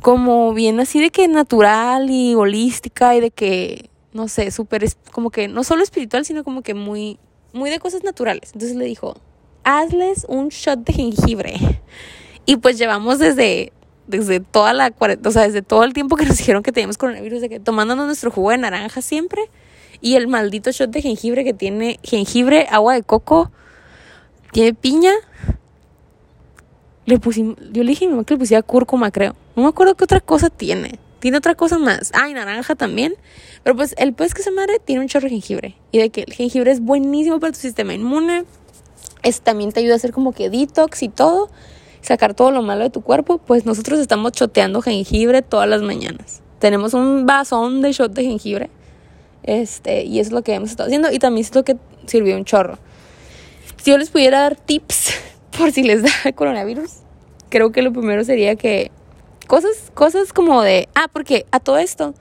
como 0.00 0.52
bien 0.54 0.80
así 0.80 1.00
de 1.00 1.10
que 1.10 1.28
natural 1.28 2.10
y 2.10 2.34
holística 2.34 3.14
y 3.16 3.20
de 3.20 3.30
que, 3.30 3.90
no 4.12 4.28
sé, 4.28 4.50
súper, 4.50 4.86
como 5.12 5.30
que 5.30 5.48
no 5.48 5.64
solo 5.64 5.82
espiritual, 5.82 6.24
sino 6.24 6.44
como 6.44 6.62
que 6.62 6.74
muy, 6.74 7.18
muy 7.52 7.70
de 7.70 7.78
cosas 7.78 8.02
naturales. 8.02 8.50
Entonces 8.52 8.76
le 8.76 8.84
dijo, 8.84 9.16
hazles 9.64 10.26
un 10.28 10.48
shot 10.48 10.80
de 10.80 10.92
jengibre. 10.92 11.56
Y 12.48 12.56
pues 12.56 12.78
llevamos 12.78 13.18
desde 13.18 13.72
desde 14.06 14.40
toda 14.40 14.72
la 14.72 14.92
o 14.98 15.30
sea, 15.30 15.42
desde 15.42 15.62
todo 15.62 15.84
el 15.84 15.92
tiempo 15.92 16.16
que 16.16 16.26
nos 16.26 16.38
dijeron 16.38 16.62
que 16.62 16.72
teníamos 16.72 16.98
coronavirus, 16.98 17.40
de 17.40 17.48
que 17.48 17.60
tomándonos 17.60 18.06
nuestro 18.06 18.30
jugo 18.30 18.50
de 18.50 18.58
naranja 18.58 19.02
siempre 19.02 19.42
y 20.00 20.14
el 20.16 20.28
maldito 20.28 20.70
shot 20.70 20.90
de 20.90 21.02
jengibre 21.02 21.44
que 21.44 21.54
tiene 21.54 21.98
jengibre, 22.02 22.66
agua 22.70 22.94
de 22.94 23.02
coco, 23.02 23.50
tiene 24.52 24.74
piña. 24.74 25.12
Le 27.06 27.18
pusimos, 27.18 27.56
yo 27.72 27.84
le 27.84 27.90
dije 27.90 28.04
a 28.04 28.08
mi 28.08 28.14
mamá 28.14 28.24
que 28.24 28.34
le 28.34 28.38
pusiera 28.38 28.62
cúrcuma, 28.62 29.10
creo. 29.10 29.36
No 29.54 29.62
me 29.62 29.68
acuerdo 29.68 29.94
qué 29.94 30.04
otra 30.04 30.20
cosa 30.20 30.50
tiene. 30.50 30.98
Tiene 31.20 31.38
otra 31.38 31.54
cosa 31.54 31.78
más. 31.78 32.10
Ah, 32.14 32.28
y 32.28 32.34
naranja 32.34 32.74
también. 32.74 33.14
Pero 33.62 33.76
pues 33.76 33.94
el 33.98 34.12
pez 34.12 34.34
que 34.34 34.42
se 34.42 34.50
madre 34.50 34.80
tiene 34.84 35.02
un 35.02 35.08
chorro 35.08 35.24
de 35.24 35.30
jengibre. 35.30 35.76
Y 35.92 35.98
de 35.98 36.10
que 36.10 36.22
el 36.22 36.32
jengibre 36.32 36.72
es 36.72 36.80
buenísimo 36.80 37.38
para 37.38 37.52
tu 37.52 37.60
sistema 37.60 37.94
inmune. 37.94 38.44
Es, 39.22 39.40
también 39.40 39.72
te 39.72 39.80
ayuda 39.80 39.94
a 39.94 39.96
hacer 39.96 40.12
como 40.12 40.32
que 40.32 40.50
detox 40.50 41.02
y 41.02 41.08
todo 41.08 41.48
sacar 42.06 42.34
todo 42.34 42.52
lo 42.52 42.62
malo 42.62 42.84
de 42.84 42.90
tu 42.90 43.00
cuerpo, 43.00 43.38
pues 43.38 43.66
nosotros 43.66 43.98
estamos 43.98 44.32
choteando 44.32 44.80
jengibre 44.80 45.42
todas 45.42 45.68
las 45.68 45.82
mañanas. 45.82 46.40
Tenemos 46.60 46.94
un 46.94 47.26
vasón 47.26 47.82
de 47.82 47.92
shot 47.92 48.12
de 48.12 48.22
jengibre. 48.22 48.70
Este, 49.42 50.04
y 50.04 50.20
es 50.20 50.30
lo 50.30 50.42
que 50.42 50.54
hemos 50.54 50.70
estado 50.70 50.86
haciendo. 50.86 51.10
Y 51.10 51.18
también 51.18 51.44
es 51.44 51.54
lo 51.54 51.64
que 51.64 51.76
sirvió 52.06 52.36
un 52.36 52.44
chorro. 52.44 52.78
Si 53.82 53.90
yo 53.90 53.98
les 53.98 54.10
pudiera 54.10 54.40
dar 54.40 54.56
tips 54.56 55.14
por 55.58 55.72
si 55.72 55.82
les 55.82 56.02
da 56.02 56.32
coronavirus, 56.34 56.90
creo 57.48 57.72
que 57.72 57.82
lo 57.82 57.92
primero 57.92 58.22
sería 58.24 58.54
que 58.56 58.90
cosas, 59.48 59.90
cosas 59.94 60.32
como 60.32 60.62
de, 60.62 60.88
ah, 60.94 61.08
porque 61.12 61.46
a 61.50 61.60
todo 61.60 61.78
esto, 61.78 62.14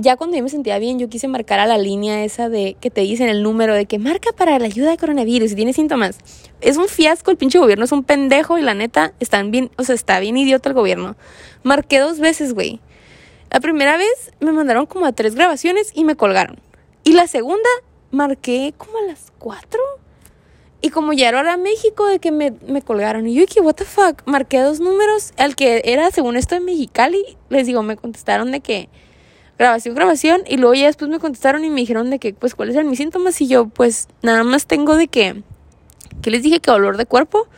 ya 0.00 0.16
cuando 0.16 0.36
yo 0.36 0.44
me 0.44 0.48
sentía 0.48 0.78
bien, 0.78 1.00
yo 1.00 1.08
quise 1.08 1.26
marcar 1.26 1.58
a 1.58 1.66
la 1.66 1.76
línea 1.76 2.24
esa 2.24 2.48
de 2.48 2.76
que 2.80 2.88
te 2.88 3.00
dicen 3.00 3.28
el 3.28 3.42
número 3.42 3.74
de 3.74 3.86
que 3.86 3.98
marca 3.98 4.30
para 4.30 4.56
la 4.60 4.66
ayuda 4.66 4.90
de 4.90 4.96
coronavirus 4.96 5.50
y 5.52 5.54
tiene 5.56 5.72
síntomas. 5.72 6.18
Es 6.60 6.76
un 6.76 6.86
fiasco, 6.86 7.32
el 7.32 7.36
pinche 7.36 7.58
gobierno 7.58 7.84
es 7.84 7.90
un 7.90 8.04
pendejo 8.04 8.58
y 8.58 8.62
la 8.62 8.74
neta, 8.74 9.12
están 9.18 9.50
bien, 9.50 9.72
o 9.76 9.82
sea, 9.82 9.96
está 9.96 10.20
bien 10.20 10.36
idiota 10.36 10.68
el 10.68 10.76
gobierno. 10.76 11.16
Marqué 11.64 11.98
dos 11.98 12.20
veces, 12.20 12.54
güey. 12.54 12.80
La 13.50 13.58
primera 13.58 13.96
vez 13.96 14.32
me 14.38 14.52
mandaron 14.52 14.86
como 14.86 15.04
a 15.04 15.12
tres 15.12 15.34
grabaciones 15.34 15.90
y 15.94 16.04
me 16.04 16.14
colgaron. 16.14 16.60
Y 17.02 17.14
la 17.14 17.26
segunda 17.26 17.68
marqué 18.12 18.72
como 18.76 18.98
a 18.98 19.02
las 19.02 19.32
cuatro. 19.38 19.80
Y 20.80 20.90
como 20.90 21.12
ya 21.12 21.28
era 21.30 21.56
México 21.56 22.06
de 22.06 22.20
que 22.20 22.30
me, 22.30 22.52
me 22.68 22.82
colgaron. 22.82 23.26
Y 23.26 23.34
yo 23.34 23.40
dije, 23.40 23.60
what 23.60 23.74
the 23.74 23.84
fuck, 23.84 24.22
marqué 24.26 24.60
dos 24.60 24.78
números. 24.78 25.32
Al 25.38 25.56
que 25.56 25.82
era 25.86 26.12
según 26.12 26.36
esto 26.36 26.54
en 26.54 26.66
Mexicali, 26.66 27.36
les 27.48 27.66
digo, 27.66 27.82
me 27.82 27.96
contestaron 27.96 28.52
de 28.52 28.60
que 28.60 28.88
grabación, 29.58 29.94
grabación, 29.94 30.42
y 30.46 30.56
luego 30.56 30.74
ya 30.74 30.86
después 30.86 31.10
me 31.10 31.18
contestaron 31.18 31.64
y 31.64 31.70
me 31.70 31.80
dijeron 31.80 32.10
de 32.10 32.18
que, 32.18 32.32
pues, 32.32 32.54
cuáles 32.54 32.76
eran 32.76 32.88
mis 32.88 32.98
síntomas, 32.98 33.40
y 33.40 33.48
yo, 33.48 33.66
pues, 33.66 34.08
nada 34.22 34.44
más 34.44 34.66
tengo 34.66 34.96
de 34.96 35.08
que, 35.08 35.42
que 36.22 36.30
les 36.30 36.42
dije 36.42 36.60
que 36.60 36.70
dolor 36.70 36.96
de 36.96 37.06
cuerpo, 37.06 37.48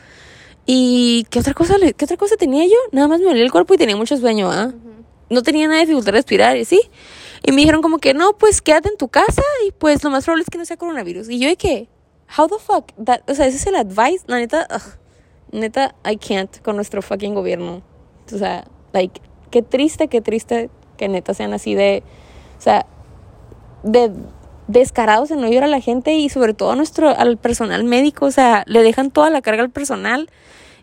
y 0.65 1.27
¿qué 1.31 1.41
otra 1.41 1.53
cosa, 1.53 1.77
qué 1.97 2.05
otra 2.05 2.17
cosa 2.17 2.37
tenía 2.37 2.65
yo? 2.65 2.77
Nada 2.93 3.07
más 3.09 3.21
me 3.21 3.27
dolía 3.27 3.43
el 3.43 3.53
cuerpo 3.53 3.75
y 3.75 3.77
tenía 3.77 3.97
mucho 3.97 4.17
sueño, 4.17 4.51
¿ah? 4.51 4.73
No 5.29 5.43
tenía 5.43 5.67
nada 5.67 5.81
de 5.81 5.87
dificultad 5.87 6.13
de 6.13 6.19
respirar, 6.19 6.57
y 6.57 6.65
sí, 6.65 6.81
y 7.43 7.53
me 7.53 7.59
dijeron 7.59 7.83
como 7.83 7.99
que, 7.99 8.15
no, 8.15 8.33
pues, 8.39 8.63
quédate 8.63 8.89
en 8.89 8.97
tu 8.97 9.09
casa, 9.09 9.43
y 9.67 9.73
pues, 9.73 10.03
lo 10.03 10.11
más 10.11 10.25
probable 10.25 10.45
es 10.45 10.51
que 10.51 10.59
no 10.59 10.65
sea 10.65 10.79
coronavirus, 10.79 11.29
y 11.29 11.39
yo 11.39 11.49
de 11.49 11.57
que, 11.57 11.89
how 12.37 12.49
the 12.49 12.57
fuck, 12.59 12.93
o 13.29 13.35
sea, 13.35 13.47
ese 13.47 13.59
es 13.59 13.67
el 13.67 13.77
advice, 13.77 14.25
la 14.27 14.37
neta, 14.37 14.67
neta, 15.53 15.95
I 16.11 16.17
can't 16.17 16.63
con 16.63 16.77
nuestro 16.77 17.03
fucking 17.03 17.35
gobierno, 17.35 17.83
o 18.33 18.39
sea, 18.39 18.67
like, 18.93 19.21
qué 19.51 19.63
triste, 19.63 20.09
qué 20.09 20.21
triste 20.21 20.71
que 21.01 21.09
neta 21.09 21.33
sean 21.33 21.55
así 21.55 21.75
de, 21.75 22.03
o 22.59 22.61
sea, 22.61 22.85
de 23.83 24.13
descarados 24.69 25.31
en 25.31 25.41
no 25.41 25.47
ayudar 25.47 25.65
a 25.65 25.69
la 25.69 25.81
gente 25.81 26.13
y 26.13 26.29
sobre 26.29 26.53
todo 26.53 26.73
a 26.73 26.77
nuestro, 26.77 27.09
al 27.09 27.39
personal 27.39 27.85
médico, 27.85 28.27
o 28.27 28.31
sea, 28.31 28.65
le 28.67 28.83
dejan 28.83 29.11
toda 29.11 29.31
la 29.31 29.41
carga 29.41 29.63
al 29.63 29.71
personal 29.71 30.29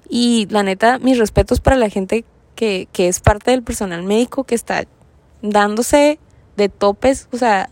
y 0.09 0.47
la 0.49 0.63
neta, 0.63 0.97
mis 0.97 1.19
respetos 1.19 1.61
para 1.61 1.75
la 1.75 1.89
gente 1.89 2.25
que, 2.55 2.87
que 2.91 3.07
es 3.07 3.19
parte 3.19 3.51
del 3.51 3.61
personal 3.61 4.01
médico 4.01 4.43
que 4.43 4.55
está 4.55 4.85
dándose 5.43 6.17
de 6.55 6.67
topes, 6.67 7.29
o 7.31 7.37
sea, 7.37 7.69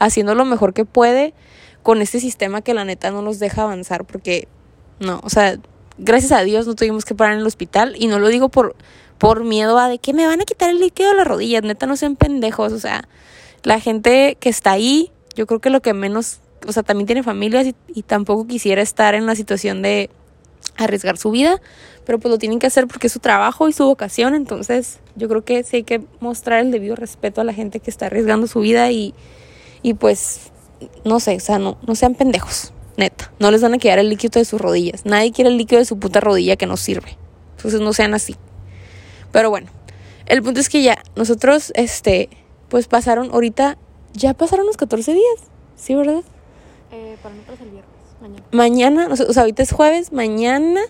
haciendo 0.00 0.34
lo 0.34 0.44
mejor 0.44 0.74
que 0.74 0.84
puede 0.84 1.32
con 1.84 2.02
este 2.02 2.18
sistema 2.18 2.60
que 2.60 2.74
la 2.74 2.84
neta 2.84 3.12
no 3.12 3.22
nos 3.22 3.38
deja 3.38 3.62
avanzar 3.62 4.04
porque 4.04 4.48
no, 4.98 5.20
o 5.22 5.30
sea, 5.30 5.58
gracias 5.96 6.32
a 6.32 6.42
Dios 6.42 6.66
no 6.66 6.74
tuvimos 6.74 7.04
que 7.04 7.14
parar 7.14 7.34
en 7.34 7.40
el 7.40 7.46
hospital 7.46 7.94
y 7.96 8.08
no 8.08 8.18
lo 8.18 8.26
digo 8.26 8.48
por 8.48 8.74
por 9.18 9.44
miedo 9.44 9.78
a 9.78 9.88
de 9.88 9.98
que 9.98 10.12
me 10.12 10.26
van 10.26 10.40
a 10.40 10.44
quitar 10.44 10.70
el 10.70 10.80
líquido 10.80 11.10
de 11.10 11.16
las 11.16 11.26
rodillas. 11.26 11.62
Neta, 11.62 11.86
no 11.86 11.96
sean 11.96 12.16
pendejos. 12.16 12.72
O 12.72 12.78
sea, 12.78 13.08
la 13.64 13.80
gente 13.80 14.36
que 14.38 14.48
está 14.48 14.72
ahí, 14.72 15.10
yo 15.34 15.46
creo 15.46 15.60
que 15.60 15.70
lo 15.70 15.80
que 15.80 15.94
menos, 15.94 16.38
o 16.66 16.72
sea, 16.72 16.82
también 16.82 17.06
tiene 17.06 17.22
familias 17.22 17.66
y, 17.94 18.02
tampoco 18.02 18.46
quisiera 18.46 18.82
estar 18.82 19.14
en 19.14 19.26
la 19.26 19.34
situación 19.34 19.82
de 19.82 20.10
arriesgar 20.76 21.16
su 21.16 21.30
vida, 21.30 21.60
pero 22.04 22.18
pues 22.18 22.30
lo 22.30 22.38
tienen 22.38 22.58
que 22.58 22.66
hacer 22.66 22.86
porque 22.86 23.06
es 23.06 23.12
su 23.12 23.20
trabajo 23.20 23.68
y 23.68 23.72
su 23.72 23.84
vocación, 23.84 24.34
entonces 24.34 24.98
yo 25.14 25.28
creo 25.28 25.44
que 25.44 25.62
sí 25.62 25.76
hay 25.76 25.82
que 25.84 26.02
mostrar 26.20 26.60
el 26.60 26.70
debido 26.70 26.96
respeto 26.96 27.40
a 27.40 27.44
la 27.44 27.52
gente 27.52 27.80
que 27.80 27.90
está 27.90 28.06
arriesgando 28.06 28.46
su 28.46 28.60
vida 28.60 28.90
y, 28.90 29.14
y 29.82 29.94
pues, 29.94 30.50
no 31.04 31.20
sé, 31.20 31.36
o 31.36 31.40
sea, 31.40 31.58
no, 31.58 31.78
no 31.86 31.94
sean 31.94 32.14
pendejos, 32.14 32.72
neta, 32.96 33.30
no 33.38 33.50
les 33.50 33.62
van 33.62 33.74
a 33.74 33.78
quedar 33.78 33.98
el 33.98 34.08
líquido 34.08 34.40
de 34.40 34.44
sus 34.44 34.60
rodillas, 34.60 35.06
nadie 35.06 35.32
quiere 35.32 35.50
el 35.50 35.58
líquido 35.58 35.78
de 35.78 35.84
su 35.84 35.98
puta 35.98 36.20
rodilla 36.20 36.56
que 36.56 36.66
no 36.66 36.76
sirve, 36.76 37.16
entonces 37.56 37.80
no 37.80 37.92
sean 37.92 38.14
así. 38.14 38.36
Pero 39.34 39.50
bueno, 39.50 39.66
el 40.26 40.44
punto 40.44 40.60
es 40.60 40.68
que 40.68 40.80
ya, 40.84 41.02
nosotros, 41.16 41.72
este, 41.74 42.28
pues 42.68 42.86
pasaron, 42.86 43.30
ahorita, 43.32 43.76
ya 44.12 44.32
pasaron 44.32 44.64
los 44.64 44.76
14 44.76 45.12
días, 45.12 45.50
¿sí, 45.74 45.96
verdad? 45.96 46.22
Eh, 46.92 47.16
para 47.20 47.34
nosotros 47.34 47.58
el 47.62 47.70
viernes, 47.70 47.90
mañana. 48.20 48.44
mañana, 48.52 49.08
o 49.10 49.16
sea, 49.16 49.42
ahorita 49.42 49.64
es 49.64 49.72
jueves, 49.72 50.12
mañana, 50.12 50.80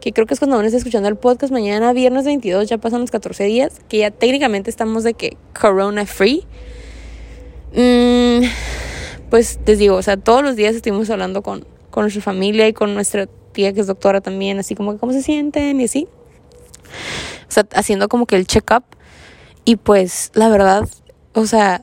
que 0.00 0.12
creo 0.12 0.26
que 0.26 0.34
es 0.34 0.40
cuando 0.40 0.56
van 0.56 0.64
a 0.64 0.66
estar 0.66 0.78
escuchando 0.78 1.08
el 1.08 1.14
podcast, 1.14 1.52
mañana 1.52 1.92
viernes 1.92 2.24
22 2.24 2.68
ya 2.68 2.78
pasan 2.78 3.00
los 3.00 3.12
14 3.12 3.44
días, 3.44 3.80
que 3.88 3.98
ya 3.98 4.10
técnicamente 4.10 4.70
estamos 4.70 5.04
de 5.04 5.14
que 5.14 5.36
corona 5.56 6.04
free. 6.04 6.44
Mm, 7.74 8.44
pues 9.30 9.60
les 9.66 9.78
digo, 9.78 9.94
o 9.94 10.02
sea, 10.02 10.16
todos 10.16 10.42
los 10.42 10.56
días 10.56 10.74
estuvimos 10.74 11.10
hablando 11.10 11.42
con, 11.42 11.64
con 11.90 12.02
nuestra 12.02 12.22
familia 12.22 12.66
y 12.66 12.72
con 12.72 12.92
nuestra 12.92 13.28
tía 13.52 13.72
que 13.72 13.82
es 13.82 13.86
doctora 13.86 14.20
también, 14.20 14.58
así 14.58 14.74
como 14.74 14.94
que 14.94 14.98
cómo 14.98 15.12
se 15.12 15.22
sienten 15.22 15.80
y 15.80 15.84
así. 15.84 16.08
Sea, 17.54 17.66
haciendo 17.74 18.08
como 18.08 18.26
que 18.26 18.36
el 18.36 18.46
check-up. 18.46 18.84
Y 19.64 19.76
pues, 19.76 20.30
la 20.34 20.48
verdad, 20.48 20.88
o 21.32 21.46
sea, 21.46 21.82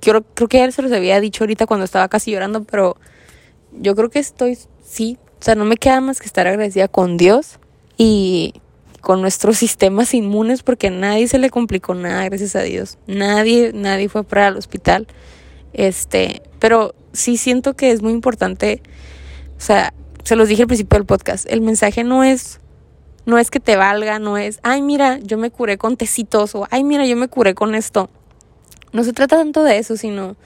creo, 0.00 0.22
creo 0.22 0.48
que 0.48 0.58
ya 0.58 0.70
se 0.70 0.82
los 0.82 0.92
había 0.92 1.20
dicho 1.20 1.44
ahorita 1.44 1.66
cuando 1.66 1.84
estaba 1.84 2.08
casi 2.08 2.30
llorando, 2.30 2.64
pero 2.64 2.96
yo 3.72 3.94
creo 3.94 4.10
que 4.10 4.20
estoy, 4.20 4.58
sí, 4.84 5.18
o 5.40 5.42
sea, 5.44 5.54
no 5.54 5.64
me 5.64 5.76
queda 5.76 6.00
más 6.00 6.20
que 6.20 6.26
estar 6.26 6.46
agradecida 6.46 6.88
con 6.88 7.16
Dios 7.16 7.58
y 7.96 8.54
con 9.00 9.20
nuestros 9.20 9.58
sistemas 9.58 10.14
inmunes 10.14 10.62
porque 10.62 10.86
a 10.86 10.90
nadie 10.90 11.28
se 11.28 11.38
le 11.38 11.50
complicó 11.50 11.94
nada, 11.94 12.24
gracias 12.24 12.56
a 12.56 12.62
Dios. 12.62 12.98
Nadie, 13.06 13.72
nadie 13.74 14.08
fue 14.08 14.24
para 14.24 14.48
el 14.48 14.56
hospital. 14.56 15.06
Este, 15.72 16.42
pero 16.60 16.94
sí 17.12 17.36
siento 17.36 17.74
que 17.74 17.90
es 17.90 18.00
muy 18.00 18.12
importante, 18.12 18.80
o 19.56 19.60
sea, 19.60 19.92
se 20.22 20.36
los 20.36 20.48
dije 20.48 20.62
al 20.62 20.68
principio 20.68 20.98
del 20.98 21.06
podcast, 21.06 21.46
el 21.50 21.60
mensaje 21.60 22.04
no 22.04 22.24
es 22.24 22.60
no 23.26 23.38
es 23.38 23.50
que 23.50 23.60
te 23.60 23.76
valga, 23.76 24.18
no 24.18 24.36
es, 24.36 24.60
ay, 24.62 24.82
mira, 24.82 25.18
yo 25.18 25.38
me 25.38 25.50
curé 25.50 25.78
con 25.78 25.96
tecitos 25.96 26.54
o 26.54 26.66
ay, 26.70 26.84
mira, 26.84 27.06
yo 27.06 27.16
me 27.16 27.28
curé 27.28 27.54
con 27.54 27.74
esto. 27.74 28.10
No 28.92 29.02
se 29.04 29.12
trata 29.12 29.36
tanto 29.36 29.62
de 29.62 29.78
eso, 29.78 29.96
sino 29.96 30.36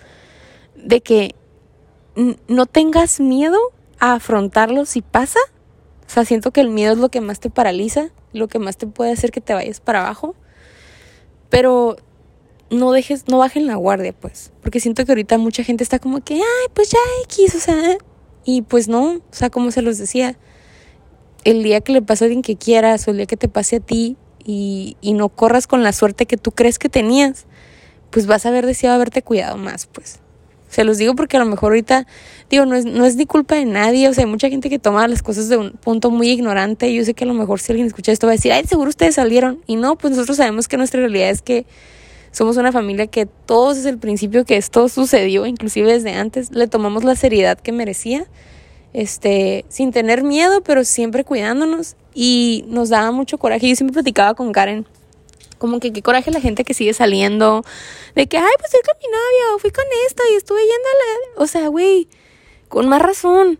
de 0.74 1.00
que 1.00 1.34
no 2.48 2.66
tengas 2.66 3.20
miedo 3.20 3.58
a 3.98 4.14
afrontarlo 4.14 4.84
si 4.86 5.02
pasa. 5.02 5.38
O 6.06 6.10
sea, 6.10 6.24
siento 6.24 6.52
que 6.52 6.60
el 6.60 6.70
miedo 6.70 6.94
es 6.94 6.98
lo 6.98 7.10
que 7.10 7.20
más 7.20 7.40
te 7.40 7.50
paraliza, 7.50 8.08
lo 8.32 8.48
que 8.48 8.58
más 8.58 8.76
te 8.76 8.86
puede 8.86 9.12
hacer 9.12 9.30
que 9.30 9.40
te 9.40 9.54
vayas 9.54 9.80
para 9.80 10.00
abajo. 10.00 10.34
Pero 11.50 11.96
no 12.70 12.92
dejes, 12.92 13.28
no 13.28 13.38
bajen 13.38 13.66
la 13.66 13.76
guardia, 13.76 14.12
pues. 14.12 14.52
Porque 14.62 14.80
siento 14.80 15.04
que 15.04 15.12
ahorita 15.12 15.38
mucha 15.38 15.64
gente 15.64 15.84
está 15.84 15.98
como 15.98 16.22
que, 16.22 16.34
ay, 16.34 16.68
pues 16.74 16.90
ya 16.90 16.98
X, 17.24 17.54
o 17.54 17.58
sea. 17.58 17.98
Y 18.44 18.62
pues 18.62 18.88
no, 18.88 19.16
o 19.16 19.22
sea, 19.30 19.50
como 19.50 19.70
se 19.70 19.82
los 19.82 19.98
decía, 19.98 20.38
el 21.45 21.62
día 21.62 21.80
que 21.80 21.93
le 21.93 22.03
pase 22.03 22.24
a 22.24 22.26
alguien 22.26 22.43
que 22.43 22.57
quieras 22.57 23.07
o 23.07 23.11
el 23.11 23.18
día 23.18 23.26
que 23.26 23.36
te 23.36 23.49
pase 23.49 23.76
a 23.76 23.80
ti 23.80 24.16
y, 24.45 24.97
y 25.01 25.12
no 25.12 25.28
corras 25.28 25.66
con 25.66 25.82
la 25.82 25.93
suerte 25.93 26.26
que 26.26 26.36
tú 26.36 26.53
crees 26.53 26.78
que 26.78 26.89
tenías, 26.89 27.47
pues 28.11 28.26
vas 28.26 28.47
a 28.47 28.49
haber 28.49 28.66
deseado 28.66 28.97
haberte 28.97 29.22
cuidado 29.22 29.57
más, 29.57 29.86
pues. 29.86 30.20
Se 30.68 30.84
los 30.84 30.99
digo 30.99 31.14
porque 31.14 31.39
a 31.39 31.41
lo 31.41 31.47
mejor 31.47 31.72
ahorita, 31.72 32.07
digo, 32.51 32.66
no 32.66 32.76
es, 32.76 32.84
no 32.84 33.07
es 33.07 33.16
ni 33.16 33.24
culpa 33.24 33.55
de 33.55 33.64
nadie, 33.64 34.07
o 34.09 34.12
sea, 34.12 34.24
hay 34.24 34.30
mucha 34.30 34.51
gente 34.51 34.68
que 34.68 34.78
toma 34.78 35.09
las 35.09 35.22
cosas 35.22 35.49
de 35.49 35.57
un 35.57 35.70
punto 35.72 36.11
muy 36.11 36.28
ignorante. 36.28 36.93
Yo 36.93 37.05
sé 37.05 37.14
que 37.14 37.24
a 37.24 37.26
lo 37.26 37.32
mejor 37.32 37.59
si 37.59 37.72
alguien 37.72 37.86
escucha 37.86 38.12
esto 38.12 38.26
va 38.26 38.32
a 38.32 38.36
decir, 38.36 38.53
ay, 38.53 38.64
seguro 38.64 38.91
ustedes 38.91 39.14
salieron. 39.14 39.62
Y 39.66 39.76
no, 39.76 39.97
pues 39.97 40.12
nosotros 40.12 40.36
sabemos 40.36 40.68
que 40.68 40.76
nuestra 40.76 41.01
realidad 41.01 41.30
es 41.30 41.41
que 41.41 41.64
somos 42.32 42.59
una 42.59 42.70
familia 42.70 43.07
que 43.07 43.24
todos 43.24 43.76
desde 43.76 43.89
el 43.89 43.99
principio 43.99 44.45
que 44.45 44.59
esto 44.59 44.89
sucedió, 44.89 45.47
inclusive 45.47 45.91
desde 45.91 46.12
antes, 46.12 46.51
le 46.53 46.68
tomamos 46.68 47.03
la 47.03 47.16
seriedad 47.16 47.59
que 47.59 47.72
merecía, 47.72 48.26
este, 48.93 49.64
sin 49.68 49.93
tener 49.93 50.22
miedo, 50.22 50.62
pero 50.62 50.84
siempre 50.84 51.24
cuidándonos. 51.24 51.97
Y 52.14 52.64
nos 52.68 52.89
daba 52.89 53.12
mucho 53.12 53.39
coraje. 53.39 53.68
Yo 53.68 53.76
siempre 53.76 53.95
platicaba 53.95 54.34
con 54.34 54.53
Karen 54.53 54.86
como 55.59 55.80
que 55.80 55.93
qué 55.93 56.03
coraje 56.03 56.30
la 56.30 56.41
gente 56.41 56.64
que 56.64 56.72
sigue 56.72 56.95
saliendo, 56.95 57.64
de 58.14 58.26
que, 58.26 58.39
ay, 58.39 58.53
pues 58.59 58.70
fui 58.70 58.80
con 58.80 58.97
mi 59.01 59.09
novio, 59.09 59.59
fui 59.59 59.70
con 59.70 59.84
esto 60.07 60.22
y 60.32 60.36
estuve 60.36 60.61
yendo 60.61 60.74
a 60.74 61.39
la... 61.39 61.45
O 61.45 61.47
sea, 61.47 61.68
güey, 61.68 62.09
con 62.68 62.89
más 62.89 63.03
razón. 63.03 63.59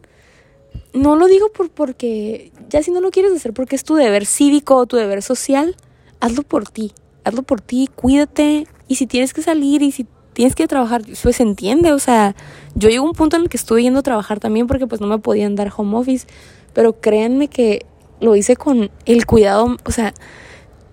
No 0.95 1.17
lo 1.17 1.27
digo 1.27 1.51
por 1.51 1.71
porque, 1.71 2.51
ya 2.71 2.83
si 2.83 2.91
no 2.91 3.01
lo 3.01 3.11
quieres 3.11 3.33
hacer 3.33 3.53
porque 3.53 3.77
es 3.77 3.85
tu 3.85 3.97
deber 3.97 4.25
cívico 4.25 4.77
o 4.77 4.87
tu 4.87 4.97
deber 4.97 5.23
social, 5.23 5.77
hazlo 6.21 6.43
por 6.45 6.69
ti, 6.69 6.93
hazlo 7.25 7.43
por 7.43 7.61
ti, 7.61 7.91
cuídate. 7.95 8.67
Y 8.87 8.95
si 8.95 9.07
tienes 9.07 9.35
que 9.35 9.43
salir 9.43 9.83
y 9.83 9.93
si 9.93 10.07
tienes 10.39 10.55
que 10.55 10.69
trabajar, 10.69 11.03
pues 11.21 11.35
se 11.35 11.43
entiende, 11.43 11.93
o 11.93 11.99
sea, 11.99 12.37
yo 12.77 12.89
llego 12.89 13.05
a 13.05 13.09
un 13.09 13.13
punto 13.13 13.35
en 13.35 13.43
el 13.43 13.49
que 13.49 13.57
estuve 13.57 13.83
yendo 13.83 13.99
a 13.99 14.03
trabajar 14.05 14.39
también 14.39 14.69
porque 14.69 14.87
pues 14.87 15.01
no 15.01 15.09
me 15.09 15.19
podían 15.19 15.57
dar 15.57 15.73
home 15.77 15.97
office, 15.97 16.29
pero 16.75 17.01
créanme 17.01 17.49
que 17.49 17.85
lo 18.21 18.37
hice 18.37 18.55
con 18.55 18.89
el 19.05 19.27
cuidado, 19.27 19.77
o 19.85 19.91
sea, 19.91 20.15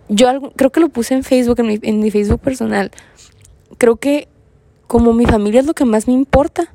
yo 0.09 0.29
algo, 0.29 0.49
creo 0.55 0.71
que 0.71 0.79
lo 0.79 0.89
puse 0.89 1.13
en 1.13 1.23
Facebook, 1.23 1.59
en 1.59 1.67
mi, 1.67 1.79
en 1.83 1.99
mi 1.99 2.09
Facebook 2.09 2.39
personal. 2.39 2.89
Creo 3.77 3.97
que 3.97 4.27
como 4.87 5.13
mi 5.13 5.27
familia 5.27 5.59
es 5.59 5.67
lo 5.67 5.75
que 5.75 5.85
más 5.85 6.07
me 6.07 6.13
importa. 6.13 6.73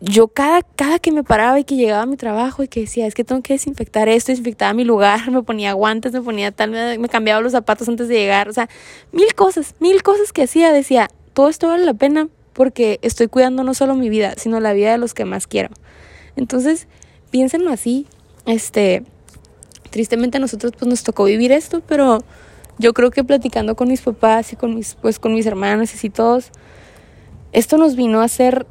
Yo 0.00 0.28
cada, 0.28 0.62
cada 0.62 1.00
que 1.00 1.10
me 1.10 1.24
paraba 1.24 1.58
y 1.58 1.64
que 1.64 1.74
llegaba 1.74 2.02
a 2.02 2.06
mi 2.06 2.16
trabajo 2.16 2.62
y 2.62 2.68
que 2.68 2.82
decía, 2.82 3.04
es 3.08 3.16
que 3.16 3.24
tengo 3.24 3.42
que 3.42 3.54
desinfectar 3.54 4.08
esto, 4.08 4.30
desinfectaba 4.30 4.74
mi 4.74 4.84
lugar, 4.84 5.28
me 5.32 5.42
ponía 5.42 5.72
guantes, 5.72 6.12
me 6.12 6.22
ponía 6.22 6.52
tal, 6.52 6.70
me, 6.70 6.98
me 6.98 7.08
cambiaba 7.08 7.40
los 7.40 7.50
zapatos 7.50 7.88
antes 7.88 8.06
de 8.06 8.14
llegar, 8.14 8.48
o 8.48 8.52
sea, 8.52 8.68
mil 9.10 9.34
cosas, 9.34 9.74
mil 9.80 10.04
cosas 10.04 10.32
que 10.32 10.44
hacía, 10.44 10.72
decía, 10.72 11.10
todo 11.38 11.50
esto 11.50 11.68
vale 11.68 11.84
la 11.84 11.94
pena 11.94 12.26
porque 12.52 12.98
estoy 13.02 13.28
cuidando 13.28 13.62
no 13.62 13.72
solo 13.72 13.94
mi 13.94 14.08
vida, 14.08 14.34
sino 14.36 14.58
la 14.58 14.72
vida 14.72 14.90
de 14.90 14.98
los 14.98 15.14
que 15.14 15.24
más 15.24 15.46
quiero. 15.46 15.70
Entonces, 16.34 16.88
piénsenlo 17.30 17.70
así, 17.70 18.08
este, 18.44 19.04
tristemente 19.90 20.38
a 20.38 20.40
nosotros 20.40 20.72
pues 20.76 20.88
nos 20.88 21.04
tocó 21.04 21.22
vivir 21.22 21.52
esto, 21.52 21.80
pero 21.86 22.24
yo 22.78 22.92
creo 22.92 23.12
que 23.12 23.22
platicando 23.22 23.76
con 23.76 23.86
mis 23.86 24.00
papás 24.00 24.52
y 24.52 24.56
con 24.56 24.74
mis 24.74 24.96
pues 24.96 25.20
con 25.20 25.32
mis 25.32 25.46
hermanos 25.46 25.92
y 25.92 25.96
así 25.96 26.10
todos 26.10 26.50
esto 27.52 27.78
nos 27.78 27.94
vino 27.94 28.20
a 28.20 28.24
hacer 28.24 28.66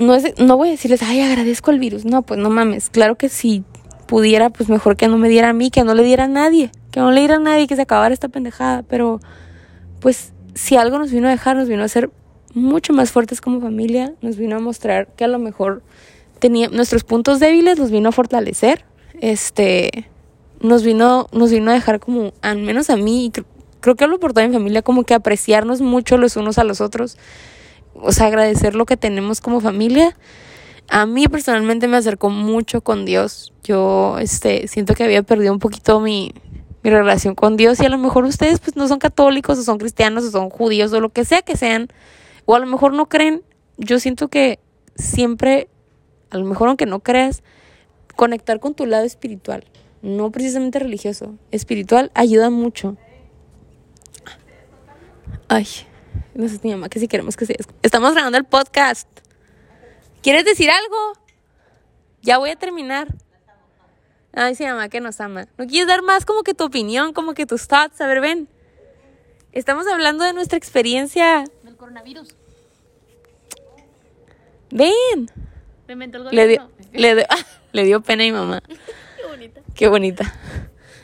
no 0.00 0.16
es 0.16 0.36
no 0.40 0.56
voy 0.56 0.70
a 0.70 0.72
decirles, 0.72 1.00
"Ay, 1.04 1.20
agradezco 1.20 1.70
el 1.70 1.78
virus." 1.78 2.04
No, 2.04 2.22
pues 2.22 2.40
no 2.40 2.50
mames. 2.50 2.90
Claro 2.90 3.14
que 3.14 3.28
si 3.28 3.62
pudiera, 4.08 4.50
pues 4.50 4.68
mejor 4.68 4.96
que 4.96 5.06
no 5.06 5.16
me 5.16 5.28
diera 5.28 5.50
a 5.50 5.52
mí, 5.52 5.70
que 5.70 5.84
no 5.84 5.94
le 5.94 6.02
diera 6.02 6.24
a 6.24 6.28
nadie, 6.28 6.72
que 6.90 6.98
no 6.98 7.12
le 7.12 7.20
diera 7.20 7.36
a 7.36 7.38
nadie 7.38 7.68
que 7.68 7.76
se 7.76 7.82
acabara 7.82 8.12
esta 8.12 8.28
pendejada, 8.28 8.82
pero 8.82 9.20
pues 10.00 10.34
si 10.54 10.76
algo 10.76 10.98
nos 10.98 11.10
vino 11.10 11.28
a 11.28 11.30
dejar, 11.30 11.56
nos 11.56 11.68
vino 11.68 11.82
a 11.82 11.86
hacer 11.86 12.10
mucho 12.54 12.92
más 12.92 13.10
fuertes 13.10 13.40
como 13.40 13.60
familia, 13.60 14.14
nos 14.22 14.36
vino 14.36 14.56
a 14.56 14.60
mostrar 14.60 15.08
que 15.16 15.24
a 15.24 15.28
lo 15.28 15.38
mejor 15.38 15.82
tenía 16.38 16.68
nuestros 16.68 17.04
puntos 17.04 17.40
débiles, 17.40 17.78
los 17.78 17.90
vino 17.90 18.08
a 18.08 18.12
fortalecer. 18.12 18.84
Este, 19.20 20.08
nos 20.60 20.82
vino, 20.82 21.28
nos 21.32 21.50
vino 21.50 21.70
a 21.70 21.74
dejar 21.74 22.00
como, 22.00 22.32
al 22.42 22.58
menos 22.58 22.90
a 22.90 22.96
mí, 22.96 23.30
creo, 23.32 23.46
creo 23.80 23.96
que 23.96 24.04
hablo 24.04 24.20
por 24.20 24.32
toda 24.32 24.46
mi 24.46 24.54
familia, 24.54 24.82
como 24.82 25.04
que 25.04 25.14
apreciarnos 25.14 25.80
mucho 25.80 26.16
los 26.16 26.36
unos 26.36 26.58
a 26.58 26.64
los 26.64 26.80
otros. 26.80 27.18
O 27.94 28.12
sea, 28.12 28.26
agradecer 28.26 28.74
lo 28.74 28.86
que 28.86 28.96
tenemos 28.96 29.40
como 29.40 29.60
familia. 29.60 30.16
A 30.88 31.06
mí 31.06 31.26
personalmente 31.28 31.88
me 31.88 31.96
acercó 31.96 32.30
mucho 32.30 32.82
con 32.82 33.04
Dios. 33.04 33.52
Yo 33.62 34.18
este, 34.20 34.68
siento 34.68 34.94
que 34.94 35.04
había 35.04 35.22
perdido 35.22 35.52
un 35.52 35.58
poquito 35.58 36.00
mi, 36.00 36.34
mi 36.84 36.90
relación 36.90 37.34
con 37.34 37.56
Dios 37.56 37.80
y 37.80 37.86
a 37.86 37.88
lo 37.88 37.98
mejor 37.98 38.24
ustedes 38.24 38.60
pues 38.60 38.76
no 38.76 38.86
son 38.86 39.00
católicos 39.00 39.58
o 39.58 39.62
son 39.64 39.78
cristianos 39.78 40.22
o 40.24 40.30
son 40.30 40.50
judíos 40.50 40.92
o 40.92 41.00
lo 41.00 41.08
que 41.08 41.24
sea 41.24 41.42
que 41.42 41.56
sean. 41.56 41.88
O 42.44 42.54
a 42.54 42.60
lo 42.60 42.66
mejor 42.66 42.92
no 42.92 43.08
creen. 43.08 43.42
Yo 43.76 43.98
siento 43.98 44.28
que 44.28 44.60
siempre, 44.94 45.68
a 46.30 46.38
lo 46.38 46.44
mejor 46.44 46.68
aunque 46.68 46.86
no 46.86 47.00
creas, 47.00 47.42
conectar 48.14 48.60
con 48.60 48.74
tu 48.74 48.86
lado 48.86 49.04
espiritual 49.04 49.64
no 50.04 50.30
precisamente 50.30 50.78
religioso, 50.78 51.34
espiritual, 51.50 52.10
ayuda 52.14 52.50
mucho. 52.50 52.98
Ay, 55.48 55.66
no 56.34 56.46
sé 56.46 56.60
mi 56.62 56.72
mamá 56.72 56.90
que 56.90 57.00
si 57.00 57.08
queremos 57.08 57.38
que 57.38 57.46
se... 57.46 57.56
Estamos 57.82 58.12
grabando 58.12 58.36
el 58.36 58.44
podcast. 58.44 59.08
¿Quieres 60.22 60.44
decir 60.44 60.68
algo? 60.70 61.14
Ya 62.20 62.36
voy 62.36 62.50
a 62.50 62.56
terminar. 62.56 63.08
Ay, 64.36 64.54
sí, 64.54 64.64
mamá 64.64 64.88
que 64.88 65.00
nos 65.00 65.20
ama. 65.20 65.46
¿No 65.58 65.66
quieres 65.66 65.86
dar 65.88 66.02
más 66.02 66.24
como 66.24 66.42
que 66.42 66.54
tu 66.54 66.64
opinión, 66.64 67.12
como 67.12 67.34
que 67.34 67.46
tus 67.46 67.68
thoughts? 67.68 68.00
A 68.00 68.06
ver, 68.06 68.20
ven. 68.20 68.48
Estamos 69.52 69.86
hablando 69.86 70.24
de 70.24 70.32
nuestra 70.32 70.58
experiencia. 70.58 71.44
Del 71.62 71.76
coronavirus. 71.76 72.34
Ven. 74.70 75.30
El 75.86 75.98
Le 76.32 76.48
dio, 76.48 76.70
le, 76.92 77.14
dio- 77.14 77.26
le 77.72 77.84
dio 77.84 78.00
pena 78.00 78.22
a 78.24 78.26
mi 78.26 78.32
mamá. 78.32 78.62
Qué 79.16 79.26
bonita. 79.28 79.60
Qué 79.74 79.88
bonita. 79.88 80.34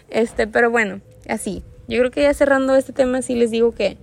Este, 0.08 0.46
pero 0.46 0.70
bueno, 0.70 1.00
así. 1.28 1.62
Yo 1.86 1.98
creo 1.98 2.10
que 2.10 2.22
ya 2.22 2.34
cerrando 2.34 2.74
este 2.76 2.92
tema, 2.92 3.20
sí 3.22 3.34
les 3.34 3.50
digo 3.50 3.72
que 3.72 3.98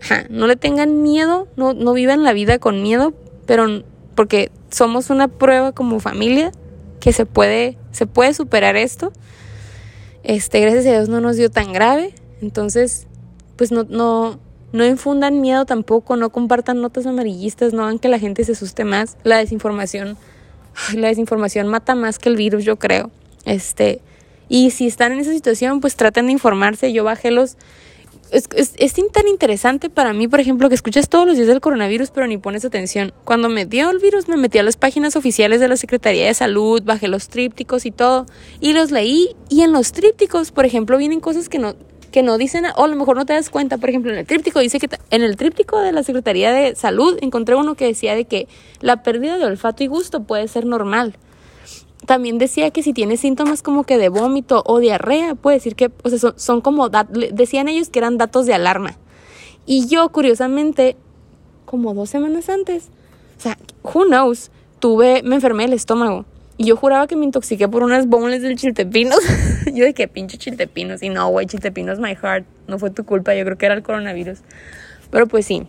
ja, 0.00 0.24
no 0.30 0.46
le 0.46 0.56
tengan 0.56 1.02
miedo, 1.02 1.48
no, 1.56 1.74
no 1.74 1.92
vivan 1.92 2.22
la 2.22 2.32
vida 2.32 2.58
con 2.58 2.82
miedo, 2.82 3.12
pero 3.46 3.82
porque 4.14 4.50
somos 4.70 5.10
una 5.10 5.28
prueba 5.28 5.72
como 5.72 5.98
familia 6.00 6.52
que 7.00 7.12
se 7.12 7.26
puede, 7.26 7.76
se 7.98 8.06
puede 8.06 8.32
superar 8.32 8.76
esto. 8.76 9.12
Este, 10.22 10.60
gracias 10.60 10.86
a 10.86 10.90
Dios 10.92 11.08
no 11.08 11.20
nos 11.20 11.36
dio 11.36 11.50
tan 11.50 11.72
grave. 11.72 12.14
Entonces, 12.40 13.08
pues 13.56 13.72
no, 13.72 13.82
no, 13.82 14.38
no 14.72 14.86
infundan 14.86 15.40
miedo 15.40 15.64
tampoco, 15.64 16.14
no 16.16 16.30
compartan 16.30 16.80
notas 16.80 17.06
amarillistas, 17.06 17.72
no 17.72 17.82
hagan 17.82 17.98
que 17.98 18.08
la 18.08 18.20
gente 18.20 18.44
se 18.44 18.52
asuste 18.52 18.84
más. 18.84 19.16
La 19.24 19.38
desinformación, 19.38 20.16
la 20.94 21.08
desinformación 21.08 21.66
mata 21.66 21.96
más 21.96 22.20
que 22.20 22.28
el 22.28 22.36
virus, 22.36 22.64
yo 22.64 22.76
creo. 22.76 23.10
Este, 23.44 24.00
y 24.48 24.70
si 24.70 24.86
están 24.86 25.10
en 25.10 25.18
esa 25.18 25.32
situación, 25.32 25.80
pues 25.80 25.96
traten 25.96 26.26
de 26.26 26.32
informarse. 26.32 26.92
Yo 26.92 27.02
bajé 27.02 27.32
los 27.32 27.56
es, 28.30 28.48
es, 28.54 28.74
es, 28.76 28.94
tan 29.12 29.28
interesante 29.28 29.90
para 29.90 30.12
mí, 30.12 30.28
por 30.28 30.40
ejemplo, 30.40 30.68
que 30.68 30.74
escuchas 30.74 31.08
todos 31.08 31.26
los 31.26 31.36
días 31.36 31.48
del 31.48 31.60
coronavirus, 31.60 32.10
pero 32.10 32.26
ni 32.26 32.38
pones 32.38 32.64
atención. 32.64 33.12
Cuando 33.24 33.48
me 33.48 33.66
dio 33.66 33.90
el 33.90 33.98
virus, 33.98 34.28
me 34.28 34.36
metí 34.36 34.58
a 34.58 34.62
las 34.62 34.76
páginas 34.76 35.16
oficiales 35.16 35.60
de 35.60 35.68
la 35.68 35.76
Secretaría 35.76 36.26
de 36.26 36.34
Salud, 36.34 36.82
bajé 36.84 37.08
los 37.08 37.28
trípticos 37.28 37.86
y 37.86 37.90
todo, 37.90 38.26
y 38.60 38.72
los 38.72 38.90
leí. 38.90 39.36
Y 39.48 39.62
en 39.62 39.72
los 39.72 39.92
trípticos, 39.92 40.52
por 40.52 40.66
ejemplo, 40.66 40.98
vienen 40.98 41.20
cosas 41.20 41.48
que 41.48 41.58
no, 41.58 41.74
que 42.10 42.22
no 42.22 42.38
dicen, 42.38 42.64
o 42.76 42.84
a 42.84 42.88
lo 42.88 42.96
mejor 42.96 43.16
no 43.16 43.26
te 43.26 43.32
das 43.32 43.50
cuenta. 43.50 43.78
Por 43.78 43.88
ejemplo, 43.88 44.12
en 44.12 44.18
el 44.18 44.26
tríptico 44.26 44.60
dice 44.60 44.78
que 44.78 44.88
en 45.10 45.22
el 45.22 45.36
tríptico 45.36 45.80
de 45.80 45.92
la 45.92 46.02
Secretaría 46.02 46.52
de 46.52 46.74
Salud 46.74 47.18
encontré 47.20 47.54
uno 47.54 47.74
que 47.74 47.86
decía 47.86 48.14
de 48.14 48.24
que 48.24 48.48
la 48.80 49.02
pérdida 49.02 49.38
de 49.38 49.44
olfato 49.44 49.84
y 49.84 49.86
gusto 49.86 50.24
puede 50.24 50.48
ser 50.48 50.66
normal 50.66 51.16
también 52.06 52.38
decía 52.38 52.70
que 52.70 52.82
si 52.82 52.92
tienes 52.92 53.20
síntomas 53.20 53.62
como 53.62 53.84
que 53.84 53.98
de 53.98 54.08
vómito 54.08 54.62
o 54.66 54.78
diarrea, 54.78 55.34
puede 55.34 55.56
decir 55.56 55.74
que, 55.74 55.90
o 56.02 56.08
sea, 56.10 56.32
son, 56.36 56.60
como, 56.60 56.88
decían 56.88 57.68
ellos 57.68 57.88
que 57.90 57.98
eran 57.98 58.18
datos 58.18 58.46
de 58.46 58.54
alarma. 58.54 58.96
Y 59.66 59.86
yo, 59.88 60.08
curiosamente, 60.10 60.96
como 61.64 61.92
dos 61.94 62.08
semanas 62.08 62.48
antes, 62.48 62.88
o 63.36 63.40
sea, 63.40 63.58
who 63.82 64.04
knows, 64.06 64.50
tuve, 64.78 65.22
me 65.22 65.34
enfermé 65.34 65.64
el 65.64 65.72
estómago. 65.72 66.24
Y 66.56 66.64
yo 66.64 66.76
juraba 66.76 67.06
que 67.06 67.14
me 67.14 67.24
intoxiqué 67.24 67.68
por 67.68 67.84
unas 67.84 68.08
bombles 68.08 68.42
del 68.42 68.56
chiltepinos. 68.56 69.20
yo 69.72 69.84
de 69.84 69.94
que 69.94 70.08
pinche 70.08 70.38
chiltepinos. 70.38 71.02
Y 71.02 71.08
no, 71.08 71.28
güey, 71.28 71.46
chiltepinos 71.46 72.00
my 72.00 72.16
heart. 72.16 72.46
No 72.66 72.80
fue 72.80 72.90
tu 72.90 73.04
culpa, 73.04 73.34
yo 73.34 73.44
creo 73.44 73.56
que 73.56 73.66
era 73.66 73.76
el 73.76 73.84
coronavirus. 73.84 74.40
Pero 75.10 75.28
pues 75.28 75.46
sí. 75.46 75.68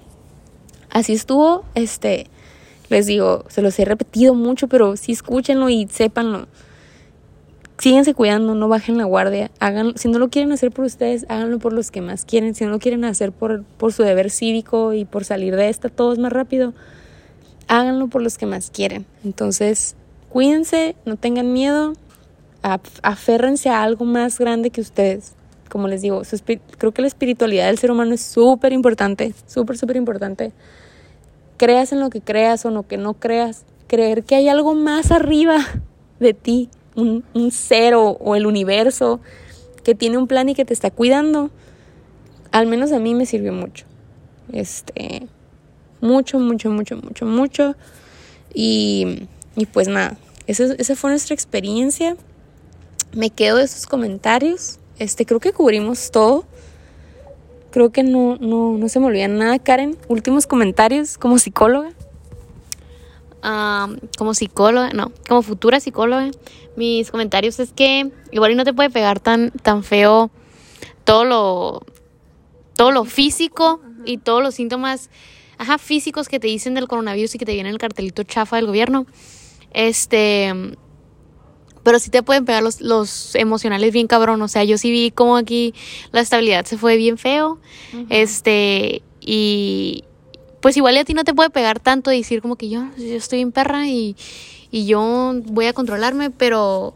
Así 0.89 1.13
estuvo, 1.13 1.63
este 1.75 2.27
les 2.89 3.05
digo, 3.05 3.45
se 3.49 3.61
los 3.61 3.77
he 3.79 3.85
repetido 3.85 4.33
mucho, 4.33 4.67
pero 4.67 4.97
sí 4.97 5.11
escúchenlo 5.11 5.69
y 5.69 5.87
sépanlo. 5.87 6.47
Síguense 7.77 8.13
cuidando, 8.13 8.55
no 8.55 8.67
bajen 8.67 8.97
la 8.97 9.05
guardia. 9.05 9.51
Hagan, 9.59 9.97
si 9.97 10.09
no 10.09 10.19
lo 10.19 10.29
quieren 10.29 10.51
hacer 10.51 10.71
por 10.71 10.83
ustedes, 10.83 11.25
háganlo 11.29 11.59
por 11.59 11.71
los 11.71 11.91
que 11.91 12.01
más 12.01 12.25
quieren. 12.25 12.53
Si 12.53 12.65
no 12.65 12.71
lo 12.71 12.79
quieren 12.79 13.05
hacer 13.05 13.31
por, 13.31 13.63
por 13.63 13.93
su 13.93 14.03
deber 14.03 14.31
cívico 14.31 14.93
y 14.93 15.05
por 15.05 15.23
salir 15.23 15.55
de 15.55 15.69
esta 15.69 15.87
todo 15.87 16.11
es 16.11 16.19
más 16.19 16.33
rápido, 16.33 16.73
háganlo 17.67 18.07
por 18.07 18.21
los 18.21 18.37
que 18.37 18.45
más 18.45 18.69
quieren. 18.69 19.05
Entonces, 19.23 19.95
cuídense, 20.27 20.95
no 21.05 21.15
tengan 21.15 21.53
miedo, 21.53 21.93
aférrense 22.61 23.69
a 23.69 23.83
algo 23.83 24.03
más 24.03 24.39
grande 24.39 24.71
que 24.71 24.81
ustedes. 24.81 25.35
Como 25.69 25.87
les 25.87 26.01
digo, 26.01 26.23
creo 26.77 26.91
que 26.91 27.01
la 27.01 27.07
espiritualidad 27.07 27.67
del 27.67 27.77
ser 27.77 27.91
humano 27.91 28.13
es 28.15 28.21
súper 28.21 28.73
importante, 28.73 29.33
súper, 29.47 29.77
súper 29.77 29.95
importante 29.95 30.51
creas 31.59 31.91
en 31.91 31.99
lo 31.99 32.09
que 32.09 32.21
creas 32.21 32.65
o 32.65 32.69
en 32.69 32.73
lo 32.73 32.87
que 32.87 32.97
no 32.97 33.13
creas, 33.13 33.65
creer 33.87 34.23
que 34.23 34.35
hay 34.35 34.49
algo 34.49 34.73
más 34.73 35.11
arriba 35.11 35.57
de 36.19 36.33
ti, 36.33 36.69
un, 36.95 37.23
un 37.35 37.51
cero 37.51 38.17
o 38.19 38.35
el 38.35 38.47
universo 38.47 39.19
que 39.83 39.93
tiene 39.93 40.17
un 40.17 40.25
plan 40.25 40.49
y 40.49 40.55
que 40.55 40.65
te 40.65 40.73
está 40.73 40.89
cuidando, 40.89 41.51
al 42.51 42.65
menos 42.65 42.91
a 42.91 42.99
mí 42.99 43.13
me 43.13 43.27
sirvió 43.27 43.53
mucho. 43.53 43.85
Este, 44.51 45.27
mucho, 46.01 46.39
mucho, 46.39 46.71
mucho, 46.71 46.97
mucho, 46.97 47.25
mucho. 47.25 47.75
Y, 48.53 49.27
y 49.55 49.65
pues 49.67 49.87
nada, 49.87 50.17
esa, 50.47 50.73
esa 50.73 50.95
fue 50.95 51.11
nuestra 51.11 51.33
experiencia. 51.33 52.15
Me 53.13 53.29
quedo 53.29 53.57
de 53.57 53.65
esos 53.65 53.85
comentarios. 53.85 54.79
Este, 54.97 55.25
creo 55.25 55.39
que 55.39 55.53
cubrimos 55.53 56.11
todo. 56.11 56.45
Creo 57.71 57.91
que 57.91 58.03
no, 58.03 58.37
no, 58.37 58.77
no 58.77 58.89
se 58.89 58.99
me 58.99 59.07
olvida 59.07 59.27
nada. 59.27 59.59
Karen, 59.59 59.97
últimos 60.07 60.47
comentarios 60.47 61.17
como 61.17 61.37
psicóloga. 61.37 61.91
como 64.17 64.33
psicóloga, 64.33 64.89
no, 64.89 65.11
como 65.27 65.41
futura 65.41 65.79
psicóloga, 65.79 66.31
mis 66.75 67.11
comentarios 67.11 67.59
es 67.59 67.71
que 67.71 68.11
igual 68.31 68.51
y 68.51 68.55
no 68.55 68.63
te 68.63 68.73
puede 68.73 68.89
pegar 68.89 69.19
tan, 69.19 69.51
tan 69.51 69.83
feo 69.83 70.29
todo 71.03 71.25
lo, 71.25 71.81
todo 72.75 72.91
lo 72.91 73.05
físico 73.05 73.81
y 74.05 74.17
todos 74.17 74.41
los 74.41 74.55
síntomas 74.55 75.09
ajá, 75.59 75.77
físicos 75.77 76.27
que 76.27 76.39
te 76.39 76.47
dicen 76.47 76.73
del 76.73 76.87
coronavirus 76.87 77.35
y 77.35 77.37
que 77.37 77.45
te 77.45 77.53
viene 77.53 77.69
el 77.69 77.77
cartelito 77.77 78.23
chafa 78.23 78.55
del 78.55 78.65
gobierno. 78.65 79.05
Este, 79.71 80.53
pero 81.89 81.97
sí 81.97 82.11
te 82.11 82.21
pueden 82.21 82.45
pegar 82.45 82.61
los, 82.61 82.81
los 82.81 83.33
emocionales 83.33 83.91
bien 83.91 84.05
cabrón. 84.05 84.39
O 84.43 84.47
sea, 84.47 84.63
yo 84.63 84.77
sí 84.77 84.91
vi 84.91 85.09
como 85.09 85.37
aquí 85.37 85.73
la 86.11 86.21
estabilidad 86.21 86.63
se 86.65 86.77
fue 86.77 86.97
bien 86.97 87.17
feo. 87.17 87.57
Este, 88.09 89.01
y 89.19 90.03
pues 90.61 90.77
igual 90.77 90.97
a 90.97 91.03
ti 91.03 91.15
no 91.15 91.23
te 91.23 91.33
puede 91.33 91.49
pegar 91.49 91.79
tanto 91.79 92.11
decir 92.11 92.43
como 92.43 92.57
que 92.57 92.69
yo, 92.69 92.83
yo 92.95 93.15
estoy 93.15 93.39
en 93.39 93.51
perra 93.51 93.87
y, 93.87 94.15
y 94.69 94.85
yo 94.85 95.33
voy 95.45 95.65
a 95.65 95.73
controlarme, 95.73 96.29
pero 96.29 96.93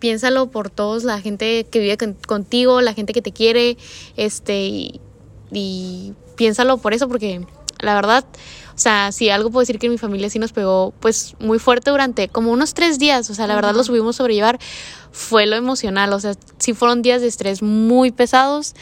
piénsalo 0.00 0.50
por 0.50 0.68
todos, 0.68 1.04
la 1.04 1.20
gente 1.20 1.64
que 1.70 1.78
vive 1.78 1.96
contigo, 2.26 2.80
la 2.80 2.92
gente 2.92 3.12
que 3.12 3.22
te 3.22 3.30
quiere, 3.30 3.76
este, 4.16 4.66
y, 4.66 5.00
y 5.52 6.12
piénsalo 6.34 6.78
por 6.78 6.92
eso, 6.92 7.06
porque 7.06 7.40
la 7.80 7.94
verdad, 7.94 8.24
o 8.74 8.78
sea, 8.78 9.12
si 9.12 9.30
algo 9.30 9.50
puedo 9.50 9.60
decir 9.60 9.78
que 9.78 9.88
mi 9.88 9.98
familia 9.98 10.28
sí 10.30 10.38
nos 10.38 10.52
pegó 10.52 10.92
pues 11.00 11.34
muy 11.38 11.58
fuerte 11.58 11.90
durante 11.90 12.28
como 12.28 12.50
unos 12.50 12.74
tres 12.74 12.98
días, 12.98 13.30
o 13.30 13.34
sea, 13.34 13.46
la 13.46 13.54
verdad 13.54 13.74
lo 13.74 13.84
subimos 13.84 14.16
sobrellevar 14.16 14.58
fue 15.14 15.46
lo 15.46 15.54
emocional, 15.54 16.12
o 16.12 16.18
sea, 16.18 16.34
sí 16.58 16.74
fueron 16.74 17.00
días 17.00 17.20
de 17.20 17.28
estrés 17.28 17.62
muy 17.62 18.10
pesados, 18.10 18.74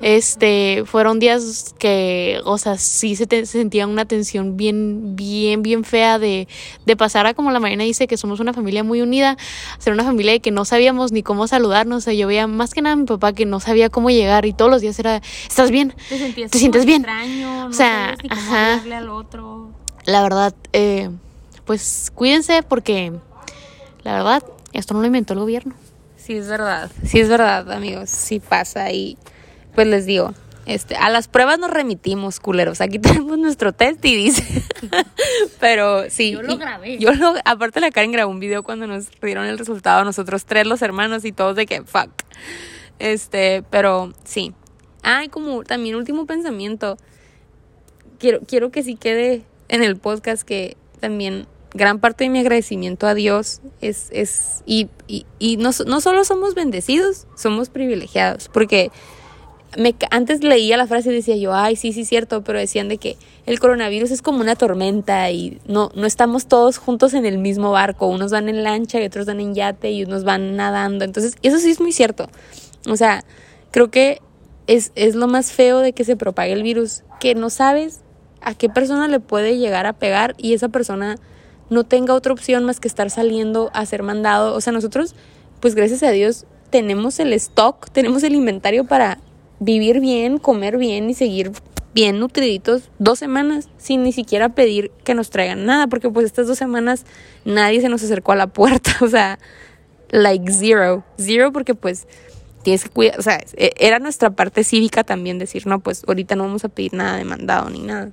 este, 0.00 0.84
fueron 0.86 1.18
días 1.18 1.74
que, 1.80 2.40
o 2.44 2.58
sea, 2.58 2.78
sí 2.78 3.16
se, 3.16 3.26
sentía 3.44 3.88
una 3.88 4.04
tensión 4.04 4.56
bien, 4.56 5.16
bien, 5.16 5.62
bien 5.64 5.82
fea 5.82 6.20
de, 6.20 6.46
de 6.86 6.96
pasar 6.96 7.26
a 7.26 7.34
como 7.34 7.50
la 7.50 7.58
mañana 7.58 7.82
dice 7.82 8.06
que 8.06 8.16
somos 8.16 8.38
una 8.38 8.52
familia 8.52 8.84
muy 8.84 9.00
unida, 9.00 9.36
ser 9.80 9.92
una 9.92 10.04
familia 10.04 10.30
de 10.30 10.38
que 10.38 10.52
no 10.52 10.64
sabíamos 10.64 11.10
ni 11.10 11.24
cómo 11.24 11.48
saludarnos, 11.48 11.98
o 11.98 12.00
sea, 12.02 12.12
yo 12.12 12.28
veía 12.28 12.46
más 12.46 12.72
que 12.72 12.82
nada 12.82 12.92
a 12.92 12.96
mi 12.96 13.06
papá 13.06 13.32
que 13.32 13.44
no 13.44 13.58
sabía 13.58 13.90
cómo 13.90 14.10
llegar 14.10 14.46
y 14.46 14.52
todos 14.52 14.70
los 14.70 14.80
días 14.80 14.96
era, 15.00 15.20
¿estás 15.48 15.72
bien? 15.72 15.92
¿Te, 16.08 16.56
sientes 16.56 16.86
bien? 16.86 17.02
Extraño, 17.02 17.66
o 17.66 17.72
sea, 17.72 18.16
ajá, 18.28 18.74
al 18.96 19.08
otro. 19.08 19.72
La 20.06 20.22
verdad, 20.22 20.54
eh, 20.72 21.10
pues 21.64 22.12
cuídense 22.14 22.62
porque 22.62 23.12
la 24.04 24.12
verdad 24.12 24.44
esto 24.72 24.94
no 24.94 25.00
lo 25.00 25.06
inventó 25.06 25.32
el 25.32 25.40
gobierno. 25.40 25.74
Sí, 26.16 26.34
es 26.34 26.48
verdad. 26.48 26.90
Sí, 27.04 27.20
es 27.20 27.28
verdad, 27.28 27.70
amigos. 27.72 28.10
Sí 28.10 28.40
pasa. 28.40 28.92
Y 28.92 29.16
pues 29.74 29.86
les 29.86 30.06
digo, 30.06 30.34
este, 30.66 30.94
a 30.94 31.08
las 31.08 31.26
pruebas 31.26 31.58
nos 31.58 31.70
remitimos, 31.70 32.38
culeros. 32.38 32.80
Aquí 32.80 32.98
tenemos 33.00 33.38
nuestro 33.38 33.72
test 33.72 34.04
y 34.04 34.14
dice. 34.14 34.62
Pero 35.60 36.08
sí. 36.10 36.32
Yo 36.32 36.42
lo 36.42 36.58
grabé. 36.58 36.98
Yo 36.98 37.12
lo, 37.12 37.34
aparte 37.44 37.80
la 37.80 37.90
Karen 37.90 38.12
grabó 38.12 38.30
un 38.30 38.40
video 38.40 38.62
cuando 38.62 38.86
nos 38.86 39.08
dieron 39.20 39.46
el 39.46 39.58
resultado, 39.58 40.04
nosotros 40.04 40.44
tres 40.44 40.66
los 40.66 40.82
hermanos 40.82 41.24
y 41.24 41.32
todos 41.32 41.56
de 41.56 41.66
que 41.66 41.82
fuck. 41.82 42.10
Este, 42.98 43.64
pero 43.70 44.12
sí. 44.24 44.52
Ay, 45.02 45.28
como 45.28 45.64
también 45.64 45.96
último 45.96 46.26
pensamiento. 46.26 46.98
Quiero, 48.18 48.40
quiero 48.46 48.70
que 48.70 48.82
sí 48.82 48.96
quede 48.96 49.42
en 49.68 49.82
el 49.82 49.96
podcast 49.96 50.42
que 50.42 50.76
también 51.00 51.46
gran 51.74 52.00
parte 52.00 52.24
de 52.24 52.30
mi 52.30 52.40
agradecimiento 52.40 53.06
a 53.06 53.14
Dios 53.14 53.60
es, 53.80 54.08
es 54.10 54.62
y, 54.66 54.88
y, 55.06 55.26
y 55.38 55.56
no, 55.56 55.70
no, 55.86 56.00
solo 56.00 56.24
somos 56.24 56.54
bendecidos, 56.54 57.26
somos 57.36 57.68
privilegiados, 57.68 58.48
porque 58.48 58.90
me, 59.78 59.94
antes 60.10 60.42
leía 60.42 60.76
la 60.76 60.86
frase 60.86 61.10
y 61.10 61.14
decía 61.14 61.36
yo, 61.36 61.54
ay, 61.54 61.76
sí, 61.76 61.92
sí, 61.92 62.04
cierto, 62.04 62.42
pero 62.42 62.58
decían 62.58 62.88
de 62.88 62.98
que 62.98 63.16
el 63.46 63.60
coronavirus 63.60 64.10
es 64.10 64.20
como 64.20 64.40
una 64.40 64.56
tormenta 64.56 65.30
y 65.30 65.60
no, 65.66 65.92
no 65.94 66.06
estamos 66.06 66.46
todos 66.46 66.78
juntos 66.78 67.14
en 67.14 67.24
el 67.24 67.38
mismo 67.38 67.70
barco, 67.70 68.06
unos 68.06 68.32
van 68.32 68.48
en 68.48 68.64
lancha 68.64 69.00
y 69.00 69.04
otros 69.04 69.26
van 69.26 69.40
en 69.40 69.54
yate 69.54 69.92
y 69.92 70.04
unos 70.04 70.24
van 70.24 70.56
nadando, 70.56 71.04
entonces 71.04 71.36
eso 71.42 71.58
sí 71.58 71.70
es 71.70 71.80
muy 71.80 71.92
cierto, 71.92 72.28
o 72.88 72.96
sea, 72.96 73.24
creo 73.70 73.90
que 73.90 74.20
es, 74.66 74.90
es 74.96 75.14
lo 75.14 75.28
más 75.28 75.52
feo 75.52 75.78
de 75.78 75.92
que 75.92 76.04
se 76.04 76.16
propague 76.16 76.52
el 76.52 76.62
virus, 76.62 77.04
que 77.20 77.34
no 77.34 77.48
sabes 77.50 78.00
a 78.40 78.54
qué 78.54 78.68
persona 78.68 79.06
le 79.08 79.20
puede 79.20 79.58
llegar 79.58 79.86
a 79.86 79.92
pegar 79.92 80.34
y 80.38 80.54
esa 80.54 80.68
persona 80.68 81.16
no 81.70 81.84
tenga 81.84 82.14
otra 82.14 82.32
opción 82.32 82.64
más 82.64 82.80
que 82.80 82.88
estar 82.88 83.10
saliendo 83.10 83.70
a 83.72 83.86
ser 83.86 84.02
mandado. 84.02 84.54
O 84.54 84.60
sea, 84.60 84.72
nosotros, 84.72 85.14
pues 85.60 85.74
gracias 85.74 86.02
a 86.02 86.10
Dios, 86.10 86.44
tenemos 86.70 87.18
el 87.20 87.32
stock, 87.32 87.90
tenemos 87.90 88.22
el 88.22 88.34
inventario 88.34 88.84
para 88.84 89.18
vivir 89.60 90.00
bien, 90.00 90.38
comer 90.38 90.78
bien 90.78 91.08
y 91.10 91.14
seguir 91.14 91.52
bien 91.94 92.20
nutriditos 92.20 92.90
dos 92.98 93.18
semanas 93.18 93.68
sin 93.76 94.02
ni 94.02 94.12
siquiera 94.12 94.50
pedir 94.50 94.90
que 95.04 95.14
nos 95.14 95.30
traigan 95.30 95.66
nada, 95.66 95.86
porque 95.86 96.10
pues 96.10 96.26
estas 96.26 96.46
dos 96.46 96.58
semanas 96.58 97.04
nadie 97.44 97.80
se 97.80 97.88
nos 97.88 98.02
acercó 98.02 98.32
a 98.32 98.36
la 98.36 98.46
puerta, 98.46 98.92
o 99.00 99.08
sea, 99.08 99.38
like 100.10 100.50
zero, 100.52 101.04
zero 101.18 101.52
porque 101.52 101.74
pues 101.74 102.06
tienes 102.62 102.84
que 102.84 102.90
cuidar, 102.90 103.18
o 103.18 103.22
sea, 103.22 103.40
e- 103.56 103.72
era 103.78 103.98
nuestra 103.98 104.30
parte 104.30 104.64
cívica 104.64 105.04
también 105.04 105.38
decir, 105.38 105.66
no, 105.66 105.80
pues 105.80 106.02
ahorita 106.06 106.36
no 106.36 106.44
vamos 106.44 106.64
a 106.64 106.68
pedir 106.68 106.94
nada 106.94 107.16
de 107.16 107.24
mandado 107.24 107.70
ni 107.70 107.80
nada. 107.80 108.10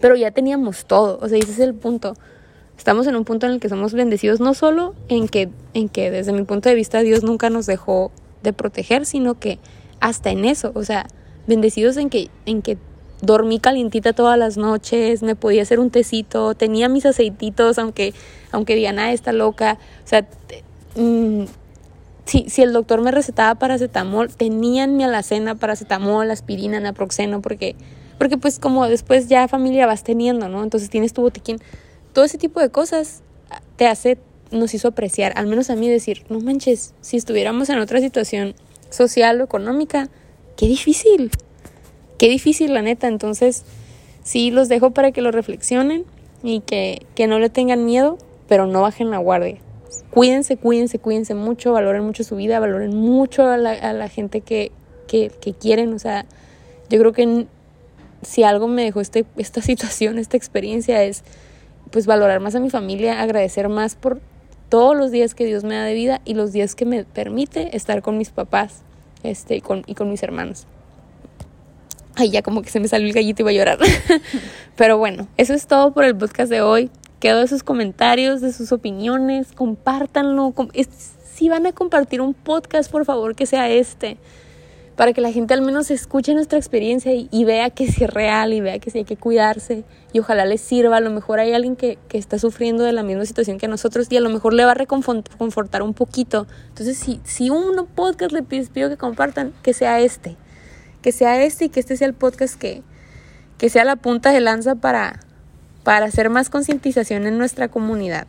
Pero 0.00 0.16
ya 0.16 0.30
teníamos 0.30 0.86
todo, 0.86 1.18
o 1.20 1.28
sea, 1.28 1.38
ese 1.38 1.52
es 1.52 1.58
el 1.58 1.74
punto. 1.74 2.14
Estamos 2.76 3.06
en 3.06 3.16
un 3.16 3.24
punto 3.24 3.46
en 3.46 3.52
el 3.52 3.60
que 3.60 3.68
somos 3.68 3.94
bendecidos, 3.94 4.40
no 4.40 4.54
solo 4.54 4.94
en 5.08 5.28
que, 5.28 5.48
en 5.74 5.88
que 5.88 6.10
desde 6.10 6.32
mi 6.32 6.42
punto 6.42 6.68
de 6.68 6.74
vista 6.74 7.00
Dios 7.00 7.22
nunca 7.22 7.50
nos 7.50 7.66
dejó 7.66 8.10
de 8.42 8.52
proteger, 8.52 9.06
sino 9.06 9.38
que 9.38 9.58
hasta 10.00 10.30
en 10.30 10.44
eso, 10.44 10.72
o 10.74 10.84
sea, 10.84 11.06
bendecidos 11.46 11.96
en 11.96 12.10
que, 12.10 12.30
en 12.46 12.62
que 12.62 12.76
dormí 13.22 13.58
calientita 13.58 14.12
todas 14.12 14.38
las 14.38 14.56
noches, 14.56 15.22
me 15.22 15.34
podía 15.34 15.62
hacer 15.62 15.80
un 15.80 15.90
tecito, 15.90 16.54
tenía 16.54 16.88
mis 16.88 17.06
aceititos, 17.06 17.78
aunque, 17.78 18.12
aunque 18.52 18.74
Diana 18.74 19.12
está 19.12 19.32
loca, 19.32 19.78
o 20.04 20.08
sea, 20.08 20.26
mm, 20.96 21.44
si, 22.26 22.48
si 22.48 22.62
el 22.62 22.72
doctor 22.72 23.00
me 23.02 23.10
recetaba 23.10 23.54
paracetamol, 23.54 24.34
tenía 24.34 24.84
en 24.84 24.96
mi 24.96 25.04
alacena 25.04 25.54
paracetamol, 25.54 26.30
aspirina, 26.30 26.80
naproxeno, 26.80 27.40
porque, 27.40 27.76
porque 28.18 28.38
pues 28.38 28.58
como 28.58 28.86
después 28.88 29.28
ya 29.28 29.48
familia 29.48 29.86
vas 29.86 30.04
teniendo, 30.04 30.48
¿no? 30.48 30.62
Entonces 30.62 30.88
tienes 30.90 31.12
tu 31.12 31.22
botiquín. 31.22 31.58
Todo 32.14 32.24
ese 32.24 32.38
tipo 32.38 32.60
de 32.60 32.70
cosas 32.70 33.22
te 33.76 33.86
hace, 33.86 34.18
nos 34.50 34.72
hizo 34.72 34.88
apreciar, 34.88 35.32
al 35.36 35.46
menos 35.48 35.68
a 35.68 35.76
mí 35.76 35.90
decir, 35.90 36.24
no 36.28 36.40
manches, 36.40 36.94
si 37.00 37.16
estuviéramos 37.16 37.68
en 37.68 37.78
otra 37.80 38.00
situación 38.00 38.54
social 38.88 39.40
o 39.40 39.44
económica, 39.44 40.08
qué 40.56 40.66
difícil, 40.66 41.32
qué 42.16 42.28
difícil 42.28 42.72
la 42.72 42.82
neta. 42.82 43.08
Entonces, 43.08 43.64
sí 44.22 44.50
los 44.52 44.68
dejo 44.68 44.92
para 44.92 45.10
que 45.10 45.22
lo 45.22 45.32
reflexionen 45.32 46.04
y 46.42 46.60
que, 46.60 47.04
que 47.16 47.26
no 47.26 47.38
le 47.40 47.50
tengan 47.50 47.84
miedo, 47.84 48.16
pero 48.48 48.66
no 48.66 48.82
bajen 48.82 49.10
la 49.10 49.18
guardia. 49.18 49.58
Cuídense, 50.10 50.56
cuídense, 50.56 51.00
cuídense 51.00 51.34
mucho, 51.34 51.72
valoren 51.72 52.04
mucho 52.04 52.22
su 52.22 52.36
vida, 52.36 52.60
valoren 52.60 52.96
mucho 52.96 53.48
a 53.48 53.56
la, 53.56 53.72
a 53.72 53.92
la 53.92 54.08
gente 54.08 54.40
que, 54.40 54.70
que, 55.08 55.32
que 55.40 55.52
quieren. 55.52 55.92
O 55.92 55.98
sea, 55.98 56.26
yo 56.88 57.00
creo 57.00 57.12
que 57.12 57.46
si 58.22 58.44
algo 58.44 58.68
me 58.68 58.84
dejó 58.84 59.00
este, 59.00 59.24
esta 59.36 59.60
situación, 59.62 60.18
esta 60.18 60.36
experiencia 60.36 61.02
es 61.02 61.24
pues 61.94 62.06
valorar 62.06 62.40
más 62.40 62.56
a 62.56 62.58
mi 62.58 62.70
familia, 62.70 63.22
agradecer 63.22 63.68
más 63.68 63.94
por 63.94 64.20
todos 64.68 64.96
los 64.96 65.12
días 65.12 65.32
que 65.36 65.46
Dios 65.46 65.62
me 65.62 65.76
da 65.76 65.84
de 65.84 65.94
vida 65.94 66.20
y 66.24 66.34
los 66.34 66.50
días 66.50 66.74
que 66.74 66.84
me 66.84 67.04
permite 67.04 67.76
estar 67.76 68.02
con 68.02 68.18
mis 68.18 68.30
papás 68.30 68.82
este, 69.22 69.54
y, 69.54 69.60
con, 69.60 69.84
y 69.86 69.94
con 69.94 70.10
mis 70.10 70.20
hermanos. 70.24 70.66
Ay, 72.16 72.30
ya 72.30 72.42
como 72.42 72.62
que 72.62 72.70
se 72.70 72.80
me 72.80 72.88
salió 72.88 73.06
el 73.06 73.12
gallito 73.12 73.42
y 73.42 73.44
iba 73.44 73.50
a 73.50 73.54
llorar. 73.54 73.78
Pero 74.76 74.98
bueno, 74.98 75.28
eso 75.36 75.54
es 75.54 75.68
todo 75.68 75.92
por 75.92 76.02
el 76.02 76.16
podcast 76.16 76.50
de 76.50 76.62
hoy. 76.62 76.90
Quedo 77.20 77.38
de 77.38 77.46
sus 77.46 77.62
comentarios, 77.62 78.40
de 78.40 78.52
sus 78.52 78.72
opiniones, 78.72 79.52
compártanlo. 79.52 80.52
si 81.32 81.48
van 81.48 81.64
a 81.66 81.72
compartir 81.72 82.20
un 82.20 82.34
podcast, 82.34 82.90
por 82.90 83.04
favor, 83.04 83.36
que 83.36 83.46
sea 83.46 83.70
este. 83.70 84.16
Para 84.96 85.12
que 85.12 85.20
la 85.20 85.32
gente 85.32 85.54
al 85.54 85.62
menos 85.62 85.90
escuche 85.90 86.34
nuestra 86.34 86.58
experiencia 86.58 87.12
y, 87.12 87.28
y 87.32 87.44
vea 87.44 87.70
que 87.70 87.90
sí 87.90 88.04
es 88.04 88.10
real 88.10 88.52
y 88.52 88.60
vea 88.60 88.78
que 88.78 88.90
sí 88.90 88.98
hay 88.98 89.04
que 89.04 89.16
cuidarse. 89.16 89.84
Y 90.12 90.20
ojalá 90.20 90.44
les 90.44 90.60
sirva. 90.60 90.98
A 90.98 91.00
lo 91.00 91.10
mejor 91.10 91.40
hay 91.40 91.52
alguien 91.52 91.74
que, 91.74 91.98
que 92.08 92.16
está 92.16 92.38
sufriendo 92.38 92.84
de 92.84 92.92
la 92.92 93.02
misma 93.02 93.24
situación 93.24 93.58
que 93.58 93.66
nosotros 93.66 94.06
y 94.10 94.16
a 94.16 94.20
lo 94.20 94.30
mejor 94.30 94.54
le 94.54 94.64
va 94.64 94.70
a 94.70 94.74
reconfortar 94.74 95.82
un 95.82 95.94
poquito. 95.94 96.46
Entonces, 96.68 96.96
si, 96.96 97.20
si 97.24 97.50
un 97.50 97.86
podcast 97.94 98.32
le 98.32 98.42
pido 98.42 98.88
que 98.88 98.96
compartan, 98.96 99.52
que 99.62 99.72
sea 99.72 100.00
este 100.00 100.36
que 101.04 101.12
sea 101.12 101.44
este 101.44 101.66
y 101.66 101.68
que 101.68 101.80
este 101.80 101.98
sea 101.98 102.06
el 102.06 102.14
podcast 102.14 102.58
que, 102.58 102.82
que 103.58 103.68
sea 103.68 103.84
la 103.84 103.96
punta 103.96 104.32
de 104.32 104.40
lanza 104.40 104.74
para, 104.74 105.20
para 105.82 106.06
hacer 106.06 106.30
más 106.30 106.48
concientización 106.48 107.26
en 107.26 107.36
nuestra 107.36 107.68
comunidad. 107.68 108.26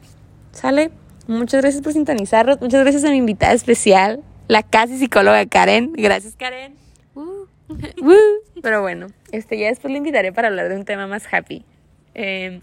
¿Sale? 0.51 0.91
Muchas 1.25 1.61
gracias 1.61 1.81
por 1.81 1.93
sintonizarnos. 1.93 2.59
Muchas 2.59 2.81
gracias 2.81 3.05
a 3.05 3.11
mi 3.11 3.15
invitada 3.15 3.53
especial, 3.53 4.19
la 4.47 4.63
casi 4.63 4.97
psicóloga 4.97 5.45
Karen. 5.45 5.93
Gracias, 5.93 6.35
Karen. 6.35 6.75
Uh, 7.13 7.45
uh. 8.01 8.61
Pero 8.61 8.81
bueno, 8.81 9.07
este, 9.31 9.57
ya 9.57 9.67
después 9.67 9.91
le 9.91 9.97
invitaré 9.97 10.31
para 10.31 10.47
hablar 10.47 10.69
de 10.69 10.75
un 10.75 10.85
tema 10.85 11.07
más 11.07 11.31
happy. 11.31 11.63
Eh, 12.13 12.59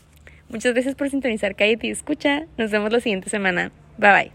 muchas 0.48 0.72
gracias 0.72 0.94
por 0.94 1.10
sintonizar 1.10 1.54
Cállate 1.54 1.86
y 1.86 1.90
Escucha. 1.90 2.46
Nos 2.56 2.70
vemos 2.70 2.92
la 2.92 3.00
siguiente 3.00 3.30
semana. 3.30 3.72
Bye 3.98 4.12
bye. 4.12 4.32